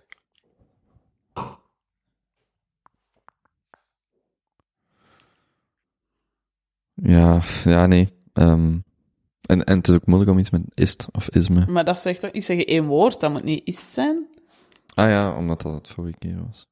[6.96, 8.10] Ja, ja, nee.
[8.34, 8.78] Ehm,
[9.42, 11.66] en, en het is ook moeilijk om iets met ist of isme.
[11.68, 12.32] Maar dat zegt toch...
[12.32, 14.28] Ik zeg één woord, dat moet niet is zijn.
[14.94, 16.68] Ah ja, omdat dat het vorige keer was.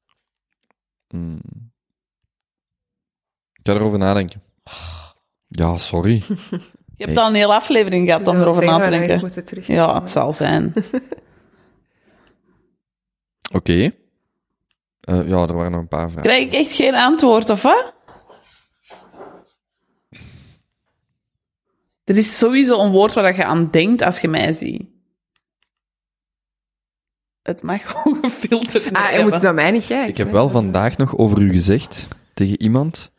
[1.08, 1.40] Hmm.
[3.52, 4.42] Ik ga erover nadenken.
[5.48, 6.22] Ja, sorry.
[6.96, 9.74] Je hebt al een hele aflevering gehad om erover na te denken.
[9.74, 10.72] Ja, het zal zijn.
[13.54, 13.92] Oké.
[15.00, 16.22] Eh, ja, er waren nog een paar vragen.
[16.22, 17.93] Krijg ik echt geen antwoord, of wat?
[22.04, 24.82] Er is sowieso een woord waar je aan denkt als je mij ziet.
[27.42, 29.32] Het mag gewoon gefilterd Ah, je hebben.
[29.32, 30.08] moet naar mij niet kijken.
[30.08, 33.12] Ik heb wel vandaag nog over u gezegd tegen iemand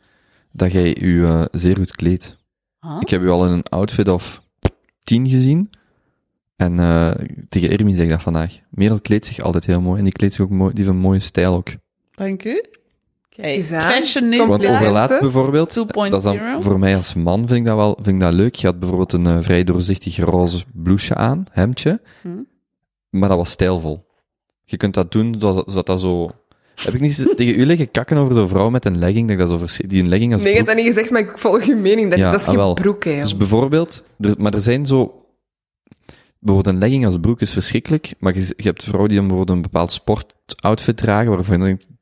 [0.52, 2.36] dat jij u eh, zeer goed kleedt.
[2.80, 2.96] Huh?
[3.00, 4.42] Ik heb u al in een outfit of
[5.04, 5.70] tien gezien.
[6.56, 7.10] En eh,
[7.48, 8.58] tegen Ermin zeg ik dat vandaag.
[8.70, 9.98] Merel kleedt zich altijd heel mooi.
[9.98, 10.74] En die kleedt zich ook mooi.
[10.74, 11.68] Die heeft een mooie stijl ook.
[12.14, 12.64] Dank u.
[13.36, 14.46] Kijk Hey, fashionista.
[14.46, 14.90] Want Ja, over hè?
[14.92, 16.10] laat bijvoorbeeld, 2.0.
[16.10, 18.54] dat is dan voor mij als man vind ik dat wel vind ik dat leuk.
[18.54, 22.00] Je had bijvoorbeeld een eh, vrij doorzichtig roze blouseje aan, hemdje.
[22.22, 22.28] Hm.
[23.10, 24.06] Maar dat was stijlvol.
[24.64, 26.30] Je kunt dat doen zodat, zodat dat zo...
[26.84, 29.38] Heb ik niet tegen u liggen kakken over zo'n vrouw met een legging, dat ik
[29.38, 31.38] dat zo vers- die een legging als Nee, je hebt dat niet gezegd, maar ik
[31.38, 32.10] volg je mening.
[32.10, 32.74] Dat, Ja, dat is ah, geen wel.
[32.74, 33.20] broek, hè.
[33.20, 35.20] Dus bijvoorbeeld, er, maar er zijn zo...
[36.38, 39.56] Bijvoorbeeld een legging als broek is verschrikkelijk, maar je, je hebt vrouwen die dan bijvoorbeeld
[39.56, 41.95] een bepaald sportoutfit dragen, waarvan je denkt, dat,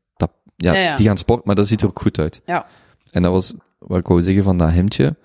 [0.56, 0.96] ja, Ja, ja.
[0.96, 2.40] die gaan sport, maar dat ziet er ook goed uit.
[2.44, 2.66] Ja.
[3.10, 5.16] En dat was wat ik wou zeggen van dat hemdje.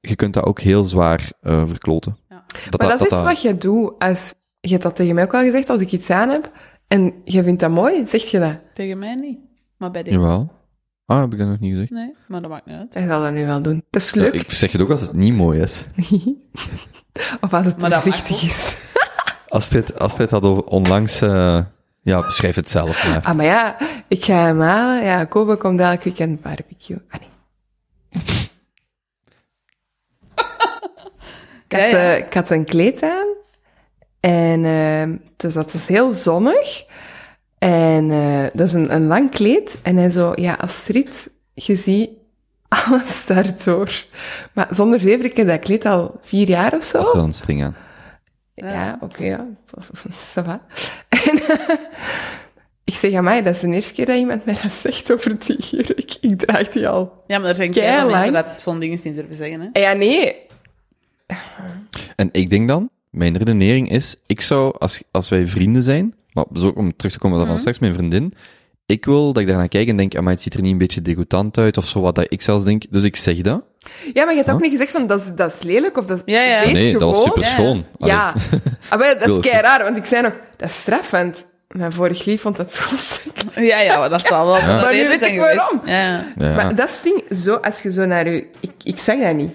[0.00, 2.16] Je kunt dat ook heel zwaar eh, verkloten.
[2.28, 2.44] Ja.
[2.70, 3.92] Dat, maar dat, is iets wat je doet.
[3.98, 6.52] Als, je hebt dat tegen mij ook al gezegd, als ik iets aan heb
[6.88, 8.58] en je vindt dat mooi, zeg je dat.
[8.74, 9.38] Tegen mij niet.
[9.76, 10.54] Maar bij dit Jawel.
[11.06, 11.90] Ah, heb ik dat nog niet gezegd?
[11.90, 12.94] Nee, maar dat maakt niet uit.
[12.94, 13.84] Hij zal dat nu wel doen.
[13.90, 14.34] Dat is leuk.
[14.34, 15.84] Ik zeg het ook als het niet mooi is.
[17.44, 18.76] of als het dat voorzichtig is.
[19.48, 21.20] Astrid, Astrid had over onlangs...
[21.20, 21.60] eh,
[22.00, 23.22] ja, beschrijf het zelf maar.
[23.22, 23.76] Ah, maar ja,
[24.08, 25.04] ik ga hem halen.
[25.04, 26.98] Ja, Kobe komt elk weekend barbecue.
[27.08, 27.28] Ah, nee.
[31.68, 32.14] ik, had, Ja, ja.
[32.14, 33.26] eh, ik had een kleed aan.
[34.20, 36.84] En eh, dus dat was heel zonnig.
[37.58, 39.78] En eh, dat is een, een lang kleed.
[39.82, 42.10] En hij zo, ja, Astrid, je ziet
[42.68, 44.04] alles daardoor.
[44.52, 46.98] Maar zonder zever, ik heb dat kleed al vier jaar of zo.
[46.98, 47.76] Was er een string aan.
[48.54, 49.46] Ja, oké, ja.
[50.34, 50.60] Ça va.
[51.08, 51.38] En
[52.86, 55.38] ik zeg aan mij, dat is de eerste keer dat iemand mij dat zegt over
[55.46, 56.16] die jurk.
[56.20, 57.22] Ik draag die al.
[57.26, 59.60] Ja, maar er zijn keihard mensen dat zo'n dingen niet durven zeggen.
[59.60, 59.66] Hè?
[59.72, 60.34] En ja, nee.
[62.16, 66.44] En ik denk dan, mijn redenering is, ik zou, als, als wij vrienden zijn, maar
[66.54, 67.46] zo om terug te komen Mhm.
[67.48, 68.34] van straks, mijn vriendin,
[68.86, 71.02] ik wil dat ik daarnaar kijk en denk, maar het ziet er niet een beetje
[71.02, 72.84] degoutant uit, of zo, wat dat ik zelfs denk.
[72.90, 73.62] Dus ik zeg dat.
[74.12, 76.16] Ja, maar je hebt ook niet gezegd van, dat is, dat is lelijk, of dat
[76.16, 76.22] is...
[76.34, 76.72] Ja, ja.
[76.72, 77.84] Nee, dat was super schoon.
[77.98, 78.34] Ja.
[78.88, 81.44] Ah, maar dat Wil is kei raar, want ik zei nog, dat is straf, want
[81.76, 83.42] mijn vorig lief vond dat zo stuk.
[83.54, 84.68] Ja, ja, maar dat zal wel Ja.
[84.68, 85.80] een Maar nu weet ik waarom.
[85.84, 86.26] Ja.
[86.36, 86.54] Ja.
[86.54, 88.48] Maar dat is het ding, zo, als je zo naar je...
[88.60, 89.52] Ik, ik zag dat niet.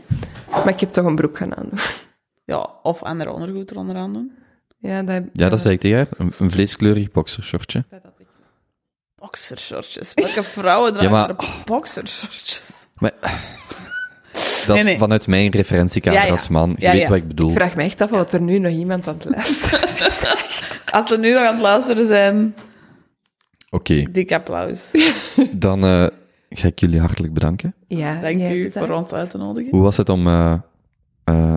[0.50, 1.80] Maar ik heb toch een broek gaan aandoen.
[2.52, 4.32] ja, of andere ondergoed er onderaan doen.
[4.80, 5.24] Ja, dat...
[5.34, 6.08] Ja, dat zei ik tegen haar.
[6.18, 7.84] Een, een vleeskleurig boxershortje.
[9.16, 10.12] Boxershortjes.
[10.14, 11.36] Welke vrouwen dragen Ja, maar- er
[11.66, 12.70] boxershortjes?
[12.94, 13.12] Maar,
[14.66, 14.98] dat is nee.
[14.98, 16.32] vanuit mijn referentiekader Ja, ja.
[16.32, 16.76] als man.
[16.78, 17.08] Je Ja, weet ja.
[17.08, 17.50] wat ik bedoel.
[17.50, 19.90] Ik vraag me echt af of er nu nog iemand aan het luisteren
[20.92, 22.56] Als ze nu nog aan het luisteren zijn,
[23.70, 24.92] Oké, dik applaus.
[25.52, 26.08] dan eh,
[26.50, 27.76] ga ik jullie hartelijk bedanken.
[27.88, 28.74] Ja, Dank u bedankt.
[28.74, 29.72] voor ons uit te nodigen.
[29.72, 30.54] Hoe was het om eh,
[31.24, 31.56] eh,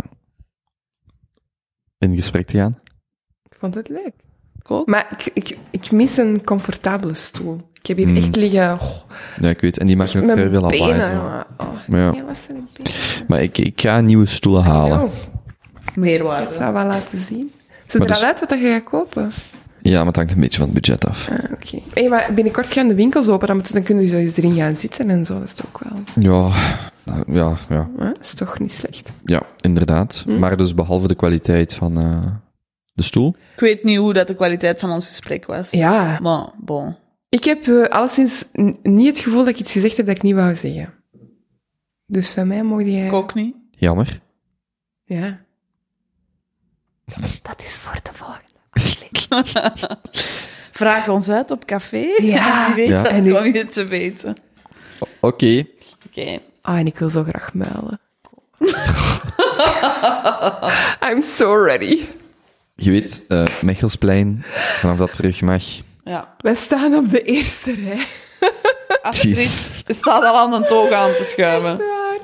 [1.99, 2.79] in gesprek te gaan?
[3.51, 4.13] Ik vond het leuk.
[4.63, 4.83] Cool.
[4.87, 7.61] Maar ik, ik, ik mis een comfortabele stoel.
[7.85, 8.17] Ik heb hier Hmm.
[8.17, 8.73] echt liggen...
[8.73, 8.83] Oh,
[9.41, 9.79] Ja, ik weet.
[9.79, 10.93] En die maken ook heel veel lawaai.
[10.93, 11.45] benen.
[11.59, 12.15] Oh, Maar ja.
[13.29, 15.03] Maar ik, ik ga nieuwe stoelen halen.
[15.03, 15.11] Oh,
[15.85, 16.55] dat Meerwaarde.
[16.55, 17.53] zou wel laten zien.
[17.87, 19.31] Ziet er dus- al uit wat je gaat kopen?
[19.83, 21.29] Ja, maar het hangt een beetje van het budget af.
[21.31, 21.79] Ah, oké.
[21.95, 25.11] Hey, maar binnenkort gaan de winkels open, dan, kunnen ze zo eens erin gaan zitten
[25.11, 25.35] en zo.
[25.35, 25.99] Dat is toch ook wel...
[26.15, 26.53] Ja,
[27.05, 27.89] nou, ja, ja?
[27.99, 29.13] Dat is toch niet slecht.
[29.25, 30.23] ja, inderdaad.
[30.27, 30.39] Hm?
[30.39, 32.19] Maar dus behalve de kwaliteit van eh,
[32.93, 33.37] de stoel.
[33.55, 35.71] Ik weet niet hoe dat de kwaliteit van ons gesprek was.
[35.71, 36.97] Ja, Maar, bon.
[37.35, 40.23] Ik heb eh, alleszins n- niet het gevoel dat ik iets gezegd heb dat ik
[40.23, 40.95] niet wou zeggen.
[42.07, 43.07] Dus van mij mocht jij...
[43.07, 43.55] Ik ook niet.
[43.71, 44.21] Jammer.
[45.05, 45.41] Ja.
[47.43, 48.43] Dat is voor de volgende.
[50.81, 52.07] Vraag ons uit op café.
[52.23, 52.69] Ja.
[52.69, 53.07] En wie weet, Ja.
[53.09, 54.37] En nu- kom je het te weten.
[55.21, 55.65] Oké.
[56.07, 56.39] Oké.
[56.61, 58.01] Ah, en ik wil zo graag muilen.
[61.11, 62.05] I'm so ready.
[62.77, 64.43] Je weet, eh Mechelsplein,
[64.79, 65.63] vanaf dat terug mag.
[66.05, 66.35] Ja.
[66.39, 68.07] Wij staan op de eerste rij.
[69.03, 69.71] Astrid Jeez.
[69.87, 71.79] staat al aan een toga aan te schuimen.
[71.79, 72.19] Waar?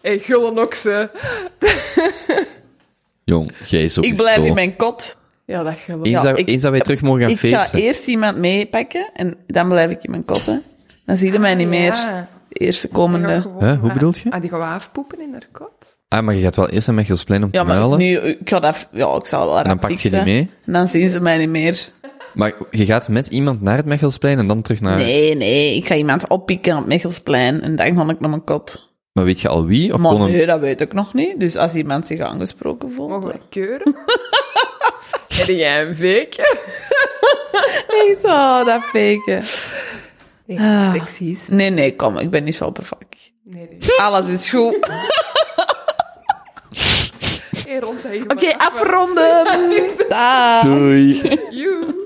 [0.00, 1.10] Hey, gullenokse.
[3.24, 4.00] Jong, jij zo.
[4.00, 5.18] Ik blijf in mijn kot.
[5.46, 7.46] Ja, dat geloof Eens, Ja, dat, ik- eens dat wij terug mogen gaan Ik ga
[7.48, 7.78] feesten.
[7.80, 10.46] eerst iemand meepakken en dan blijf ik in mijn kot.
[10.46, 10.56] Hè.
[11.06, 11.92] Dan zie je mij niet meer.
[11.92, 12.28] Ja.
[12.48, 13.40] De eerste gaan komende.
[13.80, 14.30] hoe bedoelt je?
[14.30, 15.96] Ah, die gaan we afpoepen in haar kot.
[16.08, 17.98] Ah, maar je gaat wel eerst naar Mechelsplein om te Ja, maar muilen.
[17.98, 20.50] nu, ik ga dat, ja, ik zal wel en dan pak je die mee.
[20.66, 21.88] En dan zien ze mij niet meer.
[22.36, 24.96] Maar je gaat met iemand naar het Mechelsplein en dan terug naar...
[24.96, 28.90] Nee, nee, ik ga iemand oppikken op Mechelsplein en dan ga ik naar mijn kot.
[29.12, 29.92] Maar weet je al wie?
[29.94, 30.30] Of Maar een...
[30.30, 31.40] nee, dat weet ik nog niet.
[31.40, 33.10] Dus als iemand zich aangesproken voelt...
[33.10, 33.96] Mogen wij keuren?
[35.28, 36.42] Heb jij een veekje?
[38.08, 39.42] Echt, oh, dat faken.
[40.46, 40.92] Nee, Ah.
[40.94, 41.48] sexy is.
[41.48, 43.32] Nee, nee, kom, ik ben niet zo perfect.
[43.44, 43.98] Nee, nee.
[44.00, 44.88] Alles is goed.
[48.28, 48.80] Oké, af.
[48.80, 49.44] afronden.
[50.70, 51.20] Doei.
[51.50, 52.04] Joe.